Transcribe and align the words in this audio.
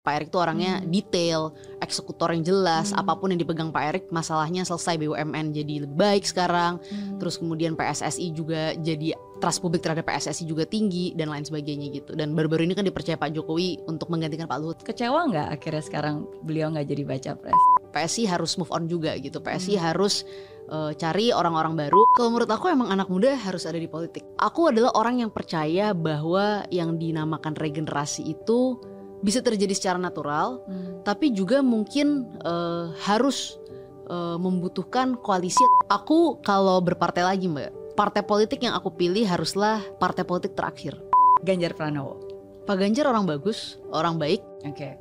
Pak 0.00 0.16
Erik 0.16 0.28
tuh 0.32 0.40
orangnya 0.40 0.80
detail, 0.88 1.52
eksekutor 1.84 2.32
yang 2.32 2.40
jelas, 2.40 2.88
apa 2.96 3.12
pun 3.20 3.36
yang 3.36 3.40
dipegang 3.44 3.68
Pak 3.68 3.84
Erik 3.84 4.04
masalahnya 4.08 4.64
selesai 4.64 4.96
BUMN 4.96 5.52
jadi 5.52 5.84
lebih 5.84 5.92
baik 5.92 6.24
sekarang. 6.24 6.80
Terus 7.20 7.36
kemudian 7.36 7.76
PSSI 7.76 8.32
juga 8.32 8.72
jadi 8.80 9.12
trust 9.44 9.60
publik 9.60 9.84
terhadap 9.84 10.08
PSSI 10.08 10.48
juga 10.48 10.64
tinggi 10.64 11.12
dan 11.12 11.28
lain 11.28 11.44
sebagainya 11.44 11.92
gitu. 11.92 12.16
Dan 12.16 12.32
baru-baru 12.32 12.64
ini 12.64 12.72
kan 12.72 12.88
dipercaya 12.88 13.20
Pak 13.20 13.28
Jokowi 13.36 13.84
untuk 13.92 14.08
menggantikan 14.08 14.48
Pak 14.48 14.58
Luhut. 14.64 14.80
Kecewa 14.80 15.20
nggak 15.28 15.60
akhirnya 15.60 15.84
sekarang 15.84 16.24
beliau 16.48 16.72
nggak 16.72 16.88
jadi 16.88 17.02
baca 17.04 17.30
pres? 17.36 17.60
PSI 17.92 18.24
harus 18.24 18.56
move 18.56 18.72
on 18.72 18.88
juga 18.88 19.12
gitu. 19.20 19.36
PSI 19.44 19.76
harus 19.76 20.24
eh, 20.72 20.96
cari 20.96 21.28
orang-orang 21.28 21.76
baru. 21.76 22.00
Kalau 22.16 22.32
menurut 22.32 22.48
aku 22.48 22.72
emang 22.72 22.88
anak 22.88 23.12
muda 23.12 23.36
harus 23.36 23.68
ada 23.68 23.76
di 23.76 23.84
politik. 23.84 24.24
Aku 24.40 24.72
adalah 24.72 24.96
orang 24.96 25.20
yang 25.20 25.28
percaya 25.28 25.92
bahwa 25.92 26.64
yang 26.72 26.96
dinamakan 26.96 27.52
regenerasi 27.52 28.24
itu 28.32 28.80
bisa 29.20 29.44
terjadi 29.44 29.72
secara 29.76 29.98
natural, 30.00 30.64
tapi 31.04 31.32
juga 31.32 31.60
mungkin 31.60 32.28
eh, 32.44 32.84
harus 33.04 33.60
eh, 34.08 34.36
membutuhkan 34.40 35.16
koalisi. 35.20 35.60
Aku 35.92 36.40
kalau 36.44 36.80
berpartai 36.80 37.24
lagi 37.24 37.46
mbak, 37.48 37.96
partai 37.96 38.24
politik 38.24 38.64
yang 38.64 38.72
aku 38.72 38.92
pilih 38.94 39.24
haruslah 39.28 39.84
partai 40.00 40.24
politik 40.24 40.56
terakhir. 40.56 40.96
Ganjar 41.44 41.72
Pranowo. 41.76 42.20
Pak 42.68 42.76
Ganjar 42.76 43.08
orang 43.08 43.24
bagus, 43.24 43.80
orang 43.90 44.20
baik. 44.20 44.44
Oke. 44.64 44.96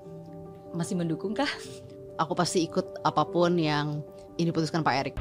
Masih 0.72 0.96
mendukung 0.96 1.36
kah? 1.36 1.50
Aku 2.20 2.36
pasti 2.36 2.64
ikut 2.64 3.04
apa 3.04 3.24
pun 3.28 3.56
yang 3.56 4.04
ini 4.40 4.52
diputuskan 4.52 4.84
Pak 4.84 4.96
Erik. 4.96 5.16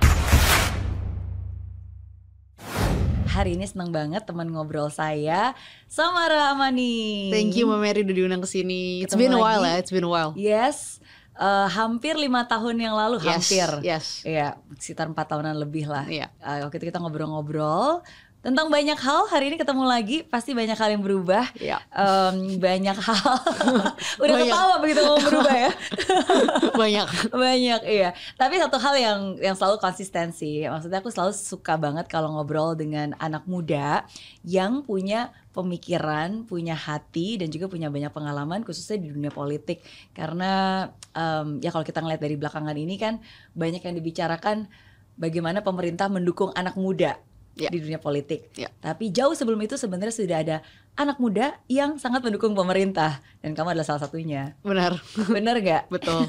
Hari 3.38 3.54
ini 3.54 3.70
senang 3.70 3.94
banget 3.94 4.26
teman 4.26 4.50
ngobrol 4.50 4.90
saya 4.90 5.54
Samara 5.86 6.50
Amani. 6.50 7.30
Thank 7.30 7.54
you 7.54 7.70
Mbak 7.70 7.78
Mary 7.78 8.00
udah 8.02 8.16
diundang 8.18 8.42
ke 8.42 8.50
sini. 8.50 9.06
It's 9.06 9.14
been 9.14 9.30
a 9.30 9.38
while 9.38 9.62
ya, 9.62 9.78
it's 9.78 9.94
been 9.94 10.02
a 10.02 10.10
while. 10.10 10.34
Yes, 10.34 10.98
eh, 11.38 11.68
hampir 11.70 12.18
lima 12.18 12.50
tahun 12.50 12.82
yang 12.82 12.98
lalu, 12.98 13.22
Yes, 13.22 13.46
hampir. 13.46 13.68
Yes. 13.86 14.26
Iya, 14.26 14.58
sekitar 14.74 15.06
empat 15.06 15.30
tahunan 15.30 15.54
lebih 15.54 15.86
lah. 15.86 16.10
Iya. 16.10 16.34
Eh, 16.42 16.66
waktu 16.66 16.82
itu 16.82 16.90
kita 16.90 16.98
ngobrol-ngobrol 16.98 18.02
tentang 18.38 18.70
banyak 18.70 18.94
hal. 18.94 19.26
Hari 19.26 19.50
ini 19.50 19.56
ketemu 19.58 19.82
lagi, 19.82 20.22
pasti 20.22 20.54
banyak 20.54 20.78
hal 20.78 20.94
yang 20.94 21.02
berubah. 21.02 21.50
Iya. 21.58 21.82
Em, 21.90 22.62
banyak 22.62 22.94
hal. 22.94 23.34
Udah 24.22 24.34
Banyak. 24.38 24.46
ketawa 24.46 24.74
begitu 24.78 25.00
mau 25.02 25.18
berubah 25.18 25.56
ya. 25.56 25.72
Banyak. 26.80 27.08
banyak 27.34 27.80
iya. 27.90 28.10
Tapi 28.38 28.54
satu 28.62 28.78
hal 28.78 28.94
yang 28.94 29.20
yang 29.42 29.56
selalu 29.58 29.82
konsistensi. 29.82 30.62
Maksudnya 30.62 31.02
aku 31.02 31.10
selalu 31.10 31.34
suka 31.34 31.74
banget 31.74 32.06
kalau 32.06 32.30
ngobrol 32.38 32.78
dengan 32.78 33.18
anak 33.18 33.42
muda 33.50 34.06
yang 34.46 34.86
punya 34.86 35.34
pemikiran, 35.50 36.46
punya 36.46 36.78
hati 36.78 37.42
dan 37.42 37.50
juga 37.50 37.66
punya 37.66 37.90
banyak 37.90 38.14
pengalaman 38.14 38.62
khususnya 38.62 39.02
di 39.02 39.10
dunia 39.10 39.34
politik. 39.34 39.82
Karena 40.14 40.86
em, 41.10 41.58
ya 41.58 41.74
kalau 41.74 41.82
kita 41.82 41.98
ngeliat 41.98 42.22
dari 42.22 42.38
belakangan 42.38 42.76
ini 42.78 42.94
kan 42.94 43.18
banyak 43.58 43.82
yang 43.82 43.98
dibicarakan 43.98 44.70
bagaimana 45.18 45.66
pemerintah 45.66 46.06
mendukung 46.06 46.54
anak 46.54 46.78
muda 46.78 47.18
Ya. 47.58 47.70
di 47.74 47.82
dunia 47.82 47.98
politik. 47.98 48.54
Ya. 48.54 48.70
Tapi 48.78 49.10
jauh 49.10 49.34
sebelum 49.34 49.58
itu 49.58 49.74
sebenarnya 49.74 50.14
sudah 50.14 50.38
ada 50.38 50.56
anak 50.98 51.18
muda 51.22 51.58
yang 51.70 51.98
sangat 51.98 52.22
mendukung 52.26 52.58
pemerintah 52.58 53.22
dan 53.38 53.54
kamu 53.54 53.74
adalah 53.74 53.86
salah 53.86 54.02
satunya. 54.06 54.54
Benar. 54.62 54.98
Bener 55.30 55.58
gak? 55.62 55.82
Betul. 55.94 56.26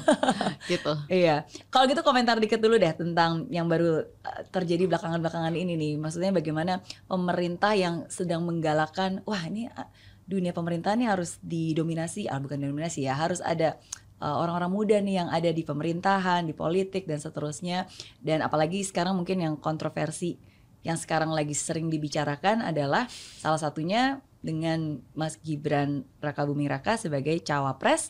gitu. 0.70 0.94
Iya. 1.10 1.46
Kalau 1.70 1.90
gitu 1.90 2.02
komentar 2.02 2.38
dikit 2.38 2.58
dulu 2.58 2.78
deh 2.78 2.94
tentang 2.94 3.50
yang 3.50 3.66
baru 3.70 4.02
uh, 4.02 4.42
terjadi 4.50 4.90
belakangan-belakangan 4.90 5.54
ini 5.54 5.74
nih. 5.74 5.92
Maksudnya 5.98 6.30
bagaimana 6.34 6.82
pemerintah 7.06 7.74
yang 7.74 8.06
sedang 8.10 8.46
menggalakkan, 8.46 9.22
wah 9.26 9.42
ini 9.46 9.66
uh, 9.70 9.86
dunia 10.26 10.54
pemerintahan 10.54 11.02
ini 11.02 11.10
harus 11.10 11.42
didominasi, 11.42 12.30
ah 12.30 12.38
bukan 12.38 12.62
dominasi 12.62 13.10
ya, 13.10 13.18
harus 13.18 13.42
ada 13.42 13.78
uh, 14.22 14.36
orang-orang 14.38 14.70
muda 14.70 14.96
nih 15.02 15.26
yang 15.26 15.28
ada 15.34 15.50
di 15.50 15.66
pemerintahan, 15.66 16.46
di 16.46 16.54
politik 16.54 17.10
dan 17.10 17.18
seterusnya. 17.18 17.90
Dan 18.22 18.46
apalagi 18.46 18.86
sekarang 18.86 19.18
mungkin 19.18 19.42
yang 19.42 19.54
kontroversi 19.58 20.38
yang 20.80 20.96
sekarang 20.96 21.32
lagi 21.32 21.52
sering 21.52 21.92
dibicarakan 21.92 22.64
adalah 22.64 23.04
salah 23.12 23.60
satunya 23.60 24.24
dengan 24.40 25.04
Mas 25.12 25.36
Gibran 25.40 26.08
Raka 26.24 26.48
Buming 26.48 26.72
Raka 26.72 26.96
sebagai 26.96 27.36
cawapres 27.44 28.08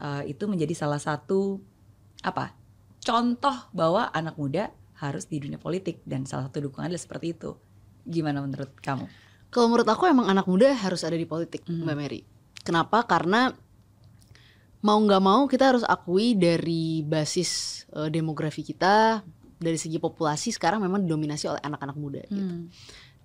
uh, 0.00 0.20
itu 0.28 0.44
menjadi 0.44 0.76
salah 0.76 1.00
satu 1.00 1.60
apa 2.20 2.52
contoh 3.00 3.56
bahwa 3.72 4.12
anak 4.12 4.36
muda 4.36 4.68
harus 5.00 5.28
di 5.28 5.40
dunia 5.40 5.60
politik 5.60 6.00
dan 6.08 6.24
salah 6.24 6.48
satu 6.48 6.68
dukungan 6.68 6.88
adalah 6.88 7.02
seperti 7.02 7.36
itu. 7.36 7.56
Gimana 8.06 8.40
menurut 8.40 8.72
kamu? 8.80 9.06
Kalau 9.52 9.66
menurut 9.68 9.88
aku 9.88 10.08
emang 10.08 10.28
anak 10.28 10.48
muda 10.48 10.72
harus 10.72 11.04
ada 11.04 11.16
di 11.16 11.28
politik, 11.28 11.64
Mbak 11.68 11.96
Mary. 11.96 12.20
Kenapa? 12.64 13.04
Karena 13.04 13.52
mau 14.82 14.98
nggak 14.98 15.22
mau 15.22 15.44
kita 15.46 15.76
harus 15.76 15.84
akui 15.86 16.34
dari 16.34 17.04
basis 17.04 17.84
eh, 17.92 18.08
demografi 18.08 18.64
kita, 18.64 19.22
dari 19.56 19.80
segi 19.80 19.96
populasi 19.96 20.52
sekarang 20.52 20.84
memang 20.84 21.04
didominasi 21.04 21.48
oleh 21.48 21.62
anak-anak 21.64 21.96
muda. 21.96 22.22
Gitu. 22.28 22.68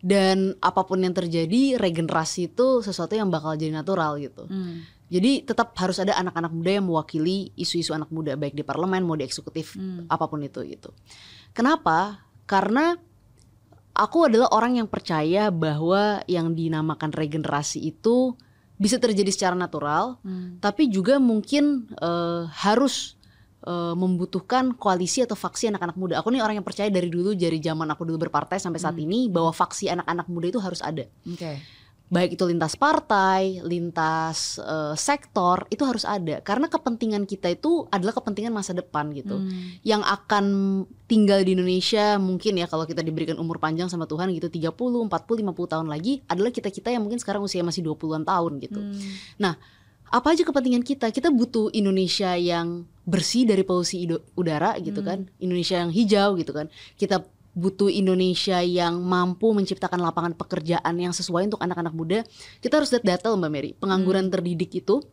Dan 0.02 0.58
apa 0.58 0.81
pun 0.81 0.97
yang 0.97 1.14
terjadi, 1.14 1.78
regenerasi 1.78 2.50
itu 2.50 2.81
sesuatu 2.81 3.14
yang 3.14 3.30
bakal 3.30 3.53
jadi 3.53 3.69
natural 3.69 4.18
gitu. 4.18 4.50
Jadi 5.12 5.44
tetap 5.44 5.75
harus 5.75 6.00
ada 6.00 6.16
anak-anak 6.16 6.52
muda 6.56 6.72
yang 6.80 6.88
mewakili 6.88 7.52
isu-isu 7.59 7.91
anak 7.91 8.08
muda 8.09 8.40
baik 8.40 8.56
di 8.56 8.64
parlemen 8.64 9.03
mau 9.03 9.20
di 9.20 9.28
eksekutif 9.28 9.75
apa 10.08 10.25
pun 10.25 10.40
itu 10.41 10.64
gitu. 10.66 10.90
Kenapa? 11.52 12.24
Karena 12.47 12.96
aku 13.91 14.31
adalah 14.31 14.50
orang 14.56 14.80
yang 14.80 14.88
percaya 14.88 15.52
bahwa 15.52 16.24
yang 16.31 16.56
dinamakan 16.56 17.12
regenerasi 17.12 17.84
itu 17.84 18.40
bisa 18.81 18.97
terjadi 18.97 19.30
secara 19.30 19.53
natural, 19.53 20.18
tapi 20.58 20.90
juga 20.90 21.22
mungkin 21.22 21.86
eh, 22.02 22.50
harus 22.50 23.21
eh, 23.66 23.95
membutuhkan 23.95 24.73
koalisi 24.75 25.23
atau 25.25 25.38
faksi 25.38 25.72
anak-anak 25.72 25.97
muda. 25.97 26.13
Aku 26.22 26.29
nih 26.33 26.41
orang 26.41 26.61
yang 26.61 26.67
percaya 26.67 26.88
dari 26.89 27.07
dulu 27.07 27.33
dari 27.33 27.61
zaman 27.61 27.88
aku 27.89 28.05
dulu 28.05 28.27
berpartai 28.27 28.57
sampai 28.57 28.79
saat 28.81 28.97
ini 28.97 29.27
bahwa 29.27 29.53
faksi 29.53 29.89
anak-anak 29.89 30.27
muda 30.29 30.47
itu 30.49 30.59
harus 30.61 30.81
ada 30.81 31.05
Oke. 31.27 31.61
baik 32.11 32.35
itu 32.35 32.44
lintas 32.44 32.75
partai, 32.75 33.63
lintas 33.63 34.59
eh, 34.59 34.95
sektor 34.99 35.66
itu 35.72 35.83
harus 35.88 36.03
ada 36.03 36.44
karena 36.44 36.67
kepentingan 36.67 37.23
kita 37.23 37.53
itu 37.53 37.88
adalah 37.89 38.11
kepentingan 38.17 38.51
masa 38.51 38.75
depan 38.75 39.09
gitu. 39.16 39.39
Yang 39.88 40.03
akan 40.09 40.45
tinggal 41.07 41.43
di 41.43 41.55
Indonesia 41.55 42.19
mungkin 42.19 42.59
ya 42.59 42.67
kalau 42.67 42.83
kita 42.83 43.03
diberikan 43.03 43.39
umur 43.39 43.59
panjang 43.59 43.88
sama 43.88 44.07
Tuhan 44.07 44.31
gitu 44.35 44.47
30, 44.51 44.73
40, 44.73 45.09
50 45.09 45.73
tahun 45.73 45.88
lagi 45.88 46.23
adalah 46.28 46.51
kita-kita 46.51 46.91
yang 46.91 47.03
mungkin 47.03 47.19
sekarang 47.19 47.43
usia 47.43 47.63
masih 47.63 47.83
20-an 47.83 48.23
tahun 48.23 48.63
gitu. 48.63 48.79
Nah, 49.39 49.55
apa 50.11 50.35
aja 50.35 50.43
kepentingan 50.43 50.83
kita? 50.83 51.07
Kita 51.07 51.31
butuh 51.31 51.72
Indonesia 51.72 52.35
yang 52.35 52.83
bersih 53.11 53.44
dari 53.44 53.67
polusi 53.67 54.07
udara 54.39 54.79
gitu 54.79 55.03
kan. 55.03 55.27
Indonesia 55.44 55.83
yang 55.83 55.91
hijau 55.91 56.39
gitu 56.39 56.55
kan. 56.55 56.72
Kita 56.95 57.27
butuh 57.51 57.91
Indonesia 57.91 58.63
yang 58.63 59.03
mampu 59.03 59.51
menciptakan 59.51 59.99
lapangan 59.99 60.31
pekerjaan 60.39 60.95
yang 60.95 61.11
sesuai 61.11 61.51
untuk 61.51 61.59
anak-anak 61.59 61.91
muda. 61.91 62.19
Kita 62.63 62.79
harus 62.79 62.95
lihat 62.95 63.03
data 63.03 63.35
Mbak 63.35 63.51
Mary. 63.51 63.72
Pengangguran 63.75 64.31
terdidik 64.31 64.72
itu 64.72 65.03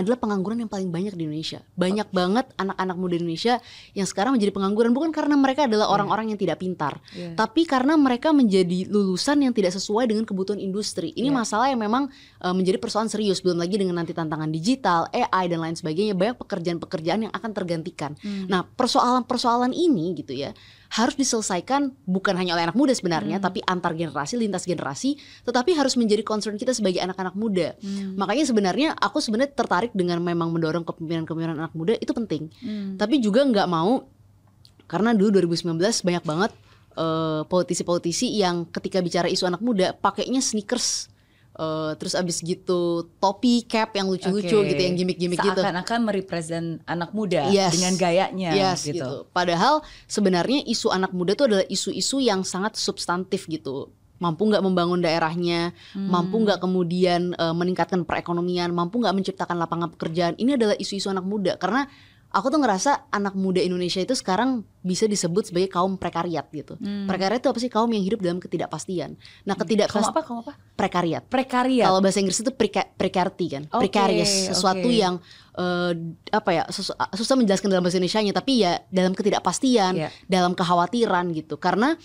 adalah 0.00 0.18
pengangguran 0.18 0.64
yang 0.64 0.70
paling 0.72 0.88
banyak 0.88 1.14
di 1.14 1.28
Indonesia. 1.28 1.60
Banyak 1.76 2.08
banget 2.10 2.46
anak-anak 2.56 2.96
muda 2.96 3.14
Indonesia 3.20 3.54
yang 3.92 4.06
sekarang 4.08 4.36
menjadi 4.36 4.52
pengangguran 4.56 4.90
bukan 4.96 5.12
karena 5.12 5.36
mereka 5.36 5.68
adalah 5.68 5.92
orang-orang 5.92 6.32
yang 6.34 6.38
tidak 6.40 6.58
pintar, 6.58 6.98
Iya. 7.12 7.36
tapi 7.36 7.68
karena 7.68 7.94
mereka 8.00 8.32
menjadi 8.32 8.88
lulusan 8.88 9.44
yang 9.44 9.52
tidak 9.52 9.76
sesuai 9.76 10.08
dengan 10.08 10.24
kebutuhan 10.24 10.58
industri. 10.58 11.12
Ini 11.14 11.28
Iya. 11.28 11.36
masalah 11.36 11.66
yang 11.68 11.80
memang 11.80 12.08
uh, 12.40 12.54
menjadi 12.56 12.80
persoalan 12.80 13.12
serius. 13.12 13.44
Belum 13.44 13.60
lagi 13.60 13.76
dengan 13.76 14.00
nanti 14.00 14.16
tantangan 14.16 14.48
digital, 14.48 15.06
AI 15.12 15.46
dan 15.46 15.60
lain 15.62 15.76
sebagainya, 15.76 16.16
banyak 16.16 16.36
pekerjaan-pekerjaan 16.40 17.28
yang 17.28 17.32
akan 17.32 17.50
tergantikan. 17.52 18.16
Nah, 18.48 18.64
persoalan-persoalan 18.64 19.76
ini 19.76 20.16
gitu 20.18 20.34
ya 20.34 20.50
harus 20.90 21.14
diselesaikan 21.14 21.94
bukan 22.02 22.34
hanya 22.34 22.58
oleh 22.58 22.66
anak 22.66 22.74
muda 22.74 22.90
sebenarnya, 22.90 23.38
tapi 23.38 23.62
antar 23.62 23.94
generasi, 23.94 24.34
lintas 24.34 24.66
generasi, 24.66 25.14
tetapi 25.46 25.74
harus 25.78 25.94
menjadi 25.94 26.26
concern 26.26 26.58
kita 26.58 26.74
sebagai 26.74 26.98
anak-anak 26.98 27.38
muda. 27.38 27.78
Makanya 28.18 28.42
sebenarnya 28.42 28.88
aku 28.98 29.22
sebenarnya 29.22 29.54
tertarik 29.54 29.94
dengan 29.94 30.18
memang 30.18 30.50
mendorong 30.50 30.82
kepemimpinan-kepemimpinan 30.82 31.62
anak 31.62 31.74
muda 31.74 31.94
itu 31.94 32.10
penting. 32.10 32.50
Tapi 32.98 33.22
juga 33.22 33.46
nggak 33.46 33.68
mau 33.70 34.02
karena 34.86 35.14
dulu 35.14 35.38
2019 35.38 35.78
banyak 35.78 36.24
banget 36.26 36.50
eh, 36.98 37.42
politisi-politisi 37.46 38.26
yang 38.34 38.66
ketika 38.66 38.98
bicara 38.98 39.30
isu 39.30 39.46
anak 39.46 39.62
muda 39.62 39.94
pakainya 39.94 40.42
sneakers. 40.42 41.09
Eh, 41.60 41.92
terus 42.00 42.16
abis 42.16 42.40
gitu 42.40 43.04
topi 43.20 43.68
cap 43.68 43.92
yang 43.92 44.08
lucu-lucu 44.08 44.64
Oke. 44.64 44.72
gitu 44.72 44.80
yang 44.80 44.96
gimmick-gimmick 44.96 45.36
gitu. 45.44 45.60
Seakan-akan 45.60 46.00
merepresent 46.08 46.80
anak 46.88 47.12
muda 47.12 47.52
Yes. 47.52 47.76
dengan 47.76 48.00
gayanya 48.00 48.50
Yes, 48.56 48.88
gitu. 48.88 48.96
gitu. 48.96 49.12
Padahal 49.30 49.84
sebenarnya 50.08 50.64
isu 50.64 50.88
anak 50.88 51.12
muda 51.12 51.36
itu 51.36 51.44
adalah 51.44 51.66
isu-isu 51.68 52.24
yang 52.24 52.40
sangat 52.42 52.80
substantif 52.80 53.44
gitu. 53.44 53.92
Mampu 54.20 54.48
nggak 54.52 54.60
membangun 54.60 55.00
daerahnya, 55.00 55.72
mampu 55.96 56.40
nggak 56.44 56.60
kemudian 56.60 57.32
eh, 57.36 57.54
meningkatkan 57.56 58.04
perekonomian, 58.04 58.72
mampu 58.72 59.00
nggak 59.00 59.16
menciptakan 59.16 59.56
lapangan 59.60 59.88
pekerjaan. 59.92 60.36
Ini 60.40 60.56
adalah 60.56 60.76
isu-isu 60.76 61.08
anak 61.08 61.24
muda 61.24 61.56
karena 61.56 61.88
aku 62.30 62.46
tuh 62.46 62.58
ngerasa 62.58 63.10
anak 63.10 63.34
muda 63.34 63.58
Indonesia 63.58 63.98
itu 63.98 64.14
sekarang 64.14 64.62
bisa 64.80 65.04
disebut 65.04 65.50
sebagai 65.50 65.66
kaum 65.66 65.94
prekariat 65.94 66.46
gitu. 66.48 66.78
Hmm. 66.78 67.04
Prekariat 67.04 67.38
itu 67.38 67.50
apa 67.50 67.58
sih? 67.58 67.66
Kaum 67.66 67.90
yang 67.90 68.00
hidup 68.00 68.18
dalam 68.18 68.38
ketidakpastian. 68.38 69.18
Nah, 69.44 69.52
Kamu 69.52 69.60
ketidakpastian 69.60 70.14
apa? 70.14 70.22
Kamu 70.22 70.38
apa? 70.40 70.52
prekariat. 70.72 71.22
Prekariat. 71.26 71.84
Kalau 71.84 71.98
bahasa 71.98 72.18
Inggris 72.18 72.38
itu 72.38 72.50
preca 72.50 72.86
precarity 72.88 73.46
kan, 73.50 73.62
Oke, 73.68 73.86
precarious, 73.86 74.30
sesuatu 74.48 74.86
oke. 74.86 74.94
yang 74.94 75.18
eh, 75.52 75.92
apa 76.30 76.50
ya 76.50 76.62
sus- 76.70 76.94
susah 76.94 77.34
menjelaskan 77.34 77.68
dalam 77.68 77.82
bahasa 77.82 77.98
Indonesia-nya, 77.98 78.32
tapi 78.32 78.62
ya 78.62 78.78
dalam 78.88 79.12
ketidakpastian, 79.12 79.92
Iya. 79.96 80.08
dalam 80.24 80.54
kekhawatiran 80.54 81.34
gitu. 81.34 81.58
Karena 81.58 81.98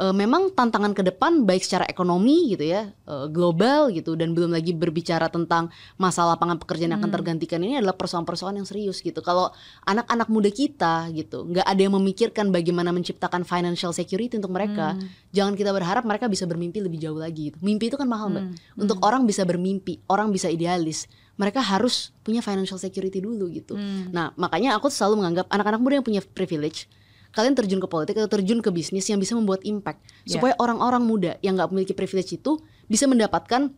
eh, 0.00 0.14
memang 0.16 0.48
tantangan 0.56 0.96
ke 0.96 1.04
depan 1.04 1.44
baik 1.44 1.60
secara 1.60 1.84
ekonomi 1.84 2.56
gitu 2.56 2.64
ya, 2.64 2.88
eh, 2.88 3.26
global 3.28 3.92
gitu, 3.92 4.16
dan 4.16 4.32
belum 4.32 4.56
lagi 4.56 4.72
berbicara 4.72 5.28
tentang 5.28 5.68
masalah 6.00 6.40
lapangan 6.40 6.56
pekerjaan 6.56 6.96
yang 6.96 7.00
akan 7.04 7.12
Hmm. 7.12 7.18
tergantikan 7.20 7.60
ini 7.60 7.76
adalah 7.76 7.92
persoalan-persoalan 8.00 8.64
yang 8.64 8.68
serius 8.68 9.04
gitu. 9.04 9.20
Kalau 9.20 9.52
anak-anak 9.84 10.32
muda 10.32 10.48
kita 10.48 11.12
gitu, 11.12 11.44
nggak 11.44 11.68
ada 11.68 11.80
yang 11.84 11.92
memikirkan 12.00 12.48
bagaimana 12.48 12.96
menciptakan 12.96 13.44
financial 13.44 13.92
security 13.92 14.40
untuk 14.40 14.56
mereka, 14.56 14.96
Hmm. 14.96 15.04
jangan 15.36 15.52
kita 15.52 15.68
berharap 15.76 16.08
mereka 16.08 16.32
bisa 16.32 16.48
bermimpi 16.48 16.80
lebih 16.80 16.96
jauh 16.96 17.20
lagi 17.20 17.52
gitu. 17.52 17.60
Mimpi 17.60 17.92
itu 17.92 18.00
kan 18.00 18.08
mahal 18.08 18.32
mbak. 18.32 18.44
Hmm. 18.48 18.82
Untuk 18.88 19.04
orang 19.04 19.28
bisa 19.28 19.44
bermimpi, 19.44 20.00
orang 20.08 20.32
bisa 20.32 20.48
idealis, 20.48 21.04
mereka 21.36 21.60
harus 21.60 22.12
punya 22.24 22.40
financial 22.40 22.80
security 22.80 23.20
dulu 23.20 23.52
gitu. 23.52 23.76
Hmm. 23.76 24.08
Nah, 24.12 24.32
makanya 24.36 24.76
aku 24.80 24.88
selalu 24.88 25.24
menganggap 25.24 25.48
anak-anak 25.52 25.80
muda 25.80 25.94
yang 26.00 26.06
punya 26.08 26.20
privilege, 26.24 26.88
kalian 27.30 27.54
terjun 27.54 27.78
ke 27.78 27.86
politik 27.86 28.18
atau 28.18 28.30
terjun 28.30 28.58
ke 28.58 28.70
bisnis 28.70 29.06
yang 29.06 29.18
bisa 29.18 29.34
membuat 29.34 29.62
impact, 29.62 30.02
Ya. 30.24 30.38
supaya 30.38 30.54
orang-orang 30.58 31.02
muda 31.02 31.32
yang 31.40 31.54
nggak 31.54 31.70
memiliki 31.70 31.94
privilege 31.94 32.34
itu 32.34 32.58
bisa 32.86 33.06
mendapatkan 33.06 33.70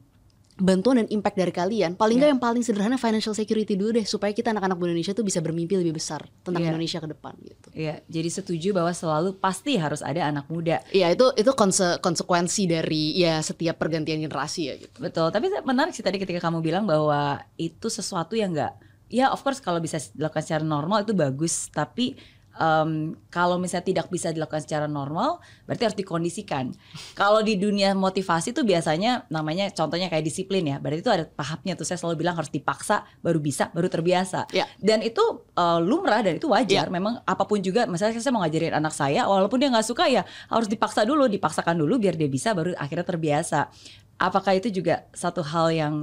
bantuan 0.52 1.00
dan 1.00 1.08
impact 1.08 1.32
dari 1.34 1.48
kalian. 1.48 1.96
Paling 1.96 2.20
nggak 2.20 2.28
Ya. 2.28 2.32
yang 2.36 2.40
paling 2.40 2.60
sederhana 2.60 2.96
financial 2.96 3.32
security 3.32 3.72
dulu 3.72 3.96
deh, 3.96 4.04
supaya 4.04 4.30
kita 4.30 4.52
anak-anak 4.52 4.76
Indonesia 4.78 5.12
tuh 5.12 5.24
bisa 5.24 5.40
bermimpi 5.40 5.80
lebih 5.80 5.96
besar 5.96 6.28
tentang 6.44 6.60
Ya. 6.60 6.68
Indonesia 6.70 7.00
ke 7.00 7.08
depan 7.08 7.32
gitu. 7.40 7.66
Iya, 7.72 8.04
jadi 8.04 8.28
setuju 8.28 8.68
bahwa 8.76 8.92
selalu 8.92 9.32
pasti 9.36 9.80
harus 9.80 10.04
ada 10.04 10.28
anak 10.28 10.52
muda. 10.52 10.84
Iya 10.92 11.08
itu 11.08 11.32
itu 11.34 11.50
konse- 11.52 11.96
konsekuensi 11.98 12.68
dari 12.68 13.16
ya 13.16 13.40
setiap 13.40 13.80
pergantian 13.80 14.20
generasi 14.20 14.60
ya 14.68 14.74
gitu. 14.76 14.96
Betul, 15.00 15.32
tapi 15.32 15.48
menarik 15.64 15.96
sih 15.96 16.04
tadi 16.04 16.20
ketika 16.20 16.38
kamu 16.38 16.60
bilang 16.60 16.84
bahwa 16.84 17.40
itu 17.56 17.88
sesuatu 17.88 18.36
yang 18.36 18.52
enggak 18.52 18.76
ya 19.08 19.28
of 19.28 19.40
course 19.40 19.60
kalau 19.60 19.76
bisa 19.76 20.00
dilakukan 20.12 20.40
secara 20.40 20.64
normal 20.64 21.04
itu 21.04 21.12
bagus, 21.12 21.68
tapi 21.68 22.12
em, 22.56 23.16
kalau 23.32 23.56
misalnya 23.56 23.86
tidak 23.86 24.06
bisa 24.12 24.28
dilakukan 24.28 24.60
secara 24.60 24.84
normal 24.84 25.40
berarti 25.64 25.82
harus 25.88 25.98
dikondisikan. 25.98 26.72
Kalau 27.16 27.40
di 27.40 27.56
dunia 27.56 27.96
motivasi 27.96 28.52
tuh 28.52 28.64
biasanya 28.66 29.24
namanya 29.32 29.72
contohnya 29.72 30.12
kayak 30.12 30.24
disiplin 30.24 30.64
ya. 30.66 30.76
Berarti 30.76 31.00
itu 31.00 31.12
ada 31.12 31.24
tahapnya 31.24 31.78
tuh 31.78 31.86
saya 31.88 31.96
selalu 32.00 32.24
bilang 32.24 32.36
harus 32.36 32.52
dipaksa 32.52 33.04
baru 33.24 33.40
bisa, 33.40 33.72
baru 33.72 33.88
terbiasa. 33.88 34.52
Ya. 34.52 34.68
Dan 34.76 35.00
itu 35.00 35.22
eh, 35.56 35.80
lumrah 35.80 36.20
dan 36.20 36.36
itu 36.36 36.48
wajar. 36.52 36.92
Memang 36.92 37.24
apa 37.24 37.44
pun 37.48 37.60
juga 37.60 37.88
misalnya 37.88 38.20
saya 38.20 38.34
mau 38.34 38.44
ngajarin 38.44 38.76
anak 38.76 38.92
saya 38.92 39.24
walaupun 39.24 39.56
dia 39.56 39.68
nggak 39.72 39.86
suka 39.86 40.04
ya 40.08 40.22
harus 40.52 40.68
dipaksa 40.68 41.08
dulu, 41.08 41.28
dipaksakan 41.28 41.78
dulu 41.80 41.96
biar 41.96 42.18
dia 42.18 42.28
bisa 42.28 42.52
baru 42.52 42.76
akhirnya 42.76 43.06
terbiasa. 43.06 43.72
Apakah 44.20 44.54
itu 44.54 44.68
juga 44.70 45.08
satu 45.16 45.40
hal 45.40 45.72
yang 45.72 45.94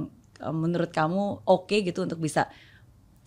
eh, 0.42 0.54
menurut 0.54 0.90
kamu 0.90 1.46
oke 1.46 1.76
gitu 1.86 2.02
untuk 2.04 2.18
bisa 2.18 2.50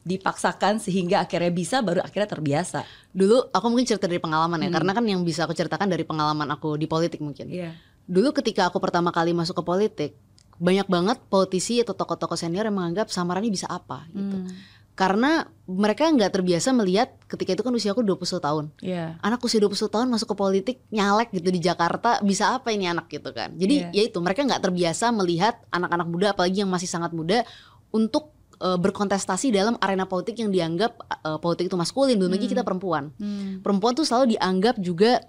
dipaksakan 0.03 0.83
sehingga 0.83 1.23
akhirnya 1.23 1.49
bisa 1.49 1.79
baru 1.79 2.03
akhirnya 2.03 2.27
terbiasa. 2.27 2.83
Dulu 3.15 3.49
aku 3.49 3.65
mungkin 3.71 3.87
cerita 3.87 4.05
dari 4.05 4.19
pengalaman 4.19 4.59
ya, 4.59 4.67
Hmm. 4.67 4.75
karena 4.75 4.91
kan 4.91 5.03
yang 5.07 5.23
bisa 5.23 5.47
aku 5.47 5.55
ceritakan 5.55 5.87
dari 5.87 6.03
pengalaman 6.03 6.47
aku 6.51 6.75
di 6.75 6.85
politik 6.85 7.23
mungkin. 7.23 7.47
Iya. 7.47 7.71
Dulu 8.03 8.35
ketika 8.35 8.67
aku 8.67 8.83
pertama 8.83 9.15
kali 9.15 9.31
masuk 9.31 9.59
ke 9.59 9.63
politik, 9.63 10.11
banyak 10.59 10.85
banget 10.91 11.17
politisi 11.31 11.79
atau 11.79 11.95
tokoh-tokoh 11.95 12.35
senior 12.35 12.67
yang 12.67 12.75
menganggap 12.75 13.07
samaran 13.07 13.41
ini 13.47 13.55
bisa 13.55 13.71
apa 13.71 14.03
gitu. 14.11 14.43
Hmm. 14.43 14.51
Karena 14.93 15.41
mereka 15.65 16.05
nggak 16.05 16.29
terbiasa 16.37 16.69
melihat 16.69 17.17
ketika 17.25 17.57
itu 17.57 17.63
kan 17.65 17.73
usiaku 17.73 18.05
21 18.05 18.37
tahun. 18.37 18.65
Iya. 18.77 19.17
Anak 19.25 19.41
usia 19.41 19.57
21 19.57 19.89
tahun 19.89 20.05
masuk 20.05 20.29
ke 20.29 20.35
politik 20.37 20.77
nyalek 20.93 21.33
gitu 21.33 21.49
di 21.49 21.57
Jakarta 21.57 22.21
bisa 22.21 22.53
apa 22.53 22.69
ini 22.69 22.85
anak 22.85 23.09
gitu 23.09 23.33
kan. 23.33 23.55
Jadi 23.57 23.89
Iya. 23.89 23.89
ya 23.89 24.01
itu 24.05 24.21
mereka 24.21 24.45
nggak 24.45 24.61
terbiasa 24.61 25.09
melihat 25.09 25.57
anak-anak 25.73 26.07
muda 26.11 26.27
apalagi 26.37 26.61
yang 26.61 26.69
masih 26.69 26.85
sangat 26.85 27.09
muda 27.09 27.41
untuk 27.89 28.32
eh, 28.63 28.77
berkontestasi 28.77 29.51
dalam 29.51 29.75
arena 29.77 30.05
politik 30.05 30.35
yang 30.35 30.47
dianggap 30.49 30.95
eh, 31.21 31.37
politik 31.37 31.67
itu 31.67 31.75
maskulin 31.75 32.15
belum 32.15 32.31
lagi 32.31 32.47
Hmm. 32.47 32.53
kita 32.53 32.63
perempuan. 32.63 33.11
Hmm. 33.13 33.59
Perempuan 33.59 33.91
tuh 33.93 34.03
selalu 34.03 34.33
dianggap 34.33 34.79
juga 34.79 35.19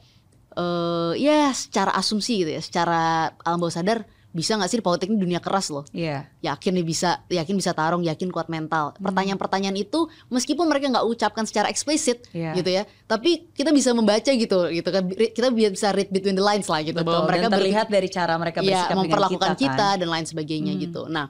eh 0.52 1.12
ya 1.18 1.50
secara 1.50 1.90
asumsi 1.92 2.38
gitu 2.38 2.50
ya, 2.52 2.62
secara 2.62 3.00
alam 3.36 3.58
bawah 3.58 3.74
sadar 3.74 4.06
bisa 4.30 4.54
nggak 4.54 4.66
sih 4.66 4.78
politik 4.80 5.06
ini 5.08 5.14
dunia 5.16 5.38
keras 5.38 5.70
loh 5.70 5.86
Iya. 5.90 6.26
yakin 6.40 6.74
nih 6.74 6.82
bisa 6.84 7.22
yakin 7.28 7.54
bisa 7.54 7.70
tarung 7.70 8.02
yakin 8.02 8.30
kuat 8.30 8.46
mental 8.48 8.90
Hmm. 8.92 9.02
pertanyaan-pertanyaan 9.04 9.74
itu 9.76 10.06
meskipun 10.28 10.66
mereka 10.66 10.90
nggak 10.90 11.06
ucapkan 11.08 11.42
secara 11.42 11.66
eksplisit 11.68 12.26
Iya. 12.30 12.50
gitu 12.52 12.66
ya 12.68 12.82
tapi 13.04 13.50
kita 13.50 13.70
bisa 13.70 13.90
membaca 13.90 14.26
gitu 14.26 14.58
gitu 14.68 14.88
kan 14.88 15.06
kita 15.06 15.48
bisa 15.50 15.90
read 15.90 16.10
between 16.10 16.34
the 16.34 16.42
lines 16.42 16.66
lah 16.66 16.82
gitu 16.82 16.98
Betul. 16.98 17.06
bahwa 17.08 17.20
mereka 17.24 17.46
dan 17.46 17.54
terlihat 17.56 17.86
dari 17.88 18.08
cara 18.08 18.34
mereka 18.34 18.58
berpikir- 18.58 18.74
ya, 18.74 18.78
bersikap 18.84 18.98
memperlakukan 19.00 19.48
dengan 19.48 19.62
kita, 19.64 19.86
kan? 19.88 19.98
dan 19.98 20.08
lain 20.08 20.26
sebagainya 20.28 20.72
Hmm. 20.72 20.82
gitu 20.82 21.02
nah 21.08 21.26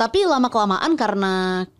tapi 0.00 0.24
lama 0.24 0.48
kelamaan 0.48 0.96
karena 0.96 1.34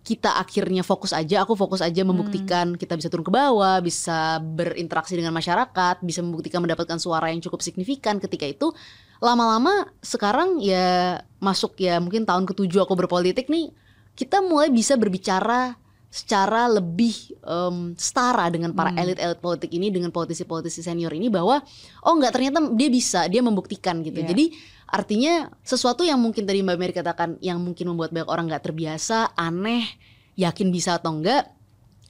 kita 0.04 0.36
akhirnya 0.36 0.84
fokus 0.84 1.16
aja 1.16 1.40
aku 1.40 1.56
fokus 1.56 1.80
aja 1.80 2.04
Hmm. 2.04 2.12
membuktikan 2.12 2.76
kita 2.76 3.00
bisa 3.00 3.08
turun 3.08 3.24
ke 3.24 3.32
bawah 3.32 3.80
bisa 3.80 4.36
berinteraksi 4.44 5.16
dengan 5.16 5.32
masyarakat 5.32 6.04
bisa 6.04 6.20
membuktikan 6.20 6.60
mendapatkan 6.60 7.00
suara 7.00 7.32
yang 7.32 7.40
cukup 7.40 7.64
signifikan 7.64 8.20
ketika 8.20 8.44
itu 8.44 8.76
lama-lama 9.24 9.88
sekarang 10.04 10.60
ya 10.60 11.16
masuk 11.40 11.80
ya 11.80 11.96
mungkin 11.96 12.28
tahun 12.28 12.44
ketujuh 12.44 12.84
aku 12.84 12.92
berpolitik 12.92 13.48
nih 13.48 13.72
kita 14.12 14.44
mulai 14.44 14.68
bisa 14.68 15.00
berbicara 15.00 15.80
secara 16.10 16.66
lebih 16.66 17.38
em, 17.40 17.94
setara 17.94 18.50
dengan 18.50 18.74
para 18.74 18.90
Hmm. 18.90 18.98
elit-elit 18.98 19.38
politik 19.38 19.70
ini 19.70 19.88
dengan 19.88 20.10
politisi-politisi 20.10 20.82
senior 20.82 21.14
ini 21.14 21.30
bahwa 21.30 21.62
oh 22.02 22.12
nggak 22.18 22.32
ternyata 22.34 22.58
dia 22.74 22.90
bisa 22.90 23.30
dia 23.30 23.40
membuktikan 23.40 24.02
gitu 24.02 24.20
Iya. 24.20 24.28
jadi 24.34 24.44
artinya 24.90 25.48
sesuatu 25.62 26.02
yang 26.02 26.18
mungkin 26.18 26.44
tadi 26.44 26.66
Mbak 26.66 26.76
Mary 26.76 26.94
katakan 26.94 27.38
yang 27.38 27.62
mungkin 27.62 27.94
membuat 27.94 28.10
banyak 28.10 28.26
orang 28.26 28.50
nggak 28.50 28.66
terbiasa 28.66 29.38
aneh 29.38 29.86
yakin 30.34 30.74
bisa 30.74 30.98
atau 30.98 31.14
enggak 31.14 31.46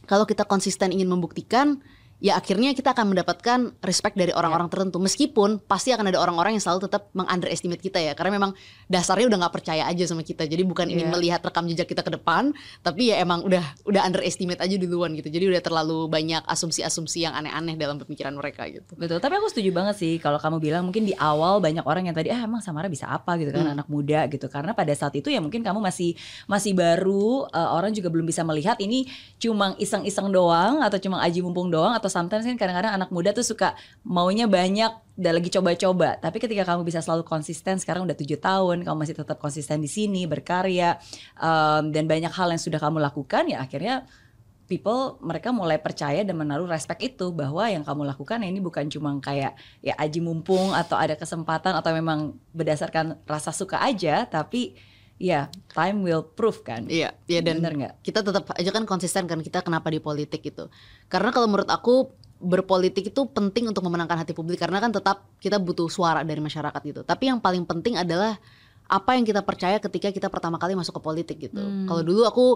kalau 0.09 0.25
kita 0.25 0.49
konsisten 0.49 0.91
ingin 0.91 1.06
membuktikan 1.06 1.85
ya 2.20 2.37
akhirnya 2.37 2.70
kita 2.72 2.93
akan 2.93 3.11
mendapatkan 3.11 3.58
respect 3.81 4.14
dari 4.14 4.31
orang-orang 4.31 4.69
tertentu. 4.69 5.00
Meskipun 5.00 5.64
pasti 5.64 5.90
akan 5.90 6.12
ada 6.12 6.20
orang-orang 6.20 6.56
yang 6.56 6.62
selalu 6.62 6.87
tetap 6.87 7.08
meng-underestimate 7.12 7.81
kita 7.81 7.96
ya. 7.99 8.12
Karena 8.12 8.37
memang 8.37 8.52
dasarnya 8.87 9.26
udah 9.26 9.38
nggak 9.40 9.55
percaya 9.56 9.88
aja 9.88 10.05
sama 10.05 10.20
kita. 10.20 10.44
Jadi 10.44 10.62
bukan 10.62 10.87
ingin 10.87 11.08
Iya. 11.08 11.12
melihat 11.12 11.40
rekam 11.40 11.64
jejak 11.64 11.88
kita 11.88 12.05
ke 12.05 12.12
depan 12.12 12.52
tapi 12.81 13.08
ya 13.08 13.19
emang 13.19 13.40
udah 13.43 13.64
udah 13.88 14.02
underestimate 14.05 14.61
aja 14.61 14.76
duluan 14.76 15.17
gitu. 15.17 15.26
Jadi 15.26 15.49
udah 15.49 15.62
terlalu 15.64 16.06
banyak 16.06 16.44
asumsi-asumsi 16.44 17.25
yang 17.25 17.32
aneh-aneh 17.32 17.75
dalam 17.75 17.96
pemikiran 17.96 18.37
mereka 18.37 18.69
gitu. 18.69 18.93
Betul, 18.94 19.17
tapi 19.19 19.40
aku 19.40 19.49
setuju 19.49 19.72
banget 19.72 19.96
sih 19.96 20.20
kalau 20.20 20.37
kamu 20.37 20.61
bilang 20.61 20.84
mungkin 20.84 21.08
di 21.08 21.17
awal 21.17 21.58
banyak 21.58 21.82
orang 21.82 22.05
yang 22.05 22.14
tadi 22.14 22.28
ah 22.28 22.44
emang 22.44 22.61
Samara 22.61 22.87
bisa 22.87 23.08
apa? 23.08 23.40
gitu 23.40 23.49
kan 23.50 23.64
Hmm. 23.64 23.75
anak 23.81 23.88
muda 23.88 24.28
gitu. 24.28 24.44
Karena 24.46 24.76
pada 24.76 24.93
saat 24.93 25.17
itu 25.17 25.32
ya 25.32 25.40
mungkin 25.40 25.64
kamu 25.64 25.81
masih 25.81 26.12
masih 26.44 26.76
baru 26.76 27.49
eh, 27.49 27.70
orang 27.72 27.96
juga 27.96 28.12
belum 28.12 28.28
bisa 28.28 28.44
melihat 28.44 28.76
ini 28.76 29.08
cuma 29.38 29.72
iseng-iseng 29.78 30.28
doang 30.28 30.84
atau 30.84 31.00
cuma 31.00 31.22
aji 31.22 31.41
mumpung 31.41 31.70
doang 31.70 31.94
atau 31.94 32.09
sometimes 32.10 32.43
kan 32.43 32.58
kadang-kadang 32.58 32.98
anak 32.98 33.14
muda 33.14 33.31
tuh 33.31 33.46
suka 33.46 33.79
maunya 34.02 34.50
banyak 34.50 34.90
dan 35.14 35.32
lagi 35.38 35.48
coba-coba. 35.48 36.19
Tapi 36.19 36.36
ketika 36.43 36.67
kamu 36.67 36.82
bisa 36.82 36.98
selalu 37.00 37.22
konsisten 37.22 37.79
sekarang 37.79 38.05
udah 38.05 38.19
tujuh 38.19 38.43
tahun 38.43 38.82
kamu 38.82 38.96
masih 39.06 39.17
tetap 39.17 39.38
konsisten 39.38 39.79
di 39.79 39.88
sini 39.88 40.26
berkarya 40.26 40.98
em, 41.38 41.94
dan 41.94 42.05
banyak 42.10 42.32
hal 42.34 42.50
yang 42.50 42.60
sudah 42.60 42.82
kamu 42.82 42.98
lakukan 42.98 43.46
ya 43.46 43.62
akhirnya 43.62 44.05
people 44.70 45.19
mereka 45.19 45.50
mulai 45.50 45.82
percaya 45.82 46.22
dan 46.22 46.38
menaruh 46.38 46.70
respect 46.70 47.02
itu 47.02 47.34
bahwa 47.34 47.67
yang 47.67 47.82
kamu 47.82 48.06
lakukan 48.06 48.38
ini 48.46 48.62
bukan 48.62 48.86
cuma 48.86 49.10
kayak 49.19 49.58
ya 49.82 49.98
aji 49.98 50.22
mumpung 50.22 50.70
atau 50.70 50.94
ada 50.94 51.19
kesempatan 51.19 51.74
atau 51.74 51.90
memang 51.90 52.38
berdasarkan 52.55 53.19
rasa 53.26 53.50
suka 53.50 53.82
aja 53.82 54.22
tapi 54.31 54.79
ya 55.20 55.53
time 55.77 56.00
will 56.00 56.24
prove 56.24 56.65
kan 56.65 56.89
iya 56.89 57.12
iya 57.29 57.44
dan 57.44 57.60
bener 57.60 57.72
nggak 57.77 57.94
kita 58.00 58.24
tetap 58.24 58.56
aja 58.56 58.70
kan 58.72 58.89
konsisten 58.89 59.29
kan 59.29 59.44
kita 59.44 59.60
kenapa 59.60 59.93
di 59.93 60.00
politik 60.00 60.41
itu 60.41 60.65
karena 61.12 61.29
kalau 61.29 61.44
menurut 61.44 61.69
aku 61.69 62.08
berpolitik 62.41 63.12
itu 63.12 63.22
penting 63.29 63.69
untuk 63.69 63.84
memenangkan 63.84 64.17
hati 64.17 64.32
publik 64.32 64.56
karena 64.56 64.81
kan 64.81 64.89
tetap 64.89 65.29
kita 65.36 65.60
butuh 65.60 65.93
suara 65.93 66.24
dari 66.24 66.41
masyarakat 66.41 66.81
gitu 66.81 67.00
tapi 67.05 67.29
yang 67.29 67.36
paling 67.36 67.69
penting 67.69 68.00
adalah 68.00 68.41
apa 68.89 69.12
yang 69.12 69.29
kita 69.29 69.44
percaya 69.44 69.77
ketika 69.77 70.08
kita 70.08 70.32
pertama 70.32 70.56
kali 70.56 70.72
masuk 70.72 70.96
ke 70.96 71.03
politik 71.05 71.36
gitu 71.36 71.60
Hmm. 71.60 71.84
kalau 71.84 72.00
dulu 72.00 72.24
aku 72.24 72.46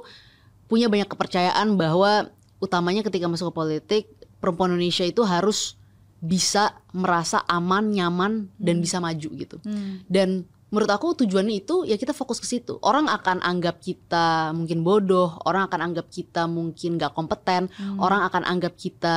punya 0.64 0.88
banyak 0.88 1.04
kepercayaan 1.04 1.76
bahwa 1.76 2.32
utamanya 2.64 3.04
ketika 3.04 3.28
masuk 3.28 3.52
ke 3.52 3.54
politik 3.54 4.02
perempuan 4.40 4.72
Indonesia 4.72 5.04
itu 5.04 5.20
harus 5.20 5.76
bisa 6.24 6.80
merasa 6.96 7.44
aman 7.44 7.92
nyaman 7.92 8.48
dan 8.56 8.80
Hmm. 8.80 8.84
bisa 8.88 8.96
maju 9.04 9.28
gitu 9.36 9.60
Hmm. 9.60 10.00
dan 10.08 10.48
menurut 10.74 10.90
aku 10.90 11.14
tujuannya 11.22 11.62
itu 11.62 11.86
ya 11.86 11.94
kita 11.94 12.10
fokus 12.10 12.42
ke 12.42 12.46
situ. 12.50 12.82
Orang 12.82 13.06
akan 13.06 13.38
anggap 13.46 13.78
kita 13.78 14.50
mungkin 14.50 14.82
bodoh, 14.82 15.38
orang 15.46 15.70
akan 15.70 15.80
anggap 15.94 16.10
kita 16.10 16.50
mungkin 16.50 16.98
gak 16.98 17.14
kompeten, 17.14 17.70
Hmm. 17.78 18.02
orang 18.02 18.26
akan 18.26 18.42
anggap 18.42 18.74
kita 18.74 19.16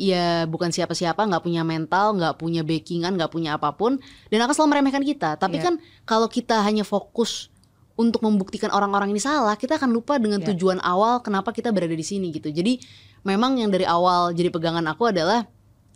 ya 0.00 0.48
bukan 0.48 0.72
siapa-siapa, 0.72 1.20
nggak 1.20 1.44
punya 1.44 1.68
mental, 1.68 2.16
nggak 2.16 2.40
punya 2.40 2.64
backingan, 2.64 3.12
nggak 3.20 3.28
punya 3.28 3.60
apa 3.60 3.76
pun, 3.76 4.00
dan 4.32 4.38
akan 4.40 4.56
selalu 4.56 4.68
meremehkan 4.72 5.04
kita. 5.04 5.36
Tapi 5.36 5.60
Iya. 5.60 5.64
kan 5.68 5.74
kalau 6.08 6.32
kita 6.32 6.64
hanya 6.64 6.88
fokus 6.88 7.52
untuk 7.96 8.24
membuktikan 8.24 8.72
orang-orang 8.72 9.12
ini 9.12 9.20
salah, 9.20 9.56
kita 9.60 9.76
akan 9.76 9.92
lupa 9.92 10.16
dengan 10.16 10.40
Ya. 10.40 10.52
tujuan 10.52 10.80
awal 10.80 11.20
kenapa 11.20 11.52
kita 11.52 11.72
berada 11.76 11.92
di 11.92 12.04
sini 12.04 12.32
gitu. 12.32 12.48
Jadi 12.48 12.80
memang 13.20 13.60
yang 13.60 13.68
dari 13.68 13.84
awal 13.84 14.32
jadi 14.32 14.48
pegangan 14.48 14.84
aku 14.88 15.12
adalah 15.12 15.44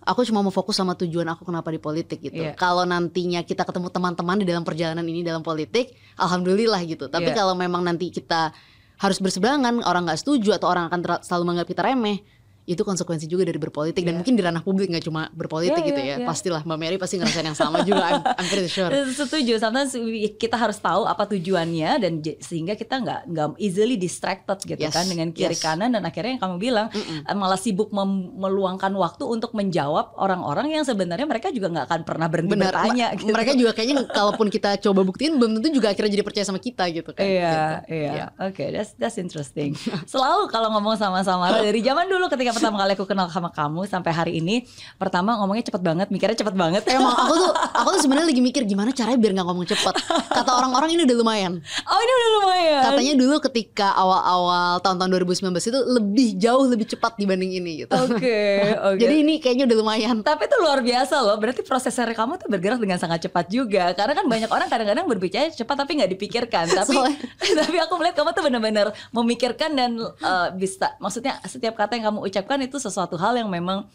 aku 0.00 0.24
cuma 0.24 0.40
mau 0.40 0.52
fokus 0.52 0.80
sama 0.80 0.96
tujuan 0.96 1.28
aku 1.28 1.44
kenapa 1.44 1.68
di 1.68 1.80
politik 1.80 2.24
gitu. 2.24 2.40
Iya. 2.40 2.56
Kalau 2.56 2.88
nantinya 2.88 3.44
kita 3.44 3.68
ketemu 3.68 3.92
teman-teman 3.92 4.36
di 4.40 4.46
dalam 4.48 4.64
perjalanan 4.64 5.04
ini 5.04 5.20
dalam 5.20 5.44
politik, 5.44 5.92
alhamdulillah 6.16 6.80
gitu. 6.88 7.12
Tapi 7.12 7.30
Iya. 7.32 7.36
kalau 7.36 7.52
memang 7.52 7.84
nanti 7.84 8.08
kita 8.08 8.52
harus 9.00 9.18
berseberangan, 9.20 9.80
orang 9.84 10.08
nggak 10.08 10.20
setuju 10.20 10.56
atau 10.60 10.68
orang 10.68 10.92
akan 10.92 11.24
selalu 11.24 11.42
menganggap 11.48 11.68
kita 11.72 11.82
remeh, 11.84 12.20
itu 12.62 12.80
konsekuensi 12.80 13.24
juga 13.24 13.42
dari 13.42 13.56
berpolitik 13.56 14.00
dan 14.00 14.10
Iya. 14.10 14.18
mungkin 14.18 14.34
di 14.34 14.42
ranah 14.42 14.60
publik 14.60 14.88
nggak 14.88 15.04
cuma 15.04 15.28
berpolitik 15.30 15.76
Iya, 15.76 15.88
gitu 15.88 16.00
iya, 16.00 16.10
ya. 16.10 16.16
iya. 16.20 16.26
Pastilah 16.26 16.62
Mbak 16.62 16.78
Mary 16.78 16.96
pasti 16.96 17.16
ngerasain 17.16 17.42
yang 17.44 17.54
sama 17.54 17.82
juga. 17.82 18.04
I'm, 18.06 18.22
I'm 18.22 18.46
pretty 18.46 18.68
sure. 18.68 18.90
Setuju. 19.20 19.56
Sometimes 19.56 19.90
kita 20.36 20.54
harus 20.54 20.76
tahu 20.76 21.04
apa 21.04 21.24
tujuannya 21.26 21.90
dan 21.98 22.12
sehingga 22.38 22.74
kita 22.74 22.98
nggak 22.98 23.20
nggak 23.26 23.48
easily 23.58 23.94
distracted 23.94 24.58
gitu 24.62 24.78
Yes, 24.78 24.92
kan 24.92 25.04
dengan 25.04 25.30
kiri 25.30 25.52
yes. 25.52 25.60
kanan 25.60 25.92
dan 25.92 26.02
akhirnya 26.02 26.36
yang 26.36 26.42
kamu 26.42 26.56
bilang 26.58 26.86
Mm-mm. 26.90 27.24
eh, 27.24 27.36
malah 27.36 27.56
sibuk 27.56 27.90
meluangkan 27.90 28.92
waktu 28.92 29.24
untuk 29.24 29.52
menjawab 29.52 30.14
orang-orang 30.14 30.72
yang 30.72 30.84
sebenarnya 30.84 31.24
mereka 31.24 31.50
juga 31.50 31.68
nggak 31.68 31.86
akan 31.86 32.00
pernah 32.02 32.26
berhenti 32.26 32.54
Benar. 32.54 32.70
bertanya. 32.70 33.06
Gitu. 33.14 33.30
Mereka 33.30 33.52
juga 33.54 33.70
kayaknya 33.72 33.96
kalaupun 34.06 34.46
kita 34.48 34.78
coba 34.80 35.00
buktiin 35.02 35.36
belum 35.36 35.58
tentu 35.58 35.68
juga 35.72 35.90
akhirnya 35.90 36.12
jadi 36.12 36.24
percaya 36.24 36.44
sama 36.44 36.58
kita 36.58 36.84
gitu 36.90 37.10
kan. 37.10 37.24
Iya, 37.24 37.50
Gitu. 37.50 37.94
iya. 37.94 38.10
Iya. 38.10 38.24
Oke, 38.40 38.64
that's 38.70 38.92
that's 38.96 39.16
interesting. 39.16 39.74
Selalu 40.06 40.48
kalau 40.48 40.70
ngomong 40.70 40.94
sama 40.94 41.20
Samara 41.20 41.60
dari 41.60 41.80
zaman 41.80 42.06
dulu 42.06 42.28
ketika 42.28 42.49
pertama 42.52 42.76
kali 42.80 42.92
aku 42.94 43.04
kenal 43.06 43.26
sama 43.28 43.50
kamu 43.50 43.86
sampai 43.86 44.12
hari 44.12 44.32
ini, 44.38 44.66
pertama 44.96 45.36
ngomongnya 45.38 45.68
cepet 45.68 45.82
banget, 45.82 46.08
mikirnya 46.10 46.36
cepet 46.36 46.54
banget. 46.54 46.82
Emang 46.90 47.12
aku 47.12 47.34
tuh 47.36 47.50
aku 47.52 47.88
tuh 47.96 48.00
sebenarnya 48.02 48.28
lagi 48.30 48.42
mikir 48.42 48.62
gimana 48.64 48.90
caranya 48.90 49.18
biar 49.18 49.32
nggak 49.36 49.46
ngomong 49.46 49.66
cepet. 49.66 49.94
Kata 50.30 50.50
orang-orang 50.50 50.94
ini 50.94 51.02
udah 51.04 51.16
lumayan. 51.16 51.52
Oh 51.60 51.98
ini 52.00 52.12
udah 52.12 52.30
lumayan. 52.40 52.82
Katanya 52.90 53.14
dulu 53.18 53.36
ketika 53.44 53.88
awal-awal 53.94 54.80
tahun-tahun 54.80 55.10
2019 55.28 55.70
itu 55.70 55.78
lebih 55.86 56.28
jauh 56.38 56.64
lebih 56.66 56.86
cepat 56.88 57.18
dibanding 57.18 57.52
ini 57.60 57.84
gitu. 57.86 57.92
Oke, 57.94 58.40
oke. 58.90 58.98
Jadi 58.98 59.14
ini 59.20 59.36
kayaknya 59.38 59.68
udah 59.70 59.76
lumayan. 59.76 60.16
Tapi 60.24 60.48
itu 60.48 60.56
luar 60.58 60.80
biasa 60.80 61.14
loh. 61.20 61.36
Berarti 61.36 61.60
prosesor 61.62 62.08
kamu 62.10 62.40
tuh 62.40 62.48
bergerak 62.48 62.80
dengan 62.80 62.96
sangat 62.96 63.28
cepat 63.28 63.46
juga. 63.52 63.92
Karena 63.92 64.12
kan 64.16 64.26
banyak 64.26 64.50
orang 64.50 64.68
kadang-kadang 64.72 65.06
berbicara 65.06 65.52
cepat 65.52 65.76
tapi 65.84 66.00
nggak 66.00 66.10
dipikirkan. 66.16 66.64
Tapi 66.70 66.94
Soalnya- 66.96 67.20
tapi 67.60 67.76
aku 67.78 67.94
melihat 68.00 68.16
kamu 68.22 68.30
tuh 68.32 68.42
benar-benar 68.46 68.86
memikirkan 69.12 69.70
dan 69.76 69.90
eh, 70.00 70.48
bisa. 70.56 70.96
Maksudnya 70.98 71.38
setiap 71.44 71.76
kata 71.76 72.00
yang 72.00 72.12
kamu 72.12 72.18
ucapkan 72.24 72.39
itu 72.60 72.76
sesuatu 72.76 73.16
hal 73.16 73.36
yang 73.36 73.48
memang 73.48 73.88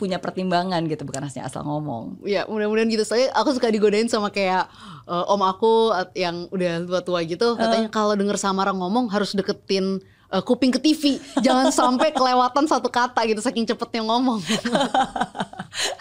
punya 0.00 0.16
pertimbangan 0.16 0.80
gitu, 0.88 1.04
bukan 1.04 1.28
hanya 1.28 1.44
asal 1.44 1.60
ngomong. 1.60 2.24
Ya 2.24 2.48
mudah-mudahan 2.48 2.88
gitu. 2.88 3.04
Saya 3.04 3.28
aku 3.36 3.52
suka 3.52 3.68
digodain 3.68 4.08
sama 4.08 4.32
kayak 4.32 4.64
eh, 5.04 5.24
om 5.28 5.44
aku 5.44 5.92
at- 5.92 6.16
yang 6.16 6.48
udah 6.48 6.88
tua-tua 6.88 7.20
gitu. 7.28 7.52
Katanya 7.60 7.92
kalau 7.92 8.16
denger 8.16 8.40
Samara 8.40 8.72
ngomong 8.72 9.12
harus 9.12 9.36
deketin 9.36 10.00
eh, 10.30 10.42
kuping 10.42 10.70
ke 10.70 10.80
TV. 10.80 11.18
Jangan 11.42 11.68
sampai 11.80 12.14
kelewatan 12.14 12.64
satu 12.66 12.88
kata 12.88 13.26
gitu 13.26 13.42
saking 13.42 13.66
cepetnya 13.66 14.06
ngomong. 14.06 14.40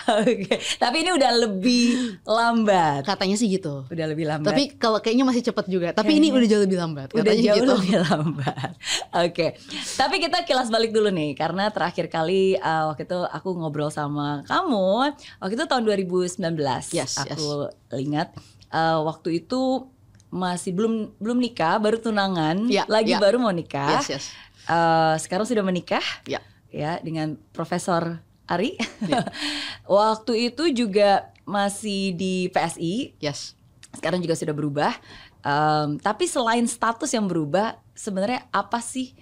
Oke, 0.10 0.58
tapi 0.82 1.06
ini 1.06 1.14
udah 1.14 1.32
lebih 1.46 2.18
lambat. 2.26 3.06
Katanya 3.06 3.38
sih 3.38 3.46
gitu. 3.46 3.86
Udah 3.86 4.06
lebih 4.10 4.26
lambat. 4.26 4.50
Tapi 4.50 4.64
kalau 4.82 4.98
kayaknya 4.98 5.26
masih 5.30 5.46
cepet 5.46 5.66
juga. 5.70 5.94
Tapi 5.94 6.18
ini 6.18 6.34
Kayaknya 6.34 6.40
udah 6.40 6.50
jauh 6.50 6.64
lebih 6.66 6.80
lambat. 6.82 7.08
udah 7.14 7.22
Katanya 7.22 7.44
jauh 7.46 7.58
gitu. 7.58 7.74
lebih 7.78 7.98
lambat. 8.10 8.70
Oke, 9.30 9.48
tapi 9.94 10.16
kita 10.18 10.38
kilas 10.50 10.74
balik 10.74 10.90
dulu 10.90 11.14
nih 11.14 11.38
karena 11.38 11.70
terakhir 11.70 12.10
kali 12.10 12.58
uh, 12.58 12.90
waktu 12.90 13.06
itu 13.06 13.20
aku 13.22 13.50
ngobrol 13.54 13.94
sama 13.94 14.42
kamu 14.50 15.14
waktu 15.38 15.54
itu 15.54 15.66
tahun 15.70 15.84
2019. 15.86 16.42
Yes, 16.90 17.22
aku 17.22 17.70
ingat 17.94 18.34
uh, 18.74 19.06
waktu 19.06 19.46
itu 19.46 19.90
masih 20.30 20.72
belum 20.74 21.18
belum 21.18 21.38
nikah, 21.42 21.82
baru 21.82 21.98
tunangan, 21.98 22.70
Ya, 22.70 22.86
lagi 22.86 23.14
ya. 23.14 23.20
baru 23.20 23.42
mau 23.42 23.50
nikah. 23.50 24.00
Yes, 24.02 24.08
yes. 24.10 24.26
Uh, 24.70 25.18
sekarang 25.18 25.50
sudah 25.50 25.66
menikah 25.66 26.06
Ya. 26.30 26.40
ya 26.70 27.02
dengan 27.02 27.38
Profesor 27.50 28.22
Ari. 28.46 28.78
Ya. 29.10 29.26
waktu 29.90 30.54
itu 30.54 30.70
juga 30.70 31.34
masih 31.50 32.14
di 32.14 32.48
PSI, 32.54 33.18
Yes. 33.18 33.58
sekarang 33.98 34.22
juga 34.22 34.38
sudah 34.38 34.54
berubah. 34.54 34.94
Em, 35.40 35.98
tapi 35.98 36.28
selain 36.30 36.68
status 36.68 37.10
yang 37.10 37.26
berubah, 37.26 37.80
sebenarnya 37.96 38.46
apa 38.52 38.78
sih 38.84 39.16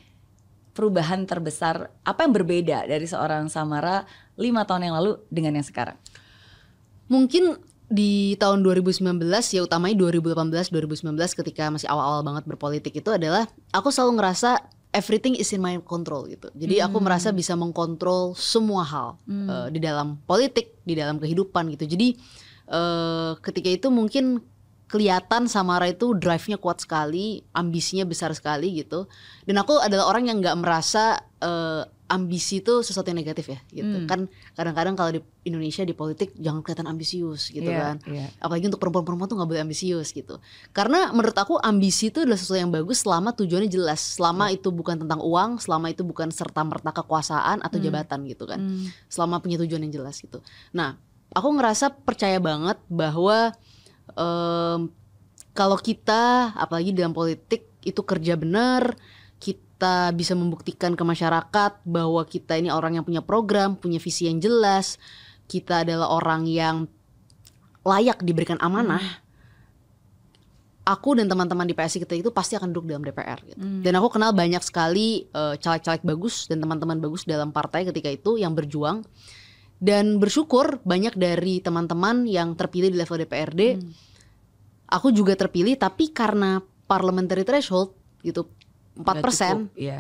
perubahan 0.76 1.24
terbesar? 1.24 1.94
Apa 2.04 2.28
yang 2.28 2.34
berbeda 2.36 2.84
dari 2.84 3.08
seorang 3.08 3.48
Samara 3.48 4.04
lima 4.36 4.68
tahun 4.68 4.92
yang 4.92 4.96
lalu 5.00 5.24
dengan 5.32 5.56
yang 5.56 5.64
sekarang? 5.64 5.96
Mungkin 7.08 7.56
di 7.88 8.36
tahun 8.36 8.68
2019 8.68 9.00
ya 9.56 9.62
utamanya 9.64 9.96
2018 10.12 10.76
2019 10.76 11.16
ketika 11.16 11.72
masih 11.72 11.88
awal-awal 11.88 12.20
banget 12.20 12.44
berpolitik 12.44 12.94
itu 13.00 13.10
adalah 13.16 13.48
aku 13.72 13.88
selalu 13.96 14.20
ngerasa 14.20 14.60
everything 14.92 15.40
is 15.40 15.52
in 15.56 15.64
my 15.64 15.80
control 15.84 16.28
gitu. 16.28 16.52
Jadi 16.56 16.84
aku 16.84 17.00
merasa 17.00 17.32
bisa 17.32 17.56
mengkontrol 17.56 18.36
semua 18.36 18.84
hal 18.84 19.10
eh, 19.28 19.68
di 19.72 19.80
dalam 19.80 20.20
politik, 20.28 20.76
di 20.84 21.00
dalam 21.00 21.22
kehidupan 21.22 21.72
gitu. 21.76 21.86
Jadi 21.88 22.18
eh, 22.72 23.32
ketika 23.40 23.70
itu 23.72 23.88
mungkin 23.88 24.44
kelihatan 24.88 25.52
Samara 25.52 25.92
itu 25.92 26.16
drive-nya 26.16 26.56
kuat 26.60 26.80
sekali, 26.80 27.44
ambisinya 27.52 28.08
besar 28.08 28.32
sekali 28.32 28.84
gitu. 28.84 29.12
Dan 29.44 29.60
aku 29.60 29.80
adalah 29.84 30.08
orang 30.08 30.32
yang 30.32 30.40
nggak 30.40 30.58
merasa 30.60 31.20
eh, 31.44 31.84
ambisi 32.08 32.64
itu 32.64 32.84
sesuatu 32.84 33.12
yang 33.12 33.20
negatif 33.20 33.52
ya 33.52 33.60
gitu. 33.68 34.04
Hmm. 34.04 34.08
Kan 34.08 34.20
kadang-kadang 34.56 34.96
kalau 34.96 35.12
di 35.16 35.22
Indonesia 35.44 35.84
di 35.84 35.92
politik 35.92 36.32
jangan 36.40 36.64
kelihatan 36.64 36.88
ambisius 36.88 37.52
gitu 37.52 37.68
Iya, 37.68 37.80
kan. 37.80 37.96
iya. 38.08 38.28
Apalagi 38.40 38.72
untuk 38.72 38.80
perempuan-perempuan 38.80 39.28
tuh 39.28 39.36
nggak 39.40 39.50
boleh 39.52 39.64
ambisius 39.64 40.16
gitu. 40.16 40.40
Karena 40.72 41.12
menurut 41.12 41.36
aku 41.36 41.60
ambisi 41.60 42.08
itu 42.08 42.24
adalah 42.24 42.40
sesuatu 42.40 42.64
yang 42.64 42.72
bagus 42.72 43.04
selama 43.04 43.36
tujuannya 43.36 43.68
jelas, 43.68 44.00
selama 44.20 44.52
itu 44.56 44.72
bukan 44.72 45.04
tentang 45.04 45.20
uang, 45.20 45.60
selama 45.60 45.92
itu 45.92 46.08
bukan 46.08 46.32
serta 46.32 46.64
merta 46.64 46.96
kekuasaan 46.96 47.60
atau 47.60 47.78
jabatan 47.80 48.24
gitu 48.24 48.48
kan. 48.48 48.60
Hmm. 48.64 48.88
Selama 49.12 49.44
punya 49.44 49.60
tujuan 49.60 49.84
yang 49.84 49.94
jelas 50.04 50.20
gitu. 50.24 50.40
Nah, 50.72 50.96
aku 51.36 51.48
ngerasa 51.60 51.92
percaya 51.92 52.40
banget 52.40 52.80
bahwa 52.88 53.52
em, 54.16 54.92
kalau 55.52 55.76
kita 55.76 56.54
apalagi 56.56 56.94
dalam 56.96 57.12
politik 57.12 57.68
itu 57.84 58.00
kerja 58.04 58.36
benar, 58.36 58.96
kita 59.78 60.10
bisa 60.10 60.34
membuktikan 60.34 60.98
ke 60.98 61.04
masyarakat 61.06 61.86
bahwa 61.86 62.26
kita 62.26 62.58
ini 62.58 62.74
orang 62.74 62.98
yang 62.98 63.06
punya 63.06 63.22
program, 63.22 63.78
punya 63.78 64.02
visi 64.02 64.26
yang 64.26 64.42
jelas, 64.42 64.98
kita 65.46 65.86
adalah 65.86 66.10
orang 66.18 66.50
yang 66.50 66.90
layak 67.86 68.26
diberikan 68.26 68.58
amanah. 68.58 69.22
Aku 70.82 71.14
dan 71.14 71.30
teman-teman 71.30 71.70
di 71.70 71.78
PSI 71.78 72.02
kita 72.02 72.18
itu 72.18 72.34
pasti 72.34 72.58
akan 72.58 72.74
duduk 72.74 72.90
dalam 72.90 73.06
DPR 73.06 73.38
gitu. 73.46 73.62
Hmm. 73.62 73.86
Dan 73.86 73.94
aku 74.02 74.18
kenal 74.18 74.34
banyak 74.34 74.66
sekali 74.66 75.30
eh, 75.30 75.56
caleg-caleg 75.62 76.02
bagus 76.02 76.50
dan 76.50 76.58
teman-teman 76.58 76.98
bagus 76.98 77.30
dalam 77.30 77.54
partai 77.54 77.86
ketika 77.86 78.10
itu 78.10 78.42
yang 78.42 78.58
berjuang 78.58 79.06
dan 79.78 80.18
bersyukur 80.18 80.82
banyak 80.82 81.14
dari 81.14 81.62
teman-teman 81.62 82.26
yang 82.26 82.58
terpilih 82.58 82.90
di 82.90 82.98
level 82.98 83.22
DPRD 83.22 83.62
Hmm. 83.78 83.94
aku 84.90 85.14
juga 85.14 85.38
terpilih 85.38 85.78
tapi 85.78 86.10
karena 86.10 86.66
parliamentary 86.90 87.46
threshold 87.46 87.94
gitu 88.26 88.50
4% 88.98 89.06
Udah 89.06 89.24
cukup, 89.24 89.78
Iya. 89.78 90.00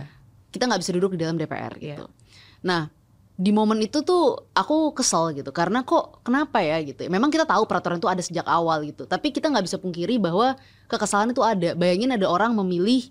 kita 0.50 0.64
nggak 0.66 0.82
bisa 0.82 0.92
duduk 0.94 1.12
di 1.14 1.20
dalam 1.22 1.36
DPR 1.36 1.74
Iya. 1.78 1.96
gitu. 1.96 2.06
Nah 2.64 2.90
di 3.38 3.54
momen 3.54 3.78
itu 3.78 4.02
tuh 4.02 4.50
aku 4.52 4.98
kesel 4.98 5.30
gitu 5.32 5.54
karena 5.54 5.86
kok 5.86 6.26
kenapa 6.26 6.58
ya 6.58 6.82
gitu. 6.82 7.06
Memang 7.06 7.30
kita 7.30 7.46
tahu 7.46 7.70
peraturan 7.70 8.02
itu 8.02 8.10
ada 8.10 8.18
sejak 8.20 8.44
awal 8.44 8.82
gitu, 8.84 9.06
tapi 9.06 9.30
kita 9.30 9.46
nggak 9.48 9.62
bisa 9.64 9.78
pungkiri 9.78 10.18
bahwa 10.18 10.58
kekesalan 10.90 11.32
itu 11.32 11.46
ada. 11.46 11.78
Bayangin 11.78 12.12
ada 12.12 12.26
orang 12.26 12.58
memilih 12.58 13.06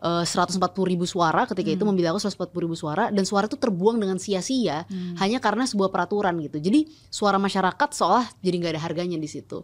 eh, 0.00 0.24
140 0.24 0.56
ribu 0.88 1.04
suara 1.04 1.44
ketika 1.44 1.68
itu 1.68 1.84
Hmm. 1.84 1.92
memilih 1.92 2.16
aku 2.16 2.24
140 2.24 2.64
ribu 2.64 2.72
suara 2.72 3.12
dan 3.12 3.20
suara 3.28 3.44
itu 3.44 3.60
terbuang 3.60 4.00
dengan 4.00 4.16
sia-sia 4.16 4.88
Hmm. 4.88 5.12
hanya 5.20 5.44
karena 5.44 5.68
sebuah 5.68 5.92
peraturan 5.92 6.40
gitu. 6.40 6.56
Jadi 6.56 6.88
suara 7.12 7.36
masyarakat 7.36 7.88
seolah 7.92 8.24
jadi 8.40 8.56
nggak 8.56 8.72
ada 8.72 8.82
harganya 8.82 9.20
di 9.20 9.28
situ. 9.28 9.60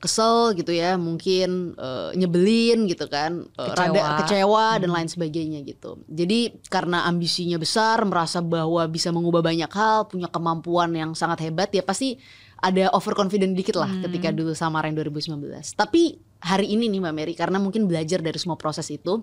Kesel 0.00 0.56
gitu 0.56 0.72
ya, 0.72 0.96
mungkin 0.96 1.76
eh, 1.76 2.10
nyebelin 2.16 2.88
gitu 2.88 3.04
kan, 3.04 3.44
eh, 3.52 3.68
Kecewa. 3.68 3.76
rada 3.76 4.02
kecewa 4.18 4.66
dan 4.80 4.90
lain 4.90 5.06
sebagainya 5.06 5.60
gitu. 5.62 6.00
Jadi 6.08 6.56
karena 6.66 7.04
ambisinya 7.04 7.60
besar, 7.60 8.00
merasa 8.02 8.40
bahwa 8.40 8.80
bisa 8.88 9.12
mengubah 9.12 9.44
banyak 9.44 9.68
hal, 9.68 10.08
punya 10.08 10.26
kemampuan 10.26 10.88
yang 10.90 11.12
sangat 11.12 11.44
hebat, 11.44 11.68
ya 11.70 11.84
pasti 11.84 12.16
ada 12.56 12.88
overconfident 12.92 13.52
dikit 13.52 13.76
lah 13.76 13.88
Hmm. 13.88 14.04
ketika 14.04 14.32
dulu 14.32 14.52
sama 14.52 14.80
yang 14.82 14.96
2019. 14.96 15.72
Tapi 15.72 16.16
hari 16.40 16.72
ini 16.72 16.88
nih 16.88 17.00
Mbak 17.00 17.14
Mary, 17.14 17.34
karena 17.36 17.60
mungkin 17.60 17.84
belajar 17.84 18.20
dari 18.20 18.36
semua 18.36 18.56
proses 18.56 18.88
itu, 18.88 19.20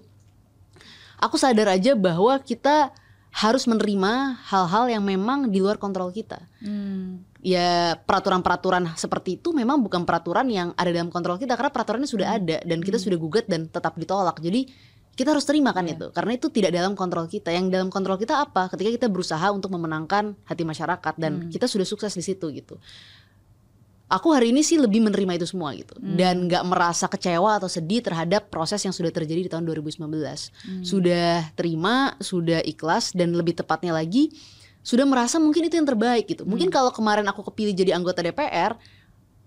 aku 1.17 1.35
sadar 1.37 1.73
aja 1.73 1.97
bahwa 1.97 2.37
kita 2.37 2.93
harus 3.29 3.69
menerima 3.69 4.41
hal-hal 4.49 4.89
yang 4.89 5.03
memang 5.05 5.49
di 5.49 5.61
luar 5.61 5.77
kontrol 5.77 6.09
kita. 6.09 6.41
Hmm. 6.57 7.21
Ya 7.39 7.95
peraturan-peraturan 8.01 8.97
seperti 8.97 9.37
itu 9.37 9.53
memang 9.53 9.79
bukan 9.79 10.03
peraturan 10.03 10.49
yang 10.49 10.73
ada 10.73 10.89
dalam 10.89 11.07
kontrol 11.07 11.37
kita 11.37 11.53
karena 11.53 11.69
peraturannya 11.69 12.09
sudah 12.09 12.27
Hmm. 12.27 12.37
ada 12.41 12.57
dan 12.65 12.79
kita 12.81 12.97
sudah 12.97 13.15
gugat 13.15 13.45
dan 13.45 13.69
tetap 13.69 13.93
ditolak. 13.95 14.41
Jadi 14.41 14.65
kita 15.13 15.33
harus 15.33 15.45
terima 15.45 15.73
kan 15.73 15.85
Iya. 15.85 15.97
itu 15.97 16.05
karena 16.13 16.31
itu 16.33 16.47
tidak 16.49 16.71
dalam 16.73 16.93
kontrol 16.93 17.25
kita. 17.25 17.49
Yang 17.49 17.73
dalam 17.73 17.89
kontrol 17.89 18.17
kita 18.17 18.41
apa? 18.41 18.69
Ketika 18.69 18.89
kita 18.89 19.07
berusaha 19.09 19.49
untuk 19.49 19.69
memenangkan 19.69 20.33
hati 20.45 20.61
masyarakat 20.61 21.13
dan 21.17 21.45
Hmm. 21.45 21.49
kita 21.49 21.65
sudah 21.65 21.85
sukses 21.85 22.13
di 22.13 22.21
situ 22.21 22.49
gitu. 22.51 22.77
aku 24.07 24.31
hari 24.31 24.55
ini 24.55 24.63
sih 24.63 24.79
lebih 24.79 25.03
menerima 25.03 25.35
itu 25.35 25.43
semua 25.43 25.75
gitu 25.75 25.91
dan 25.99 26.47
nggak 26.47 26.63
merasa 26.63 27.11
kecewa 27.11 27.59
atau 27.59 27.67
sedih 27.67 27.99
terhadap 27.99 28.47
proses 28.47 28.79
yang 28.79 28.95
sudah 28.95 29.11
terjadi 29.11 29.43
di 29.43 29.51
tahun 29.51 29.67
2019 29.67 30.47
sudah 30.79 31.51
terima 31.59 32.15
sudah 32.23 32.63
ikhlas 32.63 33.11
dan 33.11 33.35
lebih 33.35 33.59
tepatnya 33.59 33.91
lagi 33.91 34.31
sudah 34.87 35.03
merasa 35.03 35.35
mungkin 35.35 35.67
itu 35.67 35.75
yang 35.75 35.83
terbaik 35.83 36.31
gitu. 36.31 36.47
Mungkin 36.47 36.71
kalau 36.71 36.95
kemarin 36.95 37.27
aku 37.27 37.43
kepilih 37.51 37.75
jadi 37.75 37.91
anggota 37.99 38.23
DPR 38.23 38.79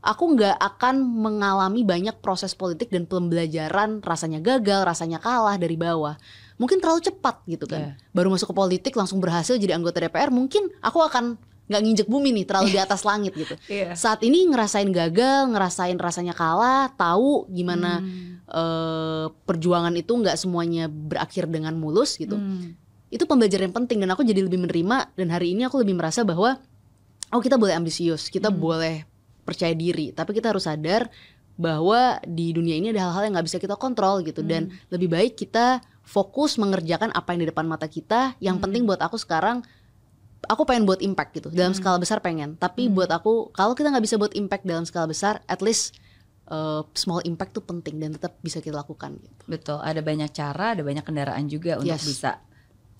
aku 0.00 0.36
nggak 0.36 0.56
akan 0.56 1.00
mengalami 1.00 1.84
banyak 1.84 2.16
proses 2.24 2.56
politik 2.56 2.88
dan 2.92 3.04
pembelajaran 3.04 4.00
rasanya 4.00 4.40
gagal 4.40 4.84
rasanya 4.84 5.16
kalah 5.16 5.56
dari 5.56 5.80
bawah. 5.80 6.16
Mungkin 6.60 6.76
terlalu 6.76 7.08
cepat 7.08 7.40
gitu 7.48 7.64
kan. 7.64 7.96
Baru 8.12 8.28
masuk 8.28 8.52
ke 8.52 8.56
politik 8.56 8.92
langsung 8.96 9.16
berhasil 9.16 9.56
jadi 9.56 9.76
anggota 9.76 10.00
DPR 10.00 10.28
mungkin 10.28 10.68
aku 10.84 11.00
akan 11.00 11.40
nggak 11.70 11.82
nginjek 11.86 12.08
bumi 12.10 12.34
nih 12.34 12.44
terlalu 12.50 12.74
di 12.74 12.80
atas 12.82 13.06
langit 13.06 13.32
gitu. 13.32 13.54
Iya. 13.70 13.94
saat 13.94 14.20
ini 14.26 14.42
ngerasain 14.50 14.90
gagal, 14.90 15.54
ngerasain 15.54 15.94
rasanya 15.94 16.34
kalah, 16.34 16.90
tahu 16.98 17.46
gimana 17.46 18.02
eh, 18.50 19.26
perjuangan 19.46 19.94
itu 19.94 20.10
nggak 20.10 20.34
semuanya 20.34 20.90
berakhir 20.90 21.46
dengan 21.46 21.78
mulus 21.78 22.18
gitu. 22.18 22.34
Hmm. 22.34 22.74
Itu 23.10 23.26
pembelajaran 23.26 23.68
yang 23.68 23.76
penting 23.76 23.98
dan 24.00 24.14
aku 24.14 24.22
jadi 24.22 24.46
lebih 24.46 24.62
menerima 24.62 25.12
dan 25.18 25.28
hari 25.34 25.52
ini 25.58 25.66
aku 25.66 25.82
lebih 25.82 25.98
merasa 25.98 26.22
bahwa 26.22 26.62
oh 27.34 27.42
kita 27.42 27.58
boleh 27.58 27.74
ambisius, 27.74 28.30
kita 28.30 28.54
boleh 28.54 29.02
percaya 29.42 29.74
diri, 29.74 30.14
tapi 30.14 30.30
kita 30.30 30.54
harus 30.54 30.66
sadar 30.70 31.10
bahwa 31.60 32.22
di 32.24 32.54
dunia 32.54 32.78
ini 32.78 32.94
ada 32.94 33.10
hal-hal 33.10 33.28
yang 33.28 33.34
nggak 33.36 33.46
bisa 33.50 33.58
kita 33.60 33.74
kontrol 33.76 34.22
gitu. 34.22 34.40
Dan 34.40 34.72
lebih 34.88 35.10
baik 35.10 35.36
kita 35.36 35.82
fokus 36.06 36.56
mengerjakan 36.56 37.10
apa 37.12 37.34
yang 37.34 37.44
di 37.44 37.48
depan 37.50 37.66
mata 37.66 37.90
kita. 37.90 38.38
Yang 38.40 38.62
penting 38.62 38.86
buat 38.88 39.02
aku 39.02 39.18
sekarang 39.20 39.60
aku 40.48 40.62
pengen 40.64 40.88
buat 40.88 41.02
impact 41.04 41.36
gitu. 41.36 41.48
Dalam 41.52 41.76
skala 41.76 42.00
besar 42.00 42.24
pengen 42.24 42.56
tapi 42.56 42.88
buat 42.88 43.10
aku 43.12 43.52
kalau 43.52 43.76
kita 43.76 43.92
nggak 43.92 44.04
bisa 44.06 44.16
buat 44.16 44.32
impact 44.32 44.64
dalam 44.64 44.88
skala 44.88 45.10
besar 45.10 45.44
at 45.50 45.60
least 45.60 45.98
uh, 46.48 46.82
small 46.96 47.20
impact 47.28 47.52
tuh 47.54 47.64
penting 47.64 48.00
dan 48.00 48.16
tetap 48.16 48.38
bisa 48.40 48.64
kita 48.64 48.80
lakukan 48.80 49.20
gitu. 49.20 49.42
Betul, 49.46 49.78
ada 49.84 50.00
banyak 50.00 50.30
cara, 50.32 50.72
ada 50.72 50.82
banyak 50.82 51.04
kendaraan 51.04 51.44
juga 51.46 51.76
untuk 51.76 51.92
Yes. 51.92 52.06
bisa 52.06 52.40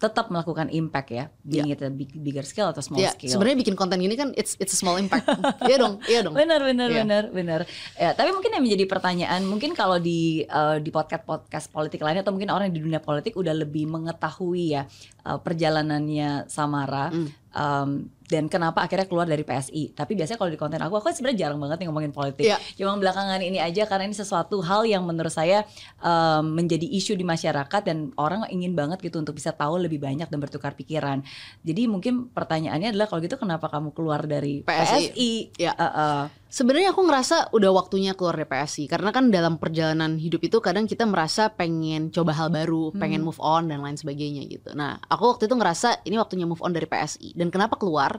tetap 0.00 0.26
melakukan 0.26 0.72
impact 0.72 1.12
ya, 1.12 1.28
being 1.40 1.68
it 1.68 1.78
a 1.78 1.88
big, 1.88 2.08
bigger 2.10 2.40
scale 2.40 2.72
atau 2.72 2.80
small 2.80 2.96
ya 2.98 3.12
scale. 3.12 3.28
sebenarnya 3.28 3.60
bikin 3.60 3.74
konten 3.74 4.00
gini 4.00 4.16
kan 4.16 4.32
it's 4.32 4.56
it's 4.56 4.72
a 4.72 4.78
small 4.78 4.96
impact 4.96 5.28
iya 5.68 5.76
dong 5.76 6.00
iya 6.06 6.24
dong 6.24 6.32
Benar, 6.32 6.64
benar, 6.64 6.88
Iya. 6.88 7.04
benar, 7.04 7.24
benar. 7.28 7.60
Ya, 7.94 8.10
tapi 8.10 8.32
mungkin 8.32 8.50
yang 8.50 8.64
menjadi 8.64 8.84
pertanyaan, 8.86 9.44
mungkin 9.44 9.70
kalau 9.72 10.00
di 10.00 10.42
eh, 10.42 10.76
di 10.78 10.88
podcast 10.88 11.22
podcast 11.22 11.66
politik 11.68 12.00
lainnya 12.00 12.24
atau 12.24 12.32
mungkin 12.32 12.48
orang 12.48 12.72
di 12.72 12.80
dunia 12.80 12.98
politik 12.98 13.36
udah 13.36 13.52
lebih 13.52 13.84
mengetahui 13.84 14.72
ya 14.72 14.88
eh, 15.20 15.38
perjalanannya 15.38 16.48
Samara. 16.48 17.12
Hmm. 17.12 17.28
em, 17.50 17.90
dan 18.30 18.46
kenapa 18.46 18.86
akhirnya 18.86 19.10
keluar 19.10 19.26
dari 19.26 19.42
PSI. 19.42 19.90
Tapi 19.90 20.14
biasanya 20.14 20.38
kalau 20.38 20.54
di 20.54 20.60
konten 20.60 20.78
aku, 20.78 21.02
aku 21.02 21.10
kan 21.10 21.14
sebenarnya 21.18 21.50
jarang 21.50 21.58
banget 21.58 21.82
nih 21.82 21.86
ngomongin 21.90 22.14
politik. 22.14 22.46
Iya. 22.46 22.62
Cuma 22.78 22.94
belakangan 22.94 23.42
ini 23.42 23.58
aja 23.58 23.90
karena 23.90 24.06
ini 24.06 24.14
sesuatu 24.14 24.62
hal 24.62 24.86
yang 24.86 25.02
menurut 25.02 25.34
saya 25.34 25.66
em, 25.98 26.44
menjadi 26.46 26.86
isu 26.86 27.18
di 27.18 27.26
masyarakat 27.26 27.82
dan 27.82 28.14
orang 28.14 28.46
ingin 28.54 28.78
banget 28.78 29.02
gitu 29.02 29.18
untuk 29.18 29.34
bisa 29.34 29.50
tahu 29.50 29.82
lebih 29.82 29.98
banyak 29.98 30.30
dan 30.30 30.38
bertukar 30.38 30.78
pikiran. 30.78 31.26
Jadi 31.66 31.90
mungkin 31.90 32.30
pertanyaannya 32.30 32.94
adalah 32.94 33.10
kalau 33.10 33.20
gitu 33.26 33.34
kenapa 33.34 33.66
kamu 33.66 33.90
keluar 33.90 34.22
dari 34.22 34.62
PSI? 34.62 35.10
PSI? 35.10 35.30
Ya. 35.58 35.74
Eh, 35.74 35.82
eh. 35.82 36.24
Sebenarnya 36.50 36.90
aku 36.90 37.06
ngerasa 37.06 37.54
udah 37.54 37.70
waktunya 37.70 38.14
keluar 38.18 38.34
dari 38.34 38.46
PSI 38.46 38.90
karena 38.90 39.14
kan 39.14 39.30
dalam 39.30 39.54
perjalanan 39.58 40.18
hidup 40.18 40.42
itu 40.42 40.58
kadang 40.58 40.86
kita 40.86 41.06
merasa 41.06 41.46
pengen 41.50 42.10
coba 42.10 42.34
hal 42.34 42.50
baru, 42.50 42.90
pengen 42.90 43.22
move 43.22 43.38
on 43.38 43.70
dan 43.70 43.78
lain 43.82 43.94
sebagainya 43.94 44.50
gitu. 44.50 44.74
Nah, 44.74 44.98
aku 45.06 45.30
waktu 45.30 45.46
itu 45.46 45.54
ngerasa 45.54 46.02
ini 46.06 46.18
waktunya 46.18 46.50
move 46.50 46.58
on 46.58 46.74
dari 46.74 46.90
PSI. 46.90 47.38
Dan 47.38 47.54
kenapa 47.54 47.78
keluar? 47.78 48.18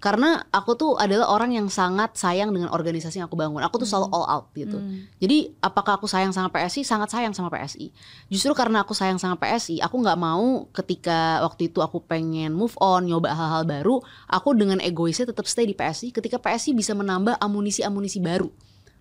Karena 0.00 0.40
aku 0.48 0.80
tuh 0.80 0.96
adalah 0.96 1.28
orang 1.28 1.52
yang 1.52 1.68
sangat 1.68 2.16
sayang 2.16 2.56
dengan 2.56 2.72
organisasi 2.72 3.20
yang 3.20 3.28
aku 3.28 3.36
bangun. 3.36 3.60
Aku 3.60 3.76
tuh 3.76 3.84
selalu 3.84 4.08
all 4.16 4.24
out 4.24 4.46
gitu. 4.56 4.80
Jadi 5.20 5.52
apakah 5.60 6.00
aku 6.00 6.08
sayang 6.08 6.32
sama 6.32 6.48
PSI? 6.48 6.88
Sangat 6.88 7.12
sayang 7.12 7.36
sama 7.36 7.52
PSI. 7.52 7.92
Justru 8.32 8.56
karena 8.56 8.80
aku 8.80 8.96
sayang 8.96 9.20
sama 9.20 9.36
PSI, 9.36 9.84
aku 9.84 10.00
nggak 10.00 10.16
mau 10.16 10.64
ketika 10.72 11.44
waktu 11.44 11.68
itu 11.68 11.84
aku 11.84 12.00
pengen 12.00 12.56
move 12.56 12.72
on, 12.80 13.12
nyoba 13.12 13.36
hal-hal 13.36 13.68
baru, 13.68 14.00
aku 14.24 14.56
dengan 14.56 14.80
egoisnya 14.80 15.28
tetap 15.28 15.44
stay 15.44 15.68
di 15.68 15.76
PSI. 15.76 16.16
Ketika 16.16 16.40
PSI 16.40 16.72
bisa 16.72 16.96
menambah 16.96 17.36
amunisi-amunisi 17.36 18.24
baru 18.24 18.48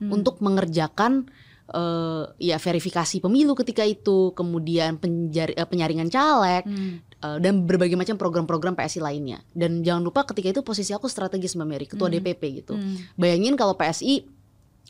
untuk 0.03 0.43
mengerjakan 0.43 1.31
eh, 1.69 2.23
ya 2.41 2.57
verifikasi 2.57 3.19
pemilu 3.19 3.53
ketika 3.53 3.81
itu, 3.81 4.33
kemudian 4.33 4.97
penjar- 4.97 5.53
eh, 5.53 5.63
penyaringan 5.63 6.09
caleg. 6.09 6.63
eh, 7.19 7.37
dan 7.37 7.67
berbagai 7.67 7.99
macam 7.99 8.15
program-program 8.15 8.73
PSI 8.73 8.99
lainnya. 8.99 9.43
Dan 9.51 9.83
jangan 9.83 9.99
lupa 9.99 10.23
ketika 10.23 10.49
itu 10.49 10.61
posisi 10.61 10.91
aku 10.91 11.05
strategis 11.05 11.51
Mbak 11.51 11.67
Mary, 11.67 11.85
ketua 11.85 12.07
DPP 12.09 12.63
gitu. 12.63 12.79
Bayangin 13.13 13.53
kalau 13.53 13.75
PSI 13.75 14.23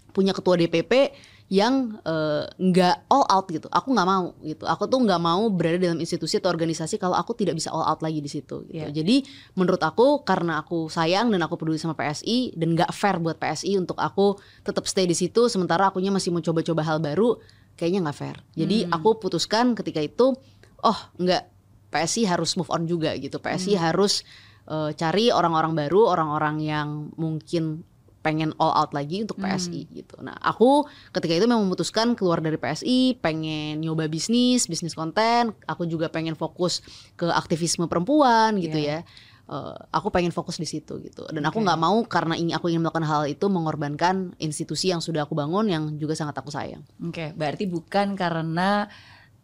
punya 0.09 0.29
ketua 0.29 0.53
DPP 0.55 1.13
yang 1.49 1.97
eh, 2.05 2.45
nggak 2.45 3.09
all 3.09 3.25
out 3.25 3.49
gitu. 3.49 3.65
Aku 3.73 3.89
nggak 3.89 4.07
mau 4.07 4.37
gitu. 4.45 4.69
Aku 4.69 4.85
tuh 4.85 5.01
nggak 5.01 5.17
mau 5.17 5.49
berada 5.49 5.81
dalam 5.81 5.97
institusi 5.97 6.37
atau 6.37 6.53
organisasi 6.53 7.01
kalau 7.01 7.17
aku 7.17 7.33
tidak 7.33 7.57
bisa 7.57 7.73
all 7.73 7.81
out 7.81 8.05
lagi 8.05 8.21
di 8.21 8.29
situ. 8.29 8.69
Gitu. 8.69 8.77
Iya. 8.77 8.93
Jadi 8.93 9.25
menurut 9.57 9.81
aku 9.81 10.21
karena 10.21 10.61
aku 10.61 10.93
sayang 10.93 11.33
dan 11.33 11.41
aku 11.41 11.57
peduli 11.57 11.81
sama 11.81 11.97
PSI 11.97 12.53
dan 12.53 12.77
nggak 12.77 12.93
fair 12.93 13.17
buat 13.17 13.41
PSI 13.41 13.81
untuk 13.81 13.97
aku 13.97 14.37
tetap 14.61 14.85
stay 14.85 15.09
di 15.09 15.17
situ 15.17 15.49
sementara 15.49 15.89
akunya 15.89 16.13
masih 16.13 16.29
mau 16.29 16.45
coba-coba 16.45 16.85
hal 16.85 17.01
baru, 17.01 17.41
kayaknya 17.73 18.05
nggak 18.05 18.17
fair. 18.21 18.37
Jadi 18.53 18.85
aku 18.85 19.17
putuskan 19.17 19.73
ketika 19.73 20.05
itu, 20.05 20.37
oh 20.85 20.99
nggak 21.17 21.49
PSI 21.89 22.29
harus 22.29 22.53
move 22.61 22.69
on 22.69 22.85
juga 22.85 23.17
gitu. 23.17 23.41
PSI 23.41 23.73
harus 23.73 24.21
eh, 24.69 24.93
cari 24.93 25.33
orang-orang 25.33 25.73
baru, 25.73 26.13
orang-orang 26.13 26.61
yang 26.61 27.09
mungkin 27.17 27.88
pengen 28.19 28.51
all 28.59 28.75
out 28.75 28.91
lagi 28.91 29.23
untuk 29.23 29.39
PSI 29.39 29.87
gitu. 29.95 30.19
Nah, 30.19 30.35
aku 30.43 30.83
ketika 31.15 31.39
itu 31.39 31.47
memang 31.47 31.63
memutuskan 31.63 32.19
keluar 32.19 32.43
dari 32.43 32.59
PSI, 32.59 33.15
pengen 33.19 33.79
nyoba 33.79 34.11
bisnis, 34.11 34.67
bisnis 34.67 34.91
konten. 34.91 35.55
Aku 35.65 35.87
juga 35.87 36.11
pengen 36.11 36.35
fokus 36.35 36.83
ke 37.15 37.31
aktivisme 37.31 37.87
perempuan 37.87 38.59
gitu 38.59 38.75
ya. 38.75 39.07
Eh, 39.49 39.77
aku 39.89 40.13
pengen 40.13 40.29
fokus 40.29 40.61
di 40.61 40.69
situ 40.69 41.01
gitu. 41.01 41.25
Dan 41.33 41.41
aku 41.41 41.57
Oke. 41.57 41.65
nggak 41.65 41.79
mau 41.81 41.97
karena 42.05 42.37
ini 42.37 42.53
aku 42.53 42.69
ingin 42.69 42.85
melakukan 42.85 43.07
hal 43.09 43.25
itu 43.25 43.49
mengorbankan 43.49 44.37
institusi 44.37 44.93
yang 44.93 45.01
sudah 45.01 45.25
aku 45.25 45.33
bangun 45.33 45.65
yang 45.65 45.83
juga 45.97 46.13
sangat 46.13 46.37
aku 46.37 46.53
sayang. 46.53 46.85
Oke, 47.01 47.33
berarti 47.33 47.65
bukan 47.65 48.13
karena 48.13 48.85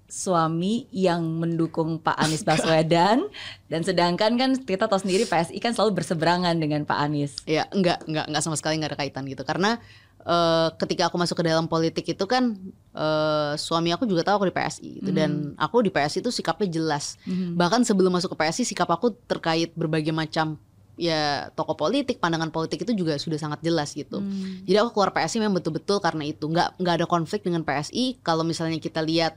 suami 0.05 0.85
yang 0.93 1.25
mendukung 1.41 1.97
Pak 1.97 2.17
Anies 2.21 2.45
Baswedan 2.45 3.25
dan 3.71 3.81
sedangkan 3.81 4.37
kan 4.37 4.51
kita 4.61 4.85
tahu 4.85 5.01
sendiri 5.01 5.25
PSI 5.25 5.57
kan 5.57 5.73
selalu 5.73 6.01
berseberangan 6.01 6.53
dengan 6.61 6.85
Pak 6.85 6.99
Anies. 7.01 7.33
Ya, 7.49 7.65
enggak, 7.73 8.05
enggak, 8.05 8.29
enggak 8.29 8.43
sama 8.45 8.55
sekali 8.55 8.77
enggak 8.77 8.93
ada 8.93 8.99
kaitan 9.01 9.25
gitu. 9.25 9.41
Karena 9.41 9.81
eh, 10.21 10.69
ketika 10.77 11.09
aku 11.09 11.17
masuk 11.17 11.41
ke 11.41 11.45
dalam 11.49 11.65
politik 11.65 12.05
itu 12.05 12.25
kan 12.29 12.53
eh, 12.93 13.53
suami 13.57 13.89
aku 13.97 14.05
juga 14.05 14.21
tahu 14.21 14.45
aku 14.45 14.47
di 14.53 14.55
PSI 14.55 14.89
gitu 15.01 15.09
dan 15.09 15.57
aku 15.57 15.81
di 15.81 15.89
PSI 15.89 16.21
itu 16.21 16.29
sikapnya 16.29 16.69
jelas. 16.69 17.17
Bahkan 17.57 17.81
sebelum 17.81 18.13
masuk 18.13 18.37
ke 18.37 18.45
PSI 18.45 18.63
sikap 18.63 18.87
aku 18.93 19.17
terkait 19.25 19.73
berbagai 19.73 20.13
macam 20.13 20.61
ya 20.95 21.51
tokoh 21.51 21.75
politik, 21.75 22.23
pandangan 22.23 22.53
politik 22.55 22.87
itu 22.87 22.95
juga 22.95 23.19
sudah 23.19 23.35
sangat 23.35 23.59
jelas 23.59 23.91
gitu. 23.91 24.23
Jadi 24.63 24.77
aku 24.79 24.95
keluar 24.95 25.11
PSI 25.11 25.43
memang 25.43 25.59
betul-betul 25.59 25.99
karena 25.99 26.23
itu. 26.29 26.47
Enggak 26.47 26.77
enggak 26.79 27.03
ada 27.03 27.05
konflik 27.09 27.43
dengan 27.43 27.65
PSI. 27.67 28.21
Kalau 28.23 28.47
misalnya 28.47 28.79
kita 28.79 29.03
lihat 29.03 29.35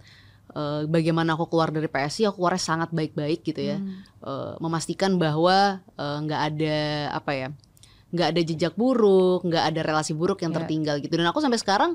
eh, 0.54 0.82
bagaimana 0.86 1.34
aku 1.34 1.48
keluar 1.48 1.68
dari 1.68 1.86
PSI, 1.86 2.28
aku 2.28 2.40
keluarnya 2.40 2.62
sangat 2.62 2.90
baik-baik 2.92 3.44
gitu 3.44 3.60
ya. 3.60 3.78
Eh, 4.24 4.52
memastikan 4.60 5.16
bahwa 5.16 5.80
eh, 5.84 6.16
nggak 6.24 6.40
ada 6.54 6.76
apa 7.12 7.32
ya, 7.34 7.48
nggak 8.08 8.28
ada 8.32 8.40
jejak 8.40 8.74
buruk, 8.74 9.44
nggak 9.44 9.64
ada 9.74 9.80
relasi 9.84 10.16
buruk 10.16 10.40
yang 10.40 10.52
Ya. 10.52 10.64
tertinggal 10.64 10.96
gitu. 11.00 11.12
Dan 11.16 11.28
aku 11.28 11.44
sampai 11.44 11.60
sekarang 11.60 11.92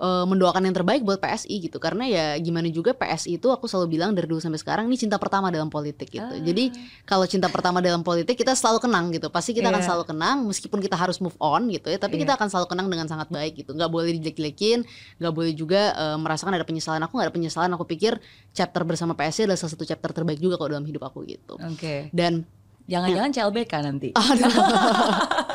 eh, 0.00 0.24
mendoakan 0.24 0.64
yang 0.64 0.72
terbaik 0.72 1.04
buat 1.04 1.20
PSI 1.20 1.68
gitu. 1.68 1.76
Karena 1.76 2.08
ya 2.08 2.24
gimana 2.40 2.72
juga 2.72 2.96
PSI 2.96 3.36
itu 3.36 3.52
aku 3.52 3.68
selalu 3.68 4.00
bilang 4.00 4.16
dari 4.16 4.24
dulu 4.24 4.40
sampai 4.40 4.56
sekarang 4.56 4.88
ini 4.88 4.96
cinta 4.96 5.20
pertama 5.20 5.52
dalam 5.52 5.68
politik 5.68 6.08
gitu. 6.08 6.24
Ah. 6.24 6.40
Jadi 6.40 6.72
kalau 7.04 7.28
cinta 7.28 7.52
pertama 7.52 7.84
dalam 7.84 8.00
politik 8.00 8.34
kita 8.34 8.56
selalu 8.56 8.80
kenang 8.80 9.12
gitu. 9.12 9.28
Pasti 9.28 9.52
kita 9.52 9.68
akan 9.68 9.82
Iya. 9.84 9.88
selalu 9.92 10.04
kenang 10.08 10.36
meskipun 10.48 10.80
kita 10.80 10.96
harus 10.96 11.20
move 11.20 11.36
on 11.36 11.68
gitu 11.68 11.92
ya. 11.92 12.00
Tapi 12.00 12.16
Iya. 12.16 12.22
kita 12.24 12.32
akan 12.40 12.48
selalu 12.48 12.66
kenang 12.72 12.88
dengan 12.88 13.06
sangat 13.06 13.28
baik 13.28 13.60
gitu. 13.60 13.76
Nggak 13.76 13.90
boleh 13.92 14.10
dijelek-jelekin, 14.16 14.88
nggak 15.20 15.32
boleh 15.36 15.52
juga 15.52 15.92
eh, 15.92 16.16
merasakan 16.16 16.56
ada 16.56 16.64
penyesalan. 16.64 17.04
Aku 17.04 17.20
nggak 17.20 17.28
ada 17.28 17.34
penyesalan. 17.36 17.70
Aku 17.76 17.84
pikir 17.84 18.16
chapter 18.56 18.82
bersama 18.88 19.12
PSI 19.12 19.44
adalah 19.44 19.60
salah 19.60 19.72
satu 19.76 19.84
chapter 19.84 20.10
terbaik 20.16 20.40
juga 20.40 20.56
kok 20.56 20.72
dalam 20.72 20.88
hidup 20.88 21.04
aku 21.04 21.28
gitu. 21.28 21.60
Oke. 21.60 22.08
Dan 22.10 22.48
Jangan-jangan 22.90 23.30
CLBK 23.30 23.72
nanti. 23.86 24.08
Aduh. 24.18 24.50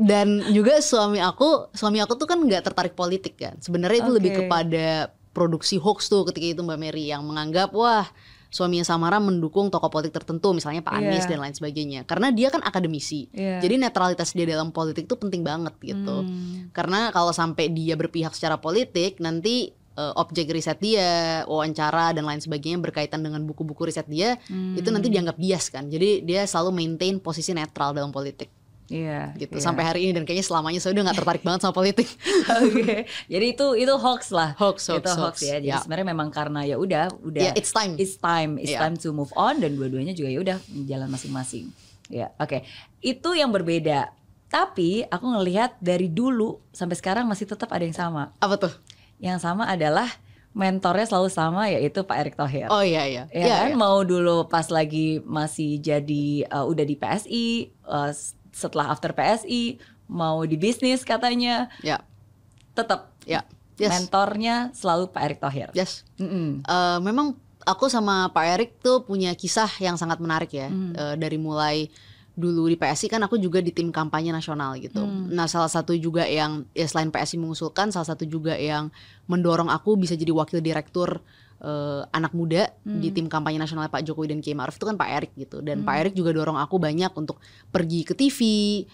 dan 0.00 0.40
juga 0.50 0.78
suami 0.80 1.18
aku, 1.18 1.70
suami 1.72 1.98
aku 2.00 2.14
tuh 2.14 2.26
kan 2.26 2.38
nggak 2.38 2.72
tertarik 2.72 2.94
politik 2.94 3.36
kan. 3.36 3.54
Sebenarnya 3.58 4.04
itu 4.06 4.12
lebih 4.12 4.30
Oke. 4.32 4.38
kepada 4.44 4.86
produksi 5.30 5.76
hoax 5.76 6.08
tuh 6.08 6.24
ketika 6.28 6.56
itu 6.56 6.62
Mbak 6.64 6.78
Mary 6.80 7.12
yang 7.12 7.20
menganggap 7.22 7.70
wah 7.76 8.08
suaminya 8.48 8.86
Samara 8.88 9.20
mendukung 9.20 9.68
tokoh 9.68 9.92
politik 9.92 10.16
tertentu 10.16 10.54
misalnya 10.56 10.80
Pak 10.80 10.94
Anies 10.96 11.28
Iya. 11.28 11.36
dan 11.36 11.38
lain 11.44 11.52
sebagainya. 11.52 12.00
Karena 12.08 12.32
dia 12.32 12.48
kan 12.48 12.64
akademisi. 12.64 13.28
Iya. 13.36 13.60
Jadi 13.60 13.74
netralitas 13.76 14.32
dia 14.32 14.48
dalam 14.48 14.72
politik 14.72 15.04
itu 15.04 15.16
penting 15.18 15.44
banget 15.44 15.76
gitu. 15.82 16.24
Hmm. 16.24 16.72
Karena 16.72 17.12
kalau 17.12 17.36
sampai 17.36 17.68
dia 17.68 17.98
berpihak 17.98 18.32
secara 18.32 18.56
politik 18.56 19.20
nanti 19.20 19.76
eh, 19.96 20.12
objek 20.12 20.52
riset 20.52 20.76
dia, 20.76 21.40
wawancara 21.48 22.12
dan 22.12 22.28
lain 22.28 22.36
sebagainya 22.36 22.76
berkaitan 22.80 23.24
dengan 23.24 23.40
buku-buku 23.48 23.88
riset 23.88 24.04
dia 24.04 24.36
Hmm. 24.44 24.76
itu 24.76 24.92
nanti 24.92 25.08
dianggap 25.08 25.40
bias 25.40 25.72
kan. 25.72 25.88
Jadi 25.88 26.20
dia 26.20 26.44
selalu 26.44 26.68
maintain 26.76 27.16
posisi 27.16 27.56
netral 27.56 27.96
dalam 27.96 28.12
politik. 28.12 28.52
Iya. 28.86 29.34
gitu 29.34 29.58
iya. 29.58 29.64
sampai 29.64 29.82
hari 29.82 30.00
ini 30.06 30.14
dan 30.14 30.22
kayaknya 30.22 30.46
selamanya 30.46 30.78
saya 30.78 30.94
udah 30.94 31.04
nggak 31.10 31.18
tertarik 31.18 31.42
banget 31.42 31.60
sama 31.60 31.74
politik. 31.74 32.06
Oke. 32.62 33.04
Jadi 33.26 33.46
itu 33.50 33.66
itu 33.74 33.94
hoax 33.94 34.30
lah. 34.30 34.54
Hoax, 34.54 34.86
hoax, 34.86 34.98
itu 35.02 35.10
hoax, 35.10 35.18
hoax. 35.18 35.36
ya. 35.42 35.58
Jadi 35.58 35.68
Ya. 35.68 35.82
sebenarnya 35.82 36.06
memang 36.06 36.28
karena 36.30 36.62
ya 36.62 36.76
udah 36.76 37.10
udah 37.18 37.42
Ya, 37.42 37.52
it's 37.52 37.70
time. 37.70 37.98
It's 37.98 38.14
time, 38.14 38.56
it's 38.56 38.70
Iya. 38.70 38.80
time 38.80 38.94
to 38.96 39.10
move 39.10 39.34
on 39.34 39.58
dan 39.58 39.74
dua-duanya 39.74 40.12
juga 40.12 40.30
ya 40.30 40.38
udah 40.38 40.56
jalan 40.86 41.08
masing-masing. 41.08 41.74
Ya, 42.06 42.30
oke. 42.38 42.62
Itu 43.00 43.34
yang 43.34 43.50
berbeda. 43.50 44.14
Tapi 44.46 45.02
aku 45.02 45.26
ngelihat 45.26 45.74
dari 45.76 46.06
dulu 46.06 46.62
sampai 46.70 46.94
sekarang 46.94 47.26
masih 47.26 47.44
tetap 47.44 47.66
ada 47.68 47.82
yang 47.82 47.90
sama. 47.92 48.30
Apa 48.38 48.54
tuh? 48.56 48.70
Yang 49.18 49.42
sama 49.42 49.66
adalah 49.66 50.06
mentornya 50.54 51.04
selalu 51.04 51.28
sama 51.28 51.66
yaitu 51.66 52.00
Pak 52.00 52.16
Erick 52.16 52.36
Thohir. 52.38 52.70
Oh 52.70 52.80
iya 52.80 53.02
iya. 53.04 53.24
Ya 53.28 53.42
Iya, 53.42 53.56
kan 53.60 53.70
iya. 53.72 53.76
mau 53.76 54.00
dulu 54.00 54.46
pas 54.46 54.70
lagi 54.70 55.18
masih 55.20 55.82
jadi 55.82 56.46
uh, 56.48 56.64
udah 56.64 56.80
di 56.80 56.94
PSI, 56.94 57.46
uh, 57.84 58.08
s- 58.08 58.35
setelah 58.56 58.88
after 58.88 59.12
PSI 59.12 59.76
mau 60.08 60.40
di 60.48 60.56
bisnis 60.56 61.04
katanya, 61.04 61.68
Ya. 61.84 62.00
tetap 62.72 63.12
Ya. 63.28 63.44
Yes. 63.76 63.92
mentornya 63.92 64.72
selalu 64.72 65.12
Pak 65.12 65.20
Erick 65.20 65.40
Thohir. 65.44 65.68
Yes. 65.76 66.08
Mm-mm. 66.16 66.64
Eh, 66.64 66.98
memang 67.04 67.36
aku 67.68 67.92
sama 67.92 68.32
Pak 68.32 68.44
Erik 68.56 68.70
tuh 68.80 69.04
punya 69.04 69.36
kisah 69.36 69.68
yang 69.84 70.00
sangat 70.00 70.16
menarik 70.16 70.48
ya. 70.48 70.72
Hmm. 70.72 70.96
Eh, 70.96 71.14
dari 71.20 71.36
mulai 71.36 71.92
dulu 72.36 72.68
di 72.68 72.76
PSI 72.76 73.08
kan 73.08 73.20
aku 73.24 73.40
juga 73.40 73.64
di 73.64 73.72
tim 73.72 73.88
kampanye 73.92 74.28
nasional 74.32 74.76
gitu. 74.80 75.00
Hmm. 75.04 75.28
Nah 75.32 75.48
salah 75.48 75.68
satu 75.72 75.96
juga 75.96 76.24
yang 76.28 76.64
ya 76.72 76.84
selain 76.84 77.08
PSI 77.08 77.36
mengusulkan, 77.40 77.88
salah 77.92 78.08
satu 78.08 78.24
juga 78.24 78.56
yang 78.56 78.92
mendorong 79.24 79.68
aku 79.68 79.96
bisa 79.96 80.16
jadi 80.16 80.32
wakil 80.36 80.60
direktur 80.60 81.24
eh, 81.66 82.02
anak 82.08 82.30
muda 82.30 82.70
Hmm. 82.86 83.02
di 83.02 83.10
tim 83.10 83.26
kampanye 83.26 83.58
nasional 83.58 83.90
Pak 83.90 84.06
Jokowi 84.06 84.30
dan 84.30 84.38
Kiai 84.38 84.54
Maruf 84.54 84.78
itu 84.78 84.86
kan 84.86 84.94
Pak 84.94 85.08
Erik 85.10 85.32
gitu. 85.34 85.58
Dan 85.58 85.82
Hmm. 85.82 85.86
Pak 85.86 85.96
Erik 85.98 86.14
juga 86.14 86.30
dorong 86.30 86.54
aku 86.54 86.78
banyak 86.78 87.10
untuk 87.12 87.42
pergi 87.68 88.00
ke 88.02 88.14
TV. 88.14 88.38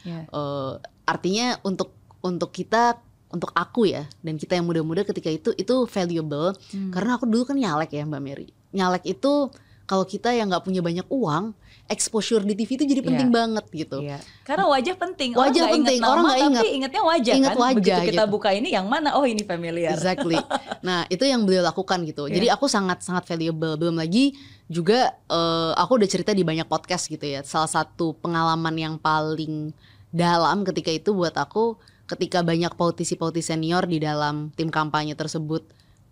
Ya. 0.03 0.25
Eh, 0.25 0.73
artinya 1.05 1.61
untuk 1.61 1.93
untuk 2.21 2.49
kita 2.51 2.97
untuk 3.29 3.49
aku 3.51 3.85
ya 3.87 4.05
dan 4.21 4.37
kita 4.37 4.55
yang 4.55 4.65
muda-muda 4.65 5.03
ketika 5.03 5.29
itu 5.29 5.53
itu 5.53 5.75
valuable 5.87 6.53
Hmm. 6.69 6.89
karena 6.91 7.17
aku 7.17 7.25
dulu 7.25 7.45
kan 7.45 7.57
nyalek 7.57 7.91
ya 7.91 8.05
Mbak 8.05 8.23
Mary. 8.23 8.49
Nyalek 8.71 9.05
itu 9.07 9.49
kalau 9.85 10.05
kita 10.05 10.31
yang 10.31 10.49
nggak 10.49 10.63
punya 10.63 10.81
banyak 10.81 11.07
uang, 11.09 11.53
exposure 11.91 12.41
di 12.41 12.55
TV 12.55 12.81
itu 12.81 12.85
jadi 12.89 13.03
penting 13.05 13.29
Iya. 13.29 13.37
banget 13.37 13.65
gitu. 13.69 13.99
Iya. 14.01 14.19
Karena 14.47 14.65
wajah 14.65 14.95
penting. 14.97 15.31
Wajah 15.37 15.61
nggak 15.61 15.77
penting. 15.77 15.99
Inget 15.99 16.07
nama, 16.07 16.13
Orang 16.15 16.25
nggak 16.25 16.39
ingat. 16.41 16.63
Tapi 16.63 16.71
ingetnya 16.73 17.03
wajah 17.05 17.35
Ingat 17.37 17.53
kan. 17.53 17.61
wajah 17.61 17.77
Begitu 18.01 18.09
kita 18.09 18.23
gitu. 18.25 18.33
buka 18.33 18.49
ini 18.55 18.69
yang 18.73 18.87
mana? 18.89 19.09
Oh 19.19 19.25
ini 19.29 19.43
familiar. 19.45 19.93
Exactly. 19.93 20.39
Nah 20.87 21.07
itu 21.07 21.23
yang 21.23 21.47
beliau 21.47 21.63
lakukan 21.63 22.03
gitu. 22.03 22.27
Iya. 22.27 22.35
Jadi 22.41 22.47
aku 22.51 22.67
sangat 22.67 23.05
sangat 23.07 23.29
valuable. 23.29 23.77
Belum 23.77 23.95
lagi 23.95 24.35
juga 24.67 25.15
eh, 25.29 25.73
aku 25.77 26.01
udah 26.01 26.09
cerita 26.11 26.33
di 26.33 26.43
banyak 26.43 26.67
podcast 26.67 27.07
gitu 27.07 27.23
ya. 27.23 27.45
Salah 27.45 27.71
satu 27.71 28.17
pengalaman 28.19 28.75
yang 28.75 28.95
paling 28.99 29.71
dalam 30.11 30.65
ketika 30.65 30.91
itu 30.91 31.15
buat 31.15 31.37
aku 31.37 31.77
ketika 32.05 32.43
banyak 32.43 32.75
politisi-politisi 32.75 33.55
senior 33.55 33.87
di 33.87 33.97
dalam 33.97 34.51
tim 34.53 34.69
kampanye 34.69 35.17
tersebut 35.17 35.65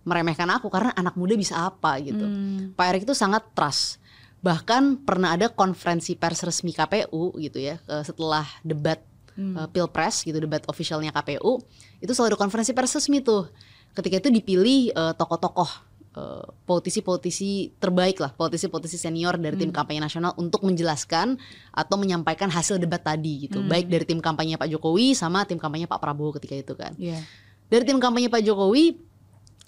meremehkan 0.02 0.48
aku 0.48 0.68
karena 0.68 0.90
anak 0.92 1.14
muda 1.14 1.34
bisa 1.34 1.56
apa 1.60 2.00
gitu. 2.00 2.22
Hmm. 2.22 2.72
Pak 2.72 2.86
Erick 2.88 3.04
itu 3.04 3.12
sangat 3.12 3.44
trust. 3.52 4.00
Bahkan 4.40 5.04
pernah 5.04 5.36
ada 5.36 5.48
konferensi 5.48 6.16
pers 6.16 6.40
resmi 6.40 6.72
KPU 6.72 7.36
gitu 7.36 7.60
ya 7.60 7.76
setelah 8.02 8.44
debat 8.62 9.00
Hmm. 9.30 9.54
eh, 9.56 9.68
pilpres 9.70 10.26
gitu 10.26 10.36
debat 10.36 10.60
officialnya 10.66 11.14
KPU 11.14 11.62
itu 11.98 12.10
selalu 12.10 12.34
ada 12.34 12.38
konferensi 12.40 12.74
pers 12.74 12.92
resmi 12.92 13.22
tuh 13.22 13.46
ketika 13.92 14.18
itu 14.18 14.28
dipilih 14.28 14.90
eh, 14.90 15.12
tokoh-tokoh 15.14 15.70
eh, 16.12 16.44
politisi-politisi 16.66 17.78
terbaik 17.78 18.18
lah 18.18 18.34
politisi-politisi 18.34 18.98
senior 18.98 19.38
dari 19.38 19.54
tim 19.54 19.70
Hmm. 19.70 19.76
kampanye 19.76 20.02
nasional 20.02 20.34
untuk 20.34 20.66
menjelaskan 20.66 21.38
atau 21.70 21.94
menyampaikan 21.94 22.50
hasil 22.50 22.76
debat 22.76 23.00
tadi 23.00 23.46
gitu 23.46 23.62
Hmm. 23.62 23.70
baik 23.70 23.86
dari 23.86 24.04
tim 24.04 24.18
kampanye 24.18 24.58
Pak 24.58 24.66
Jokowi 24.66 25.14
sama 25.14 25.46
tim 25.46 25.56
kampanye 25.56 25.86
Pak 25.86 26.02
Prabowo 26.02 26.34
ketika 26.34 26.58
itu 26.58 26.74
kan 26.74 26.92
Iya. 26.98 27.22
dari 27.70 27.86
tim 27.86 28.02
kampanye 28.02 28.26
Pak 28.26 28.42
Jokowi 28.42 28.98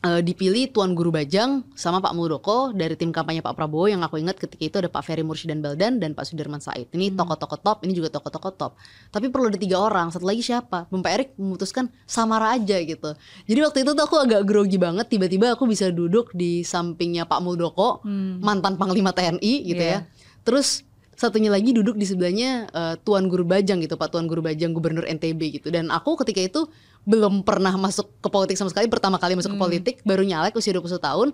eh, 0.03 0.21
dipilih 0.21 0.71
Tuan 0.71 0.93
Guru 0.93 1.09
Bajang 1.09 1.63
sama 1.73 1.99
Pak 1.99 2.13
Muldoko 2.13 2.71
dari 2.71 2.95
tim 2.95 3.11
kampanye 3.11 3.39
Pak 3.39 3.55
Prabowo 3.55 3.87
yang 3.87 4.03
aku 4.03 4.19
ingat 4.19 4.35
ketika 4.35 4.63
itu 4.63 4.77
ada 4.83 4.91
Pak 4.91 5.03
Ferry 5.03 5.23
Murshidan 5.23 5.63
Baldan 5.63 6.03
dan 6.03 6.13
Pak 6.13 6.27
Sudirman 6.27 6.59
Said. 6.59 6.91
Ini 6.91 7.11
Hmm. 7.11 7.19
tokoh-tokoh 7.19 7.59
top, 7.59 7.79
ini 7.87 7.95
juga 7.95 8.11
tokoh-tokoh 8.11 8.53
top. 8.55 8.73
Tapi 9.09 9.31
perlu 9.31 9.47
ada 9.47 9.57
tiga 9.57 9.79
orang. 9.79 10.11
Satu 10.11 10.27
lagi 10.27 10.43
siapa? 10.43 10.91
Bapak 10.91 11.11
Erik 11.11 11.31
memutuskan 11.39 11.87
Samara 12.05 12.53
aja 12.53 12.77
gitu. 12.77 13.15
Jadi 13.47 13.59
waktu 13.63 13.79
itu 13.83 13.91
tuh 13.93 14.05
aku 14.05 14.17
agak 14.19 14.43
grogi 14.43 14.77
banget. 14.77 15.07
Tiba-tiba 15.07 15.55
aku 15.55 15.65
bisa 15.65 15.89
duduk 15.89 16.35
di 16.35 16.61
sampingnya 16.63 17.25
Pak 17.25 17.41
Muldoko, 17.41 18.03
Hmm. 18.03 18.43
mantan 18.43 18.75
Panglima 18.75 19.15
TNI 19.15 19.55
gitu 19.65 19.81
Iya. 19.81 20.03
ya. 20.03 20.11
Terus 20.43 20.83
satunya 21.23 21.47
lagi 21.55 21.71
duduk 21.71 21.95
di 21.95 22.03
sebelahnya 22.03 22.67
eh, 22.67 22.95
Tuan 23.07 23.31
Guru 23.31 23.47
Bajang 23.47 23.79
gitu, 23.79 23.95
Pak 23.95 24.11
Tuan 24.11 24.27
Guru 24.27 24.43
Bajang 24.43 24.75
Gubernur 24.75 25.07
NTB 25.07 25.63
gitu. 25.63 25.71
Dan 25.71 25.95
aku 25.95 26.19
ketika 26.19 26.43
itu 26.43 26.61
belum 27.07 27.47
pernah 27.47 27.71
masuk 27.79 28.11
ke 28.19 28.27
politik 28.27 28.59
sama 28.59 28.75
sekali, 28.75 28.91
pertama 28.91 29.23
kali 29.23 29.39
masuk 29.39 29.55
ke 29.55 29.59
Hmm. 29.59 29.67
politik, 29.71 29.95
baru 30.03 30.27
nyalek 30.27 30.59
usia 30.59 30.75
21 30.75 30.99
tahun 30.99 31.29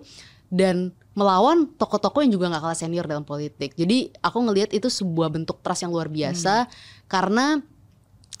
dan 0.53 0.93
melawan 1.13 1.69
tokoh-tokoh 1.77 2.21
yang 2.25 2.33
juga 2.33 2.49
nggak 2.53 2.63
kalah 2.63 2.77
senior 2.77 3.05
dalam 3.05 3.25
politik. 3.25 3.73
Jadi 3.73 4.13
aku 4.21 4.37
ngelihat 4.45 4.73
itu 4.73 4.89
sebuah 4.89 5.29
bentuk 5.29 5.61
trust 5.61 5.85
yang 5.85 5.93
luar 5.93 6.09
biasa 6.09 6.65
Hmm. 6.65 6.71
karena 7.09 7.45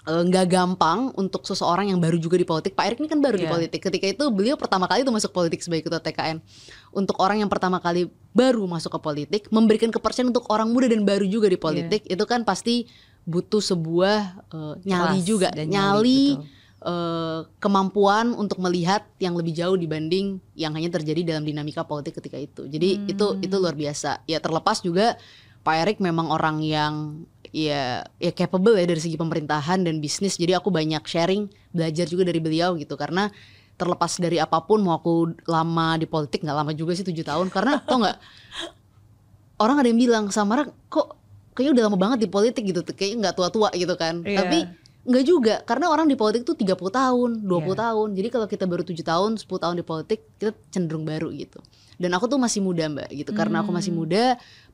eh, 0.09 0.23
nggak 0.25 0.45
gampang 0.49 1.13
untuk 1.13 1.45
seseorang 1.45 1.93
yang 1.93 2.01
baru 2.01 2.17
juga 2.17 2.33
di 2.33 2.43
politik. 2.43 2.73
Pak 2.73 2.85
Erik 2.89 2.99
ini 2.99 3.07
kan 3.07 3.21
baru 3.21 3.37
di 3.37 3.45
Iya. 3.45 3.53
politik. 3.53 3.79
Ketika 3.79 4.05
itu 4.09 4.25
beliau 4.33 4.57
pertama 4.57 4.89
kali 4.89 5.05
itu 5.05 5.13
masuk 5.13 5.29
politik 5.29 5.61
sebagai 5.61 5.85
ketua 5.85 6.01
TKN. 6.01 6.41
Untuk 6.89 7.21
orang 7.21 7.37
yang 7.37 7.47
pertama 7.47 7.77
kali 7.77 8.09
baru 8.33 8.65
masuk 8.65 8.97
ke 8.97 8.99
politik, 8.99 9.41
memberikan 9.49 9.93
kepercayaan 9.93 10.33
untuk 10.33 10.49
orang 10.49 10.65
muda 10.67 10.89
dan 10.89 11.05
baru 11.05 11.29
juga 11.29 11.45
di 11.45 11.61
politik, 11.61 12.09
itu 12.09 12.23
kan 12.25 12.41
pasti 12.41 12.89
butuh 13.23 13.61
sebuah 13.61 14.17
eh, 14.49 14.73
nyali 14.83 15.21
Kelas 15.21 15.29
juga, 15.29 15.47
dan 15.53 15.69
nyali, 15.69 16.33
eh, 16.81 17.39
kemampuan 17.59 18.33
untuk 18.33 18.57
melihat 18.57 19.05
yang 19.19 19.37
lebih 19.37 19.53
jauh 19.53 19.75
dibanding 19.75 20.41
yang 20.55 20.73
hanya 20.73 20.89
terjadi 20.89 21.35
dalam 21.35 21.45
dinamika 21.45 21.83
politik 21.83 22.17
ketika 22.17 22.39
itu. 22.39 22.65
Jadi 22.65 22.89
Hmm. 22.97 23.11
itu 23.11 23.25
itu 23.43 23.55
luar 23.59 23.75
biasa. 23.75 24.25
Ya 24.25 24.41
terlepas 24.41 24.81
juga 24.81 25.19
Pak 25.59 25.75
Erik 25.75 25.97
memang 25.99 26.31
orang 26.31 26.63
yang 26.63 27.21
ya 27.51 28.01
ya 28.17 28.31
capable 28.31 28.73
ya 28.73 28.85
dari 28.85 28.97
segi 28.97 29.15
pemerintahan 29.15 29.81
dan 29.81 29.97
bisnis. 29.97 30.35
Jadi 30.35 30.53
aku 30.53 30.69
banyak 30.69 31.01
sharing, 31.03 31.45
belajar 31.69 32.05
juga 32.05 32.25
dari 32.25 32.37
beliau 32.37 32.73
gitu 32.75 32.93
karena 32.93 33.29
terlepas 33.75 34.19
dari 34.19 34.35
apa 34.37 34.59
pun 34.59 34.83
mau 34.83 34.93
aku 34.93 35.39
lama 35.47 35.95
di 35.95 36.03
politik 36.03 36.43
nggak 36.43 36.57
lama 36.57 36.71
juga 36.75 36.91
sih 36.91 37.07
tujuh 37.07 37.23
tahun 37.23 37.47
karena 37.47 37.79
tau 37.79 38.03
nggak 38.03 38.17
orang 39.59 39.75
ada 39.79 39.87
yang 39.87 39.99
bilang 39.99 40.25
Samara 40.31 40.67
kok 40.87 41.15
kayaknya 41.55 41.71
udah 41.75 41.83
lama 41.87 41.97
banget 41.97 42.19
di 42.23 42.29
politik 42.29 42.63
gitu 42.63 42.83
kayaknya 42.83 43.27
nggak 43.27 43.35
tua-tua 43.35 43.71
gitu 43.71 43.95
kan 43.95 44.19
Iya. 44.23 44.37
tapi 44.43 44.57
nggak 44.99 45.23
juga 45.23 45.55
karena 45.63 45.87
orang 45.87 46.11
di 46.11 46.19
politik 46.19 46.43
tuh 46.43 46.55
30 46.55 46.75
tahun 46.91 47.29
20 47.43 47.71
Iya. 47.71 47.75
tahun 47.87 48.07
jadi 48.15 48.27
kalau 48.29 48.47
kita 48.51 48.63
baru 48.67 48.83
tujuh 48.83 49.05
tahun 49.07 49.31
10 49.39 49.47
tahun 49.47 49.75
di 49.79 49.85
politik 49.87 50.19
kita 50.35 50.51
cenderung 50.75 51.07
baru 51.07 51.31
gitu 51.31 51.63
dan 51.99 52.11
aku 52.15 52.27
tuh 52.27 52.35
masih 52.35 52.59
muda 52.59 52.83
mbak 52.87 53.07
gitu 53.11 53.31
karena 53.31 53.63
aku 53.63 53.71
masih 53.71 53.91
Hmm. 53.91 53.99
muda 54.03 54.23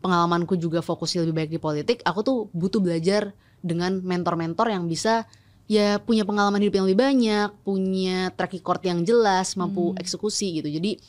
pengalamanku 0.05 0.53
juga 0.55 0.79
fokusnya 0.79 1.25
lebih 1.25 1.35
baik 1.35 1.49
di 1.49 1.59
politik 1.59 1.97
aku 2.05 2.19
tuh 2.21 2.37
butuh 2.53 2.77
belajar 2.77 3.33
dengan 3.59 3.97
mentor-mentor 3.99 4.69
yang 4.69 4.85
bisa 4.85 5.25
ya 5.65 5.97
punya 5.97 6.21
pengalaman 6.21 6.61
hidup 6.61 6.77
yang 6.77 6.85
lebih 6.85 7.01
banyak 7.01 7.49
punya 7.65 8.29
track 8.31 8.53
record 8.53 8.85
yang 8.85 9.01
jelas 9.01 9.57
mampu 9.57 9.91
Hmm. 9.91 9.97
eksekusi 9.97 10.61
gitu 10.61 10.69
jadi 10.69 11.01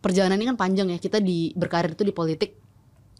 perjalanan 0.00 0.40
ini 0.40 0.48
kan 0.48 0.56
panjang 0.56 0.88
ya 0.88 0.96
kita 0.96 1.20
di 1.20 1.52
berkarir 1.52 1.92
itu 1.92 2.02
di 2.02 2.14
politik 2.16 2.56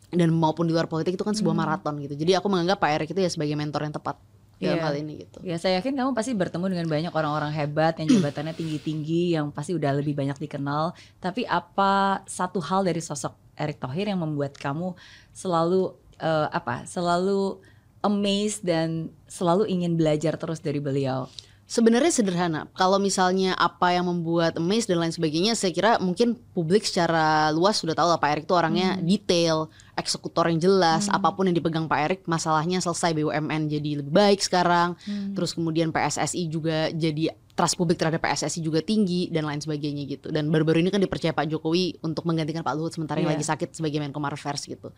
dan 0.09 0.33
maupun 0.33 0.65
di 0.65 0.73
luar 0.73 0.89
politik 0.89 1.13
itu 1.13 1.25
kan 1.25 1.37
sebuah 1.37 1.53
Hmm. 1.53 1.63
maraton 1.63 1.95
gitu 2.01 2.17
jadi 2.17 2.41
aku 2.41 2.49
menganggap 2.49 2.81
Pak 2.81 2.91
Erik 2.97 3.09
itu 3.13 3.21
ya 3.21 3.29
sebagai 3.29 3.53
mentor 3.53 3.85
yang 3.85 3.93
tepat 3.93 4.17
dalam 4.59 4.75
Iya. 4.75 4.85
hal 4.89 4.95
ini 4.97 5.13
gitu 5.23 5.39
Ya 5.45 5.55
saya 5.55 5.79
yakin 5.79 5.95
kamu 5.95 6.11
pasti 6.17 6.33
bertemu 6.33 6.67
dengan 6.67 6.87
banyak 6.89 7.13
orang-orang 7.13 7.53
hebat 7.53 7.95
yang 8.01 8.09
jabatannya 8.09 8.57
tinggi-tinggi 8.57 9.37
yang 9.37 9.53
pasti 9.53 9.71
udah 9.71 9.95
lebih 9.95 10.19
banyak 10.19 10.35
dikenal. 10.35 10.99
Tapi 11.23 11.47
apa 11.47 12.25
satu 12.27 12.59
hal 12.59 12.83
dari 12.83 12.99
sosok 12.99 13.39
Erick 13.59 13.83
Thohir 13.83 14.07
yang 14.07 14.23
membuat 14.23 14.55
kamu 14.57 14.95
selalu 15.35 15.93
eh, 16.23 16.49
apa? 16.49 16.87
Selalu 16.87 17.59
amazed 17.99 18.63
dan 18.63 19.11
selalu 19.27 19.67
ingin 19.67 19.99
belajar 19.99 20.39
terus 20.39 20.63
dari 20.63 20.79
beliau. 20.79 21.27
Sebenarnya 21.69 22.09
sederhana. 22.09 22.65
Kalau 22.73 22.97
misalnya 22.97 23.53
apa 23.53 23.93
yang 23.93 24.09
membuat 24.09 24.57
amazed 24.57 24.89
dan 24.89 25.05
lain 25.05 25.13
sebagainya, 25.13 25.53
saya 25.53 25.69
kira 25.69 26.01
mungkin 26.01 26.33
publik 26.57 26.81
secara 26.89 27.53
luas 27.53 27.77
sudah 27.77 27.93
tahu 27.93 28.09
lah 28.09 28.17
Pak 28.17 28.31
Erik 28.33 28.45
itu 28.49 28.57
orangnya 28.57 28.97
Hmm. 28.97 29.05
detail, 29.05 29.57
eksekutor 29.93 30.49
yang 30.49 30.57
jelas. 30.65 31.13
Hmm. 31.13 31.21
Apa 31.21 31.37
pun 31.37 31.45
yang 31.45 31.53
dipegang 31.53 31.85
Pak 31.85 32.01
Erik, 32.01 32.21
masalahnya 32.25 32.81
selesai 32.81 33.13
BUMN 33.13 33.69
jadi 33.69 34.01
lebih 34.01 34.09
baik 34.09 34.41
sekarang. 34.41 34.97
Hmm. 35.05 35.37
Terus 35.37 35.53
kemudian 35.53 35.93
PSSI 35.93 36.49
juga 36.49 36.89
jadi 36.89 37.37
trust 37.59 37.75
publik 37.75 37.99
terhadap 37.99 38.23
PSSI 38.23 38.63
juga 38.63 38.79
tinggi 38.79 39.27
dan 39.35 39.43
lain 39.43 39.59
sebagainya 39.59 40.07
gitu. 40.07 40.31
Dan 40.31 40.47
baru-baru 40.55 40.79
ini 40.79 40.95
kan 40.95 41.03
dipercaya 41.03 41.35
Pak 41.35 41.51
Jokowi 41.51 41.99
untuk 42.07 42.23
menggantikan 42.23 42.63
Pak 42.63 42.79
Luhut 42.79 42.95
sementara 42.95 43.19
yang 43.19 43.35
Iya. 43.35 43.43
lagi 43.43 43.45
sakit 43.51 43.75
sebagai 43.75 43.99
Menko 43.99 44.23
Marves 44.23 44.63
gitu. 44.63 44.95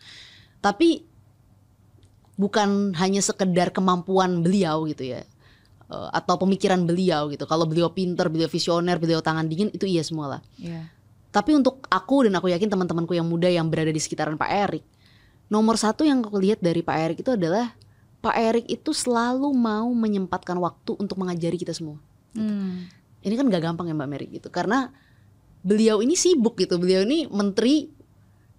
Tapi 0.61 1.01
bukan 2.37 2.93
hanya 3.01 3.21
sekedar 3.25 3.73
kemampuan 3.73 4.45
beliau 4.45 4.85
gitu 4.85 5.09
ya 5.09 5.25
eh, 5.91 6.09
atau 6.13 6.37
pemikiran 6.37 6.85
beliau 6.85 7.33
gitu. 7.33 7.49
Kalau 7.49 7.65
beliau 7.65 7.89
pinter, 7.89 8.29
beliau 8.29 8.45
visioner, 8.45 9.01
beliau 9.01 9.25
tangan 9.25 9.49
dingin 9.49 9.73
itu 9.73 9.89
iya 9.89 10.05
semua 10.05 10.37
lah. 10.37 10.41
Iya. 10.61 10.85
Tapi 11.33 11.57
untuk 11.57 11.81
aku 11.89 12.29
dan 12.29 12.37
aku 12.37 12.53
yakin 12.53 12.69
teman-temanku 12.69 13.17
yang 13.17 13.25
muda 13.25 13.49
yang 13.49 13.65
berada 13.73 13.89
di 13.89 13.97
sekitaran 13.97 14.37
Pak 14.37 14.51
Erik, 14.51 14.85
nomor 15.49 15.81
satu 15.81 16.05
yang 16.05 16.21
aku 16.21 16.37
lihat 16.37 16.61
dari 16.61 16.85
Pak 16.85 16.95
Erik 16.95 17.17
itu 17.25 17.33
adalah 17.33 17.73
Pak 18.21 18.35
Erik 18.37 18.65
itu 18.69 18.93
selalu 18.93 19.49
mau 19.55 19.89
menyempatkan 19.97 20.53
waktu 20.61 20.93
untuk 20.99 21.17
mengajari 21.17 21.57
kita 21.57 21.73
semua. 21.73 21.97
Hmm. 22.33 22.87
Ini 23.21 23.33
kan 23.37 23.45
gak 23.47 23.61
gampang 23.61 23.85
ya 23.85 23.93
Mbak 23.93 24.09
Mary 24.09 24.27
gitu, 24.31 24.49
karena 24.49 24.89
beliau 25.61 26.01
ini 26.01 26.17
sibuk 26.17 26.57
gitu. 26.57 26.81
Beliau 26.81 27.05
ini 27.05 27.29
menteri 27.29 27.91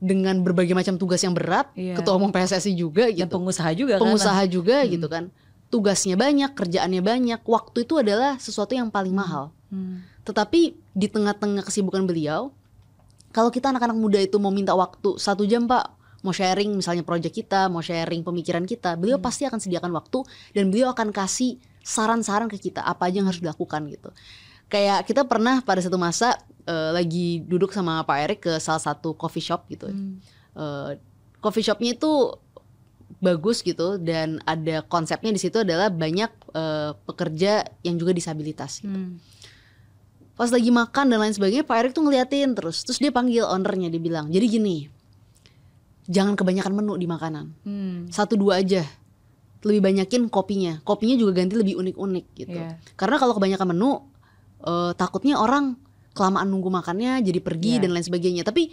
dengan 0.02 0.42
berbagai 0.42 0.74
macam 0.74 0.98
tugas 0.98 1.22
yang 1.22 1.34
berat, 1.34 1.70
Iya. 1.74 1.94
ketua 1.94 2.18
umum 2.18 2.30
PSSI 2.30 2.74
juga 2.74 3.06
Dan 3.06 3.26
gitu, 3.26 3.38
pengusaha 3.38 3.70
juga 3.70 4.02
pengusaha 4.02 4.42
juga 4.46 4.82
Hmm. 4.82 4.90
gitu 4.90 5.06
kan. 5.06 5.24
Tugasnya 5.70 6.18
banyak, 6.18 6.52
kerjaannya 6.52 7.00
banyak, 7.00 7.40
waktu 7.42 7.86
itu 7.86 7.96
adalah 7.96 8.36
sesuatu 8.36 8.74
yang 8.74 8.90
paling 8.90 9.14
mahal. 9.14 9.50
kan. 9.50 9.72
Hmm. 9.72 9.96
Tetapi 10.22 10.60
di 10.92 11.06
tengah-tengah 11.08 11.64
kesibukan 11.64 12.04
beliau, 12.04 12.52
kalau 13.32 13.48
kita 13.48 13.72
anak-anak 13.72 13.96
muda 13.96 14.20
itu 14.20 14.36
mau 14.36 14.52
minta 14.52 14.76
waktu 14.76 15.16
satu 15.16 15.48
jam 15.48 15.64
pak, 15.64 15.88
mau 16.20 16.30
sharing 16.30 16.76
misalnya 16.76 17.02
project 17.02 17.34
kita, 17.34 17.66
mau 17.66 17.80
sharing 17.80 18.20
pemikiran 18.20 18.62
kita, 18.62 18.94
beliau 18.94 19.16
Hmm. 19.18 19.26
pasti 19.26 19.42
akan 19.42 19.58
sediakan 19.58 19.90
waktu 19.90 20.22
dan 20.52 20.68
beliau 20.68 20.92
akan 20.92 21.08
kasih 21.10 21.56
saran-saran 21.82 22.46
ke 22.46 22.56
kita 22.56 22.80
apa 22.80 23.10
aja 23.10 23.20
yang 23.20 23.28
harus 23.28 23.42
dilakukan 23.42 23.86
gitu. 23.90 24.10
Kayak 24.66 25.04
kita 25.04 25.28
pernah 25.28 25.60
pada 25.60 25.82
satu 25.82 25.98
masa 25.98 26.38
eh, 26.64 26.90
lagi 26.94 27.42
duduk 27.44 27.70
sama 27.70 28.00
Pak 28.02 28.18
Erik 28.22 28.40
ke 28.40 28.52
salah 28.56 28.80
satu 28.80 29.12
coffee 29.12 29.44
shop 29.44 29.68
gitu. 29.68 29.90
Hmm. 29.90 30.16
Eh, 30.54 30.96
coffee 31.42 31.60
shopnya 31.60 31.92
itu 31.92 32.38
bagus 33.18 33.60
gitu 33.60 34.00
dan 34.02 34.40
ada 34.42 34.82
konsepnya 34.82 35.30
di 35.30 35.38
situ 35.38 35.60
adalah 35.60 35.92
banyak 35.92 36.30
eh, 36.54 36.90
pekerja 37.04 37.62
yang 37.82 37.98
juga 37.98 38.10
disabilitas. 38.10 38.80
Gitu 38.80 38.90
Hmm. 38.90 39.20
pas 40.32 40.48
lagi 40.48 40.72
makan 40.72 41.12
dan 41.12 41.20
lain 41.20 41.34
sebagainya 41.36 41.62
Pak 41.62 41.76
Erik 41.76 41.92
tuh 41.92 42.02
ngeliatin 42.02 42.56
terus 42.56 42.82
terus 42.82 42.96
dia 42.96 43.12
panggil 43.12 43.44
ownernya 43.44 43.92
dia 43.92 44.00
bilang 44.00 44.26
jadi 44.26 44.48
gini 44.48 44.88
jangan 46.08 46.34
kebanyakan 46.34 46.72
menu 46.72 46.96
di 46.96 47.06
makanan 47.06 47.52
Hmm. 47.62 48.08
satu 48.08 48.34
dua 48.34 48.58
aja 48.64 48.82
lebih 49.62 49.80
banyakin 49.80 50.26
kopinya 50.26 50.82
kopinya 50.82 51.14
juga 51.14 51.38
ganti 51.38 51.54
lebih 51.54 51.78
unik-unik 51.78 52.26
gitu 52.34 52.58
Iya. 52.58 52.78
karena 52.94 53.16
kalau 53.16 53.32
kebanyakan 53.32 53.68
menu 53.70 54.02
eh, 54.60 54.92
takutnya 54.94 55.38
orang 55.38 55.74
kelamaan 56.12 56.46
nunggu 56.46 56.68
makannya 56.68 57.18
jadi 57.20 57.38
pergi 57.38 57.78
Iya. 57.78 57.82
dan 57.86 57.90
lain 57.92 58.04
sebagainya 58.04 58.42
tapi 58.42 58.70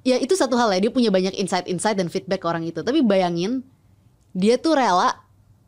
ya 0.00 0.16
itu 0.16 0.32
satu 0.32 0.56
hal 0.56 0.72
ya 0.72 0.80
dia 0.80 0.90
punya 0.90 1.08
banyak 1.08 1.32
insight-insight 1.34 1.94
dan 1.94 2.08
feedback 2.08 2.40
ke 2.40 2.48
orang 2.48 2.64
itu 2.64 2.80
tapi 2.80 3.00
bayangin 3.00 3.60
dia 4.32 4.56
tuh 4.56 4.74
rela 4.74 5.12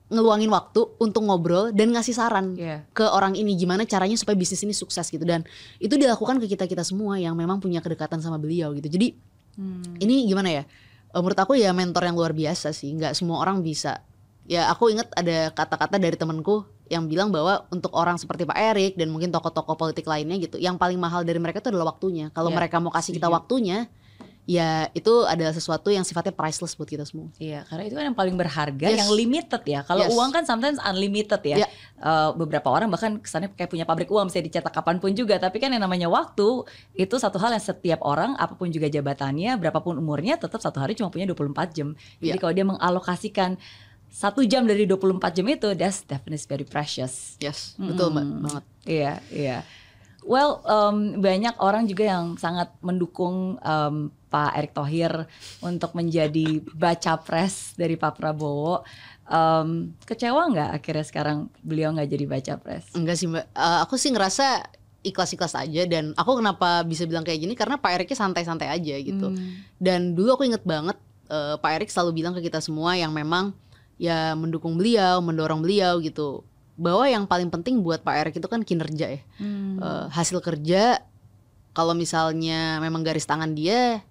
ngeluangin 0.08 0.48
waktu 0.48 0.80
untuk 0.98 1.24
ngobrol 1.24 1.72
dan 1.72 1.88
ngasih 1.88 2.12
saran 2.12 2.52
Iya. 2.52 2.84
ke 2.92 3.00
orang 3.02 3.32
ini 3.32 3.52
gimana 3.54 3.84
caranya 3.84 4.16
supaya 4.16 4.36
bisnis 4.36 4.60
ini 4.60 4.72
sukses 4.72 5.04
gitu 5.06 5.22
dan 5.22 5.44
itu 5.78 5.96
dilakukan 5.96 6.36
ke 6.36 6.48
kita 6.48 6.64
kita 6.64 6.80
semua 6.80 7.16
yang 7.16 7.32
memang 7.32 7.60
punya 7.60 7.80
kedekatan 7.80 8.20
sama 8.20 8.36
beliau 8.36 8.72
gitu 8.72 8.88
jadi 8.88 9.16
Hmm. 9.52 9.84
ini 9.98 10.24
gimana 10.24 10.48
ya 10.50 10.64
Eh, 11.12 11.20
menurut 11.20 11.36
aku 11.36 11.52
ya 11.52 11.76
mentor 11.76 12.08
yang 12.08 12.16
luar 12.16 12.32
biasa 12.32 12.72
sih 12.72 12.88
nggak 12.88 13.12
semua 13.12 13.36
orang 13.36 13.60
bisa 13.60 14.00
ya 14.44 14.68
aku 14.68 14.90
inget 14.90 15.08
ada 15.14 15.50
kata-kata 15.50 15.96
dari 15.96 16.18
temenku 16.18 16.66
yang 16.90 17.08
bilang 17.08 17.32
bahwa 17.32 17.64
untuk 17.70 17.94
orang 17.94 18.18
seperti 18.18 18.44
Pak 18.44 18.58
Erik 18.58 18.92
dan 18.98 19.08
mungkin 19.08 19.32
tokoh-tokoh 19.32 19.78
politik 19.78 20.04
lainnya 20.04 20.36
gitu 20.36 20.58
yang 20.58 20.76
paling 20.76 20.98
mahal 20.98 21.22
dari 21.22 21.38
mereka 21.40 21.62
itu 21.62 21.70
adalah 21.72 21.94
waktunya 21.94 22.28
kalau 22.34 22.50
Ya, 22.52 22.56
mereka 22.58 22.76
mau 22.82 22.92
kasih 22.92 23.16
kita 23.16 23.32
waktunya 23.32 23.88
ya 24.42 24.90
itu 24.90 25.22
adalah 25.22 25.54
sesuatu 25.54 25.86
yang 25.94 26.02
sifatnya 26.02 26.34
priceless 26.34 26.74
buat 26.74 26.90
kita 26.90 27.06
semua 27.06 27.30
Iya, 27.38 27.62
karena 27.70 27.82
itu 27.86 27.94
kan 27.94 28.04
yang 28.10 28.18
paling 28.18 28.34
berharga, 28.34 28.90
Yes. 28.90 28.98
yang 28.98 29.10
limited 29.14 29.62
ya. 29.62 29.80
Kalau 29.86 30.02
Yes. 30.02 30.10
uang 30.18 30.30
kan 30.34 30.42
sometimes 30.42 30.82
unlimited 30.82 31.38
ya. 31.46 31.56
Iya. 31.62 31.66
Eh, 32.02 32.30
beberapa 32.34 32.66
orang 32.66 32.90
bahkan 32.90 33.22
kesannya 33.22 33.54
kayak 33.54 33.70
punya 33.70 33.86
pabrik 33.86 34.10
uang 34.10 34.26
bisa 34.34 34.42
dicetak 34.42 34.74
kapan 34.74 34.98
pun 34.98 35.14
juga. 35.14 35.38
Tapi 35.38 35.62
kan 35.62 35.70
yang 35.70 35.86
namanya 35.86 36.10
waktu 36.10 36.66
itu 36.98 37.14
satu 37.22 37.38
hal 37.38 37.54
yang 37.54 37.62
setiap 37.62 38.02
orang, 38.02 38.34
apa 38.34 38.58
pun 38.58 38.66
juga 38.66 38.90
jabatannya, 38.90 39.54
berapapun 39.62 39.94
umurnya, 39.94 40.34
tetap 40.34 40.58
satu 40.58 40.82
hari 40.82 40.98
cuma 40.98 41.06
punya 41.08 41.22
24 41.30 41.70
jam. 41.70 41.94
Jadi 42.18 42.34
Iya. 42.34 42.42
kalau 42.42 42.50
dia 42.52 42.66
mengalokasikan 42.66 43.54
satu 44.12 44.44
jam 44.44 44.62
dari 44.62 44.84
24 44.84 45.18
jam 45.32 45.46
itu, 45.48 45.72
that's 45.72 46.04
definitely 46.04 46.44
very 46.44 46.62
precious. 46.62 47.40
yes 47.40 47.72
betul 47.74 48.12
mbak 48.12 48.22
Mm-mm. 48.22 48.42
banget 48.44 48.64
Iya, 48.82 49.12
iya. 49.30 49.58
Well, 50.22 50.62
em, 50.62 51.18
banyak 51.18 51.58
orang 51.58 51.86
juga 51.86 52.06
yang 52.06 52.34
sangat 52.36 52.70
mendukung 52.78 53.58
em, 53.58 53.94
Pak 54.26 54.50
Erick 54.54 54.72
Thohir 54.72 55.26
untuk 55.60 55.94
menjadi 55.94 56.62
baca 56.70 57.18
pres 57.18 57.74
dari 57.74 57.94
Pak 57.94 58.16
Prabowo. 58.16 58.82
Em, 59.24 59.94
kecewa 60.02 60.46
nggak 60.46 60.70
akhirnya 60.76 61.02
sekarang 61.02 61.38
beliau 61.58 61.90
nggak 61.90 62.06
jadi 62.06 62.24
baca 62.28 62.52
pres? 62.58 62.90
Enggak 62.92 63.16
sih 63.16 63.26
mbak, 63.26 63.46
Eh, 63.48 63.78
aku 63.80 63.94
sih 63.94 64.10
ngerasa 64.10 64.66
ikhlas-ikhlas 65.02 65.54
aja 65.56 65.82
dan 65.86 66.14
aku 66.14 66.38
kenapa 66.38 66.82
bisa 66.82 67.02
bilang 67.02 67.22
kayak 67.22 67.42
gini 67.42 67.54
karena 67.54 67.74
Pak 67.74 67.90
Eriknya 67.96 68.18
santai-santai 68.18 68.70
aja 68.70 68.94
gitu. 68.98 69.30
Hmm. 69.30 69.62
Dan 69.74 70.14
dulu 70.14 70.34
aku 70.34 70.46
inget 70.46 70.62
banget 70.62 70.94
eh, 71.26 71.54
Pak 71.56 71.70
Erik 71.78 71.90
selalu 71.90 72.18
bilang 72.18 72.32
ke 72.32 72.42
kita 72.42 72.58
semua 72.58 72.94
yang 72.94 73.10
memang 73.10 73.50
ya 74.02 74.34
mendukung 74.34 74.74
beliau, 74.74 75.22
mendorong 75.22 75.62
beliau 75.62 76.02
gitu. 76.02 76.42
Bahwa 76.74 77.06
yang 77.06 77.30
paling 77.30 77.54
penting 77.54 77.78
buat 77.86 78.02
Pak 78.02 78.14
Erik 78.18 78.34
itu 78.42 78.48
kan 78.50 78.66
kinerja 78.66 79.06
ya. 79.14 79.22
Hmm. 79.38 79.78
Eh, 79.78 80.06
hasil 80.10 80.42
kerja 80.42 80.98
kalau 81.70 81.94
misalnya 81.94 82.82
memang 82.82 83.06
garis 83.06 83.22
tangan 83.24 83.54
dia 83.54 84.02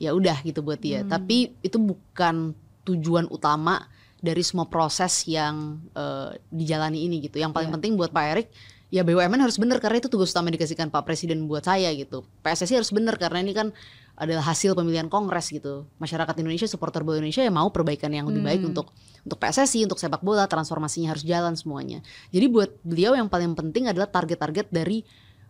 ya 0.00 0.16
udah 0.16 0.40
gitu 0.40 0.64
buat 0.64 0.80
dia. 0.80 1.04
Hmm. 1.04 1.12
Tapi 1.12 1.52
itu 1.60 1.76
bukan 1.76 2.56
tujuan 2.88 3.28
utama 3.28 3.84
dari 4.24 4.40
semua 4.40 4.64
proses 4.64 5.28
yang 5.28 5.84
eh, 5.92 6.40
dijalani 6.48 7.04
ini 7.04 7.20
gitu. 7.28 7.36
Yang 7.36 7.52
paling 7.52 7.68
Iya. 7.68 7.76
penting 7.76 7.92
buat 8.00 8.08
Pak 8.08 8.24
Erik 8.32 8.48
ya 8.94 9.02
BUMN 9.02 9.42
harus 9.42 9.58
bener 9.58 9.82
karena 9.82 9.98
itu 9.98 10.06
tugas 10.06 10.30
utama 10.30 10.54
dikasihkan 10.54 10.86
Pak 10.88 11.02
Presiden 11.04 11.44
buat 11.50 11.66
saya 11.66 11.90
gitu. 11.92 12.24
PSSI 12.40 12.78
harus 12.78 12.94
bener 12.94 13.18
karena 13.20 13.42
ini 13.42 13.50
kan 13.50 13.74
adalah 14.14 14.46
hasil 14.46 14.78
pemilihan 14.78 15.10
Kongres 15.10 15.50
gitu. 15.50 15.90
Masyarakat 15.98 16.34
Indonesia, 16.38 16.70
supporter 16.70 17.02
bola 17.02 17.18
Indonesia 17.18 17.42
ya 17.42 17.50
mau 17.50 17.66
perbaikan 17.74 18.14
yang 18.14 18.30
lebih 18.30 18.46
baik 18.46 18.60
Hmm. 18.62 18.70
untuk 18.70 18.86
untuk 19.24 19.38
PSSI, 19.40 19.88
untuk 19.88 19.98
sepak 19.98 20.22
bola, 20.22 20.46
transformasinya 20.46 21.10
harus 21.16 21.26
jalan 21.26 21.58
semuanya. 21.58 22.04
Jadi 22.30 22.46
buat 22.46 22.70
beliau 22.86 23.18
yang 23.18 23.26
paling 23.26 23.56
penting 23.58 23.90
adalah 23.90 24.06
target-target 24.06 24.70
dari 24.70 25.02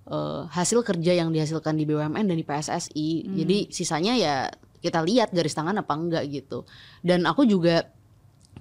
eh, 0.04 0.42
hasil 0.52 0.84
kerja 0.84 1.16
yang 1.16 1.32
dihasilkan 1.32 1.80
di 1.80 1.88
BUMN 1.88 2.28
dan 2.28 2.36
di 2.36 2.44
PSSI. 2.44 3.08
Hmm. 3.24 3.36
Jadi 3.40 3.58
sisanya 3.72 4.12
ya 4.12 4.52
kita 4.84 5.00
lihat 5.00 5.32
garis 5.32 5.56
tangan 5.56 5.80
apa 5.80 5.96
enggak 5.96 6.24
gitu. 6.28 6.68
Dan 7.00 7.24
aku 7.24 7.48
juga 7.48 7.88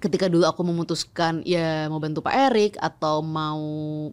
ketika 0.00 0.26
dulu 0.28 0.48
aku 0.48 0.64
memutuskan 0.64 1.44
ya 1.44 1.86
mau 1.92 2.00
bantu 2.00 2.24
Pak 2.24 2.34
Erik 2.50 2.74
atau 2.80 3.20
mau 3.20 3.60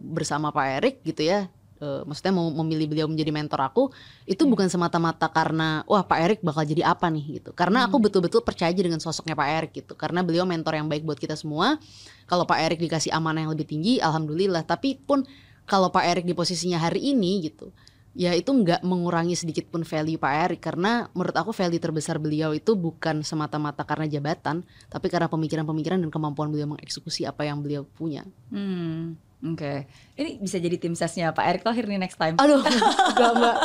bersama 0.04 0.52
Pak 0.52 0.66
Erik 0.76 0.96
gitu 1.08 1.24
ya. 1.24 1.48
Eh, 1.82 2.02
maksudnya 2.06 2.30
mau 2.30 2.46
memilih 2.62 2.86
beliau 2.86 3.06
menjadi 3.10 3.34
mentor 3.34 3.60
aku 3.66 3.82
itu 4.22 4.46
Hmm. 4.46 4.54
bukan 4.54 4.70
semata-mata 4.70 5.26
karena 5.26 5.82
wah 5.90 6.06
Pak 6.06 6.18
Erik 6.22 6.40
bakal 6.46 6.62
jadi 6.62 6.86
apa 6.86 7.10
nih 7.10 7.42
gitu. 7.42 7.50
Karena 7.50 7.90
aku 7.90 7.98
Hmm. 7.98 8.06
betul-betul 8.06 8.46
percaya 8.46 8.70
aja 8.70 8.82
dengan 8.86 9.02
sosoknya 9.02 9.34
Pak 9.34 9.48
Erik 9.50 9.72
gitu. 9.82 9.98
Karena 9.98 10.22
beliau 10.22 10.46
mentor 10.46 10.78
yang 10.78 10.86
baik 10.86 11.02
buat 11.02 11.18
kita 11.18 11.34
semua. 11.34 11.82
Kalau 12.30 12.46
Pak 12.46 12.58
Erik 12.62 12.78
dikasih 12.78 13.10
amanah 13.10 13.42
yang 13.44 13.52
lebih 13.52 13.66
tinggi, 13.66 13.98
alhamdulillah. 13.98 14.62
Tapi 14.62 15.02
pun 15.02 15.26
kalau 15.66 15.90
Pak 15.90 16.04
Erik 16.06 16.24
di 16.24 16.34
posisinya 16.38 16.78
hari 16.78 17.12
ini 17.12 17.42
gitu, 17.50 17.74
ya 18.12 18.36
itu 18.36 18.52
nggak 18.52 18.84
mengurangi 18.84 19.32
sedikit 19.32 19.72
pun 19.72 19.88
value 19.88 20.20
Pak 20.20 20.32
Erik 20.48 20.60
karena 20.60 21.08
menurut 21.16 21.32
aku 21.32 21.50
value 21.50 21.80
terbesar 21.80 22.20
beliau 22.20 22.52
itu 22.52 22.76
bukan 22.76 23.24
semata-mata 23.24 23.82
karena 23.88 24.04
jabatan, 24.04 24.62
tapi 24.92 25.06
karena 25.08 25.32
pemikiran-pemikiran 25.32 25.98
dan 26.02 26.10
kemampuan 26.12 26.52
beliau 26.52 26.68
mengeksekusi 26.76 27.24
apa 27.24 27.48
yang 27.48 27.64
beliau 27.64 27.88
punya. 27.96 28.22
Hmm, 28.52 29.16
Oke, 29.42 29.90
ini 30.12 30.36
bisa 30.36 30.56
jadi 30.56 30.76
tim 30.76 30.92
sesnya 30.92 31.32
Pak 31.32 31.44
Erick 31.44 31.62
Thohir 31.62 31.84
nih 31.84 31.96
next 31.96 32.16
time. 32.16 32.36
Aduh, 32.36 32.60
enggak 32.60 33.32
mbak. 33.32 33.56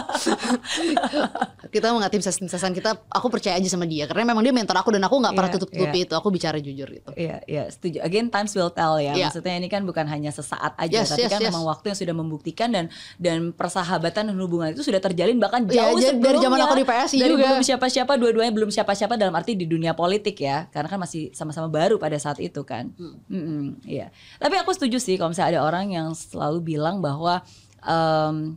kita 1.74 1.92
mau 1.92 2.00
nggak 2.00 2.14
tim 2.14 2.24
ses 2.24 2.38
tim 2.38 2.48
sesan 2.48 2.72
kita, 2.72 2.96
aku 3.08 3.28
percaya 3.28 3.60
aja 3.60 3.68
sama 3.68 3.84
dia 3.84 4.08
karena 4.08 4.24
memang 4.26 4.40
dia 4.40 4.56
mentor 4.56 4.76
aku 4.76 4.96
dan 4.96 5.04
aku 5.04 5.16
nggak 5.20 5.36
pernah 5.36 5.46
Iya, 5.48 5.56
tutup-tutupi 5.60 6.00
itu. 6.04 6.14
Aku 6.16 6.28
bicara 6.30 6.58
jujur 6.58 6.88
gitu. 6.88 7.12
Iya, 7.16 7.44
iya, 7.46 7.64
setuju. 7.68 8.00
Again, 8.00 8.28
times 8.28 8.52
will 8.54 8.72
tell 8.72 8.96
ya. 8.96 9.12
Iya. 9.12 9.28
Maksudnya 9.28 9.56
ini 9.60 9.68
kan 9.68 9.84
bukan 9.84 10.06
hanya 10.08 10.32
sesaat 10.32 10.76
aja, 10.76 11.04
Yes, 11.04 11.12
tapi 11.12 11.28
yes, 11.28 11.32
kan 11.32 11.40
yes. 11.40 11.48
memang 11.52 11.64
waktu 11.64 11.86
yang 11.92 11.98
sudah 12.00 12.16
membuktikan 12.16 12.70
dan 12.72 12.86
dan 13.20 13.52
persahabatan 13.52 14.32
dan 14.32 14.38
hubungan 14.38 14.72
itu 14.72 14.84
sudah 14.84 15.00
terjalin 15.00 15.40
bahkan 15.40 15.68
Iya, 15.68 15.92
jauh 15.92 16.00
jadi 16.00 16.16
sebelumnya. 16.16 16.28
dari 16.28 16.38
zaman 16.40 16.60
aku 16.62 16.74
di 16.76 16.86
PSI 16.86 17.18
Dari 17.18 17.34
juga. 17.34 17.44
belum 17.44 17.62
siapa-siapa, 17.64 18.12
dua-duanya 18.16 18.52
belum 18.56 18.70
siapa-siapa 18.72 19.14
dalam 19.16 19.34
arti 19.36 19.52
di 19.56 19.68
dunia 19.68 19.92
politik 19.92 20.40
ya, 20.40 20.68
karena 20.72 20.88
kan 20.88 21.00
masih 21.00 21.32
sama-sama 21.32 21.68
baru 21.68 22.00
pada 22.00 22.16
saat 22.16 22.40
itu 22.40 22.64
kan. 22.64 22.92
Hmm. 22.96 23.20
Mm-mm, 23.28 23.64
iya. 23.84 24.12
Tapi 24.38 24.56
aku 24.56 24.72
setuju 24.72 25.00
sih 25.00 25.16
kalau 25.16 25.32
misalnya 25.32 25.60
ada 25.60 25.62
orang 25.64 25.92
yang 25.92 26.08
selalu 26.38 26.78
bilang 26.78 27.02
bahwa 27.02 27.42
em, 27.82 28.54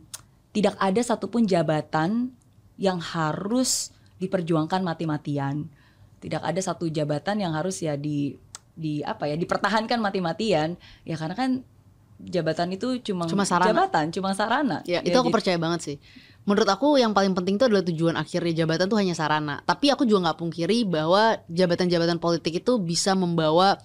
tidak 0.53 0.77
ada 0.77 1.01
satupun 1.01 1.43
jabatan 1.43 2.29
yang 2.77 3.01
harus 3.01 3.89
diperjuangkan 4.17 4.81
mati-matian. 4.81 5.65
Tidak 6.21 6.37
ada 6.37 6.61
satu 6.61 6.85
jabatan 6.85 7.41
yang 7.41 7.57
harus 7.57 7.81
ya 7.81 7.97
di 7.97 8.37
di 8.71 9.01
apa 9.01 9.25
ya 9.25 9.35
dipertahankan 9.35 9.97
mati-matian 9.97 10.77
ya 11.03 11.17
karena 11.17 11.33
kan 11.35 11.49
jabatan 12.21 12.71
itu 12.71 13.01
cuma 13.01 13.25
Cuma 13.25 13.41
sarana. 13.43 13.73
jabatan 13.73 14.05
cuma 14.13 14.29
sarana 14.37 14.77
Ya, 14.85 15.01
itu 15.01 15.17
aku 15.17 15.27
jadi- 15.27 15.35
percaya 15.41 15.57
banget 15.57 15.81
sih. 15.81 15.97
Menurut 16.41 16.65
aku 16.65 16.97
yang 16.97 17.13
paling 17.13 17.33
penting 17.33 17.57
itu 17.57 17.65
adalah 17.65 17.85
tujuan 17.85 18.17
akhirnya 18.17 18.65
jabatan 18.65 18.89
tuh 18.89 18.97
hanya 18.97 19.13
sarana. 19.13 19.61
Tapi 19.61 19.93
aku 19.93 20.05
juga 20.05 20.29
nggak 20.29 20.39
pungkiri 20.41 20.85
bahwa 20.85 21.37
jabatan-jabatan 21.49 22.17
politik 22.17 22.61
itu 22.61 22.77
bisa 22.77 23.13
membawa 23.13 23.77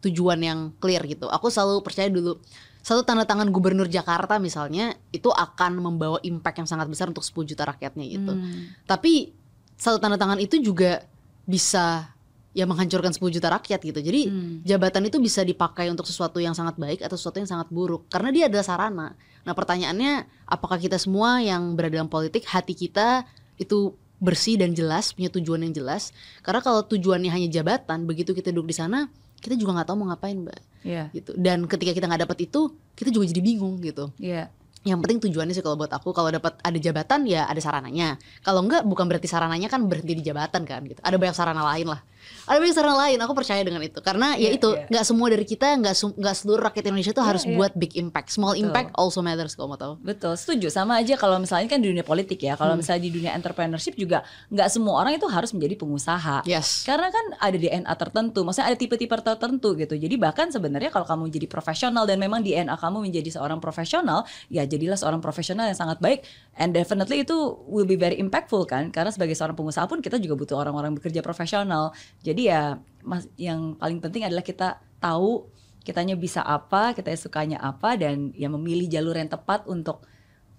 tujuan 0.00 0.40
yang 0.40 0.60
clear 0.76 1.00
gitu. 1.04 1.28
Aku 1.28 1.48
selalu 1.48 1.80
percaya 1.80 2.08
dulu 2.08 2.36
satu 2.82 3.06
tanda 3.06 3.22
tangan 3.22 3.48
gubernur 3.54 3.86
Jakarta 3.86 4.42
misalnya 4.42 4.98
itu 5.14 5.30
akan 5.30 5.78
membawa 5.78 6.18
impact 6.26 6.66
yang 6.66 6.68
sangat 6.68 6.90
besar 6.90 7.06
untuk 7.06 7.22
10 7.22 7.54
juta 7.54 7.62
rakyatnya 7.62 8.04
gitu. 8.10 8.34
Hmm. 8.34 8.74
Tapi 8.84 9.30
satu 9.78 10.02
tanda 10.02 10.18
tangan 10.18 10.42
itu 10.42 10.58
juga 10.58 11.06
bisa 11.46 12.10
ya 12.52 12.68
menghancurkan 12.68 13.14
10 13.16 13.32
juta 13.32 13.48
rakyat 13.48 13.80
gitu. 13.80 14.00
Jadi 14.02 14.28
Hmm. 14.28 14.60
jabatan 14.66 15.08
itu 15.08 15.16
bisa 15.22 15.40
dipakai 15.40 15.88
untuk 15.88 16.04
sesuatu 16.04 16.36
yang 16.42 16.52
sangat 16.52 16.76
baik 16.76 17.00
atau 17.00 17.16
sesuatu 17.16 17.40
yang 17.40 17.48
sangat 17.48 17.70
buruk 17.72 18.10
karena 18.12 18.28
dia 18.28 18.44
adalah 18.50 18.66
sarana. 18.66 19.08
Nah, 19.42 19.54
pertanyaannya 19.56 20.28
apakah 20.46 20.76
kita 20.78 21.00
semua 21.00 21.40
yang 21.40 21.74
berada 21.74 21.98
dalam 21.98 22.10
politik 22.12 22.46
hati 22.46 22.76
kita 22.76 23.24
itu 23.58 23.96
bersih 24.22 24.54
dan 24.54 24.70
jelas, 24.70 25.10
punya 25.10 25.32
tujuan 25.34 25.66
yang 25.66 25.74
jelas? 25.74 26.14
Karena 26.46 26.62
kalau 26.62 26.86
tujuannya 26.86 27.26
hanya 27.26 27.48
jabatan, 27.50 28.06
begitu 28.06 28.30
kita 28.36 28.54
duduk 28.54 28.70
di 28.70 28.76
sana, 28.78 29.10
kita 29.42 29.58
juga 29.58 29.74
nggak 29.74 29.88
tahu 29.90 29.96
mau 29.98 30.06
ngapain, 30.14 30.38
Mbak. 30.38 30.60
Iya. 30.86 31.10
Gitu. 31.10 31.34
Dan 31.34 31.66
ketika 31.66 31.90
kita 31.90 32.06
nggak 32.06 32.22
dapat 32.30 32.38
itu, 32.46 32.70
kita 32.94 33.10
juga 33.10 33.26
jadi 33.26 33.42
bingung 33.42 33.82
gitu. 33.82 34.14
Iya. 34.22 34.54
Yang 34.82 34.98
penting 35.06 35.18
tujuannya 35.30 35.54
sih 35.54 35.62
kalau 35.62 35.78
buat 35.78 35.94
aku 35.94 36.10
kalau 36.10 36.30
dapat 36.30 36.58
ada 36.58 36.78
jabatan 36.78 37.22
ya 37.26 37.46
ada 37.46 37.58
sarananya. 37.62 38.18
Kalau 38.42 38.66
enggak 38.66 38.82
bukan 38.82 39.06
berarti 39.06 39.30
sarananya 39.30 39.70
kan 39.70 39.86
berhenti 39.86 40.18
di 40.18 40.24
jabatan 40.26 40.66
kan 40.66 40.82
gitu. 40.86 40.98
Ada 41.02 41.18
banyak 41.18 41.36
sarana 41.38 41.62
lain 41.74 41.86
lah. 41.86 42.02
Ada 42.46 42.58
banyak 42.58 42.74
sarana 42.74 42.96
lain. 43.08 43.18
Aku 43.22 43.32
percaya 43.32 43.62
dengan 43.62 43.82
itu 43.82 43.98
karena 44.02 44.34
ya 44.34 44.50
Iya, 44.52 44.58
itu 44.58 44.68
iya. 44.74 44.86
nggak 44.90 45.04
semua 45.06 45.26
dari 45.30 45.44
kita 45.46 45.66
nggak 45.78 45.94
nggak 46.18 46.34
seluruh 46.36 46.62
rakyat 46.68 46.84
Indonesia 46.90 47.12
tuh 47.14 47.24
Iya, 47.24 47.30
harus 47.30 47.44
iya. 47.46 47.54
buat 47.54 47.72
big 47.78 47.92
impact. 47.96 48.28
Small 48.34 48.54
Betul. 48.54 48.64
impact 48.68 48.90
also 48.98 49.20
matters 49.22 49.54
kalau 49.54 49.72
mau 49.72 49.80
tahu. 49.80 49.94
Betul, 50.02 50.34
setuju. 50.34 50.66
Sama 50.68 50.98
aja 50.98 51.14
kalau 51.16 51.38
misalnya 51.38 51.68
kan 51.70 51.78
di 51.78 51.88
dunia 51.88 52.04
politik 52.04 52.42
ya. 52.42 52.54
Hmm. 52.54 52.60
Kalau 52.66 52.74
misalnya 52.76 53.02
di 53.06 53.10
dunia 53.14 53.30
entrepreneurship 53.32 53.94
juga 53.94 54.26
nggak 54.50 54.68
semua 54.68 55.00
orang 55.00 55.16
itu 55.16 55.26
harus 55.30 55.54
menjadi 55.54 55.74
pengusaha. 55.78 56.44
Yes. 56.44 56.82
Karena 56.82 57.08
kan 57.08 57.24
ada 57.38 57.56
DNA 57.56 57.92
tertentu, 57.94 58.42
maksudnya 58.42 58.68
ada 58.74 58.78
tipe-tipe 58.78 59.14
tertentu 59.22 59.68
gitu. 59.78 59.94
Jadi 59.94 60.14
bahkan 60.18 60.50
sebenarnya 60.50 60.90
kalau 60.90 61.06
kamu 61.06 61.30
jadi 61.30 61.46
profesional 61.46 62.04
dan 62.04 62.18
memang 62.18 62.42
DNA 62.42 62.74
kamu 62.76 63.06
menjadi 63.06 63.38
seorang 63.38 63.62
profesional, 63.62 64.26
ya 64.50 64.66
jadilah 64.66 64.98
seorang 64.98 65.22
profesional 65.22 65.70
yang 65.70 65.78
sangat 65.78 66.02
baik. 66.02 66.26
And 66.58 66.76
definitely 66.76 67.24
itu 67.24 67.36
will 67.70 67.88
be 67.88 67.96
very 67.96 68.18
impactful 68.20 68.68
kan. 68.68 68.92
Karena 68.92 69.08
sebagai 69.08 69.32
seorang 69.38 69.56
pengusaha 69.56 69.88
pun 69.88 70.04
kita 70.04 70.20
juga 70.20 70.34
butuh 70.36 70.56
orang-orang 70.58 70.92
bekerja 70.98 71.24
profesional. 71.24 71.94
Jadi 72.20 72.52
ya 72.52 72.76
mas, 73.00 73.26
yang 73.34 73.74
paling 73.80 73.98
penting 73.98 74.28
adalah 74.28 74.44
kita 74.44 74.78
tahu 75.00 75.48
kitanya 75.82 76.14
bisa 76.14 76.44
apa, 76.44 76.94
kita 76.94 77.10
sukanya 77.16 77.58
apa, 77.58 77.98
dan 77.98 78.30
ya 78.36 78.46
memilih 78.46 78.86
jalur 78.86 79.16
yang 79.16 79.26
tepat 79.26 79.66
untuk 79.66 80.06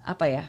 apa 0.04 0.26
ya 0.28 0.44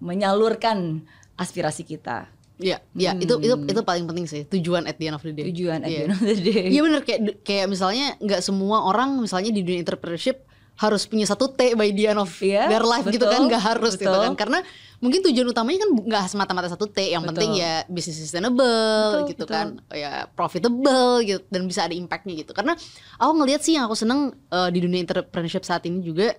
menyalurkan 0.00 1.04
aspirasi 1.36 1.84
kita. 1.84 2.28
Iya, 2.60 2.84
ya 2.92 3.16
itu 3.16 3.40
itu 3.40 3.56
Hmm. 3.56 3.72
itu 3.72 3.80
paling 3.80 4.04
penting 4.04 4.28
sih 4.28 4.44
tujuan 4.44 4.84
at 4.84 5.00
the 5.00 5.08
end 5.08 5.16
of 5.16 5.24
the 5.24 5.32
day. 5.32 5.48
Tujuan 5.48 5.80
at 5.80 5.88
the 5.88 5.96
Iya. 5.96 6.04
end 6.04 6.12
of 6.12 6.20
the 6.20 6.36
day. 6.36 6.64
Iya 6.68 6.80
bener 6.84 7.00
kayak 7.00 7.20
kayak 7.40 7.66
misalnya 7.72 8.20
nggak 8.20 8.44
semua 8.44 8.84
orang 8.84 9.16
misalnya 9.16 9.48
di 9.48 9.64
dunia 9.64 9.80
entrepreneurship 9.80 10.44
harus 10.76 11.02
punya 11.04 11.24
satu 11.24 11.48
T 11.48 11.74
by 11.74 11.90
the 11.90 12.08
end 12.08 12.18
of 12.18 12.30
Iya, 12.38 12.68
their 12.68 12.82
life 12.82 13.04
gitu 13.04 13.20
betul, 13.20 13.32
kan 13.32 13.40
nggak 13.46 13.62
harus 13.62 13.92
gitu 13.94 14.06
betul. 14.06 14.22
kan 14.22 14.32
karena 14.34 14.58
mungkin 14.96 15.20
tujuan 15.24 15.46
utamanya 15.46 15.78
kan 15.80 15.90
nggak 15.96 16.24
semata-mata 16.26 16.68
satu 16.68 16.84
T 16.86 17.00
yang 17.06 17.20
Betul. 17.20 17.32
penting 17.34 17.50
ya 17.58 17.84
bisnis 17.86 18.16
sustainable 18.16 18.64
Betul, 18.64 19.20
gitu 19.28 19.44
betul. 19.44 19.54
kan 19.56 19.66
ya 19.90 20.28
profitable 20.30 21.20
gitu 21.22 21.40
dan 21.48 21.64
bisa 21.64 21.84
ada 21.84 21.92
impactnya 21.92 22.34
gitu 22.36 22.52
karena 22.52 22.76
aku 23.16 23.32
ngelihat 23.34 23.60
sih 23.60 23.74
yang 23.74 23.84
aku 23.84 23.96
seneng 23.96 24.20
eh, 24.32 24.68
di 24.68 24.78
dunia 24.78 25.00
entrepreneurship 25.00 25.64
saat 25.64 25.84
ini 25.84 26.00
juga 26.00 26.36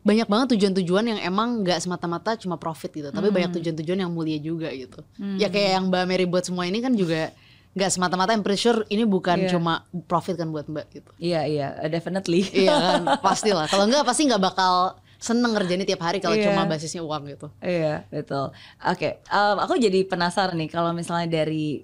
banyak 0.00 0.28
banget 0.28 0.46
tujuan-tujuan 0.52 1.04
yang 1.06 1.20
emang 1.22 1.64
nggak 1.64 1.80
semata-mata 1.80 2.36
cuma 2.36 2.56
profit 2.56 2.92
gitu 2.92 3.08
tapi 3.08 3.28
Hmm. 3.28 3.36
banyak 3.40 3.50
tujuan-tujuan 3.56 3.98
yang 4.00 4.12
mulia 4.12 4.36
juga 4.36 4.68
gitu 4.68 5.00
ya 5.36 5.48
kayak 5.48 5.70
yang 5.76 5.84
Mbak 5.88 6.04
Mary 6.04 6.24
buat 6.24 6.44
semua 6.44 6.64
ini 6.64 6.80
kan 6.80 6.92
juga 6.92 7.32
nggak 7.74 7.90
semata-mata 7.90 8.30
I'm 8.30 8.40
pretty 8.40 8.60
sure 8.60 8.86
ini 8.86 9.02
bukan 9.02 9.44
Iya. 9.44 9.58
cuma 9.58 9.82
profit 10.06 10.38
kan 10.38 10.48
buat 10.48 10.66
Mbak 10.66 10.86
gitu 10.90 11.10
Iya 11.18 11.42
iya, 11.44 11.68
definitely. 11.86 12.46
iya 12.54 12.70
kan 12.72 13.02
pasti 13.26 13.50
lah 13.50 13.66
kalau 13.66 13.84
nggak 13.84 14.06
pasti 14.06 14.24
nggak 14.24 14.38
bakal 14.40 14.94
seneng 15.18 15.56
ngerjainnya 15.56 15.84
tiap 15.84 16.02
hari 16.02 16.18
kalau 16.18 16.38
Iya. 16.38 16.54
cuma 16.54 16.64
basisnya 16.64 17.02
uang 17.02 17.22
gitu 17.28 17.46
Iya 17.58 18.06
betul. 18.08 18.54
Oke, 18.84 19.18
em, 19.20 19.56
aku 19.58 19.74
jadi 19.76 20.04
penasaran 20.04 20.54
nih 20.54 20.68
kalau 20.68 20.92
misalnya 20.92 21.26
dari, 21.26 21.82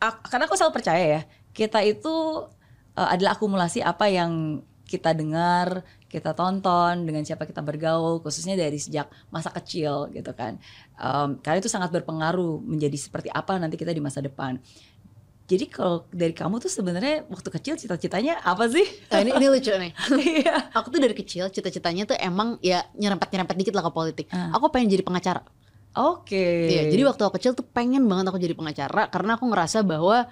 karena 0.00 0.44
aku 0.44 0.56
selalu 0.56 0.74
percaya 0.74 1.04
ya 1.18 1.22
kita 1.50 1.80
itu 1.82 2.44
eh, 2.94 3.08
adalah 3.08 3.32
akumulasi 3.32 3.80
apa 3.80 4.10
yang 4.10 4.60
kita 4.84 5.14
dengar, 5.14 5.86
kita 6.10 6.34
tonton, 6.34 7.06
dengan 7.06 7.22
siapa 7.22 7.46
kita 7.46 7.62
bergaul, 7.62 8.18
khususnya 8.18 8.58
dari 8.58 8.74
sejak 8.74 9.06
masa 9.30 9.54
kecil 9.54 10.10
gitu 10.10 10.34
kan. 10.34 10.58
Em, 10.98 11.38
karena 11.38 11.62
itu 11.62 11.70
sangat 11.70 11.94
berpengaruh 11.94 12.58
menjadi 12.58 12.98
seperti 12.98 13.30
apa 13.30 13.54
nanti 13.56 13.78
kita 13.78 13.94
di 13.94 14.02
masa 14.02 14.18
depan. 14.18 14.58
Jadi 15.50 15.66
kalau 15.66 16.06
dari 16.14 16.30
kamu 16.30 16.62
tuh 16.62 16.70
sebenarnya 16.70 17.26
waktu 17.26 17.50
kecil 17.50 17.74
cita-citanya 17.74 18.38
apa 18.38 18.70
sih? 18.70 18.86
nah 19.10 19.18
ini, 19.18 19.34
ini 19.34 19.46
lucu 19.50 19.74
nih 19.74 19.90
Iya. 20.46 20.70
aku 20.70 20.94
tuh 20.94 21.02
dari 21.02 21.10
kecil 21.10 21.50
cita-citanya 21.50 22.06
tuh 22.06 22.14
emang 22.14 22.54
ya 22.62 22.86
nyerempet-nyerempet 22.94 23.58
dikit 23.58 23.74
lah 23.74 23.82
ke 23.82 23.90
politik 23.90 24.26
Ah. 24.30 24.54
aku 24.54 24.70
pengen 24.70 24.94
jadi 24.94 25.02
pengacara 25.02 25.42
Oke. 25.90 26.70
Iya, 26.70 26.86
jadi 26.86 27.02
waktu 27.02 27.18
aku 27.26 27.34
kecil 27.34 27.58
tuh 27.58 27.66
pengen 27.66 28.06
banget 28.06 28.30
aku 28.30 28.38
jadi 28.38 28.54
pengacara 28.54 29.10
karena 29.10 29.34
aku 29.34 29.50
ngerasa 29.50 29.82
bahwa 29.82 30.30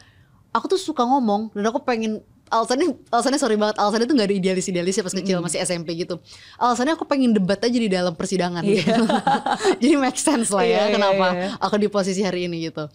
aku 0.55 0.71
tuh 0.71 0.79
suka 0.79 1.03
ngomong 1.03 1.51
dan 1.51 1.67
aku 1.67 1.83
pengen 1.83 2.23
alasannya 2.49 2.97
alasannya 3.13 3.37
sorry 3.37 3.61
banget 3.61 3.77
alasannya 3.77 4.07
tuh 4.07 4.17
nggak 4.17 4.29
ada 4.31 4.37
idealis 4.39 4.67
idealisnya 4.71 5.05
pas 5.05 5.13
kecil 5.13 5.37
masih 5.43 5.59
SMP 5.61 5.99
gitu 5.99 6.17
alasannya 6.57 6.97
aku 6.97 7.05
pengen 7.05 7.37
debat 7.37 7.61
aja 7.61 7.75
di 7.75 7.91
dalam 7.91 8.17
persidangan 8.17 8.65
gitu 8.65 9.03
jadi 9.83 9.95
make 10.01 10.17
sense 10.17 10.49
lah 10.49 10.65
ya 10.65 10.89
iya, 10.89 10.95
kenapa 10.95 11.27
iya. 11.35 11.47
aku 11.61 11.77
di 11.77 11.91
posisi 11.91 12.25
hari 12.25 12.49
ini 12.49 12.71
gitu 12.71 12.89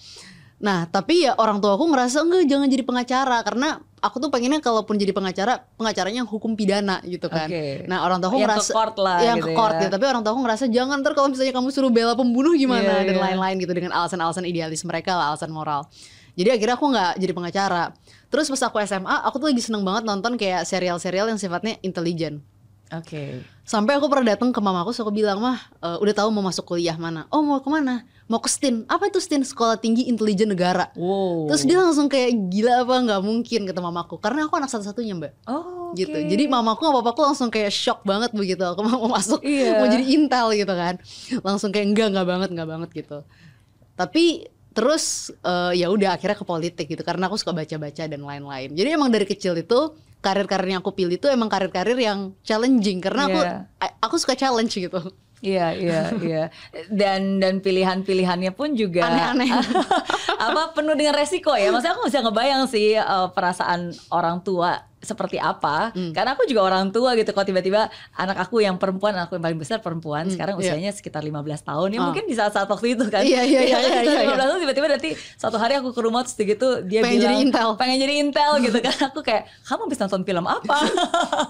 nah 0.63 0.87
tapi 0.87 1.27
ya 1.27 1.35
orang 1.35 1.59
tua 1.59 1.75
aku 1.75 1.91
ngerasa 1.91 2.23
enggak 2.23 2.47
jangan 2.47 2.67
jadi 2.71 2.83
pengacara. 2.87 3.37
Karena 3.43 3.83
aku 4.03 4.19
tuh 4.19 4.27
pengennya 4.31 4.59
kalaupun 4.59 4.99
jadi 4.99 5.15
pengacara 5.15 5.63
pengacaranya 5.79 6.23
yang 6.23 6.29
hukum 6.29 6.59
pidana 6.59 6.99
gitu 7.07 7.31
kan. 7.31 7.47
Oke. 7.47 7.87
nah 7.87 8.03
orang 8.03 8.19
tua 8.19 8.31
aku 8.31 8.39
Yang 8.39 8.43
ke 8.43 8.51
ngerasa 8.51 8.71
court 8.75 8.95
lah 8.99 9.17
yang 9.23 9.39
gitu 9.39 9.47
ke 9.47 9.55
court 9.55 9.75
ya. 9.75 9.79
gitu 9.87 9.91
tapi 9.95 10.05
orang 10.11 10.21
tua 10.27 10.31
aku 10.35 10.41
ngerasa 10.43 10.65
jangan 10.67 10.95
ntar 10.99 11.11
kalau 11.15 11.27
misalnya 11.31 11.53
kamu 11.55 11.67
suruh 11.71 11.91
bela 11.91 12.13
pembunuh 12.15 12.51
gimana? 12.55 13.03
Iya, 13.03 13.07
dan 13.07 13.15
iya. 13.15 13.23
lain-lain 13.31 13.55
gitu 13.63 13.73
dengan 13.75 13.91
alasan-alasan 13.95 14.43
idealis 14.43 14.83
mereka 14.83 15.15
lah 15.15 15.35
alasan 15.35 15.51
moral. 15.55 15.87
Jadi 16.33 16.49
akhirnya 16.49 16.75
aku 16.75 16.85
nggak 16.89 17.11
jadi 17.21 17.33
pengacara. 17.35 17.83
Terus 18.27 18.45
pas 18.51 18.61
aku 18.67 18.77
SMA 18.83 19.15
aku 19.23 19.35
tuh 19.39 19.47
lagi 19.53 19.61
seneng 19.63 19.83
banget 19.87 20.03
nonton 20.03 20.35
kayak 20.35 20.67
serial-serial 20.67 21.31
yang 21.31 21.39
sifatnya 21.39 21.79
intelijen 21.79 22.43
Oke. 22.93 23.41
sampai 23.63 23.95
aku 23.95 24.05
pernah 24.05 24.35
datang 24.35 24.49
ke 24.49 24.59
mamaku 24.59 24.91
terus 24.91 25.01
aku 25.01 25.09
bilang 25.09 25.39
mah 25.39 25.57
"Eh, 25.79 25.97
udah 25.97 26.13
tahu 26.13 26.29
mau 26.29 26.41
masuk 26.41 26.67
kuliah 26.67 26.93
mana 26.95 27.25
oh 27.29 27.39
mau 27.39 27.57
ke 27.57 27.67
mana 27.67 28.01
mau 28.25 28.37
ke 28.37 28.47
STIN 28.47 28.83
apa 28.85 29.07
itu 29.07 29.17
STIN 29.17 29.41
sekolah 29.41 29.75
tinggi 29.75 30.05
intelijen 30.05 30.47
negara 30.47 30.91
Wow. 30.93 31.47
terus 31.47 31.63
dia 31.63 31.77
langsung 31.77 32.05
kayak 32.05 32.31
gila 32.49 32.83
apa 32.83 32.95
nggak 33.01 33.21
mungkin 33.21 33.59
kata 33.65 33.79
mamaku 33.79 34.15
karena 34.17 34.45
aku 34.45 34.53
anak 34.55 34.69
satu-satunya 34.69 35.15
mbak 35.15 35.31
Oh, 35.45 35.91
oke. 35.91 35.99
gitu. 35.99 36.17
Jadi 36.17 36.43
mamaku 36.45 36.83
sama 36.83 36.99
papaku 36.99 37.21
langsung 37.23 37.47
kayak 37.47 37.69
shock 37.69 38.01
banget 38.03 38.31
begitu 38.31 38.61
aku 38.61 38.81
mau 38.81 39.07
masuk 39.15 39.39
Iya. 39.41 39.77
mau 39.77 39.87
jadi 39.87 40.05
intel 40.07 40.47
gitu 40.53 40.73
kan. 40.73 40.95
Langsung 41.39 41.69
kayak 41.69 41.85
enggak 41.87 42.07
enggak 42.11 42.27
banget 42.27 42.49
enggak 42.51 42.69
banget 42.69 42.89
gitu. 42.93 43.17
Tapi 43.93 44.47
terus 44.73 45.29
eh, 45.39 45.71
ya 45.77 45.87
udah 45.87 46.17
akhirnya 46.17 46.33
ke 46.33 46.43
politik 46.43 46.85
gitu 46.89 47.01
karena 47.01 47.29
aku 47.29 47.37
suka 47.37 47.53
baca-baca 47.53 48.03
dan 48.03 48.21
lain-lain. 48.21 48.73
Jadi 48.73 48.89
emang 48.89 49.07
dari 49.07 49.23
kecil 49.23 49.53
itu 49.55 49.93
karir-karir 50.23 50.71
yang 50.71 50.79
aku 50.79 50.95
pilih 50.95 51.19
itu 51.19 51.27
emang 51.27 51.51
karir-karir 51.51 51.99
yang 51.99 52.31
challenging 52.41 53.03
karena 53.03 53.27
aku 53.27 53.39
Iya. 53.43 53.57
aku 53.99 54.15
suka 54.15 54.33
challenge 54.33 54.71
gitu. 54.71 55.11
Iya, 55.43 55.75
iya, 55.75 56.01
iya. 56.23 56.43
Dan 56.87 57.43
dan 57.43 57.59
pilihan-pilihannya 57.59 58.55
pun 58.55 58.79
juga 58.79 59.03
Aneh-aneh. 59.03 59.51
apa 60.47 60.71
penuh 60.71 60.95
dengan 60.95 61.19
resiko 61.19 61.51
ya. 61.51 61.67
Maksudnya 61.67 61.93
aku 61.93 62.07
bisa 62.07 62.23
ngebayang 62.23 62.63
sih 62.65 62.95
eh, 62.95 63.27
perasaan 63.35 63.91
orang 64.07 64.39
tua 64.39 64.87
seperti 65.03 65.35
apa. 65.37 65.91
Hmm. 65.91 66.15
Karena 66.15 66.33
aku 66.33 66.47
juga 66.47 66.63
orang 66.63 66.89
tua 66.89 67.11
gitu. 67.13 67.29
Kalau 67.29 67.43
tiba-tiba 67.43 67.91
anak 68.15 68.39
aku 68.39 68.63
yang 68.63 68.79
perempuan, 68.79 69.11
anakku 69.13 69.35
yang 69.35 69.43
paling 69.43 69.59
besar 69.59 69.83
perempuan, 69.83 70.31
sekarang 70.31 70.55
iya. 70.57 70.73
usianya 70.73 70.91
sekitar 70.95 71.19
15 71.19 71.35
tahun. 71.61 71.87
Ya 71.91 71.99
Ah. 71.99 72.05
mungkin 72.07 72.23
di 72.23 72.33
saat-saat 72.33 72.65
waktu 72.65 72.95
itu 72.95 73.05
kan. 73.11 73.21
Iya, 73.21 73.43
iya, 73.43 73.61
iya, 73.67 73.77
iya, 73.83 73.99
iya, 74.01 74.21
15 74.31 74.39
tahun 74.39 74.59
tiba-tiba 74.63 74.87
nanti 74.89 75.09
suatu 75.35 75.59
hari 75.59 75.75
aku 75.77 75.91
ke 75.91 76.01
rumah 76.01 76.23
terus 76.23 76.39
gitu 76.39 76.67
dia 76.81 77.03
Pengen 77.03 77.19
bilang 77.19 77.23
jadi 77.29 77.35
intel. 77.43 77.69
pengen 77.75 77.97
jadi 77.99 78.13
intel 78.17 78.51
gitu 78.65 78.79
kan. 78.79 78.95
Aku 79.11 79.19
kayak 79.19 79.43
kamu 79.67 79.83
bisa 79.91 80.07
nonton 80.07 80.23
film 80.23 80.45
apa? 80.47 80.77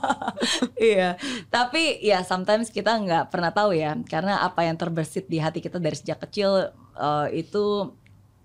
iya. 0.82 1.16
Tapi 1.48 2.02
ya 2.02 2.26
sometimes 2.26 2.70
kita 2.70 2.98
nggak 2.98 3.30
pernah 3.30 3.54
tahu 3.54 3.78
ya 3.78 3.94
karena 4.04 4.42
apa 4.42 4.66
yang 4.66 4.76
terbersit 4.76 5.30
di 5.30 5.38
hati 5.38 5.62
kita 5.62 5.78
dari 5.78 5.94
sejak 5.94 6.20
kecil 6.26 6.74
eh, 6.98 7.28
itu 7.38 7.94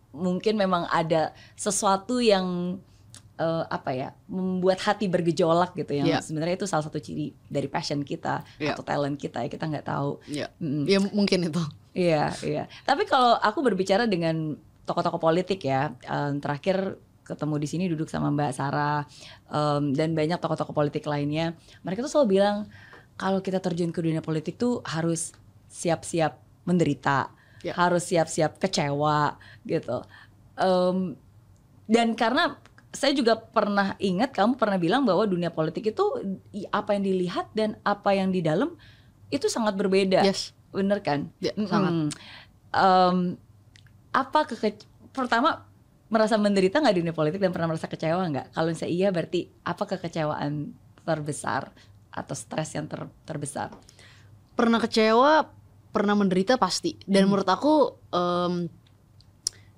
mungkin 0.09 0.57
memang 0.57 0.88
ada 0.88 1.31
sesuatu 1.55 2.18
yang 2.18 2.79
eh, 3.38 3.64
apa 3.70 3.90
ya 3.94 4.09
membuat 4.27 4.83
hati 4.83 5.07
bergejolak 5.07 5.72
gitu 5.72 5.94
yang 5.94 6.07
Iya. 6.11 6.18
sebenarnya 6.20 6.59
itu 6.59 6.66
salah 6.66 6.83
satu 6.83 6.98
ciri 6.98 7.31
dari 7.46 7.70
passion 7.70 8.03
kita 8.03 8.42
Iya. 8.59 8.74
atau 8.74 8.83
talent 8.83 9.14
kita 9.14 9.46
ya 9.46 9.48
kita 9.48 9.64
nggak 9.64 9.87
tahu. 9.87 10.18
Ya. 10.27 10.51
Mm-mm. 10.59 10.85
Ya 10.85 10.98
mungkin 11.01 11.46
itu. 11.46 11.62
Iya, 11.94 12.35
iya. 12.42 12.64
Tapi 12.83 13.07
kalau 13.07 13.38
aku 13.38 13.62
berbicara 13.62 14.05
dengan 14.05 14.55
tokoh-tokoh 14.85 15.18
politik 15.18 15.62
ya, 15.62 15.94
em, 16.03 16.38
terakhir 16.38 16.98
ketemu 17.22 17.55
di 17.59 17.68
sini 17.68 17.85
duduk 17.87 18.09
sama 18.09 18.33
Mbak 18.33 18.53
Sarah 18.53 19.05
em, 19.46 19.92
dan 19.92 20.14
banyak 20.14 20.38
tokoh-tokoh 20.38 20.72
politik 20.72 21.05
lainnya, 21.05 21.55
mereka 21.83 22.01
tuh 22.01 22.11
selalu 22.11 22.29
bilang 22.35 22.57
kalau 23.14 23.38
kita 23.38 23.59
terjun 23.59 23.90
ke 23.90 23.98
dunia 23.98 24.18
politik 24.18 24.57
tuh 24.57 24.81
harus 24.83 25.35
siap-siap 25.68 26.38
menderita, 26.65 27.31
Ya. 27.60 27.75
harus 27.75 28.06
siap-siap 28.06 28.56
kecewa 28.56 29.35
gitu. 29.62 30.02
Em, 30.54 31.19
dan 31.85 32.15
karena 32.15 32.54
saya 32.99 33.15
juga 33.15 33.38
pernah 33.38 33.94
ingat 34.03 34.35
kamu 34.35 34.59
pernah 34.59 34.75
bilang 34.75 35.07
bahwa 35.07 35.23
dunia 35.23 35.55
politik 35.55 35.94
itu 35.94 36.03
apa 36.75 36.99
yang 36.99 37.07
dilihat 37.07 37.46
dan 37.55 37.79
apa 37.87 38.11
yang 38.19 38.35
di 38.35 38.42
dalam 38.42 38.75
itu 39.31 39.46
sangat 39.46 39.79
berbeda. 39.79 40.27
Yes. 40.27 40.51
Bener 40.75 40.99
kan? 40.99 41.31
Ya, 41.38 41.55
sangat. 41.55 42.11
Em, 42.75 43.38
apa 44.11 44.40
keke 44.51 44.83
pertama 45.15 45.63
merasa 46.11 46.35
menderita 46.40 46.83
nggak 46.83 46.94
di 46.99 47.01
dunia 47.07 47.15
politik 47.15 47.38
dan 47.38 47.55
pernah 47.55 47.71
merasa 47.71 47.87
kecewa 47.87 48.19
nggak? 48.19 48.46
Kalau 48.59 48.67
misalnya 48.67 48.90
iya 48.90 49.09
berarti 49.15 49.46
apa 49.63 49.85
kekecewaan 49.87 50.75
terbesar 51.07 51.71
atau 52.11 52.35
stres 52.35 52.75
yang 52.75 52.90
ter, 52.90 53.07
terbesar? 53.23 53.71
Pernah 54.59 54.83
kecewa, 54.83 55.46
pernah 55.94 56.19
menderita 56.19 56.59
pasti. 56.59 56.99
Dan 57.07 57.25
hmm. 57.25 57.29
menurut 57.31 57.49
aku 57.49 57.75
um, 58.11 58.67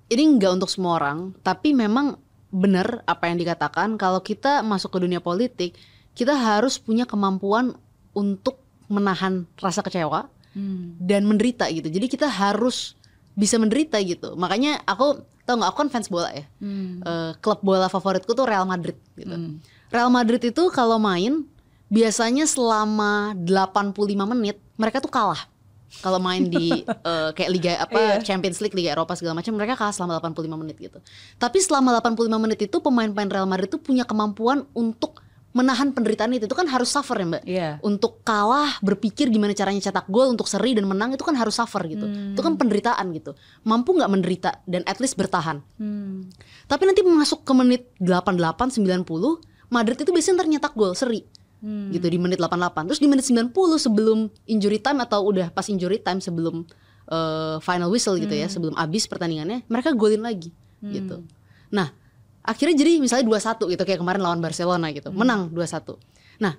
ini 0.09 0.23
nggak 0.41 0.57
untuk 0.57 0.73
semua 0.73 0.97
orang, 0.97 1.37
tapi 1.45 1.77
memang 1.77 2.30
benar 2.51 3.07
apa 3.07 3.31
yang 3.31 3.39
dikatakan 3.39 3.95
kalau 3.95 4.21
kita 4.21 4.63
masuk 4.67 4.95
ke 4.95 4.99
dunia 5.07 5.23
politik, 5.23 5.79
kita 6.15 6.35
harus 6.35 6.77
punya 6.77 7.07
kemampuan 7.07 7.75
untuk 8.15 8.59
menahan 8.91 9.47
rasa 9.63 9.87
kecewa 9.87 10.27
hmm. 10.55 10.99
dan 10.99 11.27
menderita 11.27 11.71
gitu. 11.71 11.87
Jadi 11.87 12.07
kita 12.11 12.27
harus 12.27 12.99
bisa 13.39 13.57
menderita 13.57 14.03
gitu. 14.03 14.35
Makanya 14.35 14.83
aku 14.83 15.23
tau 15.51 15.59
nggak 15.59 15.71
aku 15.75 15.79
kan 15.83 15.91
fans 15.91 16.07
bola 16.07 16.31
ya 16.31 16.47
hmm. 16.63 17.03
uh, 17.03 17.31
klub 17.43 17.59
bola 17.67 17.91
favoritku 17.91 18.31
tuh 18.39 18.47
Real 18.47 18.63
Madrid 18.63 18.95
gitu 19.19 19.35
hmm. 19.35 19.59
Real 19.91 20.07
Madrid 20.07 20.39
itu 20.47 20.71
kalau 20.71 21.03
main 21.03 21.43
biasanya 21.91 22.47
selama 22.47 23.35
85 23.35 23.99
menit 24.31 24.63
mereka 24.79 25.03
tuh 25.03 25.11
kalah 25.11 25.51
kalau 25.99 26.23
main 26.23 26.47
di 26.47 26.87
uh, 26.87 27.31
kayak 27.37 27.51
liga 27.51 27.73
apa 27.83 27.99
yeah. 27.99 28.23
Champions 28.23 28.63
League 28.63 28.75
Liga 28.79 28.95
Eropa 28.95 29.19
segala 29.19 29.35
macam 29.43 29.59
mereka 29.59 29.75
kalah 29.75 29.91
selama 29.91 30.23
85 30.23 30.63
menit 30.63 30.77
gitu 30.79 30.99
tapi 31.43 31.59
selama 31.59 31.99
85 31.99 32.31
menit 32.39 32.59
itu 32.63 32.77
pemain-pemain 32.79 33.31
Real 33.31 33.49
Madrid 33.51 33.69
itu 33.69 33.83
punya 33.83 34.07
kemampuan 34.07 34.65
untuk 34.73 35.19
menahan 35.51 35.91
penderitaan 35.91 36.31
itu 36.31 36.47
itu 36.47 36.55
kan 36.55 36.71
harus 36.71 36.95
suffer 36.95 37.19
ya 37.19 37.27
mbak 37.27 37.43
yeah. 37.43 37.75
untuk 37.83 38.23
kalah 38.23 38.79
berpikir 38.87 39.27
gimana 39.35 39.51
caranya 39.51 39.83
cetak 39.83 40.07
gol 40.07 40.31
untuk 40.31 40.47
seri 40.47 40.79
dan 40.79 40.87
menang 40.87 41.11
itu 41.11 41.27
kan 41.27 41.35
harus 41.35 41.59
suffer 41.59 41.83
gitu 41.91 42.07
hmm. 42.07 42.39
itu 42.39 42.41
kan 42.43 42.55
penderitaan 42.55 43.11
gitu 43.11 43.35
mampu 43.67 43.99
nggak 43.99 44.11
menderita 44.15 44.63
dan 44.71 44.87
at 44.87 45.03
least 45.03 45.19
bertahan 45.19 45.59
hmm. 45.83 46.31
tapi 46.71 46.87
nanti 46.87 47.03
masuk 47.03 47.43
ke 47.43 47.51
menit 47.51 47.91
88 47.99 48.79
90 48.79 49.03
Madrid 49.75 49.99
itu 49.99 50.11
biasanya 50.15 50.47
ternyata 50.47 50.71
gol 50.71 50.95
seri 50.95 51.27
hmm. 51.63 51.95
gitu 51.95 52.07
di 52.09 52.19
menit 52.21 52.41
88 52.41 52.89
terus 52.91 53.01
di 53.01 53.09
menit 53.09 53.25
90 53.25 53.53
sebelum 53.81 54.29
injury 54.49 54.81
time 54.83 55.01
atau 55.05 55.25
udah 55.25 55.49
pas 55.53 55.65
injury 55.69 56.01
time 56.01 56.19
sebelum 56.19 56.67
uh, 57.09 57.57
final 57.61 57.89
whistle 57.89 58.17
gitu 58.19 58.33
ya, 58.33 58.49
hmm. 58.49 58.53
ya 58.53 58.55
sebelum 58.57 58.75
habis 58.77 59.05
pertandingannya 59.09 59.65
mereka 59.71 59.95
golin 59.95 60.21
lagi 60.25 60.53
hmm. 60.83 60.93
gitu 60.93 61.17
nah 61.71 61.95
akhirnya 62.45 62.77
jadi 62.77 62.93
misalnya 62.99 63.25
2-1 63.29 63.73
gitu 63.77 63.83
kayak 63.85 64.01
kemarin 64.01 64.21
lawan 64.25 64.41
Barcelona 64.41 64.89
gitu. 64.91 65.13
Hmm. 65.13 65.19
Menang 65.23 65.41
2-1. 65.53 65.97
Nah, 66.41 66.57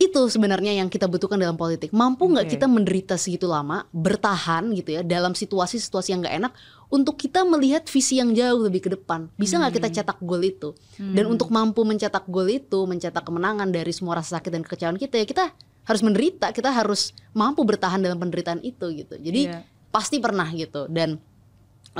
itu 0.00 0.32
sebenarnya 0.32 0.80
yang 0.80 0.88
kita 0.88 1.04
butuhkan 1.04 1.36
dalam 1.36 1.60
politik. 1.60 1.92
Mampu 1.92 2.24
nggak 2.24 2.48
okay. 2.48 2.56
kita 2.56 2.64
menderita 2.64 3.14
segitu 3.20 3.44
lama, 3.44 3.84
bertahan 3.92 4.72
gitu 4.72 4.96
ya 4.96 5.04
dalam 5.04 5.36
situasi-situasi 5.36 6.16
yang 6.16 6.24
nggak 6.24 6.36
enak 6.40 6.52
untuk 6.88 7.20
kita 7.20 7.44
melihat 7.44 7.84
visi 7.84 8.16
yang 8.16 8.32
jauh 8.32 8.64
lebih 8.64 8.88
ke 8.88 8.90
depan. 8.96 9.28
Bisa 9.36 9.60
nggak 9.60 9.76
hmm. 9.76 9.80
kita 9.84 9.88
cetak 10.00 10.18
gol 10.24 10.40
itu? 10.40 10.72
Hmm. 10.96 11.12
Dan 11.12 11.28
untuk 11.28 11.52
mampu 11.52 11.84
mencetak 11.84 12.24
gol 12.32 12.48
itu, 12.48 12.88
mencetak 12.88 13.20
kemenangan 13.20 13.68
dari 13.68 13.92
semua 13.92 14.16
rasa 14.16 14.40
sakit 14.40 14.48
dan 14.48 14.62
kekecewaan 14.64 14.96
kita 14.96 15.20
ya 15.20 15.26
kita 15.28 15.44
harus 15.84 16.00
menderita, 16.00 16.48
kita 16.56 16.72
harus 16.72 17.12
mampu 17.36 17.60
bertahan 17.68 18.00
dalam 18.00 18.16
penderitaan 18.16 18.64
itu 18.64 18.88
gitu. 18.96 19.20
Jadi 19.20 19.52
yeah. 19.52 19.60
pasti 19.92 20.16
pernah 20.16 20.48
gitu 20.48 20.88
dan 20.88 21.20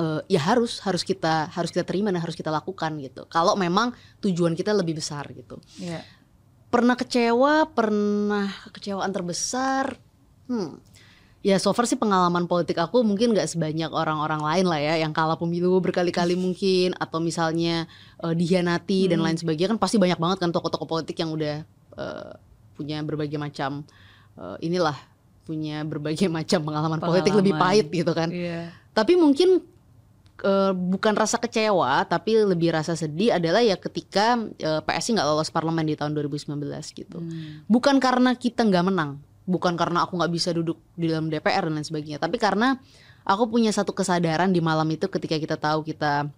uh, 0.00 0.24
ya 0.24 0.40
harus 0.40 0.80
harus 0.80 1.04
kita 1.04 1.52
harus 1.52 1.68
kita 1.68 1.84
terima 1.84 2.08
dan 2.08 2.24
harus 2.24 2.32
kita 2.32 2.48
lakukan 2.48 2.96
gitu. 2.96 3.28
Kalau 3.28 3.60
memang 3.60 3.92
tujuan 4.24 4.56
kita 4.56 4.72
lebih 4.72 4.96
besar 4.96 5.28
gitu. 5.36 5.60
Yeah. 5.76 6.00
Pernah 6.70 6.94
kecewa, 6.94 7.66
pernah 7.74 8.46
kecewaan 8.70 9.10
terbesar. 9.10 9.98
Hmm. 10.46 10.78
Ya 11.40 11.56
so 11.56 11.72
far 11.72 11.88
sih 11.88 11.96
pengalaman 11.96 12.44
politik 12.44 12.76
aku 12.76 13.00
mungkin 13.00 13.32
gak 13.32 13.48
sebanyak 13.48 13.88
orang-orang 13.96 14.44
lain 14.44 14.66
lah 14.68 14.76
ya 14.76 14.94
yang 15.00 15.16
kalah 15.16 15.40
pemilu 15.40 15.80
berkali-kali 15.80 16.36
mungkin 16.44 16.92
atau 17.00 17.16
misalnya 17.16 17.88
uh, 18.20 18.36
dihianati 18.36 19.08
hmm. 19.08 19.10
dan 19.16 19.18
lain 19.24 19.38
sebagainya 19.40 19.72
kan 19.72 19.80
pasti 19.80 19.96
banyak 19.96 20.20
banget 20.20 20.38
kan 20.46 20.52
tokoh-tokoh 20.52 20.84
politik 20.84 21.16
yang 21.16 21.32
udah 21.32 21.64
uh, 21.96 22.36
punya 22.76 23.00
berbagai 23.00 23.40
macam 23.40 23.88
uh, 24.36 24.60
inilah 24.60 24.94
punya 25.48 25.82
berbagai 25.82 26.28
macam 26.38 26.60
pengalaman, 26.60 27.00
pengalaman 27.00 27.08
politik 27.08 27.32
lebih 27.32 27.56
pahit 27.56 27.86
gitu 27.88 28.12
kan. 28.12 28.28
Yeah. 28.28 28.70
Tapi 28.92 29.16
mungkin 29.16 29.64
uh, 30.42 30.72
bukan 30.74 31.14
rasa 31.16 31.36
kecewa 31.38 32.04
tapi 32.08 32.36
lebih 32.40 32.74
rasa 32.74 32.96
sedih 32.96 33.36
adalah 33.36 33.60
ya 33.64 33.76
ketika 33.76 34.36
uh, 34.40 34.80
PSI 34.84 35.16
nggak 35.16 35.28
lolos 35.28 35.52
parlemen 35.52 35.86
di 35.86 35.96
tahun 35.96 36.16
2019 36.16 36.56
gitu. 36.92 37.18
Hmm. 37.20 37.64
Bukan 37.68 38.00
karena 38.00 38.34
kita 38.36 38.64
nggak 38.64 38.84
menang, 38.88 39.20
bukan 39.44 39.76
karena 39.76 40.04
aku 40.04 40.16
nggak 40.18 40.32
bisa 40.32 40.50
duduk 40.52 40.80
di 40.96 41.08
dalam 41.08 41.28
DPR 41.28 41.68
dan 41.68 41.80
lain 41.80 41.86
sebagainya, 41.86 42.18
tapi 42.20 42.36
karena 42.40 42.80
aku 43.24 43.48
punya 43.48 43.70
satu 43.70 43.92
kesadaran 43.92 44.50
di 44.50 44.60
malam 44.64 44.88
itu 44.88 45.06
ketika 45.06 45.36
kita 45.36 45.56
tahu 45.60 45.84
kita 45.84 46.28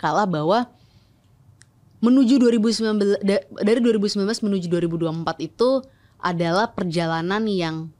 kalah 0.00 0.26
bahwa 0.26 0.66
menuju 2.00 2.40
2019 2.40 3.20
dari 3.60 3.80
2019 3.84 4.24
menuju 4.24 4.66
2024 4.66 5.48
itu 5.48 5.84
adalah 6.20 6.72
perjalanan 6.72 7.44
yang 7.44 7.92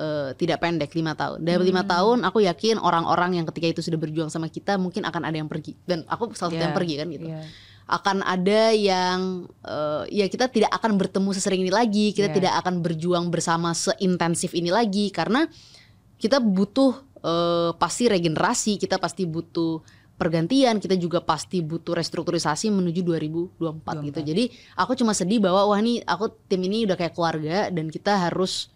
uh, 0.00 0.32
tidak 0.34 0.64
pendek 0.64 0.90
lima 0.96 1.12
tahun. 1.12 1.44
Dari 1.44 1.60
lima 1.60 1.84
hmm. 1.84 1.90
tahun 1.92 2.18
aku 2.24 2.38
yakin 2.48 2.80
orang-orang 2.80 3.36
yang 3.36 3.46
ketika 3.52 3.78
itu 3.78 3.80
sudah 3.84 4.00
berjuang 4.00 4.32
sama 4.32 4.48
kita 4.48 4.80
mungkin 4.80 5.04
akan 5.04 5.22
ada 5.28 5.36
yang 5.36 5.46
pergi 5.46 5.76
dan 5.84 6.08
aku 6.08 6.32
salah 6.32 6.50
satu 6.50 6.56
yeah. 6.56 6.64
yang 6.64 6.74
pergi 6.74 6.94
kan 6.96 7.06
gitu. 7.12 7.28
Yeah. 7.28 7.44
Akan 7.90 8.22
ada 8.22 8.70
yang 8.70 9.50
uh, 9.66 10.06
ya 10.08 10.30
kita 10.30 10.48
tidak 10.48 10.70
akan 10.72 10.96
bertemu 10.96 11.30
sesering 11.36 11.60
ini 11.60 11.72
lagi, 11.74 12.16
kita 12.16 12.32
yeah. 12.32 12.36
tidak 12.40 12.52
akan 12.64 12.80
berjuang 12.80 13.28
bersama 13.28 13.76
seintensif 13.76 14.56
ini 14.56 14.72
lagi 14.72 15.12
karena 15.12 15.44
kita 16.16 16.40
butuh 16.40 16.96
uh, 17.20 17.70
pasti 17.76 18.08
regenerasi, 18.08 18.78
kita 18.78 18.96
pasti 18.96 19.26
butuh 19.26 19.82
pergantian, 20.20 20.76
kita 20.76 21.00
juga 21.00 21.24
pasti 21.24 21.64
butuh 21.64 21.96
restrukturisasi 21.96 22.68
menuju 22.68 23.00
2024 23.56 23.56
24. 23.56 24.06
gitu. 24.12 24.20
Jadi 24.20 24.44
aku 24.76 24.92
cuma 24.92 25.16
sedih 25.16 25.40
bahwa 25.40 25.64
wah 25.72 25.80
nih 25.80 26.04
aku 26.04 26.28
tim 26.44 26.60
ini 26.60 26.84
udah 26.84 26.94
kayak 27.00 27.16
keluarga 27.16 27.72
dan 27.72 27.88
kita 27.88 28.28
harus 28.28 28.68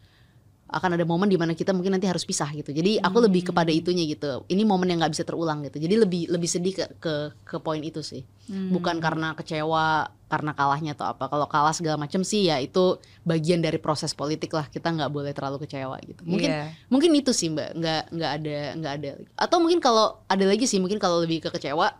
akan 0.65 0.97
ada 0.97 1.05
momen 1.05 1.29
di 1.29 1.37
mana 1.37 1.53
kita 1.53 1.77
mungkin 1.77 1.95
nanti 1.95 2.09
harus 2.09 2.25
pisah 2.25 2.49
gitu. 2.57 2.73
Jadi 2.73 2.97
aku 2.97 3.21
hmm. 3.21 3.27
lebih 3.29 3.43
kepada 3.53 3.69
itunya 3.69 4.09
gitu. 4.09 4.49
Ini 4.49 4.65
momen 4.65 4.89
yang 4.89 5.05
nggak 5.05 5.13
bisa 5.13 5.25
terulang 5.29 5.61
gitu. 5.69 5.77
Jadi 5.77 5.95
lebih 6.01 6.23
lebih 6.33 6.49
sedih 6.49 6.73
ke 6.73 6.85
ke, 6.99 7.15
ke 7.45 7.57
poin 7.61 7.85
itu 7.85 8.01
sih. 8.01 8.25
Hmm. 8.49 8.73
Bukan 8.73 8.97
karena 8.99 9.37
kecewa 9.37 10.09
karena 10.33 10.57
kalahnya 10.57 10.97
atau 10.97 11.13
apa. 11.13 11.29
Kalau 11.29 11.47
kalah 11.47 11.77
segala 11.77 12.01
macam 12.01 12.25
sih 12.25 12.49
ya 12.49 12.57
itu 12.59 12.97
bagian 13.29 13.61
dari 13.61 13.77
proses 13.77 14.17
politik 14.17 14.57
lah. 14.57 14.65
Kita 14.73 14.89
nggak 14.89 15.13
boleh 15.13 15.37
terlalu 15.37 15.69
kecewa 15.69 16.01
gitu. 16.01 16.25
Mungkin 16.25 16.49
yeah. 16.49 16.73
mungkin 16.89 17.13
itu 17.13 17.37
sih 17.37 17.53
Mbak. 17.53 17.71
Nggak 17.77 18.03
nggak 18.17 18.33
ada 18.41 18.57
nggak 18.81 18.93
ada. 18.99 19.11
Atau 19.37 19.61
mungkin 19.61 19.85
kalau 19.85 20.25
ada 20.27 20.45
lagi 20.49 20.65
sih 20.65 20.81
mungkin 20.81 20.97
kalau 20.97 21.21
lebih 21.21 21.45
ke 21.45 21.53
kecewa 21.53 21.93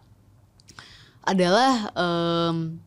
adalah 1.25 1.93
um, 1.97 2.81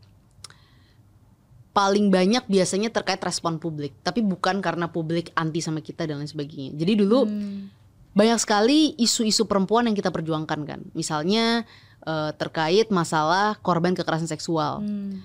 paling 1.77 2.09
banyak 2.09 2.41
biasanya 2.49 2.89
terkait 2.89 3.21
respon 3.21 3.61
publik, 3.61 3.93
tapi 4.01 4.25
bukan 4.25 4.65
karena 4.65 4.89
publik 4.89 5.29
anti 5.37 5.61
sama 5.61 5.85
kita 5.85 6.09
dan 6.09 6.17
lain 6.17 6.25
sebagainya. 6.25 6.73
Jadi 6.73 7.05
dulu 7.05 7.29
hmm. 7.29 7.69
banyak 8.17 8.39
sekali 8.41 8.97
isu-isu 8.97 9.45
perempuan 9.45 9.85
yang 9.85 9.93
kita 9.93 10.09
perjuangkan 10.09 10.65
kan. 10.65 10.81
Misalnya 10.97 11.69
uh, 12.01 12.33
terkait 12.33 12.89
masalah 12.89 13.61
korban 13.61 13.93
kekerasan 13.93 14.25
seksual. 14.25 14.81
Hmm. 14.81 15.21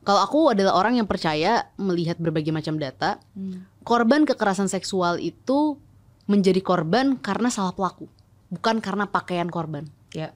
Kalau 0.00 0.24
aku 0.24 0.40
adalah 0.56 0.72
orang 0.80 0.96
yang 0.96 1.04
percaya 1.04 1.68
melihat 1.76 2.16
berbagai 2.16 2.48
macam 2.48 2.80
data, 2.80 3.20
hmm. 3.36 3.84
korban 3.84 4.24
kekerasan 4.24 4.72
seksual 4.72 5.20
itu 5.20 5.76
menjadi 6.24 6.64
korban 6.64 7.20
karena 7.20 7.52
salah 7.52 7.76
pelaku, 7.76 8.08
bukan 8.48 8.80
karena 8.80 9.04
pakaian 9.04 9.52
korban. 9.52 9.84
Ya. 10.16 10.32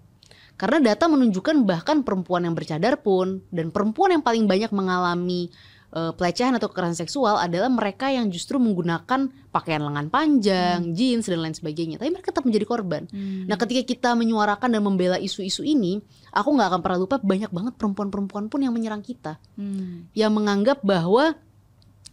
Karena 0.54 0.78
data 0.94 1.10
menunjukkan 1.10 1.66
bahkan 1.66 2.06
perempuan 2.06 2.46
yang 2.46 2.54
bercadar 2.54 3.02
pun 3.02 3.42
dan 3.50 3.74
perempuan 3.74 4.14
yang 4.14 4.22
paling 4.22 4.46
banyak 4.46 4.70
mengalami 4.70 5.50
uh, 5.94 6.12
pelecehan 6.14 6.54
atau 6.58 6.70
kekerasan 6.70 7.06
seksual 7.06 7.38
adalah 7.38 7.70
mereka 7.70 8.10
yang 8.10 8.30
justru 8.30 8.58
menggunakan 8.58 9.30
pakaian 9.54 9.82
lengan 9.82 10.10
panjang, 10.10 10.90
hmm. 10.90 10.94
jeans 10.94 11.26
dan 11.30 11.42
lain 11.42 11.54
sebagainya. 11.54 11.98
Tapi 12.02 12.10
mereka 12.10 12.34
tetap 12.34 12.46
menjadi 12.46 12.66
korban. 12.66 13.06
Hmm. 13.08 13.46
Nah, 13.46 13.58
ketika 13.58 13.82
kita 13.86 14.10
menyuarakan 14.18 14.74
dan 14.74 14.82
membela 14.82 15.16
isu-isu 15.18 15.62
ini, 15.62 16.02
aku 16.34 16.50
nggak 16.54 16.68
akan 16.74 16.80
pernah 16.82 16.98
lupa 17.02 17.16
banyak 17.22 17.50
banget 17.54 17.74
perempuan-perempuan 17.78 18.50
pun 18.50 18.60
yang 18.60 18.74
menyerang 18.74 19.00
kita, 19.00 19.38
hmm. 19.54 20.14
yang 20.14 20.34
menganggap 20.34 20.82
bahwa 20.82 21.38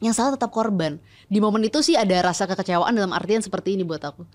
yang 0.01 0.17
salah 0.17 0.33
tetap 0.33 0.49
korban. 0.49 0.97
Di 1.29 1.37
momen 1.37 1.61
itu 1.61 1.81
sih 1.85 1.93
ada 1.93 2.25
rasa 2.25 2.49
kekecewaan 2.49 2.97
dalam 2.97 3.13
artian 3.13 3.45
seperti 3.45 3.77
ini 3.77 3.85
buat 3.85 4.01
aku. 4.01 4.25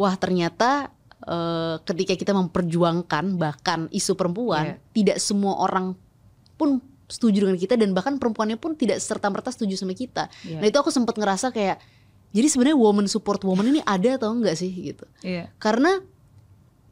Wah, 0.00 0.16
ternyata 0.16 0.88
uh, 1.26 1.78
ketika 1.86 2.14
kita 2.14 2.32
memperjuangkan 2.34 3.38
bahkan 3.38 3.86
isu 3.90 4.14
perempuan, 4.14 4.76
yeah. 4.76 4.78
tidak 4.94 5.18
semua 5.22 5.58
orang 5.62 5.94
pun 6.58 6.82
setuju 7.10 7.44
dengan 7.44 7.58
kita 7.60 7.76
dan 7.76 7.92
bahkan 7.92 8.16
perempuannya 8.16 8.56
pun 8.56 8.72
tidak 8.72 9.02
serta 9.02 9.28
merta 9.28 9.52
setuju 9.52 9.76
sama 9.76 9.92
kita. 9.92 10.32
Yeah. 10.46 10.64
Nah 10.64 10.66
itu 10.72 10.78
aku 10.80 10.88
sempat 10.88 11.18
ngerasa 11.18 11.52
kayak 11.52 11.82
jadi 12.32 12.48
sebenarnya 12.48 12.78
woman 12.80 13.06
support 13.06 13.44
woman 13.44 13.68
ini 13.68 13.80
ada 13.84 14.16
atau 14.16 14.32
enggak 14.32 14.56
sih 14.56 14.72
gitu? 14.72 15.04
Yeah. 15.20 15.52
Karena 15.60 16.00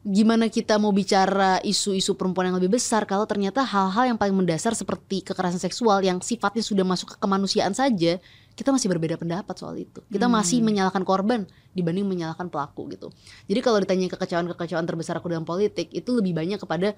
gimana 0.01 0.49
kita 0.49 0.81
mau 0.81 0.89
bicara 0.89 1.61
isu-isu 1.61 2.17
perempuan 2.17 2.49
yang 2.49 2.57
lebih 2.57 2.73
besar 2.73 3.05
kalau 3.05 3.29
ternyata 3.29 3.61
hal-hal 3.61 4.09
yang 4.09 4.17
paling 4.17 4.33
mendasar 4.33 4.73
seperti 4.73 5.21
kekerasan 5.21 5.61
seksual 5.61 6.01
yang 6.01 6.17
sifatnya 6.25 6.65
sudah 6.65 6.81
masuk 6.81 7.13
ke 7.13 7.17
kemanusiaan 7.21 7.77
saja 7.77 8.17
kita 8.61 8.69
masih 8.69 8.93
berbeda 8.93 9.17
pendapat 9.17 9.57
soal 9.57 9.73
itu. 9.73 10.05
Kita 10.05 10.29
hmm. 10.29 10.37
masih 10.37 10.61
menyalahkan 10.61 11.01
korban 11.01 11.49
dibanding 11.73 12.05
menyalahkan 12.05 12.45
pelaku 12.53 12.93
gitu. 12.93 13.09
Jadi 13.49 13.59
kalau 13.65 13.81
ditanya 13.81 14.05
kekecewaan-kekecewaan 14.13 14.85
terbesar 14.85 15.17
aku 15.17 15.33
dalam 15.33 15.49
politik 15.49 15.89
itu 15.89 16.09
lebih 16.13 16.37
banyak 16.37 16.61
kepada 16.61 16.93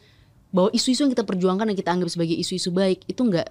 bahwa 0.52 0.68
isu-isu 0.76 1.08
yang 1.08 1.16
kita 1.16 1.24
perjuangkan 1.24 1.72
yang 1.72 1.80
kita 1.80 1.96
anggap 1.96 2.12
sebagai 2.12 2.36
isu-isu 2.36 2.76
baik 2.76 3.08
itu 3.08 3.24
nggak 3.24 3.48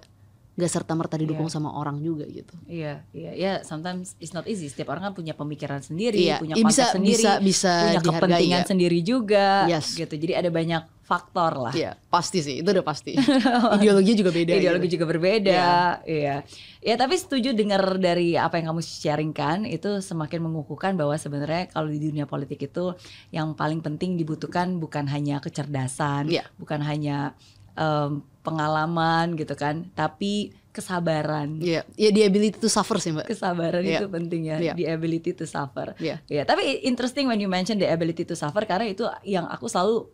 nggak 0.53 0.69
serta 0.69 0.93
merta 0.93 1.17
didukung 1.17 1.49
Iya. 1.49 1.55
sama 1.55 1.73
orang 1.73 1.97
juga 1.97 2.25
gitu. 2.25 2.53
Iya, 2.65 3.01
iya, 3.09 3.31
ya. 3.33 3.53
Sometimes 3.61 4.13
it's 4.17 4.31
not 4.31 4.45
easy. 4.45 4.69
Setiap 4.69 4.93
orang 4.93 5.09
kan 5.09 5.13
punya 5.13 5.33
pemikiran 5.33 5.81
sendiri, 5.81 6.29
Iya, 6.29 6.37
punya 6.37 6.53
ya 6.53 6.61
konteks 6.61 6.69
bisa 6.69 6.83
sendiri, 6.93 7.17
bisa 7.17 7.31
bisa 7.41 7.71
punya 7.73 7.89
dihargai 7.95 8.05
kepentingan 8.21 8.61
ya. 8.61 8.67
sendiri 8.69 8.99
juga, 9.01 9.47
Yes. 9.65 9.97
gitu. 9.97 10.13
Jadi 10.13 10.33
ada 10.35 10.47
banyak 10.47 10.83
faktor 11.03 11.57
lah. 11.59 11.73
Iya, 11.73 11.97
pasti 12.07 12.39
sih, 12.39 12.61
itu 12.61 12.69
udah 12.69 12.85
pasti. 12.85 13.17
Ideologi 13.75 14.13
juga 14.13 14.29
beda. 14.29 14.53
Ideologi 14.53 14.85
gitu. 14.85 14.93
juga 14.95 15.05
berbeda, 15.09 15.63
iya. 16.05 16.45
Ya 16.79 16.95
tapi 16.95 17.15
setuju 17.15 17.51
dengar 17.51 17.81
dari 17.97 18.35
apa 18.35 18.55
yang 18.55 18.71
kamu 18.71 18.81
sharingkan 18.81 19.65
itu 19.65 19.99
semakin 19.99 20.37
mengukuhkan 20.43 20.93
bahwa 20.93 21.17
sebenarnya 21.17 21.65
kalau 21.67 21.87
di 21.87 21.97
dunia 21.97 22.23
politik 22.23 22.61
itu 22.61 22.93
yang 23.29 23.51
paling 23.53 23.81
penting 23.81 24.15
dibutuhkan 24.15 24.77
bukan 24.77 25.07
hanya 25.07 25.39
kecerdasan, 25.39 26.29
Iya. 26.29 26.45
bukan 26.55 26.79
hanya 26.79 27.33
em, 27.73 28.21
pengalaman 28.43 29.33
gitu 29.33 29.55
kan, 29.55 29.87
tapi 29.95 30.51
kesabaran. 30.73 31.61
Iya, 31.61 31.85
ya 31.93 32.09
the 32.09 32.25
ability 32.25 32.57
to 32.57 32.67
suffer 32.67 32.97
sih 32.97 33.13
mbak. 33.13 33.29
Kesabaran 33.29 33.85
Iya. 33.85 34.03
itu 34.03 34.07
penting 34.09 34.41
ya, 34.49 34.57
Iya. 34.59 34.73
the 34.73 34.85
ability 34.89 35.31
to 35.31 35.45
suffer. 35.45 35.93
Iya. 36.01 36.19
Ya, 36.25 36.43
tapi 36.43 36.81
interesting 36.83 37.29
when 37.29 37.37
you 37.37 37.47
mention 37.47 37.77
the 37.77 37.87
ability 37.87 38.25
to 38.25 38.33
suffer 38.33 38.65
karena 38.65 38.89
itu 38.89 39.05
yang 39.23 39.45
aku 39.47 39.69
selalu 39.69 40.09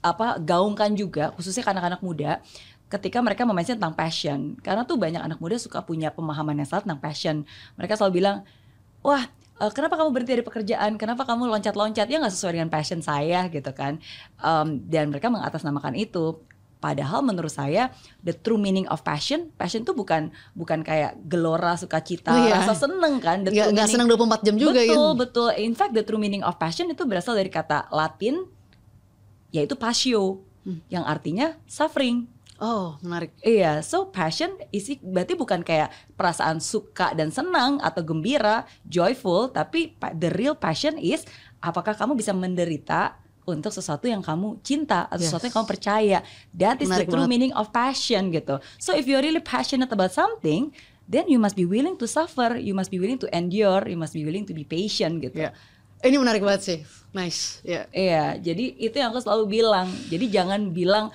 apa 0.00 0.40
gaungkan 0.40 0.96
juga 0.96 1.28
khususnya 1.36 1.60
anak-anak 1.68 2.00
muda 2.00 2.40
ketika 2.88 3.20
mereka 3.20 3.44
mention 3.46 3.76
tentang 3.76 3.94
passion. 3.94 4.56
Karena 4.58 4.82
tuh 4.82 4.96
banyak 4.96 5.20
anak 5.22 5.38
muda 5.38 5.60
suka 5.60 5.84
punya 5.84 6.10
pemahaman 6.10 6.58
yang 6.58 6.66
salah 6.66 6.82
tentang 6.82 6.98
passion. 6.98 7.36
Mereka 7.78 7.94
selalu 7.94 8.18
bilang, 8.18 8.42
"Wah, 9.04 9.28
eh, 9.60 9.70
kenapa 9.70 9.94
kamu 9.94 10.10
berhenti 10.10 10.32
dari 10.34 10.42
pekerjaan? 10.42 10.96
Kenapa 10.98 11.22
kamu 11.22 11.46
loncat-loncat? 11.46 12.08
Ya 12.08 12.16
nggak 12.18 12.32
sesuai 12.34 12.58
dengan 12.58 12.72
passion 12.72 12.98
saya 12.98 13.46
gitu 13.46 13.70
kan." 13.70 14.00
Em, 14.40 14.82
dan 14.90 15.12
mereka 15.12 15.30
mengatasnamakan 15.30 15.94
itu. 15.94 16.40
Padahal 16.80 17.20
menurut 17.20 17.52
saya 17.52 17.92
the 18.18 18.32
true 18.32 18.56
meaning 18.56 18.88
of 18.88 19.04
passion, 19.04 19.52
passion 19.54 19.84
tuh 19.84 19.92
bukan 19.92 20.32
bukan 20.50 20.80
kayak 20.80 21.20
gelora, 21.22 21.76
sukacita, 21.76 22.32
Oh, 22.32 22.40
iya. 22.40 22.56
rasa 22.58 22.88
seneng 22.88 23.20
kan. 23.20 23.44
The 23.44 23.52
nggak 23.52 23.68
meaning- 23.70 23.86
senang 23.86 24.08
24 24.08 24.40
jam 24.40 24.56
juga 24.56 24.80
betul, 24.80 24.88
gitu. 24.88 25.04
betul. 25.14 25.48
In 25.54 25.74
fact, 25.74 25.92
the 25.92 26.00
true 26.00 26.16
meaning 26.16 26.40
of 26.40 26.56
passion 26.56 26.88
itu 26.88 27.04
berasal 27.04 27.36
dari 27.36 27.48
kata 27.48 27.86
Latin 27.90 28.48
yaitu 29.50 29.74
passio 29.74 30.40
Hmm. 30.60 30.80
yang 30.88 31.04
artinya 31.04 31.60
suffering. 31.64 32.28
Oh, 32.56 32.96
menarik. 33.00 33.32
Iya, 33.40 33.80
so 33.80 34.08
passion 34.08 34.52
isi 34.70 35.00
berarti 35.00 35.32
bukan 35.32 35.60
kayak 35.60 35.88
perasaan 36.12 36.60
suka 36.60 37.12
dan 37.12 37.28
senang 37.28 37.80
atau 37.80 38.00
gembira, 38.00 38.64
joyful, 38.84 39.48
tapi 39.48 39.96
the 40.12 40.28
real 40.30 40.52
passion 40.52 40.96
is 40.96 41.24
apakah 41.58 41.92
kamu 41.92 42.12
bisa 42.14 42.32
menderita 42.32 43.19
untuk 43.44 43.70
sesuatu 43.70 44.04
yang 44.04 44.20
kamu 44.20 44.60
cinta 44.60 45.06
atau 45.06 45.18
Yes. 45.18 45.28
sesuatu 45.28 45.44
yang 45.46 45.56
kamu 45.56 45.68
percaya. 45.68 46.18
That 46.52 46.78
is 46.78 46.88
Menarik 46.88 47.06
the 47.06 47.12
true 47.12 47.24
banget. 47.24 47.32
meaning 47.32 47.52
of 47.52 47.70
passion 47.70 48.30
gitu. 48.30 48.58
So 48.76 48.92
if 48.92 49.04
you're 49.04 49.20
really 49.20 49.40
passionate 49.40 49.88
about 49.88 50.10
something, 50.10 50.70
then 51.04 51.26
you 51.26 51.36
must 51.36 51.54
be 51.54 51.64
willing 51.64 51.96
to 51.96 52.06
suffer, 52.06 52.54
you 52.54 52.72
must 52.72 52.88
be 52.88 52.98
willing 52.98 53.18
to 53.18 53.26
endure, 53.30 53.82
you 53.84 53.96
must 53.96 54.12
be 54.12 54.22
willing 54.22 54.44
to 54.44 54.52
be 54.52 54.62
patient 54.62 55.20
gitu. 55.20 55.40
Iya. 55.40 55.50
Ini 56.00 56.16
menarik 56.16 56.40
banget 56.40 56.62
sih. 56.64 56.78
Nice. 57.12 57.60
Ya. 57.60 57.84
Iya, 57.90 58.40
jadi 58.40 58.64
itu 58.74 58.94
yang 58.94 59.10
aku 59.10 59.20
selalu 59.20 59.60
bilang. 59.60 59.84
Jadi 60.06 60.30
jangan 60.30 60.70
bilang 60.70 61.12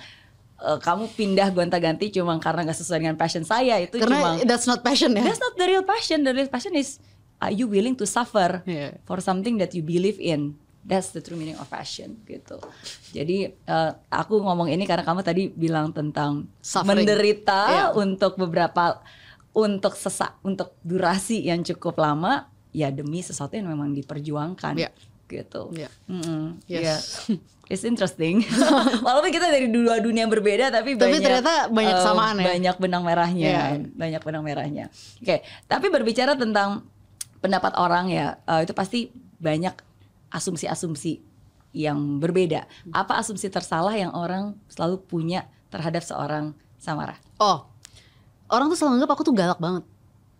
eh, 0.56 0.78
kamu 0.78 1.10
pindah 1.10 1.50
gonta-ganti 1.50 2.08
cuma 2.10 2.38
karena 2.38 2.62
nggak 2.62 2.78
sesuai 2.78 3.00
dengan 3.00 3.16
passion 3.16 3.42
saya 3.42 3.76
itu 3.76 3.98
Karena 3.98 4.38
cuma 4.38 4.46
that's 4.46 4.64
not 4.64 4.80
passion 4.80 5.10
ya. 5.12 5.20
that's 5.20 5.38
not 5.38 5.52
the 5.54 5.66
real 5.66 5.82
passion. 5.82 6.22
The 6.22 6.32
real 6.32 6.46
passion 6.46 6.72
is 6.72 6.96
are 7.36 7.50
you 7.50 7.66
willing 7.66 7.92
to 7.92 8.04
suffer 8.04 8.62
Iya. 8.62 8.96
for 9.04 9.18
something 9.18 9.58
that 9.58 9.72
you 9.72 9.82
believe 9.82 10.16
in. 10.16 10.54
That's 10.86 11.10
the 11.10 11.18
true 11.18 11.34
meaning 11.34 11.58
of 11.58 11.66
passion 11.66 12.22
gitu. 12.22 12.62
Jadi 13.10 13.38
eh, 13.50 13.90
aku 14.06 14.38
ngomong 14.38 14.66
ini 14.66 14.86
karena 14.86 15.02
kamu 15.02 15.20
tadi 15.20 15.50
bilang 15.50 15.90
tentang 15.90 16.46
Suffering. 16.58 17.02
menderita 17.02 17.60
Iya. 17.66 17.86
untuk 17.92 18.38
beberapa 18.38 19.02
untuk 19.50 19.92
sesak 19.92 20.38
untuk 20.40 20.78
durasi 20.80 21.42
yang 21.42 21.60
cukup 21.60 21.96
lama 21.96 22.46
ya 22.70 22.88
demi 22.88 23.18
sesuatu 23.18 23.52
yang 23.52 23.66
memang 23.66 23.90
diperjuangkan 23.92 24.76
Iya. 24.76 24.90
gitu. 25.26 25.72
Iya. 25.72 25.90
Mm-mm, 26.06 26.62
Yes. 26.66 26.78
iya. 26.78 26.96
It's 27.66 27.82
interesting. 27.82 28.46
Walaupun 29.02 29.26
kita 29.28 29.50
dari 29.50 29.66
dua 29.66 29.98
dunia 29.98 30.22
yang 30.22 30.30
berbeda 30.30 30.70
tapi, 30.70 30.94
Tapi 30.94 31.02
banyak 31.02 31.18
ternyata 31.18 31.66
banyak 31.66 31.90
eh, 31.90 31.98
kesamaan 31.98 32.34
ya. 32.36 32.46
Banyak 32.46 32.76
benang 32.78 33.02
merahnya, 33.02 33.48
Iya. 33.48 33.62
banyak 33.90 34.22
benang 34.22 34.44
merahnya. 34.44 34.84
Oke, 35.18 35.42
tapi 35.66 35.90
berbicara 35.90 36.38
tentang 36.38 36.86
pendapat 37.36 37.74
orang 37.74 38.06
ya, 38.06 38.38
eh, 38.40 38.62
itu 38.62 38.70
pasti 38.70 39.10
banyak 39.36 39.74
asumsi-asumsi 40.36 41.24
yang 41.72 42.20
berbeda. 42.20 42.68
Apa 42.92 43.20
asumsi 43.20 43.48
tersalah 43.48 43.96
yang 43.96 44.12
orang 44.12 44.56
selalu 44.68 45.00
punya 45.00 45.48
terhadap 45.72 46.04
seorang 46.04 46.52
Samara? 46.76 47.16
Oh, 47.40 47.64
orang 48.52 48.68
tuh 48.68 48.76
selalu 48.76 49.00
nganggap 49.00 49.12
aku 49.16 49.22
tuh 49.24 49.34
galak 49.36 49.60
banget. 49.60 49.84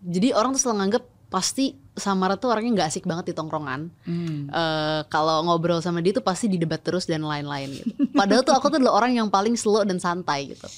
Jadi 0.05 0.27
orang 0.33 0.53
tuh 0.53 0.61
selalu 0.61 0.77
nganggap 0.85 1.03
pasti 1.27 1.75
Samara 1.97 2.37
tuh 2.37 2.53
orangnya 2.53 2.71
nggak 2.77 2.89
asik 2.93 3.09
banget 3.09 3.29
di 3.29 3.33
tongkrongan. 3.33 3.89
Hmm. 4.05 4.47
Eh, 4.47 5.01
kalau 5.09 5.41
ngobrol 5.45 5.81
sama 5.81 5.97
dia 5.99 6.13
tuh 6.13 6.21
pasti 6.21 6.45
didebat 6.45 6.85
terus 6.85 7.09
dan 7.09 7.25
lain-lain 7.25 7.73
gitu. 7.73 7.93
Padahal 8.13 8.45
tuh 8.45 8.53
aku 8.53 8.69
tuh 8.69 8.77
adalah 8.77 9.01
orang 9.01 9.17
yang 9.17 9.27
paling 9.33 9.57
slow 9.57 9.81
dan 9.81 9.97
santai 9.97 10.53
gitu. 10.53 10.69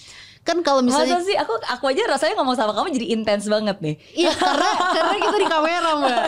Kan 0.50 0.66
kalau 0.66 0.82
misalnya 0.82 1.22
Masa 1.22 1.30
sih 1.30 1.38
aku 1.38 1.54
aku 1.62 1.86
aja 1.94 2.02
rasanya 2.10 2.34
ngomong 2.42 2.58
sama 2.58 2.74
kamu 2.74 2.90
jadi 2.90 3.08
intens 3.14 3.46
banget 3.46 3.78
nih. 3.78 3.96
Iya 4.18 4.34
karena 4.34 4.70
karena 4.98 5.16
kita 5.22 5.38
di 5.38 5.48
kamera 5.48 5.90
mbak. 6.02 6.22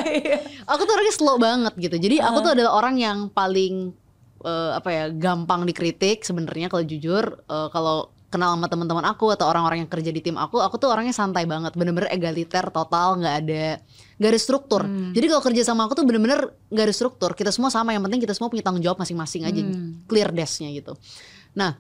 Aku 0.70 0.82
tuh 0.86 0.94
orangnya 0.94 1.16
slow 1.18 1.38
banget 1.42 1.74
gitu. 1.82 1.98
Jadi 1.98 2.22
aku 2.22 2.38
tuh 2.46 2.52
adalah 2.54 2.78
orang 2.78 3.02
yang 3.02 3.18
paling 3.34 3.90
eh, 4.46 4.72
apa 4.78 4.90
ya 4.94 5.04
gampang 5.10 5.66
dikritik 5.66 6.22
sebenarnya 6.22 6.70
kalau 6.70 6.86
jujur. 6.86 7.42
Eh, 7.50 7.70
kalau 7.74 8.14
kenal 8.32 8.56
sama 8.56 8.72
teman-teman 8.72 9.04
aku 9.10 9.28
atau 9.36 9.44
orang-orang 9.52 9.84
yang 9.84 9.92
kerja 9.92 10.08
di 10.08 10.24
tim 10.24 10.40
aku, 10.40 10.64
aku 10.64 10.80
tuh 10.80 10.88
orangnya 10.88 11.12
santai 11.12 11.44
banget, 11.44 11.76
bener-bener 11.76 12.08
egaliter 12.16 12.64
total, 12.72 13.20
nggak 13.20 13.36
ada 13.44 13.66
nggak 14.22 14.30
ada 14.32 14.40
struktur. 14.40 14.88
Jadi 15.12 15.26
kalau 15.28 15.44
kerja 15.44 15.68
sama 15.68 15.84
aku 15.90 16.00
tuh 16.00 16.08
bener-bener 16.08 16.48
nggak 16.72 16.86
ada 16.88 16.96
struktur. 16.96 17.36
Kita 17.36 17.52
semua 17.52 17.68
sama, 17.68 17.92
yang 17.92 18.00
penting 18.08 18.24
kita 18.24 18.32
semua 18.32 18.48
punya 18.48 18.64
tanggung 18.64 18.80
jawab 18.80 19.04
masing-masing 19.04 19.44
aja, 19.44 19.62
clear 20.08 20.32
desk-nya 20.32 20.72
gitu. 20.72 20.96
Nah 21.60 21.76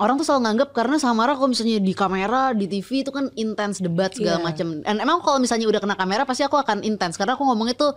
orang 0.00 0.16
tuh 0.16 0.24
selalu 0.24 0.40
nganggap 0.48 0.68
karena 0.72 0.96
Samara 0.96 1.36
kalau 1.36 1.52
misalnya 1.52 1.78
di 1.78 1.92
kamera 1.92 2.56
di 2.56 2.66
TV 2.66 3.04
itu 3.04 3.10
kan 3.12 3.28
intens 3.36 3.78
debat 3.78 4.08
segala 4.10 4.40
Iya. 4.40 4.44
macam. 4.44 4.66
Dan 4.80 4.96
emang 4.98 5.20
kalau 5.20 5.38
misalnya 5.38 5.68
udah 5.68 5.80
kena 5.80 5.94
kamera 5.94 6.22
pasti 6.24 6.42
aku 6.42 6.56
akan 6.56 6.80
intens 6.82 7.14
karena 7.20 7.36
aku 7.36 7.44
ngomongnya 7.44 7.76
tuh 7.76 7.92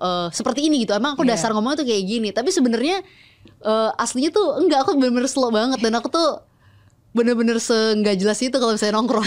eh, 0.00 0.28
seperti 0.32 0.64
ini 0.70 0.86
gitu. 0.86 0.94
Emang 0.94 1.18
aku 1.18 1.26
Iya. 1.26 1.34
dasar 1.36 1.50
ngomongnya 1.52 1.82
tuh 1.82 1.88
kayak 1.90 2.04
gini. 2.06 2.28
Tapi 2.30 2.48
sebenarnya 2.48 3.02
eh, 3.60 3.90
aslinya 3.98 4.30
tuh 4.30 4.56
enggak. 4.56 4.86
Aku 4.86 4.96
bener-bener 4.96 5.28
slow 5.28 5.50
banget. 5.50 5.82
Dan 5.82 5.92
aku 5.98 6.08
tuh 6.08 6.40
bener-bener 7.10 7.58
seenggak 7.58 8.14
jelas 8.16 8.38
itu 8.38 8.54
kalau 8.54 8.72
misalnya 8.78 8.94
nongkrong. 8.96 9.26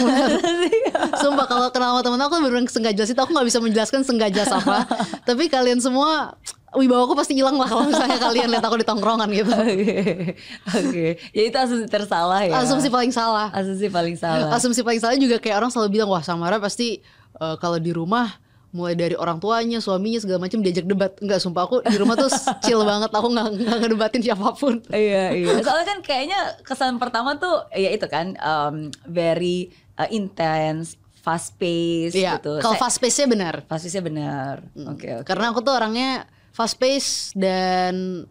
Sumpah 1.22 1.46
kalau 1.46 1.68
kenal 1.70 1.94
sama 1.94 2.02
temen 2.02 2.22
aku 2.24 2.34
bener-bener 2.40 2.72
seenggak 2.72 2.96
jelas 2.96 3.12
itu 3.12 3.20
aku 3.20 3.36
nggak 3.36 3.48
bisa 3.52 3.60
menjelaskan 3.60 4.02
seenggak 4.08 4.32
jelas 4.32 4.50
apa. 4.50 4.88
Tapi 5.28 5.52
kalian 5.52 5.84
semua 5.84 6.40
wibawa 6.76 7.04
aku 7.04 7.14
pasti 7.14 7.34
hilang 7.34 7.56
lah 7.56 7.66
kalau 7.66 7.84
misalnya 7.84 8.18
kalian 8.18 8.50
lihat 8.50 8.62
aku 8.62 8.76
di 8.76 8.84
tongkrongan 8.84 9.30
gitu 9.30 9.52
Oke, 9.64 10.36
oke. 10.68 11.06
Ya 11.32 11.44
itu 11.44 11.56
asumsi 11.56 11.86
tersalah 11.86 12.42
ya. 12.42 12.58
asumsi 12.58 12.88
paling 12.88 13.10
salah 13.10 13.50
Asumsi 13.50 13.88
paling 13.88 14.16
salah. 14.16 14.50
asumsi 14.52 14.82
paling 14.82 14.98
salah 14.98 15.16
juga 15.16 15.38
kayak 15.38 15.56
orang 15.56 15.70
selalu 15.70 15.90
bilang 15.94 16.08
wah 16.08 16.20
Samara 16.20 16.58
pasti 16.58 17.00
eh, 17.36 17.56
kalau 17.58 17.78
di 17.78 17.90
rumah 17.90 18.30
mulai 18.70 18.98
dari 18.98 19.14
orang 19.14 19.38
tuanya, 19.38 19.78
suaminya 19.78 20.18
segala 20.18 20.42
macam 20.42 20.58
diajak 20.58 20.90
debat. 20.90 21.14
Enggak, 21.22 21.38
sumpah 21.38 21.62
aku 21.62 21.86
di 21.86 21.94
rumah 21.94 22.18
tuh 22.18 22.26
chill 22.60 22.82
banget. 22.90 23.14
Aku 23.14 23.30
nggak 23.30 23.48
nggak 23.54 23.78
ngedebatin 23.80 24.22
siapa 24.26 24.50
pun. 24.52 24.82
iya 24.90 25.30
iya. 25.30 25.62
Soalnya 25.62 25.86
kan 25.88 26.00
kayaknya 26.02 26.40
kesan 26.66 26.98
pertama 26.98 27.38
tuh 27.38 27.70
ya 27.70 27.94
itu 27.94 28.10
kan 28.10 28.34
um, 28.42 28.76
very 29.06 29.70
uh, 29.94 30.10
intense, 30.10 30.98
fast 31.22 31.54
pace 31.56 32.18
Iya. 32.18 32.42
gitu. 32.42 32.58
Kalau 32.60 32.74
fast 32.74 32.98
pace-nya 32.98 33.30
benar. 33.30 33.56
fast 33.64 33.86
pace-nya 33.86 34.02
benar. 34.02 34.66
Oke 34.90 35.22
oke. 35.22 35.24
Karena 35.24 35.54
aku 35.54 35.62
tuh 35.62 35.78
orangnya 35.78 36.26
fast 36.54 36.78
pace 36.78 37.34
dan 37.34 38.24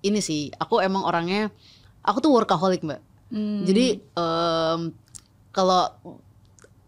ini 0.00 0.20
sih, 0.20 0.52
aku 0.56 0.80
emang 0.80 1.04
orangnya 1.04 1.48
aku 2.04 2.20
tuh 2.20 2.32
workaholic, 2.32 2.84
Mbak. 2.84 3.00
Hmm. 3.30 3.62
Jadi 3.64 4.00
em, 4.00 4.80
kalau 5.52 5.88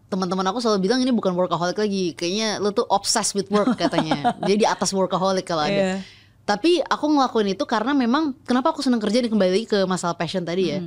teman-teman 0.09 0.45
aku 0.53 0.61
selalu 0.61 0.85
bilang 0.85 0.99
ini 1.01 1.09
bukan 1.09 1.33
workaholic 1.33 1.77
lagi, 1.77 2.13
kayaknya 2.13 2.61
lu 2.61 2.69
tuh 2.69 2.85
obsessed 2.89 3.33
with 3.33 3.49
work 3.49 3.73
katanya. 3.73 4.33
Jadi 4.47 4.65
di 4.65 4.67
atas 4.69 4.93
workaholic 4.93 5.45
kalau 5.45 5.65
ada. 5.65 5.73
Iya. 5.73 5.95
Tapi 6.43 6.83
aku 6.83 7.05
ngelakuin 7.07 7.55
itu 7.55 7.63
karena 7.63 7.95
memang 7.95 8.35
kenapa 8.43 8.75
aku 8.75 8.83
senang 8.83 8.99
kerja 8.99 9.23
dan 9.23 9.31
kembali 9.31 9.51
lagi 9.55 9.67
ke 9.67 9.79
masalah 9.87 10.13
passion 10.13 10.43
tadi 10.43 10.75
ya. 10.75 10.79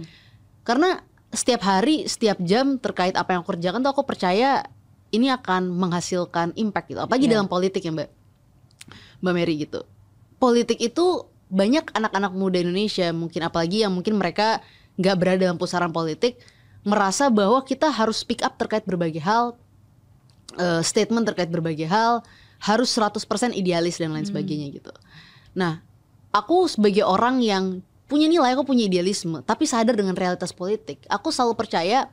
Karena 0.63 1.01
setiap 1.33 1.65
hari, 1.65 2.05
setiap 2.07 2.37
jam 2.45 2.77
terkait 2.77 3.17
apa 3.17 3.35
yang 3.35 3.41
aku 3.41 3.57
kerjakan 3.57 3.81
tuh 3.81 3.91
aku 3.97 4.05
percaya 4.05 4.69
ini 5.11 5.33
akan 5.33 5.73
menghasilkan 5.73 6.53
impact 6.61 6.93
gitu. 6.93 7.01
Apalagi 7.01 7.25
Iya. 7.27 7.41
dalam 7.41 7.49
politik 7.49 7.83
ya 7.83 7.91
Mbak. 7.91 8.11
Mbak 9.25 9.33
Mary 9.33 9.55
gitu. 9.65 9.81
Politik 10.37 10.79
itu 10.79 11.25
banyak 11.47 11.95
anak-anak 11.95 12.33
muda 12.35 12.59
Indonesia 12.59 13.15
mungkin 13.15 13.47
apalagi 13.47 13.87
yang 13.87 13.95
mungkin 13.95 14.19
mereka 14.19 14.61
nggak 14.99 15.17
berada 15.17 15.39
dalam 15.47 15.59
pusaran 15.61 15.95
politik 15.95 16.43
merasa 16.83 17.31
bahwa 17.31 17.63
kita 17.63 17.87
harus 17.91 18.19
speak 18.23 18.43
up 18.43 18.59
terkait 18.59 18.83
berbagai 18.83 19.23
hal 19.23 19.55
eh, 20.59 20.83
statement 20.83 21.27
terkait 21.27 21.51
berbagai 21.51 21.87
hal 21.87 22.27
harus 22.63 22.89
100% 22.95 23.53
idealis 23.53 24.01
dan 24.01 24.17
lain 24.17 24.25
sebagainya 24.25 24.73
gitu. 24.73 24.93
Nah, 25.53 25.85
aku 26.33 26.67
sebagai 26.67 27.05
orang 27.05 27.45
yang 27.45 27.85
punya 28.09 28.31
nilai, 28.31 28.55
aku 28.57 28.65
punya 28.65 28.87
idealisme, 28.87 29.45
tapi 29.45 29.69
sadar 29.69 29.93
dengan 29.93 30.17
realitas 30.17 30.55
politik. 30.55 31.05
Aku 31.11 31.29
selalu 31.29 31.59
percaya 31.59 32.09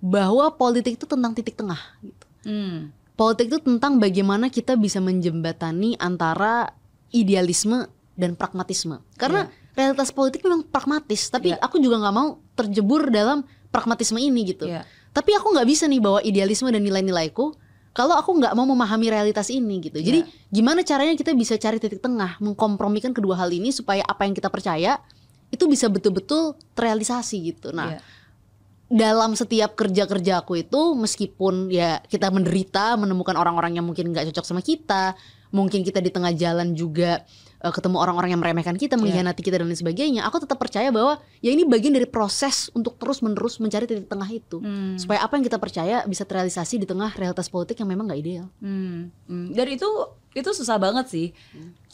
bahwa 0.00 0.48
politik 0.54 0.96
itu 0.96 1.04
tentang 1.04 1.36
titik 1.36 1.58
tengah 1.58 1.80
gitu. 2.00 2.26
Hmm. 2.46 2.94
Politik 3.14 3.52
itu 3.52 3.58
tentang 3.62 4.02
bagaimana 4.02 4.50
kita 4.50 4.74
bisa 4.74 4.98
menjembatani 4.98 5.98
antara 6.02 6.74
idealisme 7.14 7.86
dan 8.18 8.34
pragmatisme. 8.34 8.98
Karena 9.14 9.46
realitas 9.74 10.10
politik 10.10 10.42
memang 10.42 10.66
pragmatis, 10.66 11.30
tapi 11.30 11.54
Iya. 11.54 11.62
aku 11.62 11.78
juga 11.78 12.02
nggak 12.02 12.14
mau 12.14 12.38
terjebur 12.54 13.10
dalam 13.10 13.46
pragmatisme 13.70 14.18
ini 14.18 14.54
gitu. 14.54 14.66
Iya. 14.66 14.82
Tapi 15.14 15.30
aku 15.34 15.54
nggak 15.54 15.66
bisa 15.66 15.86
nih 15.86 16.02
bawa 16.02 16.18
idealisme 16.22 16.70
dan 16.70 16.82
nilai-nilaiku 16.82 17.54
kalau 17.94 18.18
aku 18.18 18.34
nggak 18.34 18.54
mau 18.58 18.66
memahami 18.66 19.06
realitas 19.06 19.46
ini 19.50 19.78
gitu. 19.78 20.02
Jadi 20.02 20.26
gimana 20.50 20.82
caranya 20.82 21.14
kita 21.14 21.30
bisa 21.34 21.54
cari 21.54 21.78
titik 21.78 22.02
tengah, 22.02 22.38
mengkompromikan 22.42 23.14
kedua 23.14 23.38
hal 23.38 23.50
ini 23.54 23.70
supaya 23.70 24.02
apa 24.02 24.26
yang 24.26 24.34
kita 24.34 24.50
percaya 24.50 24.98
itu 25.54 25.70
bisa 25.70 25.86
betul-betul 25.86 26.58
terrealisasi 26.74 27.36
gitu. 27.54 27.70
Nah, 27.70 27.94
Iya. 27.94 28.00
dalam 28.90 29.34
setiap 29.34 29.74
kerja-kerja 29.78 30.42
aku 30.42 30.60
itu 30.60 30.94
meskipun 30.98 31.70
ya 31.70 32.02
kita 32.04 32.30
menderita 32.30 32.94
menemukan 32.98 33.34
orang-orang 33.34 33.78
yang 33.78 33.86
mungkin 33.86 34.10
nggak 34.10 34.30
cocok 34.30 34.44
sama 34.44 34.62
kita 34.62 35.14
mungkin 35.54 35.80
kita 35.80 35.98
di 35.98 36.10
tengah 36.10 36.34
jalan 36.34 36.74
juga 36.74 37.22
eh, 37.56 37.70
ketemu 37.70 37.96
orang-orang 37.96 38.28
yang 38.28 38.42
meremehkan 38.42 38.74
kita 38.74 38.98
mengkhianati 38.98 39.38
kita 39.38 39.56
dan 39.56 39.64
lain 39.64 39.78
sebagainya 39.78 40.20
aku 40.22 40.42
tetap 40.42 40.58
percaya 40.58 40.90
bahwa 40.90 41.14
ya 41.38 41.48
ini 41.48 41.62
bagian 41.62 41.94
dari 41.94 42.04
proses 42.04 42.68
untuk 42.70 42.98
terus 42.98 43.22
menerus 43.22 43.56
mencari 43.56 43.84
titik 43.84 44.04
tengah 44.04 44.26
itu 44.26 44.58
Hmm. 44.58 44.98
supaya 44.98 45.22
apa 45.22 45.34
yang 45.34 45.44
kita 45.44 45.56
percaya 45.56 46.02
bisa 46.02 46.22
terrealisasi 46.22 46.76
di 46.76 46.84
tengah 46.84 47.08
realitas 47.12 47.46
politik 47.46 47.76
yang 47.76 47.86
memang 47.86 48.04
nggak 48.04 48.20
ideal 48.20 48.46
Hmm, 48.58 49.14
hmm. 49.24 49.54
Dan 49.54 49.66
itu 49.70 49.86
itu 50.32 50.50
susah 50.50 50.76
banget 50.76 51.06
sih. 51.06 51.30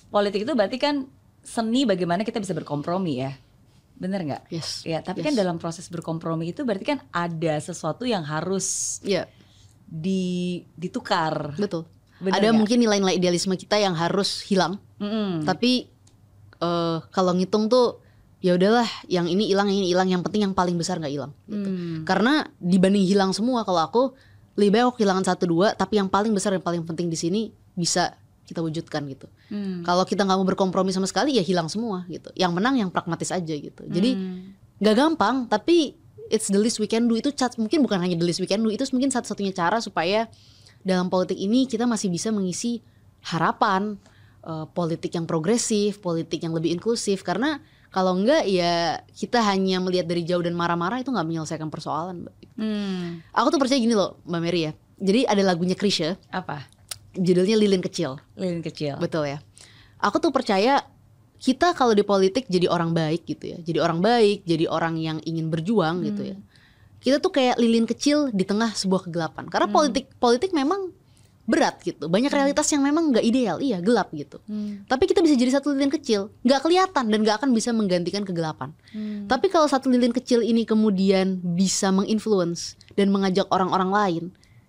Politik 0.09 0.43
itu 0.43 0.53
berarti 0.53 0.75
kan 0.75 1.05
seni 1.41 1.85
bagaimana 1.85 2.21
kita 2.21 2.37
bisa 2.37 2.51
berkompromi 2.51 3.21
ya. 3.21 3.37
Bener 3.95 4.25
nggak? 4.25 4.49
yes 4.49 4.81
Ya, 4.83 4.99
tapi 4.99 5.21
Yes. 5.21 5.27
kan 5.29 5.35
dalam 5.37 5.57
proses 5.57 5.85
berkompromi 5.87 6.51
itu 6.51 6.65
berarti 6.65 6.89
kan 6.89 6.99
ada 7.11 7.61
sesuatu 7.61 8.03
yang 8.03 8.25
harus 8.25 8.97
ya 9.03 9.29
di 9.85 10.23
ditukar. 10.75 11.53
betul 11.55 11.85
Bener 12.21 12.33
ada 12.33 12.47
nggak? 12.47 12.57
mungkin 12.57 12.79
nilai-nilai 12.79 13.17
idealisme 13.17 13.55
kita 13.55 13.77
yang 13.77 13.93
harus 13.93 14.41
hilang 14.43 14.77
Mm-mm. 14.97 15.43
tapi 15.43 15.89
eh 16.57 16.99
kalau 17.09 17.33
ngitung 17.33 17.67
tuh 17.67 17.99
ya 18.39 18.53
udahlah 18.53 18.85
yang 19.07 19.25
ini 19.25 19.49
hilang 19.49 19.69
yang 19.69 19.79
ini 19.79 19.89
hilang 19.89 20.09
yang 20.09 20.21
penting 20.21 20.43
yang 20.43 20.53
paling 20.53 20.73
besar 20.75 20.97
nggak 20.97 21.11
hilang 21.11 21.33
gitu. 21.45 21.65
Hmm. 21.67 22.05
karena 22.05 22.33
dibanding 22.57 23.05
hilang 23.05 23.33
semua 23.33 23.65
kalau 23.65 23.81
aku 23.81 24.03
lebih 24.55 24.71
baik 24.75 24.85
aku 24.87 24.95
kehilangan 24.99 25.25
satu 25.27 25.45
dua 25.47 25.73
tapi 25.73 25.97
yang 25.97 26.09
paling 26.09 26.31
besar 26.31 26.53
yang 26.53 26.61
paling 26.61 26.81
penting 26.83 27.07
di 27.07 27.17
sini 27.17 27.41
bisa 27.73 28.17
kita 28.43 28.61
wujudkan 28.61 29.05
gitu 29.07 29.29
Hmm. 29.49 29.83
kalau 29.83 30.05
kita 30.05 30.23
nggak 30.23 30.37
mau 30.37 30.47
berkompromi 30.47 30.89
sama 30.89 31.05
sekali 31.05 31.35
ya 31.35 31.43
hilang 31.43 31.67
semua 31.67 32.07
gitu 32.07 32.31
yang 32.35 32.51
menang 32.51 32.77
yang 32.77 32.89
pragmatis 32.89 33.29
aja 33.29 33.51
gitu 33.51 33.83
jadi 33.85 34.13
Hmm. 34.13 34.53
nggak 34.79 34.95
gampang 34.95 35.37
tapi 35.47 35.97
it's 36.29 36.47
the 36.47 36.57
least 36.57 36.77
we 36.77 36.87
can 36.87 37.05
do 37.05 37.15
itu 37.15 37.29
cat 37.31 37.57
mungkin 37.57 37.81
bukan 37.81 37.99
hanya 37.99 38.15
the 38.15 38.23
least 38.23 38.39
we 38.39 38.47
can 38.47 38.59
do 38.59 38.69
itu 38.69 38.85
mungkin 38.91 39.09
satu-satunya 39.09 39.51
cara 39.51 39.81
supaya 39.81 40.31
dalam 40.81 41.13
politik 41.13 41.37
ini 41.37 41.69
kita 41.69 41.85
masih 41.85 42.09
bisa 42.09 42.33
mengisi 42.33 42.81
harapan 43.25 43.97
eh, 44.45 44.67
politik 44.73 45.13
yang 45.13 45.29
progresif 45.29 46.01
politik 46.01 46.41
yang 46.41 46.57
lebih 46.57 46.73
inklusif 46.77 47.21
karena 47.21 47.61
kalau 47.91 48.15
enggak 48.15 48.47
ya 48.47 49.03
kita 49.11 49.43
hanya 49.43 49.83
melihat 49.83 50.07
dari 50.07 50.23
jauh 50.23 50.41
dan 50.41 50.55
marah-marah 50.55 51.03
itu 51.03 51.11
nggak 51.11 51.27
menyelesaikan 51.27 51.69
persoalan 51.75 52.23
Mbak. 52.23 52.35
Hmm. 52.61 53.25
aku 53.35 53.49
tuh 53.51 53.61
percaya 53.61 53.81
gini 53.81 53.97
loh 53.97 54.21
mbak 54.29 54.41
Mary 54.41 54.69
ya 54.69 54.73
jadi 55.01 55.25
ada 55.27 55.43
lagunya 55.43 55.75
Krisya 55.75 56.21
Apa? 56.29 56.69
judulnya 57.17 57.57
Lilin 57.57 57.83
Kecil 57.83 58.21
Lilin 58.37 58.61
kecil. 58.61 58.95
Betul 59.01 59.33
ya. 59.33 59.39
Aku 60.01 60.17
tuh 60.17 60.33
percaya 60.33 60.81
kita 61.41 61.73
kalau 61.73 61.97
di 61.97 62.05
politik 62.05 62.45
jadi 62.49 62.69
orang 62.69 62.93
baik 62.93 63.25
gitu 63.25 63.57
ya. 63.57 63.59
Jadi 63.65 63.79
orang 63.81 64.05
baik, 64.05 64.45
jadi 64.45 64.69
orang 64.69 65.01
yang 65.01 65.19
ingin 65.25 65.49
berjuang 65.49 66.05
gitu 66.05 66.23
ya. 66.33 66.37
Kita 67.01 67.17
tuh 67.19 67.33
kayak 67.33 67.57
lilin 67.57 67.89
kecil 67.89 68.29
di 68.31 68.45
tengah 68.45 68.73
sebuah 68.77 69.09
kegelapan. 69.09 69.49
Karena 69.49 69.67
politik 69.73 70.13
politik 70.21 70.53
memang 70.53 70.93
berat 71.51 71.83
gitu. 71.83 72.07
Banyak 72.07 72.31
realitas 72.31 72.71
yang 72.71 72.87
memang 72.87 73.11
nggak 73.11 73.27
ideal, 73.27 73.59
iya 73.59 73.83
gelap 73.83 74.15
gitu. 74.15 74.39
Hmm. 74.47 74.87
Tapi 74.87 75.11
kita 75.11 75.19
bisa 75.19 75.35
jadi 75.35 75.59
satu 75.59 75.75
lilin 75.75 75.91
kecil, 75.91 76.31
nggak 76.47 76.61
kelihatan 76.63 77.11
dan 77.11 77.19
nggak 77.27 77.43
akan 77.43 77.51
bisa 77.51 77.75
menggantikan 77.75 78.23
kegelapan. 78.23 78.71
Hmm. 78.95 79.27
Tapi 79.27 79.51
kalau 79.51 79.67
satu 79.67 79.91
lilin 79.91 80.15
kecil 80.15 80.47
ini 80.47 80.63
kemudian 80.63 81.43
bisa 81.43 81.91
menginfluence 81.91 82.79
dan 82.95 83.11
mengajak 83.11 83.51
orang-orang 83.51 83.91
lain, 83.91 84.25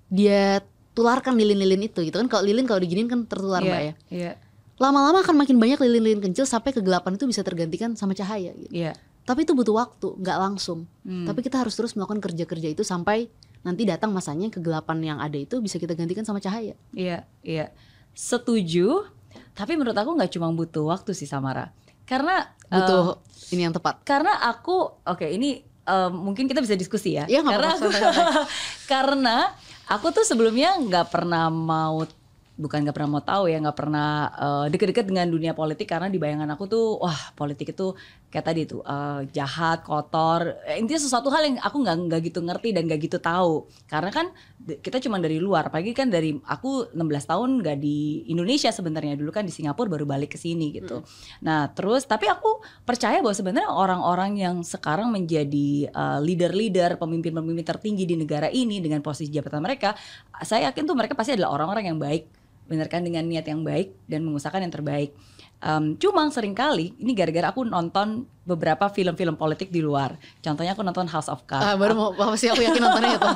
dia 0.09 0.65
tularkan 0.97 1.38
lilin-lilin 1.38 1.86
itu 1.86 2.01
gitu 2.01 2.17
kan. 2.17 2.25
Kalau 2.25 2.43
lilin 2.49 2.65
kalau 2.65 2.82
diginin 2.82 3.05
kan 3.05 3.29
tertular 3.29 3.61
mbak 3.61 3.82
ya. 3.82 3.95
Iya. 4.09 4.34
lama-lama 4.82 5.21
akan 5.21 5.45
makin 5.45 5.61
banyak 5.61 5.77
lilin-lilin 5.77 6.25
kecil 6.25 6.49
sampai 6.49 6.73
kegelapan 6.73 7.13
itu 7.13 7.29
bisa 7.29 7.45
tergantikan 7.45 7.93
sama 7.93 8.17
cahaya 8.17 8.49
gitu. 8.57 8.73
Iya. 8.73 8.97
Tapi 9.22 9.45
itu 9.45 9.53
butuh 9.53 9.76
waktu, 9.78 10.17
nggak 10.17 10.38
langsung. 10.41 10.89
Hmm. 11.05 11.30
Tapi 11.30 11.45
kita 11.45 11.61
harus 11.61 11.78
terus 11.78 11.93
melakukan 11.93 12.19
kerja-kerja 12.19 12.74
itu 12.74 12.82
sampai 12.82 13.30
nanti 13.61 13.86
datang 13.86 14.09
masanya 14.09 14.49
kegelapan 14.49 14.97
yang 15.01 15.17
ada 15.22 15.38
itu 15.38 15.61
bisa 15.61 15.78
kita 15.78 15.93
gantikan 15.93 16.26
sama 16.26 16.41
cahaya. 16.41 16.74
Iya, 16.97 17.30
iya. 17.45 17.69
Setuju. 18.17 19.05
Tapi 19.53 19.78
menurut 19.78 19.95
aku 19.95 20.17
nggak 20.17 20.32
cuma 20.34 20.49
butuh 20.51 20.89
waktu 20.89 21.13
sih 21.13 21.30
Samara. 21.30 21.69
Karena 22.03 22.43
Butuh 22.72 23.19
ini 23.51 23.67
yang 23.67 23.76
tepat. 23.76 24.03
karena 24.07 24.36
aku 24.47 25.03
oke 25.03 25.28
ini 25.28 25.59
eh, 25.63 26.09
mungkin 26.11 26.47
kita 26.49 26.59
bisa 26.63 26.76
diskusi 26.76 27.15
ya. 27.15 27.28
Nggak 27.30 27.45
karena 27.45 27.69
aku, 27.78 27.88
karena 28.91 29.36
aku 29.88 30.07
tuh 30.11 30.26
sebelumnya 30.26 30.76
nggak 30.82 31.07
pernah 31.11 31.47
mau 31.51 32.03
bukan 32.62 32.86
nggak 32.86 32.93
pernah 32.93 33.09
mau 33.18 33.24
tahu 33.26 33.49
ya 33.49 33.57
nggak 33.57 33.78
pernah 33.78 34.09
eh, 34.38 34.66
deket-deket 34.70 35.05
dengan 35.09 35.26
dunia 35.34 35.57
politik 35.57 35.89
karena 35.89 36.07
di 36.14 36.22
bayangan 36.22 36.53
aku 36.53 36.70
tuh 36.70 37.01
wah 37.01 37.34
politik 37.34 37.74
itu 37.74 37.97
kayak 38.32 38.45
tadi 38.47 38.62
tuh 38.64 38.80
eh, 38.86 39.28
jahat 39.36 39.84
kotor. 39.84 40.64
Eh, 40.64 40.80
intinya 40.80 41.01
sesuatu 41.03 41.28
hal 41.34 41.51
yang 41.51 41.57
aku 41.59 41.84
nggak 41.84 41.97
nggak 42.07 42.22
gitu 42.32 42.39
ngerti 42.39 42.70
dan 42.72 42.88
nggak 42.88 42.99
gitu 43.09 43.18
tahu. 43.20 43.68
Karena 43.89 44.09
kan 44.14 44.32
kita 44.62 45.03
cuma 45.03 45.20
dari 45.20 45.41
luar. 45.41 45.68
Apalagi 45.68 45.91
kan 45.91 46.07
dari 46.07 46.38
aku 46.47 46.95
16 46.95 47.01
tahun 47.28 47.49
nggak 47.59 47.78
di 47.82 48.30
Indonesia 48.32 48.72
sebenarnya. 48.72 49.20
Dulu 49.20 49.34
kan 49.36 49.43
di 49.43 49.51
Singapura 49.51 49.91
baru 49.91 50.07
balik 50.07 50.38
ke 50.38 50.39
sini 50.39 50.72
gitu. 50.80 51.03
Nah 51.43 51.68
terus 51.76 52.07
tapi 52.07 52.32
aku 52.32 52.64
percaya 52.88 53.20
bahwa 53.20 53.36
sebenarnya 53.36 53.70
orang-orang 53.74 54.32
yang 54.39 54.55
sekarang 54.64 55.12
menjadi 55.12 55.91
eh, 55.91 56.20
leader-leader 56.24 56.95
pemimpin-pemimpin 56.95 57.68
tertinggi 57.68 58.07
di 58.07 58.16
negara 58.16 58.47
ini 58.47 58.80
dengan 58.80 59.03
posisi 59.03 59.28
jabatan 59.28 59.59
mereka 59.59 59.91
saya 60.41 60.72
yakin 60.72 60.88
tuh 60.88 60.95
mereka 60.95 61.14
pasti 61.14 61.36
adalah 61.36 61.53
orang-orang 61.53 61.91
yang 61.91 61.99
baik 61.99 62.24
bener 62.70 62.88
kan 62.88 63.03
dengan 63.03 63.26
niat 63.28 63.45
yang 63.47 63.62
baik 63.66 63.95
dan 64.07 64.26
mengusahakan 64.26 64.68
yang 64.68 64.74
terbaik. 64.74 65.12
Em, 65.62 65.93
cuma 66.01 66.26
sering 66.34 66.57
kali 66.57 66.97
ini 66.97 67.14
gara-gara 67.14 67.53
aku 67.53 67.62
nonton 67.62 68.26
beberapa 68.41 68.89
film-film 68.89 69.38
politik 69.38 69.70
di 69.70 69.78
luar. 69.78 70.18
Contohnya 70.41 70.74
aku 70.74 70.82
nonton 70.82 71.05
House 71.05 71.30
of 71.30 71.45
Cards. 71.45 71.62
Ah, 71.62 71.78
baru 71.78 71.93
mau 71.93 72.09
apa 72.18 72.34
sih 72.34 72.49
aku 72.49 72.66
yakin 72.66 72.82
nontonnya 72.82 73.22
itu. 73.22 73.30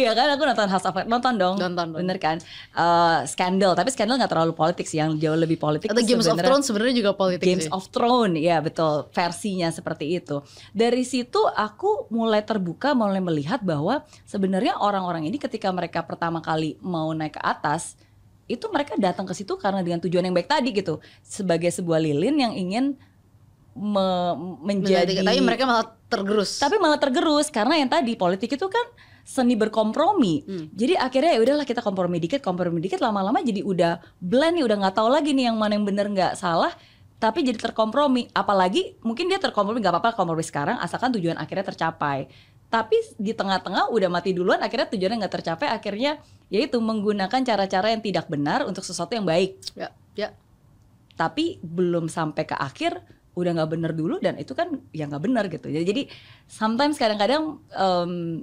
iya 0.00 0.16
kan 0.16 0.32
aku 0.32 0.42
nonton 0.48 0.72
House 0.72 0.88
of 0.88 0.96
Cards. 0.96 1.04
Nonton 1.04 1.36
dong. 1.36 1.60
Nonton 1.60 1.92
dong. 1.92 2.00
Bener 2.00 2.16
kan? 2.16 2.40
Eh, 2.72 3.18
Scandal, 3.28 3.76
tapi 3.76 3.92
Scandal 3.92 4.16
nggak 4.16 4.32
terlalu 4.32 4.56
politik 4.56 4.88
sih, 4.88 4.96
yang 4.96 5.20
jauh 5.20 5.36
lebih 5.36 5.60
politik. 5.60 5.92
Atau 5.92 6.00
Games 6.00 6.24
of 6.24 6.40
Thrones 6.40 6.64
sebenarnya 6.64 6.96
juga 6.96 7.12
politik 7.12 7.44
Games 7.44 7.68
sih. 7.68 7.72
of 7.76 7.92
Thrones, 7.92 8.40
ya 8.40 8.64
betul, 8.64 9.12
versinya 9.12 9.68
seperti 9.68 10.16
itu. 10.16 10.40
Dari 10.72 11.04
situ 11.04 11.44
aku 11.44 12.08
mulai 12.08 12.40
terbuka, 12.40 12.96
mulai 12.96 13.20
melihat 13.20 13.60
bahwa 13.60 14.08
sebenarnya 14.24 14.80
orang-orang 14.80 15.28
ini 15.28 15.36
ketika 15.36 15.68
mereka 15.68 16.00
pertama 16.08 16.40
kali 16.40 16.80
mau 16.80 17.12
naik 17.12 17.36
ke 17.36 17.42
atas, 17.44 18.00
itu 18.44 18.66
mereka 18.68 18.94
datang 19.00 19.24
ke 19.24 19.32
situ 19.32 19.56
karena 19.56 19.80
dengan 19.80 20.00
tujuan 20.04 20.24
yang 20.24 20.36
baik 20.36 20.48
tadi 20.48 20.70
gitu, 20.76 21.00
sebagai 21.24 21.72
sebuah 21.72 22.00
lilin 22.00 22.36
yang 22.36 22.52
ingin 22.52 22.84
me- 23.74 24.36
menjadi. 24.62 25.24
Tapi 25.24 25.40
mereka 25.40 25.64
malah 25.64 25.86
tergerus. 26.06 26.60
Tapi 26.60 26.76
malah 26.78 27.00
tergerus 27.00 27.50
karena 27.50 27.80
yang 27.80 27.90
tadi 27.90 28.14
politik 28.14 28.54
itu 28.54 28.66
kan 28.70 28.86
seni 29.24 29.56
berkompromi. 29.56 30.44
Hmm. 30.44 30.66
Jadi 30.76 30.94
akhirnya 31.00 31.32
ya 31.34 31.40
udahlah 31.40 31.66
kita 31.66 31.80
kompromi 31.80 32.20
dikit, 32.20 32.44
kompromi 32.44 32.78
dikit 32.84 33.00
lama-lama 33.00 33.40
jadi 33.40 33.64
udah 33.64 34.04
blend 34.20 34.60
nih, 34.60 34.64
udah 34.68 34.76
nggak 34.84 34.94
tahu 34.94 35.08
lagi 35.08 35.32
nih 35.32 35.48
yang 35.48 35.56
mana 35.56 35.80
yang 35.80 35.84
bener 35.88 36.06
nggak 36.12 36.36
salah. 36.36 36.70
Tapi 37.16 37.40
jadi 37.40 37.56
terkompromi. 37.56 38.28
Apalagi 38.36 39.00
mungkin 39.00 39.32
dia 39.32 39.40
terkompromi 39.40 39.80
nggak 39.80 39.96
apa-apa 39.96 40.10
kompromi 40.12 40.44
sekarang 40.44 40.76
asalkan 40.76 41.16
tujuan 41.16 41.40
akhirnya 41.40 41.64
tercapai. 41.64 42.28
Tapi 42.74 42.98
di 43.22 43.30
tengah-tengah 43.30 43.94
udah 43.94 44.10
mati 44.10 44.34
duluan 44.34 44.58
akhirnya 44.58 44.90
tujuannya 44.90 45.22
nggak 45.22 45.34
tercapai 45.38 45.70
akhirnya 45.70 46.18
yaitu 46.50 46.82
menggunakan 46.82 47.46
cara-cara 47.46 47.94
yang 47.94 48.02
tidak 48.02 48.26
benar 48.26 48.66
untuk 48.66 48.82
sesuatu 48.82 49.14
yang 49.14 49.22
baik. 49.22 49.62
ya, 49.78 49.94
ya. 50.18 50.34
Tapi 51.14 51.62
belum 51.62 52.10
sampai 52.10 52.42
ke 52.42 52.58
akhir 52.58 52.98
udah 53.38 53.50
nggak 53.54 53.70
bener 53.70 53.92
dulu 53.94 54.18
dan 54.18 54.34
itu 54.42 54.58
kan 54.58 54.74
ya 54.90 55.06
nggak 55.06 55.22
benar 55.22 55.46
gitu. 55.46 55.70
Jadi 55.70 55.86
jadi 55.86 56.02
sometimes 56.50 56.98
kadang-kadang 56.98 57.62
em, 57.70 58.42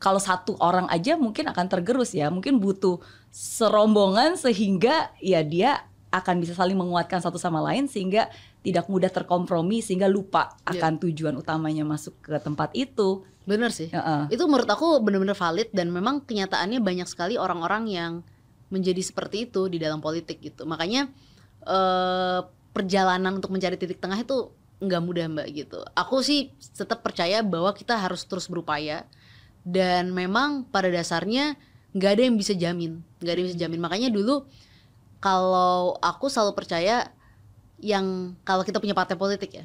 kalau 0.00 0.22
satu 0.22 0.56
orang 0.62 0.88
aja 0.88 1.20
mungkin 1.20 1.52
akan 1.52 1.66
tergerus 1.68 2.16
ya, 2.16 2.32
mungkin 2.32 2.56
butuh 2.56 3.02
serombongan 3.28 4.40
sehingga 4.40 5.12
ya 5.20 5.44
dia 5.44 5.84
akan 6.08 6.40
bisa 6.40 6.56
saling 6.56 6.78
menguatkan 6.78 7.20
satu 7.20 7.36
sama 7.36 7.60
lain 7.60 7.84
sehingga 7.84 8.32
tidak 8.62 8.90
mudah 8.90 9.08
terkompromi 9.08 9.80
sehingga 9.80 10.10
lupa 10.10 10.52
Iya. 10.66 10.82
akan 10.82 10.92
tujuan 11.06 11.34
utamanya 11.38 11.86
masuk 11.86 12.18
ke 12.20 12.36
tempat 12.42 12.74
itu. 12.74 13.22
Bener 13.48 13.70
sih. 13.72 13.88
Heeh. 13.88 14.28
Itu 14.34 14.44
menurut 14.50 14.68
aku 14.68 15.00
benar-benar 15.00 15.38
valid 15.38 15.72
dan 15.72 15.88
memang 15.88 16.20
kenyataannya 16.26 16.82
banyak 16.82 17.08
sekali 17.08 17.38
orang-orang 17.38 17.88
yang 17.88 18.12
menjadi 18.68 19.00
seperti 19.00 19.48
itu 19.48 19.72
di 19.72 19.80
dalam 19.80 20.02
politik 20.04 20.42
gitu. 20.42 20.68
Makanya 20.68 21.08
eh, 21.64 22.40
perjalanan 22.74 23.40
untuk 23.40 23.50
mencari 23.50 23.74
titik 23.80 23.98
tengah 23.98 24.20
itu 24.20 24.52
nggak 24.78 25.02
mudah 25.02 25.26
mbak 25.26 25.48
gitu. 25.54 25.82
Aku 25.98 26.22
sih 26.22 26.54
tetap 26.76 27.02
percaya 27.02 27.42
bahwa 27.42 27.74
kita 27.74 27.98
harus 27.98 28.22
terus 28.28 28.46
berupaya 28.46 29.08
dan 29.66 30.14
memang 30.14 30.62
pada 30.70 30.86
dasarnya 30.86 31.58
nggak 31.96 32.10
ada 32.14 32.22
yang 32.22 32.36
bisa 32.38 32.54
jamin, 32.54 33.02
nggak 33.18 33.32
ada 33.32 33.38
yang 33.42 33.48
bisa 33.50 33.60
jamin. 33.66 33.80
Makanya 33.82 34.08
dulu 34.14 34.46
kalau 35.18 35.98
aku 35.98 36.30
selalu 36.30 36.54
percaya 36.54 37.10
yang 37.78 38.34
kalau 38.42 38.66
kita 38.66 38.82
punya 38.82 38.94
partai 38.94 39.14
politik 39.14 39.50
ya, 39.62 39.64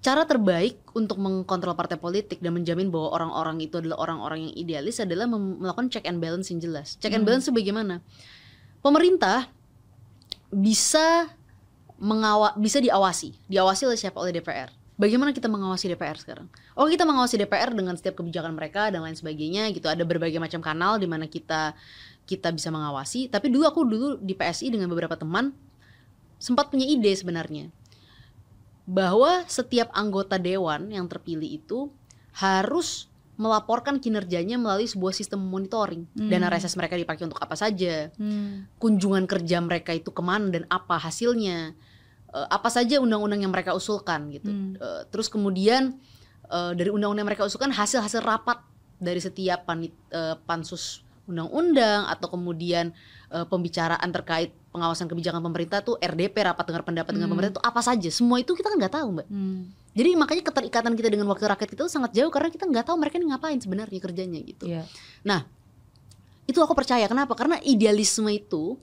cara 0.00 0.24
terbaik 0.24 0.80
untuk 0.96 1.20
mengkontrol 1.20 1.76
partai 1.76 2.00
politik 2.00 2.40
dan 2.40 2.56
menjamin 2.56 2.88
bahwa 2.88 3.12
orang-orang 3.12 3.60
itu 3.60 3.76
adalah 3.84 4.00
orang-orang 4.00 4.48
yang 4.48 4.54
idealis 4.56 4.96
adalah 5.00 5.28
melakukan 5.28 5.92
check 5.92 6.08
and 6.08 6.24
balance 6.24 6.48
yang 6.48 6.60
jelas. 6.60 6.96
Check 6.96 7.12
and 7.12 7.28
balance 7.28 7.48
itu 7.48 7.52
bagaimana? 7.52 8.00
Pemerintah 8.80 9.52
bisa 10.48 11.28
mengawa 12.00 12.56
bisa 12.56 12.80
diawasi, 12.80 13.36
diawasi 13.46 13.82
oleh 13.84 13.98
siapa 14.00 14.16
oleh 14.16 14.32
DPR. 14.32 14.72
Bagaimana 15.00 15.32
kita 15.32 15.48
mengawasi 15.48 15.92
DPR 15.92 16.16
sekarang? 16.20 16.48
Oh 16.76 16.84
kita 16.84 17.08
mengawasi 17.08 17.40
DPR 17.40 17.72
dengan 17.72 17.96
setiap 17.96 18.20
kebijakan 18.20 18.52
mereka 18.52 18.92
dan 18.92 19.00
lain 19.00 19.16
sebagainya 19.16 19.68
gitu. 19.72 19.88
Ada 19.88 20.04
berbagai 20.04 20.36
macam 20.36 20.60
kanal 20.60 21.00
di 21.00 21.08
mana 21.08 21.24
kita 21.24 21.72
kita 22.28 22.52
bisa 22.52 22.68
mengawasi. 22.68 23.28
Tapi 23.32 23.48
dulu 23.48 23.64
aku 23.64 23.80
dulu 23.84 24.08
di 24.20 24.36
PSI 24.36 24.72
dengan 24.72 24.92
beberapa 24.92 25.16
teman 25.16 25.56
sempat 26.40 26.72
punya 26.72 26.88
ide 26.88 27.12
sebenarnya 27.12 27.68
bahwa 28.88 29.44
setiap 29.46 29.92
anggota 29.92 30.40
dewan 30.40 30.88
yang 30.90 31.06
terpilih 31.06 31.60
itu 31.60 31.92
harus 32.34 33.06
melaporkan 33.40 33.96
kinerjanya 33.96 34.60
melalui 34.60 34.84
sebuah 34.84 35.16
sistem 35.16 35.40
monitoring 35.48 36.04
hmm. 36.12 36.28
dana 36.28 36.52
reses 36.52 36.76
mereka 36.76 36.96
dipakai 36.96 37.24
untuk 37.24 37.40
apa 37.40 37.56
saja 37.56 38.12
hmm. 38.16 38.76
kunjungan 38.76 39.24
kerja 39.24 39.62
mereka 39.64 39.96
itu 39.96 40.12
ke 40.12 40.20
mana 40.20 40.52
dan 40.52 40.64
apa 40.68 41.00
hasilnya 41.00 41.72
uh, 42.34 42.48
apa 42.52 42.68
saja 42.68 43.00
undang-undang 43.00 43.40
yang 43.40 43.52
mereka 43.52 43.72
usulkan 43.72 44.28
gitu 44.28 44.50
hmm. 44.50 44.76
uh, 44.76 45.02
terus 45.08 45.32
kemudian 45.32 45.96
uh, 46.52 46.76
dari 46.76 46.92
undang-undang 46.92 47.24
yang 47.24 47.30
mereka 47.32 47.48
usulkan 47.48 47.72
hasil-hasil 47.72 48.20
rapat 48.20 48.60
dari 49.00 49.22
setiap 49.22 49.64
panit, 49.64 49.96
uh, 50.12 50.36
pansus 50.44 51.00
undang-undang 51.24 52.10
atau 52.10 52.28
kemudian 52.28 52.92
uh, 53.30 53.46
pembicaraan 53.46 54.10
terkait 54.10 54.50
pengawasan 54.70 55.10
kebijakan 55.10 55.42
pemerintah 55.42 55.82
tuh 55.82 55.98
RDP 55.98 56.46
rapat 56.46 56.64
dengar 56.66 56.82
pendapat 56.86 57.10
hmm. 57.10 57.16
dengan 57.18 57.28
pemerintah 57.30 57.54
itu 57.58 57.62
apa 57.62 57.80
saja 57.82 58.10
semua 58.10 58.38
itu 58.38 58.54
kita 58.54 58.70
kan 58.70 58.78
nggak 58.78 58.94
tahu 58.94 59.08
mbak 59.18 59.26
hmm. 59.26 59.60
jadi 59.94 60.10
makanya 60.14 60.42
keterikatan 60.46 60.92
kita 60.94 61.08
dengan 61.10 61.26
wakil 61.30 61.46
rakyat 61.50 61.68
kita 61.70 61.82
itu 61.86 61.90
sangat 61.90 62.10
jauh 62.14 62.30
karena 62.30 62.48
kita 62.50 62.64
nggak 62.66 62.86
tahu 62.86 62.96
mereka 62.98 63.14
ini 63.18 63.26
ngapain 63.34 63.58
sebenarnya 63.58 63.98
kerjanya 63.98 64.40
gitu 64.42 64.64
yeah. 64.66 64.86
nah 65.26 65.46
itu 66.46 66.58
aku 66.58 66.74
percaya 66.74 67.06
kenapa 67.06 67.34
karena 67.38 67.58
idealisme 67.62 68.30
itu 68.30 68.74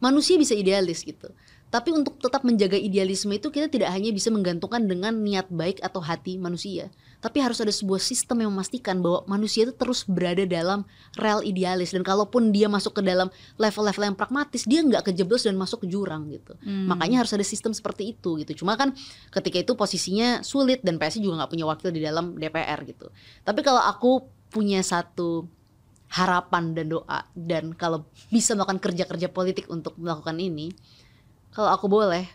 manusia 0.00 0.40
bisa 0.40 0.56
idealis 0.56 1.04
gitu 1.04 1.28
tapi 1.70 1.94
untuk 1.94 2.18
tetap 2.18 2.42
menjaga 2.42 2.74
idealisme 2.74 3.30
itu 3.30 3.46
kita 3.46 3.70
tidak 3.70 3.94
hanya 3.94 4.10
bisa 4.10 4.26
menggantungkan 4.34 4.90
dengan 4.90 5.14
niat 5.14 5.46
baik 5.54 5.78
atau 5.78 6.02
hati 6.02 6.34
manusia, 6.34 6.90
tapi 7.22 7.38
harus 7.38 7.62
ada 7.62 7.70
sebuah 7.70 8.02
sistem 8.02 8.42
yang 8.42 8.50
memastikan 8.50 8.98
bahwa 8.98 9.22
manusia 9.30 9.62
itu 9.62 9.74
terus 9.78 10.02
berada 10.02 10.42
dalam 10.42 10.82
rel 11.14 11.46
idealis 11.46 11.94
dan 11.94 12.02
kalaupun 12.02 12.50
dia 12.50 12.66
masuk 12.66 12.98
ke 12.98 13.02
dalam 13.06 13.30
level-level 13.54 14.02
yang 14.02 14.18
pragmatis, 14.18 14.66
dia 14.66 14.82
nggak 14.82 15.14
kejeblos 15.14 15.46
dan 15.46 15.54
masuk 15.54 15.86
ke 15.86 15.94
jurang 15.94 16.26
gitu. 16.26 16.58
Hmm. 16.58 16.90
Makanya 16.90 17.22
harus 17.22 17.30
ada 17.30 17.46
sistem 17.46 17.70
seperti 17.70 18.18
itu 18.18 18.42
gitu. 18.42 18.66
Cuma 18.66 18.74
kan 18.74 18.90
ketika 19.30 19.62
itu 19.62 19.78
posisinya 19.78 20.42
sulit 20.42 20.82
dan 20.82 20.98
PSI 20.98 21.22
juga 21.22 21.46
nggak 21.46 21.50
punya 21.54 21.70
wakil 21.70 21.94
di 21.94 22.02
dalam 22.02 22.34
DPR 22.34 22.82
gitu. 22.82 23.14
Tapi 23.46 23.62
kalau 23.62 23.78
aku 23.78 24.26
punya 24.50 24.82
satu 24.82 25.46
harapan 26.10 26.74
dan 26.74 26.90
doa 26.90 27.22
dan 27.38 27.70
kalau 27.78 28.02
bisa 28.34 28.58
melakukan 28.58 28.82
kerja-kerja 28.82 29.30
politik 29.30 29.70
untuk 29.70 29.94
melakukan 29.94 30.34
ini 30.42 30.74
kalau 31.50 31.70
aku 31.70 31.86
boleh 31.90 32.26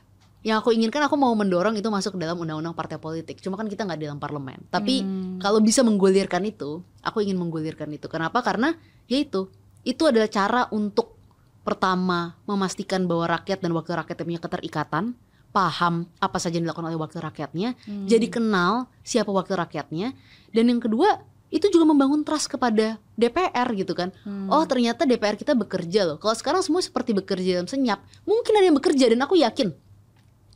yang 0.46 0.62
aku 0.62 0.70
inginkan 0.70 1.02
aku 1.02 1.18
mau 1.18 1.34
mendorong 1.34 1.74
itu 1.74 1.90
masuk 1.90 2.16
ke 2.16 2.20
dalam 2.22 2.38
undang-undang 2.38 2.78
partai 2.78 3.02
politik. 3.02 3.42
Cuma 3.42 3.58
kan 3.58 3.66
kita 3.66 3.82
nggak 3.82 3.98
di 3.98 4.06
dalam 4.06 4.22
parlemen. 4.22 4.62
Tapi 4.70 5.02
hmm. 5.02 5.42
kalau 5.42 5.58
bisa 5.58 5.82
menggulirkan 5.82 6.46
itu, 6.46 6.86
aku 7.02 7.26
ingin 7.26 7.34
menggulirkan 7.34 7.90
itu. 7.90 8.06
Kenapa? 8.06 8.46
Karena 8.46 8.78
ya 9.10 9.18
itu, 9.18 9.50
itu 9.82 10.06
adalah 10.06 10.30
cara 10.30 10.70
untuk 10.70 11.18
pertama 11.66 12.38
memastikan 12.46 13.10
bahwa 13.10 13.42
rakyat 13.42 13.58
dan 13.58 13.74
wakil 13.74 13.98
rakyat 13.98 14.22
punya 14.22 14.38
keterikatan, 14.38 15.18
paham 15.50 16.06
apa 16.22 16.38
saja 16.38 16.62
yang 16.62 16.70
dilakukan 16.70 16.94
oleh 16.94 17.02
wakil 17.02 17.26
rakyatnya, 17.26 17.74
hmm. 17.90 18.06
jadi 18.06 18.30
kenal 18.30 18.86
siapa 19.02 19.34
wakil 19.34 19.58
rakyatnya, 19.58 20.14
dan 20.54 20.64
yang 20.70 20.78
kedua 20.78 21.26
itu 21.56 21.72
juga 21.72 21.88
membangun 21.88 22.28
trust 22.28 22.52
kepada 22.52 23.00
DPR 23.16 23.68
gitu 23.80 23.96
kan. 23.96 24.12
Hmm. 24.28 24.52
Oh 24.52 24.68
ternyata 24.68 25.08
DPR 25.08 25.40
kita 25.40 25.56
bekerja 25.56 26.04
loh. 26.04 26.18
Kalau 26.20 26.36
sekarang 26.36 26.60
semua 26.60 26.84
seperti 26.84 27.16
bekerja 27.16 27.64
dalam 27.64 27.70
senyap, 27.72 28.04
mungkin 28.28 28.60
ada 28.60 28.68
yang 28.68 28.76
bekerja 28.76 29.16
dan 29.16 29.24
aku 29.24 29.40
yakin 29.40 29.72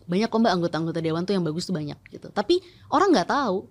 banyak 0.10 0.26
kok 0.26 0.42
mbak 0.42 0.54
anggota-anggota 0.58 1.00
dewan 1.06 1.22
tuh 1.22 1.38
yang 1.38 1.46
bagus 1.46 1.70
tuh 1.70 1.78
banyak 1.78 1.96
gitu. 2.10 2.28
Tapi 2.34 2.60
orang 2.92 3.14
nggak 3.14 3.30
tahu. 3.30 3.70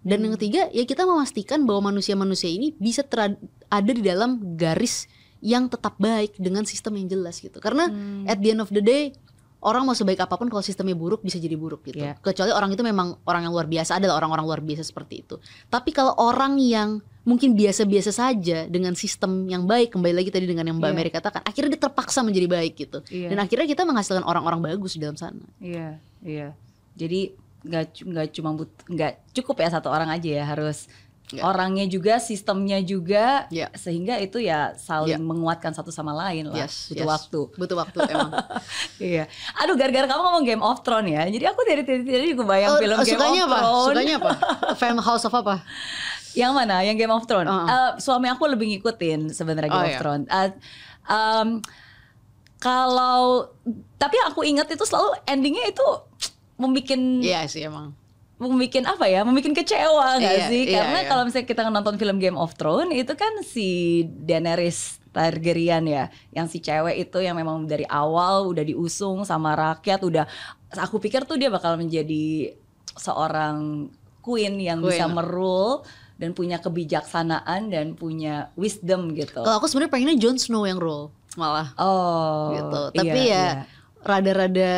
Dan 0.00 0.16
hmm. 0.16 0.24
yang 0.24 0.32
ketiga 0.40 0.62
ya 0.72 0.84
kita 0.88 1.04
memastikan 1.04 1.68
bahwa 1.68 1.92
manusia-manusia 1.92 2.48
ini 2.48 2.72
bisa 2.80 3.04
ada 3.68 3.90
di 3.92 4.00
dalam 4.00 4.56
garis 4.56 5.04
yang 5.44 5.68
tetap 5.68 5.98
baik 6.00 6.38
dengan 6.40 6.64
sistem 6.64 6.96
yang 6.96 7.10
jelas 7.10 7.42
gitu. 7.42 7.60
Karena 7.60 7.90
hmm. 7.90 8.24
at 8.24 8.40
the 8.40 8.56
end 8.56 8.62
of 8.64 8.72
the 8.72 8.80
day 8.80 9.12
orang 9.60 9.84
mau 9.84 9.92
sebaik 9.92 10.24
apa 10.24 10.40
pun 10.40 10.48
kalau 10.48 10.64
sistemnya 10.64 10.96
buruk 10.96 11.20
bisa 11.20 11.36
jadi 11.36 11.52
buruk 11.56 11.84
gitu. 11.84 12.00
Yeah. 12.00 12.16
Kecuali 12.20 12.52
orang 12.52 12.72
itu 12.72 12.80
memang 12.80 13.20
orang 13.28 13.44
yang 13.44 13.52
luar 13.52 13.68
biasa 13.68 14.00
adalah 14.00 14.16
orang-orang 14.16 14.44
luar 14.48 14.60
biasa 14.64 14.82
seperti 14.88 15.24
itu. 15.26 15.36
Tapi 15.68 15.92
kalau 15.92 16.16
orang 16.16 16.56
yang 16.56 17.04
mungkin 17.28 17.52
biasa-biasa 17.52 18.10
saja 18.16 18.64
dengan 18.64 18.96
sistem 18.96 19.44
yang 19.44 19.68
baik 19.68 19.92
kembali 19.92 20.16
lagi 20.16 20.32
tadi 20.32 20.48
dengan 20.48 20.64
yang 20.64 20.80
Mbak 20.80 20.88
yeah. 20.88 20.96
Mary 20.96 21.10
katakan, 21.12 21.44
akhirnya 21.44 21.76
dia 21.76 21.82
terpaksa 21.84 22.24
menjadi 22.24 22.48
baik 22.48 22.72
gitu. 22.80 22.98
Yeah. 23.12 23.36
Dan 23.36 23.38
akhirnya 23.44 23.68
kita 23.68 23.84
menghasilkan 23.84 24.24
orang-orang 24.24 24.64
bagus 24.64 24.96
di 24.96 25.04
dalam 25.04 25.20
sana. 25.20 25.44
Iya, 25.60 25.76
yeah, 25.76 25.92
iya. 26.24 26.38
Yeah. 26.40 26.50
Jadi 26.96 27.20
nggak 27.60 28.08
nggak 28.08 28.26
cuma 28.32 28.56
nggak 28.88 29.12
cukup 29.36 29.60
ya 29.60 29.68
satu 29.68 29.92
orang 29.92 30.08
aja 30.08 30.40
ya 30.40 30.44
harus 30.48 30.88
yeah. 31.34 31.46
orangnya 31.46 31.86
juga 31.86 32.18
sistemnya 32.18 32.78
juga 32.82 33.46
yeah. 33.48 33.70
sehingga 33.74 34.18
itu 34.18 34.42
ya 34.42 34.74
saling 34.74 35.18
yeah. 35.18 35.22
menguatkan 35.22 35.70
satu 35.74 35.94
sama 35.94 36.10
lain 36.14 36.50
lah 36.50 36.66
yes, 36.66 36.90
butuh 36.90 37.06
yes. 37.06 37.10
waktu 37.10 37.40
butuh 37.56 37.76
waktu 37.78 37.98
emang 38.10 38.30
iya 39.12 39.24
aduh 39.58 39.74
gara-gara 39.78 40.06
kamu 40.10 40.22
ngomong 40.26 40.44
Game 40.44 40.64
of 40.64 40.82
Thrones 40.82 41.10
ya 41.10 41.22
jadi 41.30 41.44
aku 41.54 41.60
dari 41.66 41.82
tadi 41.86 42.02
tadi 42.06 42.26
juga 42.34 42.44
bayang 42.50 42.70
oh, 42.76 42.80
film 42.82 42.98
Game 43.00 43.10
sukanya 43.14 43.42
of 43.42 43.50
apa? 43.50 43.58
Thrones 43.58 43.86
sukanya 43.86 44.14
apa 44.18 44.32
Fan 44.80 44.98
House 44.98 45.24
of 45.26 45.34
apa 45.34 45.56
yang 46.34 46.52
mana 46.54 46.82
yang 46.82 46.96
Game 46.98 47.14
of 47.14 47.24
Thrones 47.26 47.50
uh 47.50 47.54
-uh. 47.54 47.66
uh, 47.66 47.90
suami 48.02 48.26
aku 48.30 48.44
lebih 48.50 48.66
ngikutin 48.76 49.30
sebenarnya 49.30 49.70
Game 49.70 49.82
oh, 49.82 49.88
of 49.88 49.94
iya. 49.94 50.00
Thrones 50.02 50.26
uh, 50.30 50.50
um, 51.06 51.48
kalau 52.60 53.48
tapi 53.96 54.20
aku 54.28 54.44
ingat 54.44 54.68
itu 54.68 54.84
selalu 54.84 55.16
endingnya 55.24 55.64
itu 55.72 55.86
membuat 56.60 56.92
Iya 57.24 57.48
sih 57.48 57.64
emang 57.64 57.96
membuat 58.40 58.96
apa 58.96 59.04
ya, 59.04 59.20
membuat 59.20 59.52
kecewa 59.52 60.16
gak 60.16 60.34
iya, 60.34 60.48
sih? 60.48 60.62
Iya, 60.72 60.80
Karena 60.80 60.98
iya. 61.04 61.08
kalau 61.12 61.22
misalnya 61.28 61.46
kita 61.46 61.62
nonton 61.68 62.00
film 62.00 62.16
Game 62.16 62.40
of 62.40 62.56
Thrones 62.56 62.96
itu 62.96 63.12
kan 63.12 63.44
si 63.44 63.68
Daenerys 64.08 64.96
Targaryen 65.12 65.84
ya, 65.84 66.08
yang 66.32 66.48
si 66.48 66.64
cewek 66.64 66.96
itu 66.96 67.20
yang 67.20 67.36
memang 67.36 67.68
dari 67.68 67.84
awal 67.84 68.48
udah 68.48 68.64
diusung 68.64 69.28
sama 69.28 69.52
rakyat, 69.52 70.00
udah 70.00 70.24
aku 70.80 70.96
pikir 70.96 71.28
tuh 71.28 71.36
dia 71.36 71.52
bakal 71.52 71.76
menjadi 71.76 72.56
seorang 72.96 73.90
queen 74.24 74.56
yang 74.56 74.80
queen. 74.80 74.96
bisa 74.96 75.04
merule 75.10 75.84
dan 76.16 76.32
punya 76.32 76.60
kebijaksanaan 76.60 77.68
dan 77.68 77.92
punya 77.92 78.54
wisdom 78.56 79.12
gitu. 79.12 79.44
Kalau 79.44 79.56
aku 79.60 79.68
sebenarnya 79.68 79.92
pengennya 79.92 80.16
Jon 80.16 80.36
Snow 80.40 80.64
yang 80.64 80.80
rule 80.80 81.12
malah. 81.36 81.74
Oh. 81.76 82.54
Gitu. 82.56 82.82
Tapi 82.96 83.20
iya, 83.30 83.66
ya 83.66 83.78
rada-rada 84.04 84.72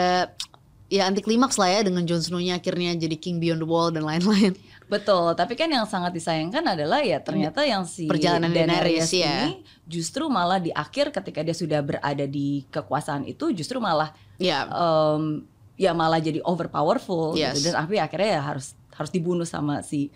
ya 0.93 1.09
anti 1.09 1.25
klimaks 1.25 1.57
lah 1.57 1.73
ya 1.73 1.81
dengan 1.89 2.05
Jon 2.05 2.21
Snow-nya 2.21 2.61
akhirnya 2.61 2.93
jadi 2.93 3.17
King 3.17 3.41
Beyond 3.41 3.65
the 3.65 3.69
Wall 3.69 3.89
dan 3.89 4.05
lain-lain. 4.05 4.53
Betul, 4.93 5.33
tapi 5.33 5.57
kan 5.57 5.73
yang 5.73 5.89
sangat 5.89 6.13
disayangkan 6.13 6.61
adalah 6.77 7.01
ya 7.01 7.17
ternyata 7.25 7.65
yang 7.65 7.89
si 7.89 8.05
perjalanan 8.05 8.53
Daenerys, 8.53 9.09
Daenerys 9.09 9.11
ya. 9.17 9.49
ini 9.49 9.65
justru 9.89 10.29
malah 10.29 10.61
di 10.61 10.69
akhir 10.69 11.17
ketika 11.17 11.41
dia 11.41 11.57
sudah 11.57 11.81
berada 11.81 12.29
di 12.29 12.69
kekuasaan 12.69 13.25
itu 13.25 13.57
justru 13.57 13.81
malah 13.81 14.13
ya 14.37 14.69
um, 14.69 15.49
ya 15.81 15.97
malah 15.97 16.21
jadi 16.21 16.45
over 16.45 16.69
powerful 16.69 17.33
gitu. 17.33 17.41
yes. 17.41 17.57
gitu. 17.57 17.73
dan 17.73 17.89
tapi 17.89 17.97
akhirnya 17.97 18.37
ya 18.37 18.43
harus 18.45 18.77
harus 18.93 19.09
dibunuh 19.09 19.49
sama 19.49 19.81
si 19.81 20.13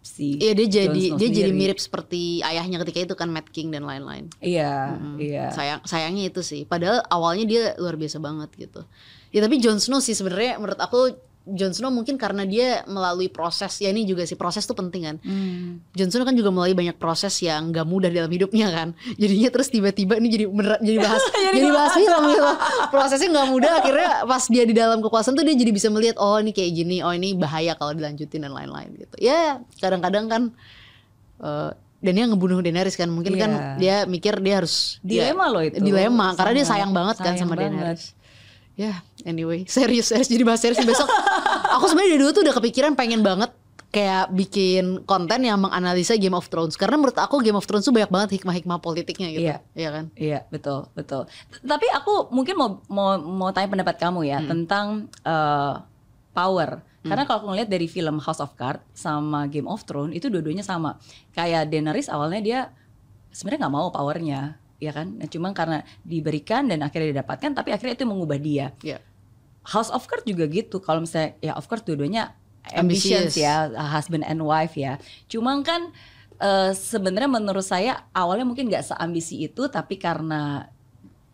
si 0.00 0.40
Iya 0.40 0.56
dia 0.56 0.68
jadi 0.88 1.04
dia 1.12 1.28
sendiri. 1.28 1.36
jadi 1.36 1.50
mirip 1.52 1.76
seperti 1.76 2.40
ayahnya 2.40 2.80
ketika 2.80 3.12
itu 3.12 3.14
kan 3.18 3.28
Mad 3.28 3.52
King 3.52 3.68
dan 3.68 3.84
lain-lain. 3.84 4.32
Iya, 4.40 4.96
hmm, 4.96 5.16
iya. 5.20 5.52
Sayang 5.52 5.84
sayangnya 5.84 6.32
itu 6.32 6.40
sih. 6.40 6.64
Padahal 6.64 7.04
awalnya 7.12 7.44
dia 7.44 7.62
luar 7.76 8.00
biasa 8.00 8.16
banget 8.16 8.48
gitu. 8.56 8.88
Ya 9.34 9.44
tapi 9.44 9.60
Jon 9.60 9.78
Snow 9.78 10.00
sih 10.00 10.16
sebenarnya 10.16 10.56
menurut 10.56 10.80
aku 10.80 11.14
Jon 11.48 11.72
Snow 11.72 11.88
mungkin 11.88 12.20
karena 12.20 12.44
dia 12.44 12.84
melalui 12.84 13.32
proses 13.32 13.80
ya 13.80 13.88
ini 13.88 14.04
juga 14.04 14.28
sih 14.28 14.36
proses 14.36 14.68
tuh 14.68 14.76
penting 14.76 15.02
kan. 15.08 15.16
Hmm. 15.24 15.80
Jon 15.96 16.12
Snow 16.12 16.28
kan 16.28 16.36
juga 16.36 16.52
melalui 16.52 16.76
banyak 16.76 17.00
proses 17.00 17.32
yang 17.40 17.72
gak 17.72 17.88
mudah 17.88 18.12
dalam 18.12 18.28
hidupnya 18.28 18.68
kan. 18.68 18.88
Jadinya 19.16 19.48
terus 19.48 19.72
tiba-tiba 19.72 20.20
ini 20.20 20.28
jadi 20.28 20.44
bener, 20.44 20.76
jadi 20.84 20.98
bahas 21.00 21.24
jadi, 21.32 21.56
jadi 21.56 21.68
bahas 21.72 21.92
film 21.96 22.22
gitu. 22.28 22.50
Prosesnya 22.92 23.28
gak 23.32 23.48
mudah 23.48 23.72
akhirnya 23.80 24.10
pas 24.28 24.44
dia 24.44 24.64
di 24.68 24.74
dalam 24.76 24.98
kekuasaan 25.00 25.34
tuh 25.36 25.44
dia 25.44 25.56
jadi 25.56 25.72
bisa 25.72 25.88
melihat 25.88 26.20
oh 26.20 26.36
ini 26.36 26.52
kayak 26.52 26.72
gini, 26.84 27.00
oh 27.00 27.12
ini 27.16 27.32
bahaya 27.32 27.72
kalau 27.80 27.96
dilanjutin 27.96 28.44
dan 28.44 28.52
lain-lain 28.52 28.92
gitu. 29.00 29.16
Ya 29.16 29.64
kadang-kadang 29.80 30.28
kan 30.28 30.42
uh, 31.40 31.72
dan 31.98 32.12
dia 32.14 32.24
ngebunuh 32.30 32.62
Daenerys 32.62 32.94
kan 32.94 33.10
mungkin 33.10 33.34
yeah. 33.34 33.42
kan 33.42 33.50
dia 33.80 33.96
mikir 34.06 34.38
dia 34.38 34.62
harus 34.62 35.02
dilema 35.02 35.50
ya, 35.50 35.54
loh 35.54 35.62
itu 35.66 35.76
dilema 35.82 36.30
karena 36.38 36.62
dia 36.62 36.66
sayang 36.70 36.94
banget 36.94 37.18
kan 37.18 37.34
sayang 37.34 37.38
kan 37.42 37.42
sama 37.42 37.54
banget. 37.58 37.72
Daenerys 37.74 38.04
Ya, 38.78 39.02
anyway, 39.26 39.66
serius 39.66 40.14
serius 40.14 40.30
jadi 40.30 40.46
bahas 40.46 40.62
serius 40.62 40.78
besok. 40.86 41.10
aku 41.74 41.90
sebenarnya 41.90 42.14
dari 42.14 42.20
dulu 42.22 42.30
tuh 42.30 42.42
udah 42.46 42.54
kepikiran 42.62 42.94
pengen 42.94 43.26
banget 43.26 43.50
kayak 43.88 44.28
bikin 44.36 45.02
konten 45.08 45.42
yang 45.42 45.58
menganalisa 45.58 46.14
Game 46.20 46.36
of 46.36 46.46
Thrones 46.46 46.76
karena 46.76 47.00
menurut 47.00 47.16
aku 47.16 47.40
Game 47.40 47.56
of 47.56 47.64
Thrones 47.64 47.88
tuh 47.88 47.90
banyak 47.90 48.12
banget 48.12 48.28
hikmah-hikmah 48.38 48.78
politiknya 48.84 49.28
gitu. 49.32 49.48
Iya. 49.48 49.56
Iya 49.72 49.88
kan? 49.90 50.04
Iya 50.14 50.40
betul 50.52 50.86
betul. 50.92 51.26
Tapi 51.64 51.86
aku 51.90 52.30
mungkin 52.30 52.54
mau 52.54 52.68
mau 52.86 53.18
mau 53.18 53.50
tanya 53.50 53.66
pendapat 53.72 53.96
kamu 53.98 54.20
ya 54.28 54.38
tentang 54.44 55.10
eh, 55.24 55.74
power. 56.36 56.86
Karena 56.98 57.24
kalau 57.24 57.40
aku 57.40 57.46
ngeliat 57.54 57.72
dari 57.72 57.88
film 57.88 58.20
House 58.20 58.42
of 58.42 58.52
Cards 58.52 58.84
sama 58.92 59.48
Game 59.48 59.64
of 59.64 59.80
Thrones 59.88 60.12
itu 60.12 60.28
dua-duanya 60.28 60.60
sama. 60.60 61.00
Kayak 61.32 61.72
Daenerys 61.72 62.12
awalnya 62.12 62.40
dia 62.44 62.60
sebenarnya 63.32 63.64
nggak 63.64 63.74
mau 63.74 63.88
powernya, 63.88 64.60
ya 64.78 64.94
kan? 64.94 65.18
Nah, 65.18 65.26
cuma 65.26 65.50
karena 65.54 65.82
diberikan 66.06 66.66
dan 66.70 66.82
akhirnya 66.86 67.18
didapatkan, 67.18 67.50
tapi 67.54 67.74
akhirnya 67.74 67.94
itu 67.98 68.06
mengubah 68.06 68.38
dia. 68.38 68.72
Iya. 68.82 68.98
House 69.68 69.92
of 69.92 70.06
Cards 70.08 70.24
juga 70.24 70.48
gitu. 70.48 70.80
Kalau 70.80 71.04
misalnya 71.04 71.36
ya 71.44 71.52
of 71.58 71.68
course 71.68 71.84
dua-duanya 71.84 72.32
Ambitious. 72.72 73.36
ya, 73.36 73.68
husband 73.92 74.24
and 74.24 74.40
wife 74.40 74.78
ya. 74.78 74.96
Cuma 75.28 75.60
kan 75.60 75.92
eh, 76.40 76.72
sebenarnya 76.72 77.28
menurut 77.28 77.64
saya 77.64 78.08
awalnya 78.16 78.48
mungkin 78.48 78.70
nggak 78.70 78.94
seambisi 78.94 79.44
itu, 79.44 79.68
tapi 79.68 80.00
karena 80.00 80.70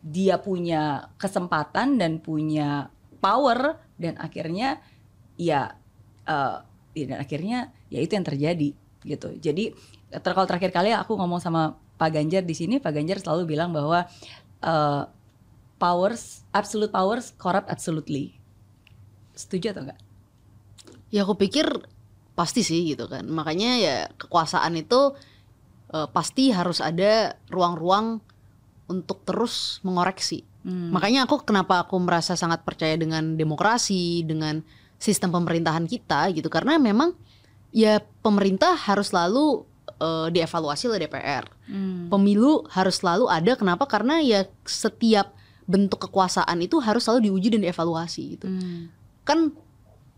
dia 0.05 0.37
punya 0.37 1.09
kesempatan 1.17 1.97
dan 1.97 2.21
punya 2.21 2.93
power 3.25 3.81
dan 3.97 4.21
akhirnya 4.21 4.85
ya 5.41 5.81
ya, 6.29 6.61
dan 6.93 7.19
akhirnya 7.19 7.73
ya 7.89 7.99
itu 8.05 8.13
yang 8.13 8.27
terjadi 8.27 8.71
gitu. 9.05 9.29
Jadi 9.41 9.75
ter 10.15 10.31
kalau 10.33 10.47
terakhir 10.47 10.71
kali 10.71 10.95
aku 10.95 11.19
ngomong 11.19 11.43
sama 11.43 11.75
Pak 12.05 12.13
Ganjar 12.13 12.45
di 12.45 12.53
sini, 12.53 12.77
Pak 12.77 12.93
Ganjar 12.93 13.25
selalu 13.25 13.57
bilang 13.57 13.73
bahwa 13.73 14.05
eh, 14.61 15.03
powers, 15.81 16.45
absolute 16.53 16.93
powers 16.93 17.33
corrupt 17.41 17.73
absolutely. 17.73 18.37
Setuju 19.33 19.73
atau 19.73 19.89
enggak? 19.89 20.01
Ya 21.09 21.25
aku 21.25 21.41
pikir 21.41 21.65
pasti 22.37 22.61
sih 22.61 22.93
gitu 22.93 23.09
kan. 23.09 23.25
Makanya 23.25 23.81
ya 23.81 23.97
kekuasaan 24.21 24.77
itu 24.77 25.17
eh, 25.97 26.09
pasti 26.13 26.53
harus 26.53 26.85
ada 26.85 27.41
ruang-ruang 27.49 28.21
untuk 28.85 29.25
terus 29.25 29.81
mengoreksi. 29.81 30.45
Makanya 30.65 31.29
aku 31.29 31.45
kenapa 31.45 31.85
aku 31.85 32.01
merasa 32.01 32.41
sangat 32.41 32.65
percaya 32.65 32.97
dengan 32.97 33.37
demokrasi, 33.37 34.25
dengan 34.25 34.65
sistem 34.97 35.29
pemerintahan 35.29 35.85
kita 35.85 36.33
gitu 36.33 36.49
karena 36.49 36.81
memang 36.81 37.13
ya 37.69 38.01
pemerintah 38.25 38.73
harus 38.73 39.13
selalu 39.13 39.69
eh, 40.01 40.29
dievaluasi 40.33 40.89
oleh 40.91 41.05
DPR. 41.07 41.45
Pemilu 42.09 42.65
harus 42.73 43.01
selalu 43.01 43.29
ada 43.29 43.53
kenapa? 43.57 43.85
Karena 43.89 44.21
ya 44.21 44.45
setiap 44.65 45.33
bentuk 45.65 46.09
kekuasaan 46.09 46.61
itu 46.61 46.77
harus 46.81 47.09
selalu 47.09 47.33
diuji 47.33 47.49
dan 47.57 47.65
dievaluasi 47.65 48.23
gitu. 48.37 48.47
Kan 49.25 49.57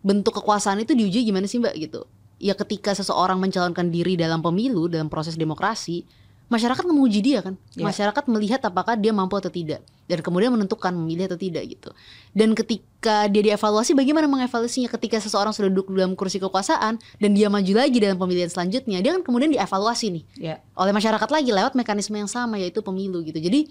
bentuk 0.03 0.39
kekuasaan 0.39 0.83
itu 0.83 0.95
diuji 0.95 1.27
gimana 1.27 1.47
sih 1.47 1.59
Mbak 1.62 1.75
gitu. 1.79 2.03
Ya 2.37 2.53
ketika 2.53 2.93
seseorang 2.93 3.41
mencalonkan 3.41 3.89
diri 3.89 4.14
dalam 4.19 4.43
pemilu 4.45 4.91
dalam 4.91 5.09
proses 5.09 5.39
demokrasi, 5.39 6.05
masyarakat 6.47 6.85
menguji 6.87 7.21
dia 7.27 7.43
kan. 7.43 7.59
Ya. 7.75 7.83
Masyarakat 7.83 8.25
melihat 8.31 8.63
apakah 8.63 8.95
dia 8.95 9.11
mampu 9.11 9.35
atau 9.35 9.51
tidak 9.51 9.83
dan 10.07 10.23
kemudian 10.23 10.55
menentukan 10.55 10.95
memilih 10.95 11.27
atau 11.27 11.35
tidak 11.35 11.67
gitu. 11.67 11.91
Dan 12.31 12.55
ketika 12.55 13.27
dia 13.27 13.43
dievaluasi 13.53 13.99
bagaimana 13.99 14.31
mengevaluasinya 14.31 14.87
ketika 14.95 15.19
seseorang 15.19 15.51
sudah 15.51 15.67
duduk 15.67 15.91
dalam 15.91 16.15
kursi 16.15 16.39
kekuasaan 16.39 17.03
dan 17.19 17.31
dia 17.35 17.51
maju 17.51 17.73
lagi 17.75 17.99
dalam 17.99 18.15
pemilihan 18.15 18.47
selanjutnya, 18.47 19.03
dia 19.03 19.11
kan 19.19 19.27
kemudian 19.27 19.51
dievaluasi 19.51 20.07
nih 20.15 20.25
Ya. 20.39 20.55
oleh 20.79 20.95
masyarakat 20.95 21.27
lagi 21.27 21.51
lewat 21.51 21.75
mekanisme 21.75 22.15
yang 22.15 22.31
sama 22.31 22.63
yaitu 22.63 22.79
pemilu 22.79 23.27
gitu. 23.27 23.43
Jadi 23.43 23.67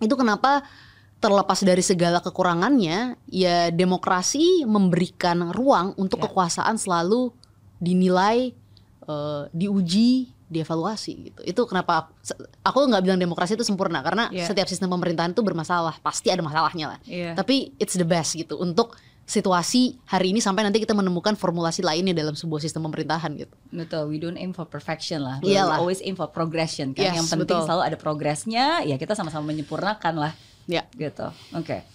itu 0.00 0.14
kenapa 0.16 0.64
terlepas 1.20 1.60
dari 1.60 1.84
segala 1.84 2.24
kekurangannya 2.24 3.20
ya 3.28 3.68
demokrasi 3.68 4.64
memberikan 4.64 5.52
ruang 5.52 5.92
untuk 6.00 6.16
Ya. 6.16 6.32
kekuasaan 6.32 6.80
selalu 6.80 7.36
dinilai 7.76 8.56
eh, 9.04 9.42
diuji 9.52 10.32
dievaluasi 10.50 11.12
gitu 11.24 11.40
itu 11.42 11.60
kenapa 11.64 12.10
aku, 12.60 12.78
nggak 12.84 13.00
bilang 13.00 13.16
demokrasi 13.16 13.54
itu 13.54 13.62
sempurna 13.62 14.02
karena 14.02 14.26
Ya. 14.28 14.44
setiap 14.44 14.66
sistem 14.66 14.90
pemerintahan 14.90 15.30
itu 15.30 15.40
bermasalah 15.40 15.96
pasti 16.00 16.28
ada 16.28 16.42
masalahnya 16.42 16.86
lah 16.90 16.98
Iya. 17.06 17.32
tapi 17.32 17.70
it's 17.78 17.94
the 17.94 18.04
best 18.04 18.34
gitu 18.34 18.58
untuk 18.58 18.98
situasi 19.24 19.94
hari 20.04 20.34
ini 20.34 20.42
sampai 20.42 20.66
nanti 20.66 20.76
kita 20.76 20.90
menemukan 20.90 21.32
formulasi 21.32 21.80
lainnya 21.80 22.10
dalam 22.12 22.34
sebuah 22.34 22.58
sistem 22.58 22.82
pemerintahan 22.84 23.30
gitu 23.38 23.54
Betul, 23.70 24.10
we 24.10 24.18
don't 24.18 24.34
aim 24.34 24.50
for 24.50 24.66
perfection 24.66 25.22
lah. 25.22 25.38
We 25.38 25.54
Iyalah. 25.54 25.78
always 25.78 26.02
aim 26.02 26.18
for 26.18 26.26
progression 26.26 26.90
kan. 26.90 27.06
Yes, 27.06 27.14
yang 27.14 27.28
penting 27.30 27.54
betul. 27.54 27.62
selalu 27.62 27.82
ada 27.84 27.94
progresnya, 27.94 28.82
ya 28.82 28.98
kita 28.98 29.14
sama-sama 29.14 29.46
menyempurnakan 29.46 30.14
lah. 30.18 30.32
ya 30.66 30.82
Gitu. 30.92 31.30
Oke. 31.54 31.86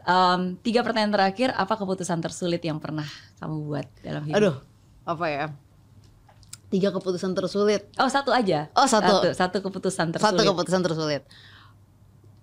Em, 0.00 0.54
tiga 0.62 0.86
pertanyaan 0.86 1.10
terakhir, 1.10 1.50
apa 1.50 1.74
keputusan 1.74 2.20
tersulit 2.20 2.60
yang 2.60 2.78
pernah 2.78 3.08
kamu 3.36 3.56
buat 3.64 3.86
dalam 3.98 4.22
hidup? 4.22 4.36
aduh 4.38 4.56
apa 5.02 5.26
ya 5.26 5.44
tiga 6.72 6.90
keputusan 6.90 7.36
tersulit 7.36 7.86
Oh 8.00 8.10
satu 8.10 8.34
aja. 8.34 8.66
Oh, 8.74 8.88
satu. 8.88 9.22
Satu, 9.22 9.28
satu 9.36 9.56
keputusan 9.62 10.10
tersulit. 10.10 10.32
Satu 10.34 10.42
keputusan 10.42 10.82
tersulit. 10.82 11.22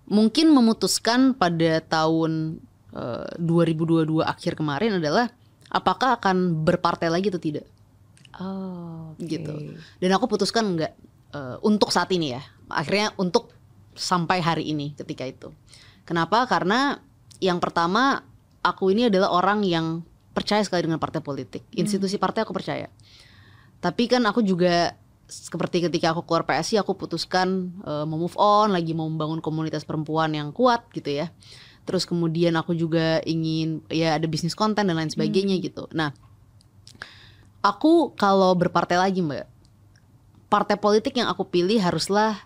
Mungkin 0.08 0.50
memutuskan 0.52 1.32
pada 1.32 1.80
tahun 1.84 2.60
eh, 2.92 3.28
2022 3.40 4.20
akhir 4.24 4.58
kemarin 4.58 4.98
adalah 5.00 5.30
apakah 5.72 6.20
akan 6.20 6.64
berpartai 6.64 7.08
lagi 7.08 7.32
atau 7.32 7.40
tidak 7.40 7.64
Oh, 8.40 9.12
oke. 9.12 9.28
gitu. 9.28 9.76
Dan 10.00 10.10
aku 10.16 10.24
putuskan 10.24 10.64
enggak 10.76 10.92
eh, 11.32 11.56
untuk 11.60 11.92
saat 11.92 12.08
ini 12.12 12.32
ya. 12.32 12.42
Akhirnya 12.72 13.12
untuk 13.20 13.52
sampai 13.92 14.40
hari 14.40 14.72
ini 14.72 14.96
ketika 14.96 15.28
itu. 15.28 15.52
Kenapa? 16.08 16.48
Karena 16.48 16.96
yang 17.44 17.60
pertama 17.60 18.24
aku 18.64 18.88
ini 18.94 19.12
adalah 19.12 19.34
orang 19.36 19.60
yang 19.66 20.00
percaya 20.32 20.64
sekali 20.64 20.88
dengan 20.88 20.96
partai 20.96 21.20
politik. 21.20 21.68
Institusi 21.76 22.16
partai 22.16 22.48
aku 22.48 22.56
percaya. 22.56 22.88
Tapi 23.82 24.06
kan 24.06 24.22
aku 24.24 24.46
juga 24.46 24.94
seperti 25.26 25.82
ketika 25.88 26.14
aku 26.14 26.22
keluar 26.28 26.46
PSI 26.46 26.78
aku 26.78 26.94
putuskan 26.94 27.74
eh, 27.82 28.04
mau 28.06 28.20
move 28.20 28.38
on 28.38 28.70
lagi 28.70 28.94
mau 28.94 29.10
membangun 29.10 29.42
komunitas 29.42 29.82
perempuan 29.82 30.30
yang 30.32 30.54
kuat 30.54 30.86
gitu 30.94 31.10
ya. 31.10 31.34
Terus 31.82 32.06
kemudian 32.06 32.54
aku 32.54 32.78
juga 32.78 33.18
ingin 33.26 33.82
ya 33.90 34.14
ada 34.14 34.26
bisnis 34.30 34.54
konten 34.54 34.86
dan 34.86 34.94
lain 34.94 35.10
sebagainya 35.10 35.58
gitu. 35.58 35.90
Nah, 35.90 36.14
aku 37.58 38.14
kalau 38.14 38.54
berpartai 38.54 39.02
lagi 39.02 39.18
Mbak, 39.18 39.46
partai 40.46 40.78
politik 40.78 41.18
yang 41.18 41.26
aku 41.26 41.42
pilih 41.50 41.82
haruslah 41.82 42.38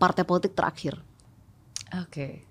partai 0.00 0.24
politik 0.24 0.56
terakhir. 0.56 0.96
Oke. 2.00 2.48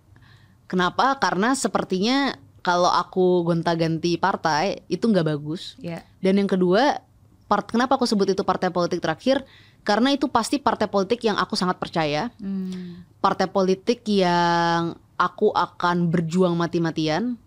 Kenapa? 0.69 1.17
Karena 1.17 1.57
sepertinya 1.57 2.37
kalau 2.61 2.91
aku 2.93 3.41
gonta-ganti 3.41 4.19
partai 4.21 4.85
itu 4.85 5.09
nggak 5.09 5.25
bagus. 5.25 5.73
Ya. 5.81 6.05
Dan 6.21 6.37
yang 6.37 6.45
kedua, 6.45 7.01
part, 7.49 7.65
kenapa 7.65 7.97
aku 7.97 8.05
sebut 8.05 8.29
itu 8.29 8.45
partai 8.45 8.69
politik 8.69 9.01
terakhir? 9.01 9.41
Karena 9.81 10.13
itu 10.13 10.29
pasti 10.29 10.61
partai 10.61 10.85
politik 10.85 11.25
yang 11.25 11.35
aku 11.41 11.57
sangat 11.57 11.81
percaya, 11.81 12.29
Hmm. 12.37 13.01
partai 13.17 13.49
politik 13.49 14.05
yang 14.05 14.93
aku 15.17 15.49
akan 15.51 16.13
berjuang 16.13 16.53
mati-matian, 16.53 17.41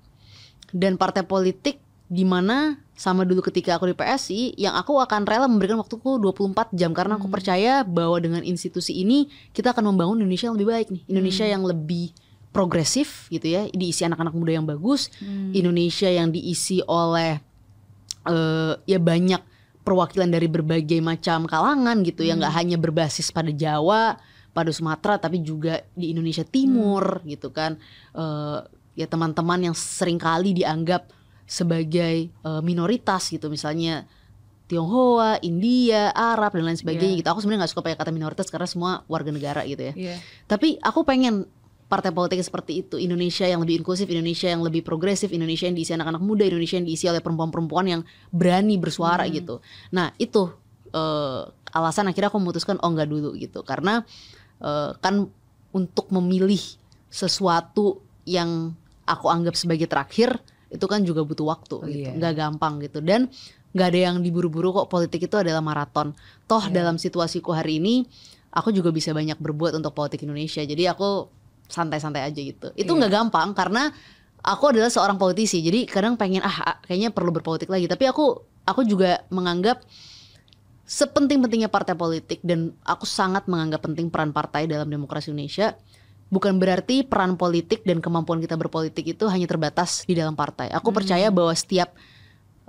dan 0.74 0.98
partai 0.98 1.22
politik 1.22 1.78
di 2.12 2.28
mana 2.28 2.76
sama 2.92 3.24
dulu 3.24 3.40
ketika 3.40 3.80
aku 3.80 3.88
di 3.88 3.96
PSI, 3.96 4.52
yang 4.60 4.76
aku 4.76 5.00
akan 5.00 5.24
rela 5.24 5.48
memberikan 5.48 5.80
waktuku 5.80 6.20
24 6.20 6.68
jam. 6.76 6.92
Karena 6.92 7.16
aku 7.16 7.30
percaya 7.32 7.80
bahwa 7.88 8.20
dengan 8.20 8.44
institusi 8.44 9.00
ini 9.00 9.32
kita 9.56 9.72
akan 9.72 9.94
membangun 9.94 10.20
Indonesia 10.20 10.52
yang 10.52 10.56
lebih 10.60 10.68
baik 10.68 10.88
nih, 10.92 11.02
Indonesia 11.08 11.46
yang 11.48 11.64
lebih 11.64 12.12
progresif 12.52 13.32
gitu 13.32 13.48
ya, 13.48 13.64
diisi 13.72 14.04
anak-anak 14.04 14.36
muda 14.36 14.52
yang 14.60 14.68
bagus, 14.68 15.08
Indonesia 15.56 16.12
yang 16.12 16.28
diisi 16.28 16.84
oleh 16.84 17.40
eh 18.22 18.74
ya 18.84 19.00
banyak 19.00 19.40
perwakilan 19.82 20.30
dari 20.30 20.46
berbagai 20.46 21.02
macam 21.02 21.44
kalangan 21.44 22.00
gitu 22.06 22.22
ya 22.22 22.38
nggak 22.38 22.54
hanya 22.54 22.76
berbasis 22.78 23.30
pada 23.30 23.50
Jawa 23.50 24.16
pada 24.52 24.70
Sumatera 24.70 25.18
tapi 25.18 25.42
juga 25.42 25.82
di 25.92 26.14
Indonesia 26.14 26.46
Timur 26.46 27.20
gitu 27.24 27.50
kan 27.50 27.76
Eh 28.12 28.58
ya 28.92 29.08
teman-teman 29.08 29.72
yang 29.72 29.76
sering 29.76 30.20
kali 30.20 30.52
dianggap 30.52 31.08
sebagai 31.48 32.28
eh, 32.28 32.60
minoritas 32.62 33.28
gitu 33.28 33.48
misalnya 33.48 34.04
Tionghoa, 34.62 35.36
India, 35.44 36.08
Arab 36.16 36.56
dan 36.56 36.64
lain 36.64 36.80
sebagainya 36.80 37.12
Iya. 37.12 37.20
gitu. 37.20 37.28
Aku 37.28 37.44
sebenarnya 37.44 37.60
nggak 37.68 37.72
suka 37.76 37.82
pakai 37.84 37.98
kata 38.00 38.08
minoritas 38.08 38.48
karena 38.48 38.64
semua 38.64 39.04
warga 39.04 39.28
negara 39.28 39.68
gitu 39.68 39.92
ya. 39.92 39.92
Iya. 39.92 40.16
Tapi 40.48 40.80
aku 40.80 41.04
pengen 41.04 41.44
partai 41.92 42.08
politik 42.08 42.40
seperti 42.40 42.80
itu, 42.80 42.96
Indonesia 42.96 43.44
yang 43.44 43.60
lebih 43.60 43.84
inklusif, 43.84 44.08
Indonesia 44.08 44.48
yang 44.48 44.64
lebih 44.64 44.80
progresif, 44.80 45.28
Indonesia 45.28 45.68
yang 45.68 45.76
diisi 45.76 45.92
anak-anak 45.92 46.24
muda, 46.24 46.48
Indonesia 46.48 46.80
yang 46.80 46.88
diisi 46.88 47.04
oleh 47.04 47.20
perempuan-perempuan 47.20 47.84
yang 47.84 48.00
berani 48.32 48.80
bersuara 48.80 49.28
gitu. 49.28 49.60
Nah 49.92 50.16
itu 50.16 50.48
eh, 50.88 51.42
alasan 51.76 52.08
akhirnya 52.08 52.32
aku 52.32 52.40
memutuskan 52.40 52.80
oh 52.80 52.88
enggak 52.88 53.12
dulu 53.12 53.36
gitu, 53.36 53.60
karena 53.60 54.08
eh, 54.64 54.96
kan 55.04 55.28
untuk 55.76 56.08
memilih 56.08 56.60
sesuatu 57.12 58.00
yang 58.24 58.72
aku 59.04 59.28
anggap 59.28 59.52
sebagai 59.52 59.84
terakhir 59.84 60.40
itu 60.72 60.88
kan 60.88 61.04
juga 61.04 61.20
butuh 61.20 61.44
waktu 61.44 61.76
Oh, 61.76 61.84
gitu, 61.84 62.08
iya. 62.08 62.16
nggak 62.16 62.32
gampang 62.32 62.80
gitu 62.80 63.04
dan 63.04 63.28
nggak 63.76 63.88
ada 63.92 64.00
yang 64.08 64.16
diburu-buru 64.24 64.72
kok 64.72 64.88
politik 64.88 65.28
itu 65.28 65.36
adalah 65.36 65.60
maraton. 65.60 66.16
Toh 66.48 66.64
Iya. 66.72 66.80
dalam 66.80 66.96
situasiku 66.96 67.52
hari 67.52 67.76
ini 67.84 68.08
aku 68.48 68.72
juga 68.72 68.88
bisa 68.88 69.12
banyak 69.12 69.36
berbuat 69.36 69.76
untuk 69.76 69.92
politik 69.92 70.24
Indonesia. 70.24 70.64
Jadi 70.64 70.88
aku 70.88 71.28
santai-santai 71.72 72.28
aja 72.28 72.40
gitu. 72.40 72.68
Itu 72.76 72.92
Iya. 72.92 72.98
nggak 73.02 73.12
gampang 73.12 73.48
karena 73.56 73.88
aku 74.44 74.76
adalah 74.76 74.92
seorang 74.92 75.16
politisi 75.16 75.64
jadi 75.64 75.88
kadang 75.88 76.20
pengen 76.20 76.44
ah 76.44 76.76
ah, 76.76 76.76
kayaknya 76.84 77.08
perlu 77.08 77.32
berpolitik 77.32 77.72
lagi. 77.72 77.88
Tapi 77.88 78.04
aku 78.06 78.36
aku 78.68 78.84
juga 78.84 79.24
menganggap 79.32 79.80
sepenting-pentingnya 80.84 81.72
partai 81.72 81.96
politik 81.96 82.44
dan 82.44 82.76
aku 82.84 83.08
sangat 83.08 83.48
menganggap 83.48 83.80
penting 83.80 84.12
peran 84.12 84.30
partai 84.30 84.68
dalam 84.68 84.86
demokrasi 84.92 85.32
Indonesia 85.32 85.72
bukan 86.32 86.56
berarti 86.56 87.04
peran 87.04 87.36
politik 87.36 87.84
dan 87.84 88.00
kemampuan 88.00 88.40
kita 88.40 88.56
berpolitik 88.56 89.04
itu 89.16 89.28
hanya 89.28 89.44
terbatas 89.44 90.08
di 90.08 90.16
dalam 90.16 90.32
partai. 90.32 90.72
Aku 90.72 90.88
percaya 90.88 91.28
bahwa 91.28 91.52
setiap 91.52 91.92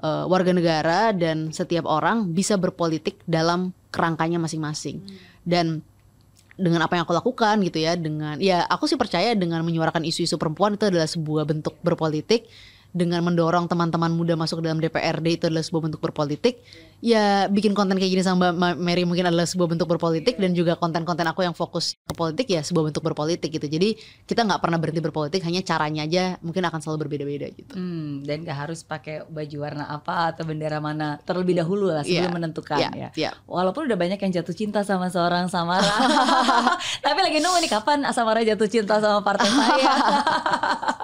uh, 0.03 0.27
warga 0.27 0.51
negara 0.51 1.15
dan 1.15 1.55
setiap 1.55 1.87
orang 1.87 2.27
bisa 2.35 2.59
berpolitik 2.59 3.23
dalam 3.23 3.71
kerangkanya 3.87 4.35
masing-masing. 4.35 4.99
Dan 5.47 5.79
dengan 6.53 6.85
apa 6.85 6.97
yang 6.97 7.03
aku 7.07 7.15
lakukan 7.17 7.55
gitu 7.65 7.81
ya 7.81 7.97
dengan 7.97 8.37
ya 8.37 8.61
aku 8.69 8.85
sih 8.85 8.97
percaya 8.99 9.33
dengan 9.33 9.65
menyuarakan 9.65 10.05
isu-isu 10.05 10.37
perempuan 10.37 10.77
itu 10.77 10.85
adalah 10.89 11.09
sebuah 11.09 11.43
bentuk 11.49 11.75
berpolitik. 11.81 12.45
Dengan 12.93 13.25
mendorong 13.25 13.65
teman-teman 13.65 14.13
muda 14.13 14.37
masuk 14.37 14.61
dalam 14.61 14.77
DPRD 14.77 15.41
itu 15.41 15.43
adalah 15.49 15.65
sebuah 15.65 15.89
bentuk 15.89 15.97
berpolitik 15.97 16.61
ya 17.03 17.23
bikin 17.45 17.71
konten 17.71 17.99
kayak 17.99 18.07
gini 18.09 18.23
sama 18.23 18.49
Mbak 18.49 18.53
Ma- 18.55 18.79
Mary 18.81 19.03
mungkin 19.03 19.27
adalah 19.27 19.43
sebuah 19.43 19.67
bentuk 19.67 19.85
berpolitik 19.85 20.39
dan 20.39 20.51
juga 20.51 20.73
konten-konten 20.73 21.27
aku 21.27 21.43
yang 21.43 21.51
fokus 21.51 21.99
ke 21.99 22.13
politik 22.13 22.47
ya 22.47 22.63
sebuah 22.63 22.87
bentuk 22.87 23.03
berpolitik 23.03 23.51
gitu 23.51 23.67
jadi 23.67 23.99
kita 24.23 24.39
nggak 24.41 24.57
pernah 24.57 24.79
berhenti 24.79 25.01
berpolitik 25.01 25.43
hanya 25.43 25.59
caranya 25.61 26.01
aja 26.01 26.39
mungkin 26.39 26.63
akan 26.63 26.79
selalu 26.79 26.97
berbeda-beda 27.03 27.51
gitu 27.51 27.75
Hmm, 27.75 28.23
dan 28.23 28.41
gak 28.41 28.55
harus 28.57 28.81
pakai 28.81 29.25
baju 29.25 29.57
warna 29.59 29.83
apa 29.85 30.31
atau 30.31 30.43
bendera 30.43 30.79
mana 30.79 31.19
terlebih 31.19 31.57
dahulu 31.57 31.89
lah 31.89 32.01
sebelum 32.01 32.23
Iya, 32.23 32.31
menentukan 32.31 32.79
Iya, 32.79 32.89
ya. 32.93 33.09
iya. 33.13 33.31
Walaupun 33.43 33.83
udah 33.83 33.97
banyak 33.97 34.19
yang 34.19 34.31
jatuh 34.33 34.55
cinta 34.55 34.79
sama 34.81 35.07
seorang 35.07 35.45
Samara, 35.45 35.83
tapi 37.03 37.19
lagi 37.19 37.37
nunggu 37.37 37.59
nih 37.59 37.71
kapan 37.73 38.07
Samara 38.09 38.39
jatuh 38.41 38.65
cinta 38.65 38.97
sama 38.97 39.19
partai 39.19 39.43
saya. 39.45 39.91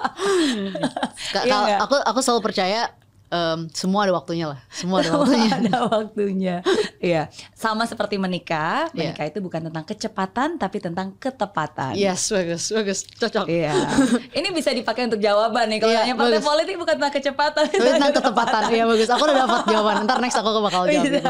Ka- 1.30 1.44
kalau 1.44 1.64
nggak? 1.66 1.78
aku 1.80 1.96
aku 2.02 2.20
selalu 2.20 2.40
percaya 2.42 2.88
em, 3.30 3.70
semua 3.70 4.04
ada 4.04 4.12
waktunya 4.12 4.46
lah 4.46 4.58
semua 4.68 5.00
ada 5.00 5.14
waktunya 5.16 5.50
ada 5.56 5.78
waktunya. 5.86 6.56
Iya, 6.98 7.22
sama 7.52 7.86
seperti 7.86 8.18
menikah, 8.18 8.90
Iya. 8.90 9.14
menikah 9.14 9.24
itu 9.24 9.38
bukan 9.38 9.70
tentang 9.70 9.84
kecepatan 9.84 10.48
tapi 10.56 10.76
tentang 10.78 11.14
ketepatan. 11.16 11.94
yes 11.94 12.28
bagus 12.28 12.68
bagus 12.70 13.06
cocok 13.08 13.46
Iya. 13.46 13.72
Ini 14.38 14.50
bisa 14.50 14.70
dipakai 14.70 15.06
untuk 15.06 15.18
jawaban 15.18 15.70
nih. 15.70 15.78
Kalau 15.78 15.92
Iya, 15.92 16.00
nanya 16.04 16.14
partai 16.14 16.32
bagus. 16.36 16.46
politik 16.46 16.74
bukan 16.76 16.94
tentang 16.96 17.14
kecepatan, 17.14 17.62
Tapi 17.66 17.88
tentang 17.88 18.12
ketepatan 18.12 18.62
Iya 18.68 18.84
bagus 18.84 19.08
Aku 19.08 19.22
udah 19.24 19.36
dapat 19.38 19.60
jawaban 19.66 19.94
Ntar 20.04 20.18
next 20.18 20.36
aku 20.36 20.48
bakal 20.60 20.82
jawab 20.84 21.06
Bisa. 21.06 21.08
itu 21.08 21.20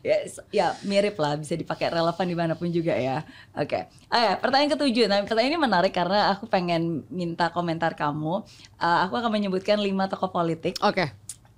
ya, 0.00 0.16
ya 0.50 0.66
mirip 0.82 1.16
lah 1.16 1.36
bisa 1.36 1.54
dipakai 1.54 1.88
relevan 1.88 2.26
di 2.26 2.36
mana 2.36 2.52
pun 2.54 2.68
juga 2.68 2.94
ya. 2.94 3.22
Oke. 3.52 3.88
Ah 4.06 4.20
ya, 4.20 4.32
pertanyaan 4.36 4.74
ketujuh. 4.74 5.06
Nah 5.06 5.22
pertanyaan 5.22 5.50
ini 5.50 5.60
menarik 5.60 5.92
karena 5.92 6.32
aku 6.32 6.46
pengen 6.46 7.04
minta 7.08 7.48
komentar 7.50 7.94
kamu. 7.94 8.42
Uh, 8.76 8.98
aku 9.04 9.14
akan 9.14 9.30
menyebutkan 9.30 9.76
lima 9.76 10.06
tokoh 10.06 10.30
politik. 10.30 10.76
Oke 10.90 11.06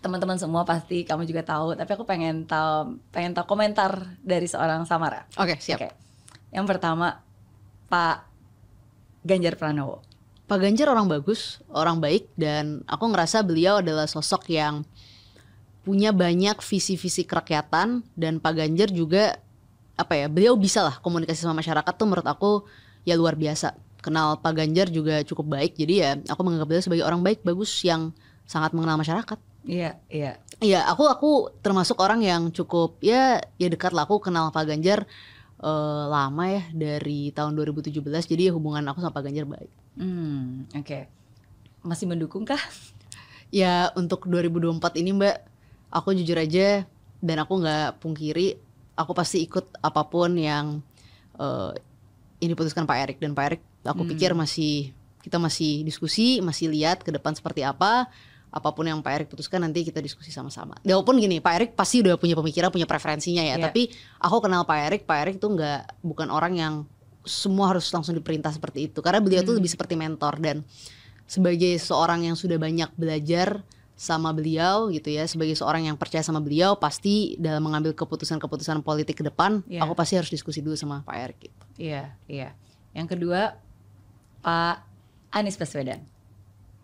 Teman-teman 0.02 0.34
semua 0.34 0.66
pasti 0.66 1.06
kamu 1.06 1.30
juga 1.30 1.46
tahu. 1.46 1.78
Tapi 1.78 1.90
aku 1.94 2.02
pengen 2.02 2.42
tahu 2.42 2.98
pengen 3.14 3.38
tahu 3.38 3.46
komentar 3.46 4.18
dari 4.18 4.50
seorang 4.50 4.82
Samara. 4.82 5.30
Oke 5.38 5.56
siap 5.62 5.78
Oke. 5.78 5.94
Yang 6.50 6.66
pertama 6.68 7.22
Pak 7.86 8.26
Ganjar 9.22 9.54
Pranowo. 9.54 10.02
Pak 10.52 10.58
Ganjar 10.60 10.92
orang 10.92 11.08
bagus 11.08 11.64
Orang 11.72 12.02
baik 12.04 12.28
Dan 12.36 12.84
aku 12.84 13.08
ngerasa 13.08 13.40
beliau 13.40 13.80
adalah 13.80 14.04
sosok 14.04 14.52
yang 14.52 14.84
Punya 15.80 16.12
banyak 16.12 16.60
visi-visi 16.60 17.24
kerakyatan 17.24 18.04
Dan 18.12 18.36
Pak 18.36 18.52
Ganjar 18.60 18.92
juga 18.92 19.40
Apa 19.96 20.18
ya 20.18 20.26
Beliau 20.28 20.52
bisa 20.60 20.84
lah 20.84 21.00
komunikasi 21.00 21.40
sama 21.40 21.64
masyarakat 21.64 21.94
tuh 21.96 22.04
menurut 22.04 22.28
aku 22.28 22.68
Ya 23.08 23.16
luar 23.16 23.32
biasa 23.32 23.72
Kenal 24.04 24.44
Pak 24.44 24.52
Ganjar 24.52 24.92
juga 24.92 25.24
cukup 25.24 25.56
baik 25.56 25.78
Jadi 25.78 25.94
ya 26.04 26.20
aku 26.28 26.44
menganggap 26.44 26.68
beliau 26.68 26.84
sebagai 26.84 27.08
orang 27.08 27.24
baik 27.24 27.40
Bagus 27.46 27.72
yang 27.80 28.12
sangat 28.46 28.74
mengenal 28.76 28.98
masyarakat 28.98 29.38
Iya, 29.62 29.98
iya. 30.10 30.42
Iya, 30.62 30.86
aku 30.86 31.06
aku 31.06 31.30
termasuk 31.62 31.98
orang 32.02 32.22
yang 32.22 32.50
cukup 32.50 32.98
ya 33.02 33.42
ya 33.58 33.68
dekat 33.70 33.94
lah 33.94 34.06
aku 34.06 34.22
kenal 34.22 34.50
Pak 34.50 34.66
Ganjar 34.66 35.06
eh, 35.62 36.04
lama 36.06 36.44
ya 36.50 36.62
dari 36.74 37.30
tahun 37.34 37.54
2017 37.58 38.02
jadi 38.02 38.54
hubungan 38.54 38.82
aku 38.90 39.02
sama 39.02 39.14
Pak 39.14 39.22
Ganjar 39.26 39.46
baik. 39.46 39.70
Hmm, 39.98 40.66
oke. 40.74 41.06
Masih 41.82 42.06
mendukung 42.10 42.46
kah? 42.46 42.60
Ya 43.52 43.92
untuk 44.00 44.32
2024 44.32 44.96
ini 45.04 45.12
Mbak, 45.12 45.36
aku 45.92 46.16
jujur 46.16 46.40
aja 46.40 46.88
dan 47.20 47.36
aku 47.44 47.60
nggak 47.60 48.00
pungkiri 48.00 48.56
aku 48.96 49.12
pasti 49.12 49.44
ikut 49.44 49.76
apa 49.76 50.08
pun 50.08 50.32
yang 50.40 50.80
eh, 51.36 51.76
ini 52.40 52.56
diputuskan 52.56 52.88
Pak 52.88 52.96
Erik 52.96 53.18
dan 53.20 53.36
Pak 53.36 53.44
Erik 53.44 53.62
aku 53.84 54.08
pikir 54.08 54.32
masih 54.32 54.96
kita 55.20 55.36
masih 55.36 55.84
diskusi, 55.84 56.40
masih 56.40 56.72
lihat 56.72 57.04
ke 57.04 57.12
depan 57.12 57.36
seperti 57.36 57.60
apa. 57.60 58.08
Apa 58.52 58.68
pun 58.76 58.84
yang 58.84 59.00
Pak 59.00 59.12
Erik 59.16 59.28
putuskan 59.32 59.64
nanti 59.64 59.80
kita 59.80 60.04
diskusi 60.04 60.28
sama-sama. 60.28 60.76
Walaupun 60.84 61.16
gini, 61.16 61.40
Pak 61.40 61.52
Erik 61.56 61.70
pasti 61.72 62.04
udah 62.04 62.20
punya 62.20 62.36
pemikiran, 62.36 62.68
punya 62.68 62.84
preferensinya 62.84 63.40
ya. 63.40 63.56
Iya. 63.56 63.72
Tapi 63.72 63.88
aku 64.20 64.44
kenal 64.44 64.68
Pak 64.68 64.78
Erik, 64.92 65.02
Pak 65.08 65.18
Erik 65.24 65.36
tuh 65.40 65.56
nggak 65.56 66.04
bukan 66.04 66.28
orang 66.28 66.52
yang 66.60 66.74
semua 67.24 67.72
harus 67.72 67.88
langsung 67.88 68.12
diperintah 68.12 68.52
seperti 68.52 68.92
itu. 68.92 69.00
Karena 69.00 69.24
beliau 69.24 69.40
tuh 69.40 69.56
lebih 69.56 69.72
seperti 69.72 69.96
mentor 69.96 70.36
dan 70.36 70.60
sebagai 71.24 71.80
seorang 71.80 72.28
yang 72.28 72.36
sudah 72.36 72.60
banyak 72.60 72.92
belajar 72.92 73.64
sama 73.96 74.34
beliau 74.34 74.90
gitu 74.90 75.14
ya, 75.14 75.24
sebagai 75.24 75.54
seorang 75.54 75.86
yang 75.86 75.96
percaya 75.96 76.20
sama 76.20 76.42
beliau, 76.42 76.74
pasti 76.76 77.38
dalam 77.38 77.62
mengambil 77.62 77.94
keputusan-keputusan 77.94 78.82
politik 78.82 79.22
ke 79.22 79.24
depan, 79.24 79.62
Iya. 79.64 79.86
aku 79.86 79.94
pasti 79.94 80.18
harus 80.18 80.28
diskusi 80.28 80.58
dulu 80.58 80.74
sama 80.74 81.06
Pak 81.06 81.16
Erik. 81.16 81.38
Gitu. 81.46 81.64
Iya, 81.78 82.12
iya. 82.26 82.50
Yang 82.92 83.16
kedua 83.16 83.56
Pak 84.42 84.84
Anies 85.32 85.56
Baswedan. 85.56 86.02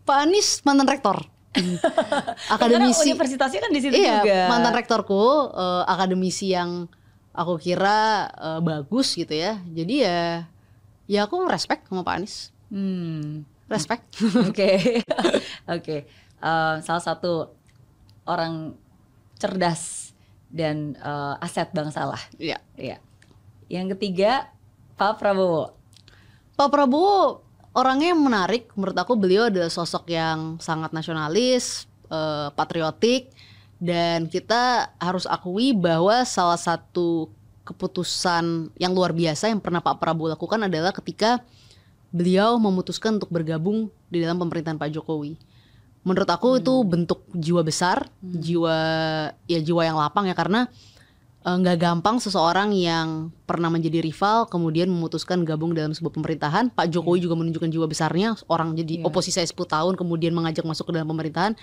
Pak 0.06 0.16
Anies 0.24 0.62
mantan 0.64 0.86
rektor, 0.88 1.26
akademisi. 2.54 3.12
Universitasnya 3.12 3.60
kan 3.64 3.72
di 3.72 3.80
situ 3.80 3.96
iya, 3.96 4.20
juga. 4.22 4.38
mantan 4.52 4.74
rektorku, 4.76 5.52
eh, 5.52 5.84
akademisi 5.88 6.52
yang 6.52 6.86
aku 7.32 7.56
kira 7.56 8.28
eh, 8.32 8.60
bagus 8.60 9.14
gitu 9.16 9.32
ya. 9.32 9.58
Jadi 9.64 9.94
ya, 10.04 10.44
ya 11.08 11.20
aku 11.24 11.46
respect 11.48 11.88
sama 11.88 12.04
Pak 12.04 12.14
Anies, 12.20 12.52
Hmm. 12.68 13.48
respect. 13.68 14.04
Oke. 14.48 15.00
Oke. 15.76 15.96
Eh, 16.38 16.74
salah 16.84 17.02
satu 17.02 17.52
orang 18.28 18.76
cerdas 19.40 20.12
dan 20.52 20.96
eh, 20.96 21.44
aset 21.44 21.72
bangsa 21.72 22.04
lah. 22.04 22.20
Iya. 22.36 22.60
Iya. 22.76 23.00
Yang 23.68 23.96
ketiga 23.96 24.52
Pak 24.96 25.20
Prabowo. 25.20 25.72
Pak 26.56 26.68
Prabowo 26.72 27.47
orangnya 27.72 28.12
yang 28.12 28.22
menarik. 28.22 28.70
Menurut 28.74 28.96
aku 28.96 29.16
beliau 29.18 29.48
adalah 29.48 29.72
sosok 29.72 30.08
yang 30.12 30.56
sangat 30.62 30.92
nasionalis, 30.92 31.88
eh, 32.08 32.48
patriotik, 32.52 33.32
dan 33.78 34.26
kita 34.26 34.92
harus 34.98 35.24
akui 35.24 35.70
bahwa 35.72 36.26
salah 36.26 36.58
satu 36.58 37.30
keputusan 37.62 38.72
yang 38.80 38.96
luar 38.96 39.12
biasa 39.12 39.52
yang 39.52 39.60
pernah 39.60 39.84
Pak 39.84 40.00
Prabowo 40.00 40.32
lakukan 40.32 40.64
adalah 40.64 40.90
ketika 40.90 41.44
beliau 42.08 42.56
memutuskan 42.56 43.20
untuk 43.20 43.28
bergabung 43.28 43.92
di 44.08 44.24
dalam 44.24 44.40
pemerintahan 44.40 44.80
Pak 44.80 44.88
Jokowi. 44.96 45.36
Menurut 46.02 46.30
aku 46.30 46.56
itu 46.56 46.74
bentuk 46.88 47.28
jiwa 47.36 47.60
besar, 47.60 48.08
jiwa 48.24 48.76
ya 49.44 49.60
jiwa 49.60 49.82
yang 49.84 50.00
lapang 50.00 50.24
ya 50.24 50.32
karena 50.32 50.72
nggak 51.56 51.78
gampang 51.80 52.20
seseorang 52.20 52.74
yang 52.74 53.32
pernah 53.46 53.72
menjadi 53.72 54.02
rival 54.04 54.50
kemudian 54.50 54.90
memutuskan 54.90 55.46
gabung 55.46 55.72
dalam 55.72 55.94
sebuah 55.96 56.12
pemerintahan. 56.12 56.74
Pak 56.74 56.92
Jokowi 56.92 57.24
juga 57.24 57.38
menunjukkan 57.38 57.70
jiwa 57.70 57.86
besarnya 57.88 58.34
orang 58.50 58.74
jadi 58.74 59.00
Iya. 59.00 59.06
oposisi 59.08 59.38
10 59.40 59.54
tahun 59.64 59.94
kemudian 59.94 60.34
mengajak 60.34 60.66
masuk 60.66 60.90
ke 60.90 60.92
dalam 60.98 61.08
pemerintahan 61.08 61.54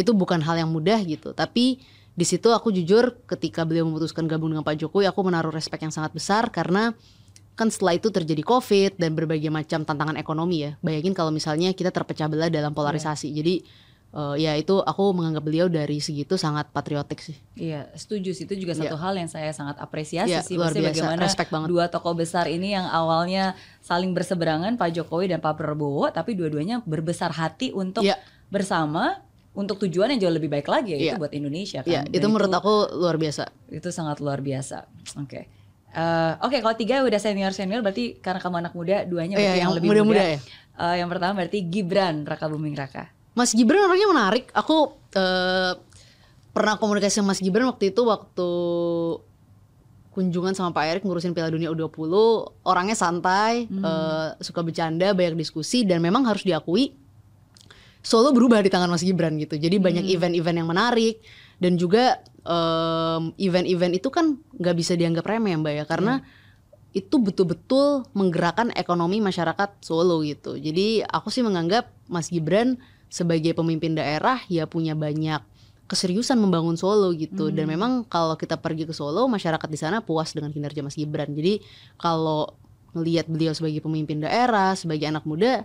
itu 0.00 0.10
bukan 0.16 0.40
hal 0.40 0.56
yang 0.56 0.70
mudah 0.70 1.02
gitu. 1.04 1.36
Tapi 1.36 1.82
di 2.16 2.24
situ 2.24 2.48
aku 2.48 2.72
jujur 2.72 3.20
ketika 3.28 3.66
beliau 3.68 3.84
memutuskan 3.84 4.24
gabung 4.24 4.48
dengan 4.48 4.64
Pak 4.64 4.80
Jokowi 4.80 5.04
aku 5.04 5.20
menaruh 5.20 5.52
respek 5.52 5.84
yang 5.84 5.92
sangat 5.92 6.16
besar 6.16 6.48
karena 6.48 6.96
kan 7.56 7.72
setelah 7.72 7.96
itu 7.96 8.12
terjadi 8.12 8.44
COVID 8.44 9.00
dan 9.00 9.16
berbagai 9.16 9.48
macam 9.48 9.84
tantangan 9.84 10.16
ekonomi 10.20 10.68
ya. 10.68 10.70
Bayangin 10.84 11.16
kalau 11.16 11.32
misalnya 11.32 11.72
kita 11.72 11.88
terpecah 11.88 12.28
belah 12.28 12.52
dalam 12.52 12.76
polarisasi. 12.76 13.32
Jadi 13.32 13.64
eh, 14.16 14.34
ya 14.38 14.52
itu 14.54 14.80
aku 14.80 15.12
menganggap 15.12 15.44
beliau 15.44 15.66
dari 15.68 15.98
segitu 15.98 16.34
sangat 16.34 16.68
patriotik 16.70 17.20
sih. 17.20 17.36
Iya, 17.54 17.92
setuju 17.92 18.32
sih 18.32 18.44
itu 18.44 18.56
juga 18.56 18.72
satu 18.74 18.96
hal 18.96 19.12
yang 19.14 19.28
saya 19.28 19.52
sangat 19.52 19.76
apresiasi 19.76 20.32
Iya, 20.32 20.40
sih. 20.40 20.56
luar 20.56 20.72
biasa. 20.72 20.88
bagaimana 20.90 21.20
Respect 21.22 21.50
banget. 21.50 21.68
dua 21.68 21.84
tokoh 21.86 22.14
besar 22.14 22.46
ini 22.46 22.72
yang 22.72 22.86
awalnya 22.86 23.52
saling 23.78 24.10
berseberangan 24.10 24.74
Pak 24.74 24.90
Jokowi 24.90 25.28
dan 25.28 25.38
Pak 25.38 25.54
Prabowo, 25.54 26.08
tapi 26.08 26.32
dua-duanya 26.32 26.80
berbesar 26.82 27.30
hati 27.30 27.70
untuk 27.70 28.02
Iya. 28.02 28.16
bersama 28.48 29.20
untuk 29.52 29.80
tujuan 29.80 30.12
yang 30.12 30.20
jauh 30.22 30.34
lebih 30.34 30.48
baik 30.48 30.64
lagi 30.66 30.92
yaitu 30.92 31.10
Iya. 31.10 31.16
buat 31.16 31.32
Indonesia 31.32 31.80
kan. 31.80 32.04
Dan 32.04 32.04
itu 32.10 32.26
menurut 32.26 32.50
aku 32.50 32.74
luar 32.94 33.16
biasa. 33.16 33.48
itu 33.68 33.88
sangat 33.90 34.18
luar 34.18 34.40
biasa. 34.40 34.84
Oke. 35.18 35.48
Eh, 35.88 36.32
Oke, 36.40 36.60
kalau 36.60 36.76
tiga 36.76 37.00
udah 37.00 37.16
senior 37.16 37.50
senior 37.50 37.80
berarti 37.80 38.16
karena 38.16 38.36
kamu 38.36 38.56
anak 38.60 38.72
muda, 38.72 38.96
duanya 39.02 39.34
berarti 39.34 39.48
Iya, 39.48 39.56
yang, 39.56 39.64
yang 39.64 39.72
lebih 39.74 39.88
muda-muda 39.90 40.20
muda. 40.20 40.24
ya. 40.28 40.38
Eh, 40.76 40.94
yang 41.00 41.08
pertama 41.08 41.32
berarti 41.34 41.58
Gibran 41.64 42.16
Raka 42.22 42.46
Buming 42.46 42.76
Raka. 42.76 43.15
Mas 43.36 43.52
Gibran 43.52 43.84
orangnya 43.84 44.08
menarik. 44.08 44.48
Aku 44.56 44.96
eh, 45.12 45.72
pernah 46.56 46.74
komunikasi 46.80 47.20
sama 47.20 47.36
Mas 47.36 47.44
Gibran 47.44 47.68
waktu 47.68 47.92
itu 47.92 48.00
waktu 48.08 48.48
kunjungan 50.16 50.56
sama 50.56 50.72
Pak 50.72 50.84
Erik 50.88 51.02
ngurusin 51.04 51.36
Piala 51.36 51.52
Dunia 51.52 51.68
U20. 51.68 52.08
Orangnya 52.64 52.96
santai, 52.96 53.68
eh, 53.68 54.28
suka 54.40 54.64
bercanda, 54.64 55.12
banyak 55.12 55.36
diskusi 55.36 55.84
dan 55.84 56.00
memang 56.00 56.24
harus 56.24 56.42
diakui 56.42 56.96
Solo 58.06 58.30
berubah 58.30 58.62
di 58.62 58.70
tangan 58.70 58.86
Mas 58.86 59.02
Gibran 59.02 59.34
gitu. 59.34 59.58
Jadi 59.58 59.82
banyak 59.82 60.06
event-event 60.06 60.62
yang 60.62 60.70
menarik 60.70 61.18
dan 61.58 61.74
juga 61.74 62.22
em, 62.46 63.34
event-event 63.34 63.98
itu 63.98 64.14
kan 64.14 64.38
nggak 64.54 64.76
bisa 64.78 64.94
dianggap 64.94 65.26
remeh 65.26 65.58
Mbak 65.58 65.74
ya 65.74 65.84
karena 65.90 66.14
itu 66.94 67.18
betul-betul 67.18 68.06
menggerakkan 68.14 68.70
ekonomi 68.78 69.18
masyarakat 69.18 69.82
Solo 69.82 70.22
gitu. 70.22 70.54
Jadi 70.54 71.02
aku 71.02 71.34
sih 71.34 71.42
menganggap 71.42 71.90
Mas 72.06 72.30
Gibran 72.30 72.78
sebagai 73.06 73.54
pemimpin 73.54 73.94
daerah 73.94 74.42
ya 74.50 74.66
punya 74.66 74.92
banyak 74.98 75.40
keseriusan 75.86 76.36
membangun 76.36 76.74
Solo 76.74 77.14
gitu. 77.14 77.54
Dan 77.54 77.70
memang 77.70 78.02
kalau 78.06 78.34
kita 78.34 78.58
pergi 78.58 78.84
ke 78.84 78.94
Solo, 78.94 79.30
masyarakat 79.30 79.68
di 79.70 79.78
sana 79.78 80.02
puas 80.02 80.34
dengan 80.34 80.50
kinerja 80.50 80.82
Mas 80.82 80.98
Gibran. 80.98 81.30
Jadi 81.30 81.62
kalau 81.96 82.58
melihat 82.92 83.30
beliau 83.30 83.54
sebagai 83.54 83.80
pemimpin 83.80 84.18
daerah, 84.18 84.74
sebagai 84.74 85.06
anak 85.06 85.22
muda, 85.22 85.64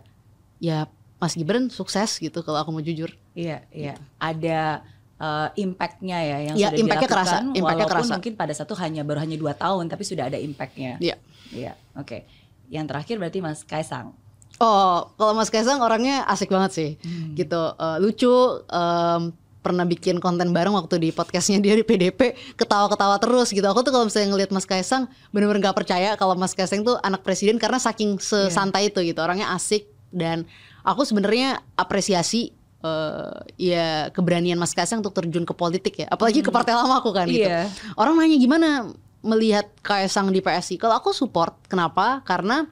ya 0.61 0.85
Mas 1.17 1.33
Gibran 1.33 1.69
sukses 1.73 2.21
gitu 2.21 2.45
kalau 2.45 2.61
aku 2.61 2.69
mau 2.69 2.83
jujur. 2.85 3.13
Iya, 3.33 3.65
iya. 3.73 3.97
Ada 4.21 4.85
eh, 5.17 5.47
impact-nya 5.65 6.17
ya 6.21 6.37
yang 6.49 6.55
Iya, 6.57 6.69
sudah 6.69 6.79
impact-nya 6.81 7.09
dilakukan 7.09 7.09
kerasa, 7.09 7.35
impact-nya 7.41 7.63
walaupun 7.65 7.93
kerasa. 7.93 8.13
mungkin 8.17 8.33
pada 8.37 8.53
satu 8.53 8.73
hanya 8.77 9.01
baru 9.01 9.19
hanya 9.25 9.37
dua 9.41 9.53
tahun 9.57 9.89
tapi 9.89 10.03
sudah 10.05 10.29
ada 10.29 10.37
impact-nya. 10.37 11.01
Iya. 11.01 11.15
Iya, 11.51 11.73
oke. 11.97 12.23
Yang 12.71 12.85
terakhir 12.87 13.15
berarti 13.19 13.39
Mas 13.43 13.65
Kaisang. 13.67 14.15
Oh, 14.61 15.09
kalau 15.17 15.33
Mas 15.33 15.49
Kaisang 15.49 15.81
orangnya 15.81 16.21
asik 16.29 16.53
banget 16.53 16.71
sih, 16.71 16.89
gitu, 17.33 17.57
Eh, 17.73 17.97
lucu. 17.97 18.29
em, 18.69 19.33
pernah 19.61 19.85
bikin 19.85 20.17
konten 20.17 20.49
bareng 20.49 20.73
waktu 20.73 20.97
di 20.97 21.09
podcastnya 21.09 21.57
dia 21.57 21.73
di 21.73 21.81
PDP, 21.81 22.33
ketawa-ketawa 22.53 23.17
terus 23.17 23.49
gitu. 23.49 23.61
Aku 23.65 23.81
tuh 23.81 23.89
kalau 23.89 24.05
misalnya 24.05 24.33
ngelihat 24.33 24.49
Mas 24.49 24.65
Kaisang, 24.65 25.05
bener-bener 25.29 25.61
gak 25.61 25.77
percaya 25.77 26.13
kalau 26.13 26.33
Mas 26.33 26.53
Kaisang 26.53 26.81
tuh 26.81 26.97
anak 27.01 27.21
presiden 27.21 27.61
karena 27.61 27.77
saking 27.77 28.17
sesantai 28.17 28.89
itu 28.89 29.01
gitu. 29.01 29.21
Orangnya 29.21 29.53
asik 29.53 29.85
dan 30.09 30.49
aku 30.81 31.05
sebenarnya 31.05 31.61
apresiasi 31.73 32.53
eh, 32.81 33.33
ya 33.61 34.09
keberanian 34.09 34.57
Mas 34.57 34.73
Kaisang 34.73 35.05
untuk 35.05 35.13
terjun 35.13 35.45
ke 35.45 35.53
politik 35.53 36.01
ya, 36.01 36.09
apalagi 36.09 36.41
ke 36.41 36.49
partai 36.49 36.73
lama 36.73 36.97
aku 36.97 37.13
kan 37.13 37.29
gitu. 37.29 37.45
Iya. 37.45 37.69
Orang 37.93 38.17
nanya 38.17 38.41
gimana 38.41 38.89
melihat 39.21 39.69
Kaisang 39.85 40.33
di 40.33 40.41
PSI? 40.41 40.81
Kalau 40.81 40.97
aku 40.97 41.13
support, 41.13 41.53
kenapa? 41.69 42.25
Karena 42.25 42.65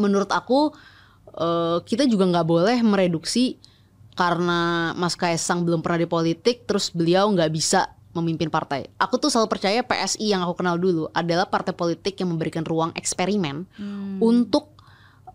menurut 0.00 0.32
aku 0.32 0.72
eh, 1.38 1.78
kita 1.86 2.04
juga 2.10 2.26
nggak 2.26 2.46
boleh 2.46 2.78
mereduksi 2.82 3.56
karena 4.18 4.92
Mas 4.98 5.14
Kaisang 5.14 5.62
belum 5.62 5.78
pernah 5.78 6.02
di 6.02 6.10
politik, 6.10 6.66
terus 6.66 6.90
beliau 6.90 7.30
nggak 7.30 7.50
bisa 7.54 7.94
memimpin 8.18 8.50
partai. 8.50 8.90
Aku 8.98 9.14
tuh 9.14 9.30
selalu 9.30 9.46
percaya 9.46 9.80
PSI 9.86 10.34
yang 10.34 10.42
aku 10.42 10.58
kenal 10.58 10.74
dulu 10.74 11.06
adalah 11.14 11.46
partai 11.46 11.70
politik 11.70 12.18
yang 12.18 12.34
memberikan 12.34 12.66
ruang 12.66 12.90
eksperimen 12.98 13.62
untuk 14.18 14.74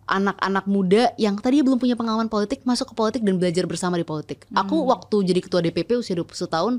anak-anak 0.04 0.66
muda 0.68 1.16
yang 1.16 1.40
tadi 1.40 1.64
belum 1.64 1.80
punya 1.80 1.96
pengalaman 1.96 2.28
politik 2.28 2.68
masuk 2.68 2.92
ke 2.92 2.96
politik 2.98 3.22
dan 3.24 3.40
belajar 3.40 3.64
bersama 3.64 3.96
di 3.96 4.04
politik. 4.04 4.44
Aku 4.52 4.84
waktu 4.84 5.16
jadi 5.24 5.40
ketua 5.40 5.64
DPP 5.64 5.96
usia 6.04 6.16
21 6.18 6.28
tahun 6.52 6.74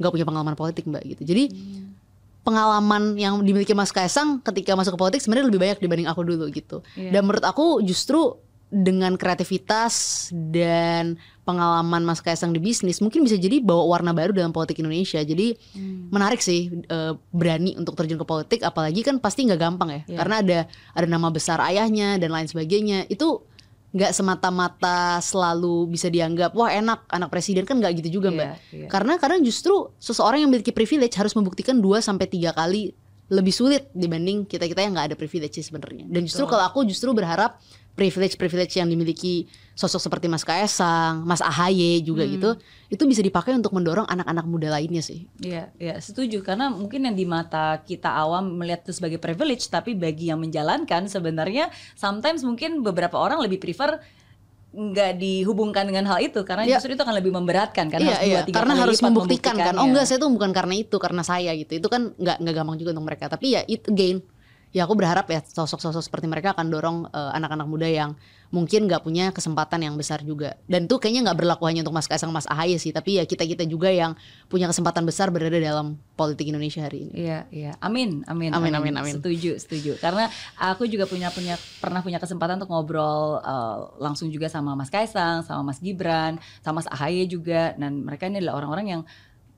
nggak 0.00 0.10
punya 0.10 0.26
pengalaman 0.26 0.56
politik 0.56 0.88
mbak 0.88 1.04
gitu. 1.04 1.22
Jadi 1.28 1.44
pengalaman 2.44 3.16
yang 3.16 3.40
dimiliki 3.40 3.72
Mas 3.76 3.92
Kaisang 3.92 4.40
ketika 4.40 4.76
masuk 4.76 4.96
ke 4.96 5.00
politik 5.00 5.20
sebenarnya 5.20 5.48
lebih 5.48 5.60
banyak 5.60 5.78
dibanding 5.80 6.08
aku 6.08 6.20
dulu 6.24 6.44
gitu. 6.52 6.80
Dan 6.96 7.28
menurut 7.28 7.44
aku 7.44 7.84
justru 7.84 8.36
dengan 8.74 9.14
kreativitas 9.14 10.26
dan 10.34 11.14
pengalaman 11.46 12.02
Mas 12.02 12.18
Kaisang 12.18 12.50
di 12.50 12.58
bisnis 12.58 12.98
mungkin 12.98 13.22
bisa 13.22 13.38
jadi 13.38 13.62
bawa 13.62 13.86
warna 13.86 14.10
baru 14.10 14.34
dalam 14.34 14.50
politik 14.50 14.82
Indonesia. 14.82 15.22
Jadi 15.22 15.54
menarik 16.10 16.42
sih 16.42 16.74
eh, 16.74 17.12
berani 17.30 17.78
untuk 17.78 17.94
terjun 17.94 18.18
ke 18.18 18.26
politik 18.26 18.60
apalagi 18.66 19.06
kan 19.06 19.22
pasti 19.22 19.46
nggak 19.46 19.60
gampang 19.62 19.90
ya. 19.94 20.00
Iya. 20.10 20.18
Karena 20.18 20.34
ada 20.42 20.58
ada 20.98 21.06
nama 21.06 21.30
besar 21.30 21.62
ayahnya 21.62 22.18
dan 22.18 22.34
lain 22.34 22.50
sebagainya. 22.50 23.06
Itu 23.06 23.46
nggak 23.94 24.10
semata-mata 24.10 25.22
selalu 25.22 25.86
bisa 25.86 26.10
dianggap 26.10 26.50
wah 26.58 26.66
enak 26.66 27.06
anak 27.14 27.30
presiden 27.30 27.62
kan 27.62 27.78
nggak 27.78 28.02
gitu 28.02 28.18
juga 28.18 28.34
Iya, 28.34 28.34
mbak 28.34 28.48
iya. 28.74 28.86
karena 28.90 29.14
kadang 29.22 29.38
justru 29.46 29.94
seseorang 30.02 30.42
yang 30.42 30.50
memiliki 30.50 30.74
privilege 30.74 31.14
harus 31.14 31.30
membuktikan 31.38 31.78
2 31.78 32.02
sampai 32.02 32.26
tiga 32.26 32.50
kali 32.50 32.90
lebih 33.30 33.54
sulit 33.54 33.86
dibanding 33.94 34.50
kita 34.50 34.66
kita 34.66 34.82
yang 34.82 34.98
nggak 34.98 35.14
ada 35.14 35.16
privilege 35.16 35.54
sih 35.54 35.62
sebenarnya 35.62 36.10
dan 36.10 36.26
justru 36.26 36.42
kalau 36.50 36.66
aku 36.66 36.82
justru 36.90 37.14
berharap 37.14 37.62
privilege 37.94 38.34
privilege 38.34 38.74
yang 38.74 38.90
dimiliki 38.90 39.46
sosok 39.74 40.02
seperti 40.02 40.26
Mas 40.26 40.42
Kaesang, 40.42 41.22
Mas 41.26 41.42
Ahaye 41.42 42.02
juga 42.02 42.26
gitu 42.26 42.58
itu 42.90 43.02
bisa 43.06 43.22
dipakai 43.22 43.54
untuk 43.54 43.74
mendorong 43.74 44.06
anak-anak 44.06 44.46
muda 44.46 44.68
lainnya 44.74 45.02
sih 45.02 45.26
Iya, 45.42 45.70
iya, 45.78 45.94
setuju 45.98 46.42
karena 46.42 46.70
mungkin 46.70 47.06
yang 47.06 47.14
di 47.14 47.26
mata 47.26 47.82
kita 47.82 48.10
awam 48.10 48.58
melihat 48.58 48.86
itu 48.86 48.98
sebagai 48.98 49.18
privilege, 49.22 49.66
tapi 49.70 49.94
bagi 49.94 50.30
yang 50.30 50.42
menjalankan 50.42 51.06
sebenarnya 51.06 51.70
sometimes 51.94 52.42
mungkin 52.42 52.82
beberapa 52.82 53.18
orang 53.18 53.42
lebih 53.42 53.62
prefer 53.62 54.02
nggak 54.74 55.22
dihubungkan 55.22 55.86
dengan 55.86 56.10
hal 56.10 56.18
itu 56.18 56.42
karena 56.42 56.66
Iya. 56.66 56.82
justru 56.82 56.98
itu 56.98 57.02
akan 57.06 57.14
lebih 57.14 57.30
memberatkan 57.30 57.86
kan 57.94 57.98
iya, 58.02 58.18
harus 58.18 58.26
iya. 58.26 58.34
dua 58.34 58.42
tiga 58.42 58.56
karena 58.58 58.74
harus 58.74 58.98
membuktikan 58.98 59.54
kan. 59.54 59.74
Oh 59.78 59.86
enggak, 59.86 60.04
saya 60.10 60.18
tuh 60.18 60.30
bukan 60.34 60.50
karena 60.50 60.74
itu, 60.74 60.96
karena 60.98 61.22
saya 61.22 61.54
gitu. 61.54 61.78
Itu 61.78 61.86
kan 61.86 62.10
nggak 62.18 62.42
nggak 62.42 62.54
gampang 62.58 62.76
juga 62.82 62.90
untuk 62.98 63.06
mereka. 63.06 63.30
Tapi 63.30 63.54
ya 63.54 63.62
it 63.70 63.86
again, 63.86 64.18
ya 64.74 64.82
aku 64.90 64.98
berharap 64.98 65.30
ya 65.30 65.38
sosok-sosok 65.38 66.02
seperti 66.02 66.26
mereka 66.26 66.50
akan 66.50 66.66
dorong 66.66 66.98
eh, 67.06 67.30
anak-anak 67.38 67.66
muda 67.70 67.86
yang 67.86 68.18
mungkin 68.54 68.86
nggak 68.86 69.02
punya 69.02 69.34
kesempatan 69.34 69.82
yang 69.82 69.94
besar 69.98 70.22
juga. 70.22 70.54
Dan 70.70 70.86
itu 70.86 70.98
kayaknya 71.02 71.30
nggak 71.30 71.38
berlaku 71.42 71.66
hanya 71.66 71.82
untuk 71.82 71.94
Mas 71.98 72.06
Kaisang, 72.06 72.30
Mas 72.30 72.46
Ahaye 72.46 72.78
sih, 72.78 72.94
tapi 72.94 73.18
ya 73.18 73.26
kita 73.26 73.42
kita 73.42 73.66
juga 73.66 73.90
yang 73.90 74.14
punya 74.46 74.70
kesempatan 74.70 75.02
besar 75.02 75.34
berada 75.34 75.58
dalam 75.58 75.98
politik 76.14 76.46
Indonesia 76.46 76.86
hari 76.86 77.10
ini. 77.10 77.12
Iya, 77.18 77.38
iya. 77.50 77.72
Amin, 77.82 78.22
amin, 78.30 78.54
Amin, 78.54 78.74
amin, 78.74 78.94
amin. 78.94 79.14
Setuju, 79.18 79.58
setuju. 79.58 79.98
Karena 79.98 80.30
aku 80.54 80.86
juga 80.86 81.10
punya 81.10 81.34
punya 81.34 81.58
pernah 81.82 81.98
punya 81.98 82.22
kesempatan 82.22 82.62
untuk 82.62 82.70
ngobrol 82.70 83.42
eh, 83.42 83.78
langsung 83.98 84.30
juga 84.30 84.46
sama 84.46 84.78
Mas 84.78 84.90
Kaisang, 84.90 85.42
sama 85.42 85.74
Mas 85.74 85.82
Gibran, 85.82 86.38
sama 86.62 86.78
Mas 86.78 86.88
Ahaye 86.90 87.26
juga. 87.26 87.74
Dan 87.74 88.06
mereka 88.06 88.30
ini 88.30 88.38
adalah 88.38 88.62
orang-orang 88.62 88.86
yang 88.86 89.02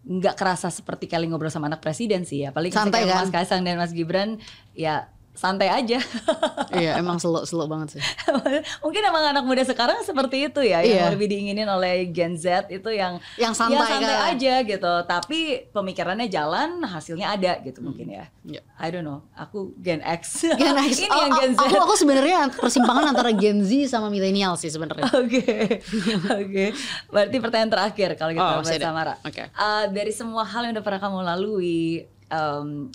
nggak 0.07 0.39
kerasa 0.39 0.71
seperti 0.71 1.11
kali 1.11 1.27
ngobrol 1.27 1.51
sama 1.51 1.67
anak 1.67 1.83
presiden 1.83 2.23
sih. 2.23 2.47
Apalagi 2.47 2.71
Santai 2.71 3.03
ketika 3.03 3.19
kan? 3.19 3.21
Mas 3.27 3.33
Kaisang 3.35 3.63
dan 3.67 3.75
Mas 3.75 3.91
Gibran, 3.91 4.39
ya 4.79 5.11
santai 5.37 5.69
aja. 5.69 6.01
iya, 6.81 6.97
emang 6.97 7.17
slow-slow 7.17 7.65
banget 7.65 7.97
sih. 7.97 8.03
Mungkin 8.85 9.03
emang 9.03 9.31
anak 9.31 9.45
muda 9.45 9.63
sekarang 9.63 10.01
seperti 10.01 10.49
itu 10.49 10.61
ya, 10.61 10.81
Iya. 10.81 11.07
yang 11.07 11.13
lebih 11.13 11.29
diinginin 11.29 11.65
oleh 11.65 12.09
Gen 12.09 12.35
Z 12.35 12.67
itu 12.67 12.89
yang 12.89 13.21
Yang 13.37 13.55
santai, 13.55 13.77
ya 13.77 13.85
santai 13.87 14.17
kan. 14.17 14.31
aja 14.33 14.55
gitu. 14.65 14.93
Tapi 15.05 15.39
pemikirannya 15.71 16.27
jalan, 16.27 16.81
hasilnya 16.83 17.31
ada 17.31 17.53
gitu 17.61 17.81
mungkin 17.81 18.09
ya. 18.09 18.25
Iya. 18.43 18.65
I 18.77 18.89
don't 18.89 19.05
know. 19.05 19.23
Aku 19.37 19.77
Gen 19.77 20.01
X. 20.01 20.43
Gen 20.61 20.75
X. 20.81 20.97
Ini 20.99 21.09
Oh, 21.09 21.21
yang 21.21 21.33
Gen 21.37 21.53
Z. 21.53 21.61
Aku 21.63 21.77
aku 21.83 21.95
sebenarnya 21.95 22.49
persimpangan 22.51 23.13
antara 23.13 23.31
Gen 23.31 23.61
Z 23.61 23.71
sama 23.87 24.09
milenial 24.09 24.57
sih 24.57 24.69
sebenarnya. 24.69 25.05
Oke, 25.13 25.85
oke. 26.27 26.65
Berarti 27.09 27.37
pertanyaan 27.37 27.71
terakhir 27.71 28.17
kalau 28.17 28.33
gitu 28.33 28.41
Oh, 28.43 28.61
Mbak 28.61 28.73
ada. 28.73 28.87
Samara. 28.87 29.15
Oke. 29.21 29.43
Eh, 29.47 29.85
dari 29.91 30.11
semua 30.11 30.43
hal 30.43 30.65
yang 30.65 30.73
udah 30.73 30.85
pernah 30.85 31.01
kamu 31.03 31.19
lalui, 31.23 31.81
em, 32.27 32.89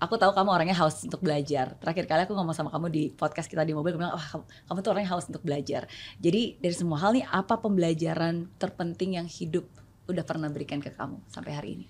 aku 0.00 0.16
tahu 0.16 0.32
kamu 0.32 0.48
orangnya 0.48 0.76
haus 0.80 1.04
untuk 1.04 1.20
belajar. 1.20 1.76
Terakhir 1.76 2.08
kali 2.08 2.20
aku 2.24 2.32
ngomong 2.32 2.56
sama 2.56 2.72
kamu 2.72 2.88
di 2.88 3.02
podcast 3.12 3.46
kita 3.46 3.62
di 3.68 3.76
mobil, 3.76 3.92
aku 3.92 4.00
bilang, 4.00 4.16
wah 4.16 4.26
kamu, 4.32 4.44
kamu 4.48 4.78
tuh 4.80 4.90
orangnya 4.96 5.10
haus 5.12 5.26
untuk 5.28 5.44
belajar. 5.44 5.84
Jadi 6.16 6.56
dari 6.56 6.74
semua 6.74 6.98
hal 7.04 7.12
nih, 7.12 7.28
apa 7.28 7.60
pembelajaran 7.60 8.48
terpenting 8.56 9.20
yang 9.20 9.28
hidup 9.28 9.68
udah 10.08 10.24
pernah 10.24 10.48
berikan 10.48 10.80
ke 10.80 10.90
kamu 10.90 11.20
sampai 11.28 11.52
hari 11.52 11.68
ini? 11.76 11.86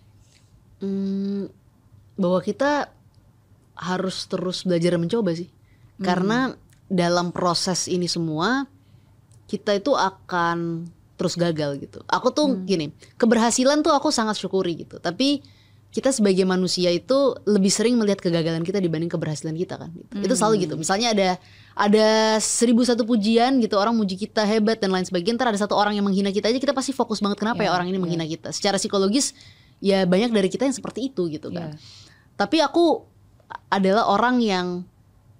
Hmm, 0.82 1.46
bahwa 2.18 2.42
kita 2.42 2.90
harus 3.78 4.26
terus 4.26 4.66
belajar 4.66 4.99
dan 4.99 5.00
mencoba 5.00 5.30
sih. 5.32 5.49
Karena 6.00 6.50
dalam 6.91 7.30
proses 7.30 7.87
ini 7.87 8.08
semua 8.08 8.64
kita 9.46 9.76
itu 9.76 9.92
akan 9.95 10.88
terus 11.20 11.37
gagal 11.37 11.76
gitu. 11.76 12.00
Aku 12.08 12.32
tuh 12.32 12.64
gini, 12.64 12.91
keberhasilan 13.20 13.84
tuh 13.84 13.92
aku 13.92 14.08
sangat 14.08 14.41
syukuri 14.41 14.80
gitu. 14.82 14.96
Tapi 14.96 15.45
kita 15.91 16.14
sebagai 16.14 16.46
manusia 16.46 16.87
itu 16.95 17.34
lebih 17.50 17.67
sering 17.67 17.99
melihat 17.99 18.22
kegagalan 18.22 18.62
kita 18.62 18.79
dibanding 18.79 19.11
keberhasilan 19.11 19.58
kita 19.58 19.75
kan. 19.75 19.91
Gitu. 19.91 20.30
Itu 20.30 20.34
selalu 20.38 20.54
gitu. 20.71 20.75
Misalnya 20.79 21.11
ada 21.11 21.29
ada 21.75 22.38
seribu 22.38 22.87
satu 22.87 23.03
pujian 23.03 23.58
gitu 23.58 23.75
orang 23.75 23.99
muji 23.99 24.14
kita 24.14 24.46
hebat 24.46 24.79
dan 24.79 24.95
lain 24.95 25.03
sebagainya. 25.03 25.34
Ntar 25.34 25.50
ada 25.50 25.58
satu 25.58 25.75
orang 25.75 25.99
yang 25.99 26.07
menghina 26.07 26.30
kita 26.30 26.46
aja 26.46 26.62
kita 26.62 26.71
pasti 26.71 26.95
fokus 26.95 27.18
banget 27.18 27.42
kenapa 27.42 27.67
ya, 27.67 27.75
Ya, 27.75 27.75
orang 27.75 27.91
ini 27.91 27.99
ya. 27.99 28.03
menghina 28.07 28.25
kita. 28.26 28.54
Secara 28.54 28.79
psikologis 28.79 29.34
ya 29.83 30.07
banyak 30.07 30.30
dari 30.30 30.46
kita 30.46 30.62
yang 30.62 30.76
seperti 30.79 31.11
itu 31.11 31.26
gitu 31.26 31.50
kan. 31.50 31.75
Ya. 31.75 31.79
Tapi 32.38 32.62
aku 32.62 33.03
adalah 33.67 34.07
orang 34.07 34.38
yang 34.38 34.87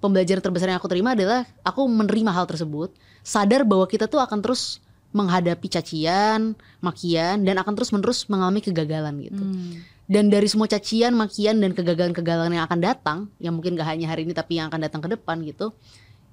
pembelajaran 0.02 0.43
terbesar 0.43 0.66
yang 0.74 0.82
aku 0.82 0.90
terima 0.90 1.14
adalah 1.14 1.47
aku 1.62 1.86
menerima 1.86 2.35
hal 2.35 2.51
tersebut, 2.51 2.90
sadar 3.22 3.62
bahwa 3.62 3.86
kita 3.86 4.10
tuh 4.10 4.18
akan 4.18 4.43
terus 4.43 4.82
menghadapi 5.11 5.66
cacian, 5.66 6.55
makian 6.78 7.43
dan 7.43 7.59
akan 7.59 7.74
terus-menerus 7.74 8.31
mengalami 8.31 8.62
kegagalan 8.62 9.15
gitu. 9.27 9.43
Hmm. 9.43 9.82
Dan 10.11 10.27
dari 10.27 10.51
semua 10.51 10.66
cacian, 10.66 11.15
makian 11.15 11.62
dan 11.62 11.70
kegagalan-kegagalan 11.70 12.51
yang 12.59 12.66
akan 12.66 12.81
datang, 12.82 13.19
yang 13.39 13.55
mungkin 13.55 13.78
gak 13.78 13.95
hanya 13.95 14.11
hari 14.11 14.27
ini 14.27 14.35
tapi 14.35 14.59
yang 14.59 14.66
akan 14.70 14.82
datang 14.82 15.03
ke 15.03 15.09
depan 15.15 15.39
gitu. 15.47 15.70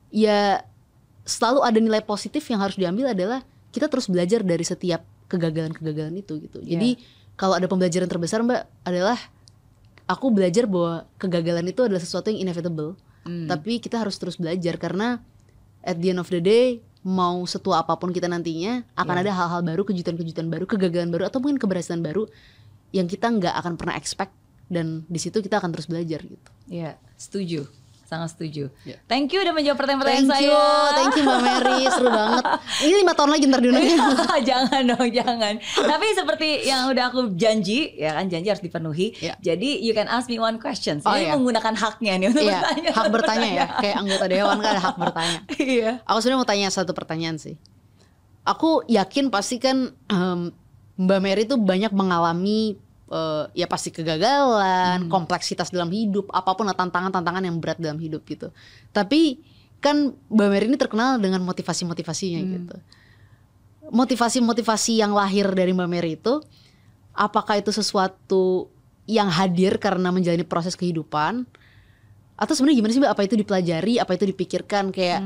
Ya 0.09 0.65
selalu 1.27 1.59
ada 1.61 1.77
nilai 1.77 2.01
positif 2.01 2.41
yang 2.49 2.63
harus 2.63 2.79
diambil 2.79 3.13
adalah 3.13 3.45
kita 3.69 3.85
terus 3.91 4.09
belajar 4.09 4.41
dari 4.41 4.65
setiap 4.65 5.05
kegagalan-kegagalan 5.29 6.15
itu 6.17 6.41
gitu. 6.41 6.63
Jadi 6.63 6.97
kalau 7.37 7.53
ada 7.53 7.69
pembelajaran 7.69 8.09
terbesar 8.09 8.41
Mbak 8.41 8.61
adalah 8.87 9.19
aku 10.09 10.31
belajar 10.33 10.65
bahwa 10.65 11.05
kegagalan 11.21 11.67
itu 11.69 11.85
adalah 11.85 12.01
sesuatu 12.01 12.31
yang 12.33 12.49
inevitable. 12.49 12.95
Hmm. 13.27 13.45
Tapi 13.45 13.77
kita 13.83 14.01
harus 14.01 14.15
terus 14.17 14.39
belajar 14.39 14.79
karena 14.79 15.21
at 15.83 15.99
the 15.99 16.15
end 16.15 16.23
of 16.23 16.31
the 16.31 16.39
day 16.41 16.79
mau 17.07 17.47
setua 17.47 17.87
apa 17.87 17.95
pun 17.95 18.11
kita 18.11 18.27
nantinya 18.27 18.83
akan 18.99 19.15
Iya. 19.15 19.23
ada 19.23 19.31
hal-hal 19.31 19.61
baru, 19.63 19.87
kejutan-kejutan 19.87 20.51
baru, 20.51 20.67
kegagalan 20.67 21.07
baru 21.07 21.23
atau 21.31 21.39
mungkin 21.39 21.55
keberhasilan 21.55 22.03
baru 22.03 22.27
yang 22.91 23.07
kita 23.07 23.31
nggak 23.31 23.55
akan 23.63 23.79
pernah 23.79 23.95
expect 23.95 24.35
dan 24.67 25.07
di 25.07 25.15
situ 25.15 25.39
kita 25.39 25.63
akan 25.63 25.71
terus 25.71 25.87
belajar 25.87 26.19
gitu. 26.19 26.49
Iya, 26.67 26.99
setuju. 27.15 27.63
Sangat 28.07 28.31
setuju. 28.31 28.71
Iya. 28.87 29.03
Thank 29.03 29.35
you 29.35 29.43
udah 29.43 29.51
menjawab 29.51 29.83
pertanyaan-pertanyaan 29.83 30.27
Thank 30.31 30.39
saya. 30.39 30.47
you, 30.47 30.63
thank 30.95 31.11
you 31.19 31.23
Mbak 31.27 31.41
Mary, 31.43 31.79
seru 31.91 32.07
banget. 32.07 32.43
Ini 32.79 32.93
lima 33.03 33.11
tahun 33.11 33.29
lagi 33.35 33.43
ntar 33.51 33.59
diundangnya. 33.59 33.97
jangan 34.55 34.81
dong, 34.87 35.07
jangan. 35.11 35.53
Tapi 35.59 36.05
seperti 36.15 36.47
yang 36.63 36.87
udah 36.87 37.11
aku 37.11 37.35
janji, 37.35 37.91
ya 37.99 38.15
kan 38.15 38.31
janji 38.31 38.47
harus 38.47 38.63
dipenuhi. 38.63 39.11
Iya. 39.19 39.35
Jadi 39.43 39.83
you 39.83 39.91
can 39.91 40.07
ask 40.07 40.31
me 40.31 40.39
one 40.39 40.55
question. 40.55 41.03
Oh, 41.03 41.11
Ini 41.11 41.27
iya. 41.27 41.35
menggunakan 41.35 41.75
haknya 41.75 42.13
nih 42.15 42.27
untuk 42.31 42.47
Iya, 42.47 42.55
bertanya. 42.63 42.89
hak 42.95 43.07
bertanya 43.11 43.49
ya, 43.51 43.65
kayak 43.75 43.95
anggota 43.99 44.25
dewan 44.31 44.55
kan 44.63 44.69
ada 44.71 44.83
hak 44.87 44.95
bertanya. 44.95 45.39
Iya. 45.67 45.91
Aku 46.07 46.17
sebenarnya 46.23 46.39
mau 46.39 46.47
tanya 46.47 46.67
satu 46.71 46.95
pertanyaan 46.95 47.35
sih. 47.35 47.59
Aku 48.47 48.87
yakin 48.87 49.27
pasti 49.27 49.59
kan 49.59 49.91
em, 50.07 50.55
Mbak 50.95 51.19
Mary 51.19 51.43
tuh 51.43 51.59
banyak 51.59 51.91
mengalami 51.91 52.79
eh, 53.11 53.43
ya 53.55 53.67
pasti 53.67 53.89
kegagalan, 53.89 55.07
kompleksitas 55.07 55.71
dalam 55.71 55.91
hidup, 55.91 56.27
apa 56.31 56.53
pun 56.53 56.67
tantangan-tantangan 56.67 57.43
yang 57.43 57.57
berat 57.57 57.79
dalam 57.79 57.97
hidup 57.97 58.23
gitu. 58.27 58.51
Tapi 58.91 59.41
kan 59.77 60.13
Mbak 60.29 60.47
Mary 60.49 60.65
ini 60.67 60.77
terkenal 60.77 61.21
dengan 61.21 61.41
motivasi-motivasinya 61.45 62.41
gitu. 62.43 62.75
Motivasi-motivasi 63.87 64.99
yang 64.99 65.15
lahir 65.15 65.47
dari 65.53 65.71
Mbak 65.71 65.89
Mary 65.89 66.19
itu 66.19 66.41
apakah 67.15 67.57
itu 67.61 67.71
sesuatu 67.71 68.67
yang 69.07 69.31
hadir 69.31 69.79
karena 69.79 70.11
menjalani 70.11 70.43
proses 70.43 70.75
kehidupan? 70.75 71.47
Atau 72.37 72.53
sebenarnya 72.53 72.77
gimana 72.83 72.93
sih 72.93 73.01
Mbak? 73.01 73.13
Apa 73.17 73.23
itu 73.25 73.35
dipelajari, 73.39 73.93
apa 73.97 74.11
itu 74.13 74.25
dipikirkan? 74.29 74.91
Kayak 74.91 75.21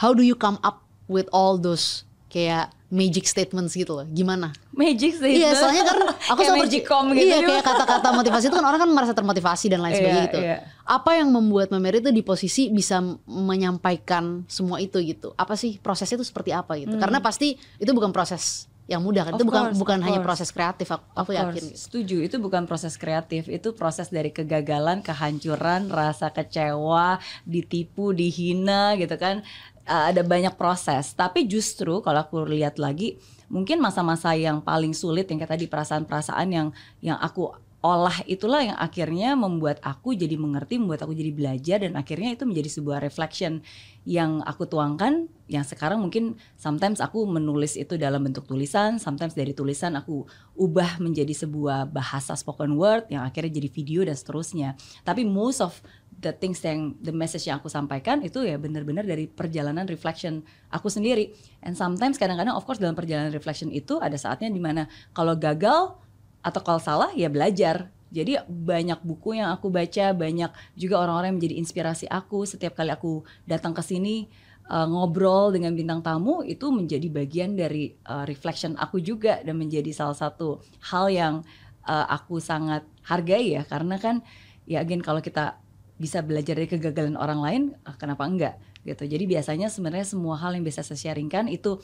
how 0.00 0.16
do 0.16 0.24
you 0.24 0.34
come 0.34 0.56
up 0.64 0.86
with 1.10 1.28
all 1.34 1.58
those? 1.60 2.08
Kayak 2.32 2.72
magic 2.88 3.28
statements 3.28 3.76
gitu 3.76 3.92
loh. 3.92 4.06
Gimana? 4.08 4.48
Magic 4.72 5.20
sih. 5.20 5.44
Iya, 5.44 5.52
soalnya 5.52 5.84
kan 5.84 5.98
aku 6.32 6.40
selalu 6.40 6.64
magicom 6.64 7.04
gitu. 7.12 7.28
Iya, 7.28 7.38
kayak 7.44 7.64
kata-kata 7.64 8.08
motivasi 8.16 8.44
itu 8.48 8.56
kan 8.56 8.64
orang 8.64 8.80
kan 8.80 8.90
merasa 8.90 9.12
termotivasi 9.12 9.66
dan 9.68 9.80
lain 9.84 9.92
Iya, 9.92 9.98
sebagainya 10.00 10.24
gitu. 10.32 10.38
iya. 10.40 10.56
Apa 10.88 11.20
yang 11.20 11.28
membuat 11.28 11.68
Mary 11.70 12.00
itu 12.00 12.08
di 12.08 12.24
posisi 12.24 12.72
bisa 12.72 13.04
menyampaikan 13.28 14.44
semua 14.48 14.78
itu 14.78 14.96
gitu? 15.00 15.36
Apa 15.36 15.52
sih 15.52 15.76
prosesnya 15.76 16.16
itu 16.16 16.26
seperti 16.26 16.50
apa 16.52 16.80
gitu? 16.80 16.96
Karena 16.96 17.20
pasti 17.20 17.56
itu 17.76 17.90
bukan 17.92 18.08
proses 18.08 18.64
yang 18.88 19.04
mudah 19.04 19.28
kan. 19.28 19.36
Hmm. 19.36 19.36
Of 19.36 19.44
itu 19.44 19.48
bukan 19.52 19.64
course, 19.68 19.76
bukan 19.76 19.98
hanya 20.00 20.20
course. 20.24 20.28
proses 20.32 20.48
kreatif 20.48 20.88
aku, 20.88 21.04
aku 21.12 21.30
yakin. 21.36 21.60
gitu. 21.60 21.76
Setuju, 21.76 22.16
itu 22.24 22.36
bukan 22.40 22.64
proses 22.64 22.96
kreatif, 22.96 23.44
itu 23.46 23.76
proses 23.76 24.08
dari 24.08 24.32
kegagalan, 24.32 25.04
kehancuran, 25.04 25.92
rasa 25.92 26.32
kecewa, 26.32 27.20
ditipu, 27.44 28.16
dihina 28.16 28.96
gitu 28.96 29.12
kan. 29.20 29.44
Uh, 29.88 30.12
ada 30.12 30.20
banyak 30.20 30.52
proses. 30.60 31.16
Tapi 31.16 31.48
justru 31.48 32.04
kalau 32.04 32.20
aku 32.20 32.44
lihat 32.44 32.76
lagi, 32.76 33.16
mungkin 33.48 33.80
masa-masa 33.80 34.36
yang 34.36 34.60
paling 34.60 34.92
sulit 34.92 35.24
yang 35.32 35.40
kayak 35.40 35.56
tadi 35.56 35.64
perasaan-perasaan 35.64 36.48
yang 36.52 36.68
yang 37.00 37.16
aku 37.16 37.56
olah 37.78 38.26
itulah 38.26 38.58
yang 38.58 38.74
akhirnya 38.74 39.38
membuat 39.38 39.78
aku 39.86 40.10
jadi 40.18 40.34
mengerti, 40.34 40.82
membuat 40.82 41.06
aku 41.06 41.14
jadi 41.14 41.30
belajar 41.30 41.78
dan 41.86 41.94
akhirnya 41.94 42.34
itu 42.34 42.42
menjadi 42.42 42.70
sebuah 42.74 42.98
reflection 42.98 43.62
yang 44.02 44.42
aku 44.42 44.66
tuangkan 44.66 45.30
yang 45.46 45.62
sekarang 45.62 46.02
mungkin 46.02 46.34
sometimes 46.58 46.98
aku 46.98 47.22
menulis 47.24 47.78
itu 47.78 47.94
dalam 47.94 48.26
bentuk 48.26 48.50
tulisan, 48.50 48.98
sometimes 48.98 49.38
dari 49.38 49.54
tulisan 49.54 49.94
aku 49.94 50.26
ubah 50.58 50.98
menjadi 50.98 51.30
sebuah 51.46 51.86
bahasa 51.88 52.34
spoken 52.34 52.74
word 52.74 53.06
yang 53.14 53.22
akhirnya 53.22 53.62
jadi 53.62 53.68
video 53.70 54.00
dan 54.02 54.18
seterusnya. 54.18 54.74
Tapi 55.06 55.22
most 55.22 55.62
of 55.62 55.78
the 56.18 56.34
things 56.34 56.58
yang 56.66 56.98
the 56.98 57.14
message 57.14 57.46
yang 57.46 57.62
aku 57.62 57.70
sampaikan 57.70 58.18
itu 58.26 58.42
ya 58.42 58.58
benar-benar 58.58 59.06
dari 59.06 59.30
perjalanan 59.30 59.86
reflection 59.86 60.42
aku 60.68 60.90
sendiri. 60.90 61.30
And 61.62 61.78
sometimes 61.78 62.18
kadang-kadang 62.18 62.58
of 62.58 62.66
course 62.66 62.82
dalam 62.82 62.98
perjalanan 62.98 63.30
reflection 63.30 63.70
itu 63.70 64.02
ada 64.02 64.18
saatnya 64.18 64.50
di 64.50 64.58
mana 64.58 64.90
kalau 65.14 65.38
gagal 65.38 65.94
atau 66.42 66.60
kalau 66.60 66.82
salah 66.82 67.10
ya 67.14 67.30
belajar. 67.30 67.94
Jadi 68.08 68.40
banyak 68.48 69.04
buku 69.04 69.36
yang 69.36 69.52
aku 69.52 69.68
baca, 69.68 70.16
banyak 70.16 70.48
juga 70.72 70.96
orang-orang 70.96 71.36
yang 71.36 71.38
menjadi 71.44 71.56
inspirasi 71.60 72.04
aku 72.08 72.48
setiap 72.48 72.72
kali 72.72 72.88
aku 72.88 73.20
datang 73.44 73.76
ke 73.76 73.84
sini 73.84 74.32
uh, 74.68 74.86
ngobrol 74.88 75.52
dengan 75.52 75.76
bintang 75.76 76.00
tamu 76.04 76.44
itu 76.44 76.72
menjadi 76.72 77.08
bagian 77.12 77.52
dari 77.52 77.92
uh, 78.08 78.24
reflection 78.28 78.76
aku 78.80 79.00
juga 79.04 79.44
dan 79.44 79.60
menjadi 79.60 79.92
salah 79.92 80.16
satu 80.16 80.64
hal 80.88 81.12
yang 81.12 81.34
uh, 81.88 82.06
aku 82.08 82.38
sangat 82.38 82.84
hargai 83.04 83.60
ya 83.60 83.62
karena 83.68 84.00
kan 84.00 84.24
ya 84.68 84.84
again 84.84 85.00
kalau 85.00 85.24
kita 85.24 85.56
bisa 85.98 86.22
belajar 86.22 86.54
dari 86.54 86.70
kegagalan 86.70 87.18
orang 87.18 87.40
lain 87.42 87.62
ah, 87.82 87.98
kenapa 87.98 88.24
enggak 88.24 88.54
gitu. 88.86 89.04
Jadi 89.04 89.26
biasanya 89.26 89.66
sebenarnya 89.68 90.06
semua 90.06 90.38
hal 90.38 90.54
yang 90.54 90.64
bisa 90.64 90.80
saya 90.86 90.96
sharingkan 90.96 91.50
itu 91.50 91.82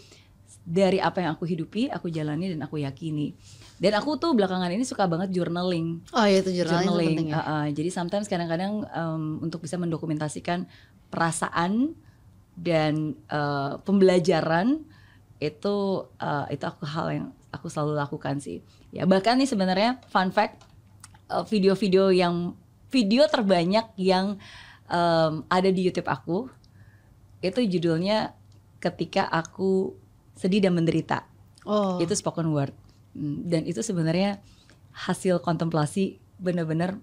dari 0.65 1.03
apa 1.03 1.21
yang 1.21 1.37
aku 1.37 1.45
hidupi, 1.45 1.91
aku 1.91 2.09
jalani 2.09 2.55
dan 2.55 2.65
aku 2.65 2.81
yakini. 2.81 3.35
Dan 3.77 3.93
aku 3.99 4.17
tuh 4.17 4.33
belakangan 4.33 4.71
ini 4.71 4.87
suka 4.87 5.05
banget 5.05 5.35
journaling. 5.35 6.01
Oh 6.15 6.25
iya 6.25 6.41
itu 6.41 6.55
journaling, 6.55 6.89
itu 6.89 7.11
penting 7.11 7.29
ya. 7.35 7.37
Uh, 7.37 7.43
uh, 7.43 7.65
jadi 7.75 7.91
sometimes 7.91 8.31
kadang-kadang 8.31 8.87
um, 8.95 9.43
untuk 9.43 9.61
bisa 9.61 9.77
mendokumentasikan 9.77 10.65
perasaan 11.11 11.99
dan 12.55 13.19
uh, 13.29 13.83
pembelajaran 13.83 14.87
itu 15.43 16.07
uh, 16.23 16.47
itu 16.49 16.65
aku 16.65 16.87
hal 16.87 17.07
yang 17.11 17.27
aku 17.51 17.67
selalu 17.67 17.99
lakukan 17.99 18.39
sih. 18.39 18.63
Ya 18.95 19.05
bahkan 19.05 19.37
nih 19.37 19.51
sebenarnya 19.51 20.01
fun 20.07 20.31
fact 20.31 20.65
uh, 21.29 21.43
video-video 21.45 22.15
yang 22.15 22.55
video 22.95 23.27
terbanyak 23.27 23.91
yang 23.99 24.39
um, 24.87 25.43
ada 25.51 25.69
di 25.75 25.91
YouTube 25.91 26.07
aku. 26.07 26.47
Itu 27.43 27.59
judulnya 27.67 28.39
ketika 28.79 29.27
aku 29.27 29.99
sedih 30.39 30.63
dan 30.63 30.79
menderita. 30.79 31.27
Oh. 31.65 31.97
itu 31.97 32.13
spoken 32.13 32.53
word. 32.53 32.77
Hmm, 33.17 33.41
dan 33.49 33.65
itu 33.65 33.81
sebenarnya 33.81 34.37
hasil 34.93 35.41
kontemplasi 35.41 36.21
benar-benar 36.37 37.01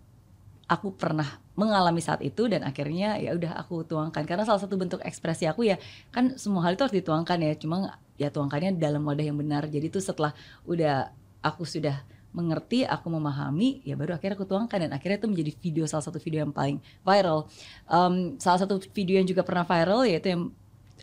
aku 0.69 0.93
pernah 0.95 1.25
mengalami 1.57 1.99
saat 1.99 2.23
itu 2.23 2.47
dan 2.47 2.63
akhirnya 2.63 3.17
ya 3.17 3.33
udah 3.33 3.57
aku 3.57 3.83
tuangkan. 3.83 4.23
Karena 4.23 4.45
salah 4.45 4.61
satu 4.61 4.77
bentuk 4.77 5.01
ekspresi 5.01 5.49
aku 5.49 5.65
ya 5.65 5.81
kan 6.13 6.37
semua 6.37 6.63
hal 6.69 6.77
itu 6.77 6.85
harus 6.85 6.95
dituangkan 6.95 7.41
ya. 7.41 7.57
Cuma 7.57 7.97
ya 8.21 8.29
tuangkannya 8.29 8.77
dalam 8.77 9.01
wadah 9.01 9.25
yang 9.25 9.35
benar. 9.41 9.65
Jadi 9.65 9.89
itu 9.89 9.97
setelah 9.97 10.31
udah 10.69 11.09
aku 11.41 11.65
sudah 11.65 12.05
mengerti 12.31 12.87
aku 12.87 13.11
memahami 13.11 13.83
ya 13.83 13.99
baru 13.99 14.15
akhirnya 14.15 14.39
aku 14.39 14.47
tuangkan. 14.47 14.87
Dan 14.87 14.91
akhirnya 14.95 15.19
itu 15.19 15.29
menjadi 15.29 15.51
video 15.59 15.83
salah 15.87 16.03
satu 16.03 16.17
video 16.17 16.43
yang 16.47 16.55
paling 16.55 16.79
viral. 17.03 17.47
Em, 17.87 18.39
salah 18.39 18.59
satu 18.63 18.79
video 18.91 19.19
yang 19.19 19.27
juga 19.27 19.43
pernah 19.43 19.67
viral 19.67 20.07
yaitu 20.07 20.33
yang 20.33 20.43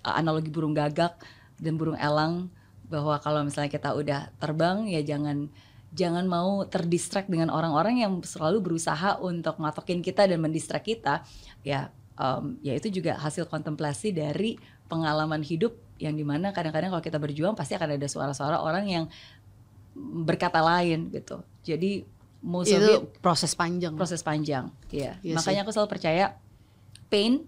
uh, 0.04 0.14
analogi 0.16 0.48
burung 0.48 0.72
gagak 0.72 1.20
dan 1.60 1.76
burung 1.76 1.96
elang. 2.00 2.48
Bahwa 2.88 3.20
kalau 3.20 3.44
misalnya 3.44 3.68
kita 3.68 3.92
udah 3.92 4.32
terbang 4.40 4.88
ya 4.88 5.04
jangan 5.04 5.52
jangan 5.92 6.24
mau 6.28 6.64
terdistract 6.68 7.32
dengan 7.32 7.48
orang-orang 7.48 8.04
yang 8.04 8.12
selalu 8.20 8.60
berusaha 8.60 9.20
untuk 9.20 9.56
matokin 9.60 10.00
kita 10.00 10.24
dan 10.24 10.40
mendistrak 10.40 10.84
kita. 10.88 11.24
Ya 11.60 11.92
em, 12.16 12.56
ya 12.64 12.72
itu 12.72 12.88
juga 12.88 13.20
hasil 13.20 13.44
kontemplasi 13.46 14.16
dari 14.16 14.56
pengalaman 14.88 15.44
hidup 15.44 15.76
yang 15.98 16.14
di 16.14 16.22
mana 16.22 16.54
kadang-kadang 16.54 16.94
kalau 16.94 17.04
kita 17.04 17.18
berjuang 17.18 17.58
pasti 17.58 17.74
akan 17.74 17.98
ada 17.98 18.06
suara-suara 18.06 18.62
orang 18.62 18.86
yang 18.86 19.04
berkata 19.98 20.62
lain 20.62 21.10
gitu. 21.10 21.42
Jadi 21.66 22.06
most 22.38 22.70
of 22.70 22.78
it 22.78 22.86
itu 22.86 22.98
proses 23.18 23.52
panjang. 23.58 23.98
proses 23.98 24.22
panjang 24.22 24.70
ya 24.94 25.18
Iya 25.26 25.34
makanya 25.34 25.66
aku 25.66 25.74
selalu 25.74 25.90
percaya 25.90 26.38
pain 27.10 27.42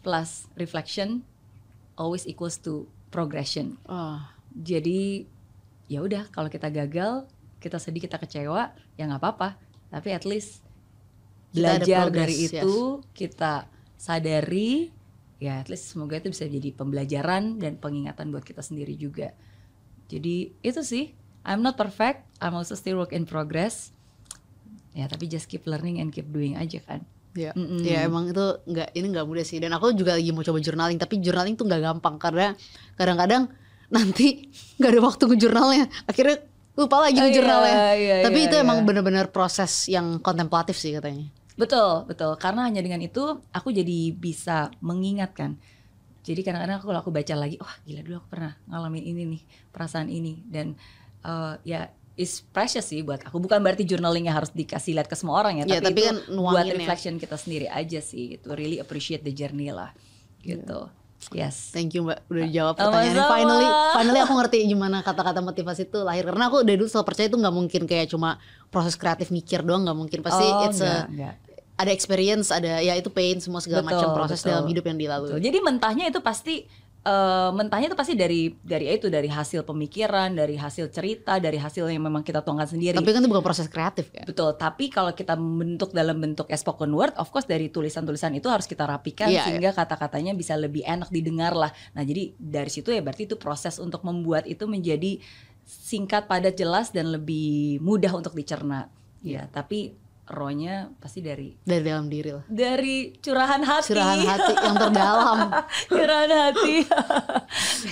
plus 0.00 0.48
reflection 0.56 1.20
always 2.00 2.24
equals 2.24 2.56
to 2.56 2.88
progression. 3.12 3.76
Oh. 3.84 4.16
jadi 4.52 5.28
ya 5.88 6.00
udah 6.00 6.28
kalau 6.32 6.48
kita 6.48 6.72
gagal 6.72 7.28
kita 7.60 7.76
sedih 7.78 8.02
kita 8.02 8.16
kecewa 8.18 8.74
ya 8.98 9.04
nggak 9.06 9.22
apa-apa. 9.22 9.60
Tapi 9.92 10.08
at 10.16 10.24
least 10.24 10.64
Kita 11.52 11.78
belajar 11.78 12.08
progress, 12.08 12.16
dari 12.16 12.34
itu 12.48 12.74
kita 13.12 13.54
sadari 14.00 14.88
ya 15.36 15.60
at 15.60 15.68
least 15.68 15.92
semoga 15.92 16.16
itu 16.16 16.32
bisa 16.32 16.48
jadi 16.48 16.72
pembelajaran 16.72 17.60
dan 17.60 17.76
pengingatan 17.76 18.32
buat 18.32 18.42
kita 18.42 18.64
sendiri 18.64 18.96
juga. 18.96 19.36
Jadi 20.08 20.56
itu 20.64 20.80
sih 20.80 21.12
I'm 21.42 21.60
not 21.60 21.74
perfect 21.74 22.26
I'm 22.38 22.54
also 22.54 22.74
still 22.74 22.98
work 22.98 23.14
in 23.14 23.26
progress 23.26 23.90
ya 24.92 25.08
tapi 25.08 25.26
just 25.26 25.48
keep 25.48 25.64
learning 25.64 25.98
and 25.98 26.12
keep 26.12 26.28
doing 26.28 26.54
aja 26.54 26.78
kan 26.82 27.02
Ya, 27.32 27.56
Mm-mm. 27.56 27.80
ya 27.80 28.04
emang 28.04 28.28
itu 28.28 28.44
nggak 28.68 28.92
ini 28.92 29.06
nggak 29.08 29.24
mudah 29.24 29.40
sih. 29.40 29.56
Dan 29.56 29.72
aku 29.72 29.96
juga 29.96 30.20
lagi 30.20 30.28
mau 30.36 30.44
coba 30.44 30.60
journaling, 30.60 31.00
tapi 31.00 31.16
journaling 31.16 31.56
tuh 31.56 31.64
nggak 31.64 31.80
gampang 31.80 32.20
karena 32.20 32.52
kadang-kadang 32.92 33.48
nanti 33.88 34.52
nggak 34.76 34.90
ada 34.92 35.00
waktu 35.00 35.22
ngejurnalnya. 35.32 35.84
Akhirnya 36.04 36.44
lupa 36.76 37.08
lagi 37.08 37.16
Oh, 37.20 37.24
ngejurnalnya. 37.24 37.72
iya, 37.72 37.88
iya, 37.96 38.16
tapi 38.24 38.36
iya, 38.44 38.48
itu 38.52 38.56
iya. 38.60 38.64
emang 38.64 38.84
benar-benar 38.84 39.32
proses 39.32 39.88
yang 39.88 40.20
kontemplatif 40.20 40.76
sih 40.76 40.92
katanya. 40.92 41.28
Betul, 41.56 42.04
betul. 42.04 42.36
Karena 42.36 42.68
hanya 42.68 42.84
dengan 42.84 43.00
itu 43.00 43.40
aku 43.48 43.72
jadi 43.72 44.12
bisa 44.12 44.68
mengingatkan. 44.84 45.56
Jadi 46.28 46.44
kadang-kadang 46.44 46.84
aku 46.84 46.92
kalau 46.92 47.00
aku 47.00 47.10
baca 47.16 47.34
lagi, 47.34 47.56
wah 47.56 47.76
gila 47.88 48.00
dulu 48.04 48.16
aku 48.20 48.28
pernah 48.28 48.60
ngalamin 48.68 49.04
ini 49.08 49.22
nih, 49.24 49.42
perasaan 49.72 50.12
ini 50.12 50.44
dan 50.52 50.76
eh, 51.22 51.54
ya 51.64 51.80
is 52.12 52.44
precious 52.52 52.84
sih 52.84 53.00
buat 53.00 53.24
aku. 53.24 53.40
Bukan 53.40 53.58
berarti 53.58 53.82
journalingnya 53.82 54.32
harus 54.32 54.52
dikasih 54.52 54.92
lihat 54.94 55.08
ke 55.08 55.16
semua 55.16 55.40
orang 55.40 55.60
ya, 55.60 55.64
Ya, 55.64 55.80
tapi, 55.80 55.96
tapi 55.96 56.00
itu 56.00 56.08
kan 56.12 56.16
buat 56.36 56.64
ya. 56.64 56.74
reflection 56.76 57.14
kita 57.16 57.36
sendiri 57.36 57.66
aja 57.66 57.98
sih. 57.98 58.36
Itu 58.36 58.52
really 58.52 58.76
appreciate 58.76 59.24
the 59.24 59.32
journey 59.32 59.72
lah, 59.72 59.96
gitu. 60.40 60.92
Yes. 61.30 61.70
Thank 61.70 61.94
you 61.94 62.02
Mbak 62.02 62.18
udah 62.28 62.46
jawab 62.50 62.74
pertanyaannya. 62.76 63.26
Finally, 63.30 63.66
finally 63.94 64.20
aku 64.20 64.32
ngerti 64.34 64.56
gimana 64.66 65.00
kata-kata 65.00 65.38
motivasi 65.38 65.86
itu 65.86 66.02
lahir. 66.02 66.26
Karena 66.26 66.50
aku 66.50 66.66
dari 66.66 66.74
dulu 66.74 66.90
selalu 66.90 67.06
percaya 67.06 67.26
itu 67.30 67.38
nggak 67.38 67.54
mungkin 67.54 67.82
kayak 67.86 68.06
cuma 68.10 68.42
proses 68.68 68.98
kreatif 68.98 69.30
mikir 69.30 69.62
doang 69.62 69.86
nggak 69.86 69.94
mungkin. 69.94 70.18
Pasti 70.20 70.42
Oh, 70.42 70.66
it's 70.66 70.82
enggak, 70.82 70.98
a 70.98 71.10
enggak. 71.14 71.34
ada 71.78 71.90
experience, 71.94 72.50
ada 72.50 72.82
ya 72.82 72.98
itu 72.98 73.06
pain 73.08 73.38
semua 73.38 73.62
segala 73.62 73.86
macam 73.86 74.10
proses 74.12 74.42
betul. 74.42 74.50
dalam 74.50 74.64
hidup 74.66 74.84
yang 74.84 74.98
dilalui. 74.98 75.30
Betul. 75.30 75.42
Jadi 75.46 75.58
mentahnya 75.62 76.04
itu 76.10 76.18
pasti 76.18 76.66
eh, 77.02 77.50
mentahnya 77.50 77.90
itu 77.90 77.98
pasti 77.98 78.14
dari 78.14 78.54
dari 78.62 78.86
itu 78.90 79.10
dari 79.10 79.26
hasil 79.26 79.66
pemikiran, 79.66 80.34
dari 80.34 80.54
hasil 80.54 80.90
cerita, 80.94 81.38
dari 81.42 81.58
hasil 81.58 81.90
yang 81.90 82.02
memang 82.02 82.22
kita 82.22 82.42
tuangkan 82.42 82.70
sendiri. 82.70 82.98
Tapi 82.98 83.10
kan 83.10 83.20
itu 83.22 83.30
bukan 83.30 83.44
proses 83.44 83.66
kreatif 83.66 84.10
kan. 84.14 84.26
Betul, 84.26 84.54
tapi 84.54 84.88
kalau 84.88 85.10
kita 85.12 85.34
membentuk 85.34 85.90
dalam 85.90 86.18
bentuk 86.22 86.46
spoken 86.54 86.94
word, 86.94 87.14
of 87.18 87.28
course 87.34 87.46
dari 87.46 87.68
tulisan-tulisan 87.68 88.34
itu 88.38 88.46
harus 88.46 88.70
kita 88.70 88.86
rapikan 88.86 89.28
Iya, 89.28 89.50
sehingga 89.50 89.70
kata-katanya 89.74 90.32
bisa 90.34 90.54
lebih 90.54 90.86
enak 90.86 91.10
didengar 91.10 91.52
lah. 91.52 91.70
Nah, 91.94 92.02
jadi 92.06 92.34
dari 92.38 92.70
situ 92.70 92.94
ya 92.94 93.02
berarti 93.02 93.26
itu 93.26 93.34
proses 93.36 93.82
untuk 93.82 94.06
membuat 94.06 94.46
itu 94.46 94.64
menjadi 94.70 95.18
singkat, 95.66 96.26
padat, 96.26 96.58
jelas 96.58 96.90
dan 96.90 97.10
lebih 97.10 97.78
mudah 97.82 98.10
untuk 98.14 98.34
dicerna. 98.34 98.90
Ya, 99.22 99.46
tapi 99.54 99.94
rohnya 100.32 100.74
pasti 100.96 101.20
dari 101.20 101.52
Dari 101.60 101.84
dalam 101.84 102.08
diri 102.08 102.32
lah. 102.32 102.44
dari 102.46 103.12
curahan 103.14 103.60
hati. 103.60 103.92
Curahan 103.92 104.20
hati 104.22 104.52
yang 104.56 104.76
terdalam. 104.76 105.38
curahan 105.92 106.32
hati. 106.32 106.76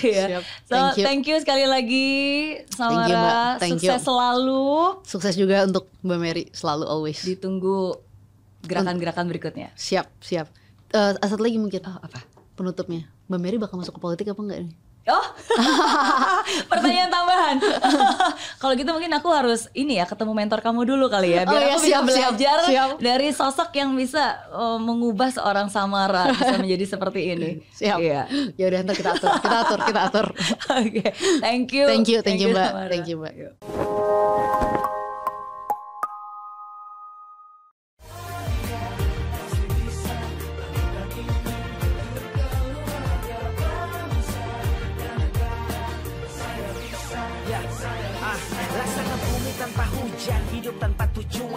Iya. 0.01 0.41
Siap. 0.41 0.43
So, 0.65 0.73
Thank 0.73 0.91
you. 0.97 1.05
thank 1.05 1.23
you 1.23 1.37
sekali 1.37 1.65
lagi 1.65 2.09
Thank 2.71 3.05
you, 3.05 3.13
Mbak. 3.13 3.21
Samara. 3.21 3.59
Thank 3.59 3.77
Sukses 3.77 4.01
you. 4.01 4.07
selalu. 4.09 4.65
Sukses 5.05 5.33
juga 5.35 5.61
untuk 5.63 5.85
Mbak 6.01 6.17
Mary 6.17 6.43
selalu 6.49 6.83
always. 6.83 7.21
Ditunggu 7.21 7.93
gerakan-gerakan 8.61 9.25
berikutnya. 9.27 9.69
Siap, 9.75 10.09
siap. 10.17 10.49
Eh 10.89 11.13
satu 11.19 11.39
lagi 11.39 11.55
mungkin 11.55 11.81
Oh, 11.83 11.93
apa? 11.95 12.25
penutupnya. 12.53 13.05
Mbak 13.27 13.39
Mary 13.39 13.57
bakal 13.57 13.77
masuk 13.77 13.95
ke 13.95 14.01
politik 14.01 14.25
apa 14.27 14.41
enggak 14.41 14.59
nih? 14.65 14.73
Oh, 15.09 15.25
pertanyaan 16.71 17.09
tambahan. 17.09 17.57
Kalau 18.61 18.73
gitu 18.77 18.93
mungkin 18.93 19.09
aku 19.17 19.33
harus 19.33 19.65
ini 19.73 19.97
ya 19.97 20.05
ketemu 20.05 20.37
mentor 20.37 20.61
kamu 20.61 20.85
dulu 20.85 21.09
kali 21.09 21.33
ya, 21.33 21.41
biar 21.41 21.57
Oh 21.57 21.65
iya, 21.65 21.73
aku 21.73 21.85
siap, 21.89 22.03
bisa 22.05 22.29
belajar 22.29 22.57
siap. 22.69 22.89
dari 23.01 23.29
sosok 23.33 23.73
yang 23.73 23.97
bisa 23.97 24.45
eh, 24.53 24.77
mengubah 24.77 25.33
seorang 25.33 25.73
Samara 25.73 26.29
bisa 26.29 26.61
menjadi 26.61 26.85
seperti 26.85 27.33
ini. 27.33 27.49
Siap. 27.73 27.97
Iya. 27.97 28.21
Ya 28.61 28.65
udah 28.69 28.79
ntar 28.85 28.93
kita 28.93 29.09
atur, 29.17 29.31
kita 29.41 29.57
atur, 29.65 29.79
kita 29.89 30.01
atur. 30.05 30.25
Oke, 30.85 31.05
thank 31.41 31.73
you. 31.73 31.85
Thank 31.89 32.05
you, 32.05 32.19
thank 32.21 32.37
you, 32.37 32.53
Mbak. 32.53 32.69
Samara. 32.69 32.89
Thank 32.93 33.09
you, 33.09 33.17
Mbak. 33.17 33.90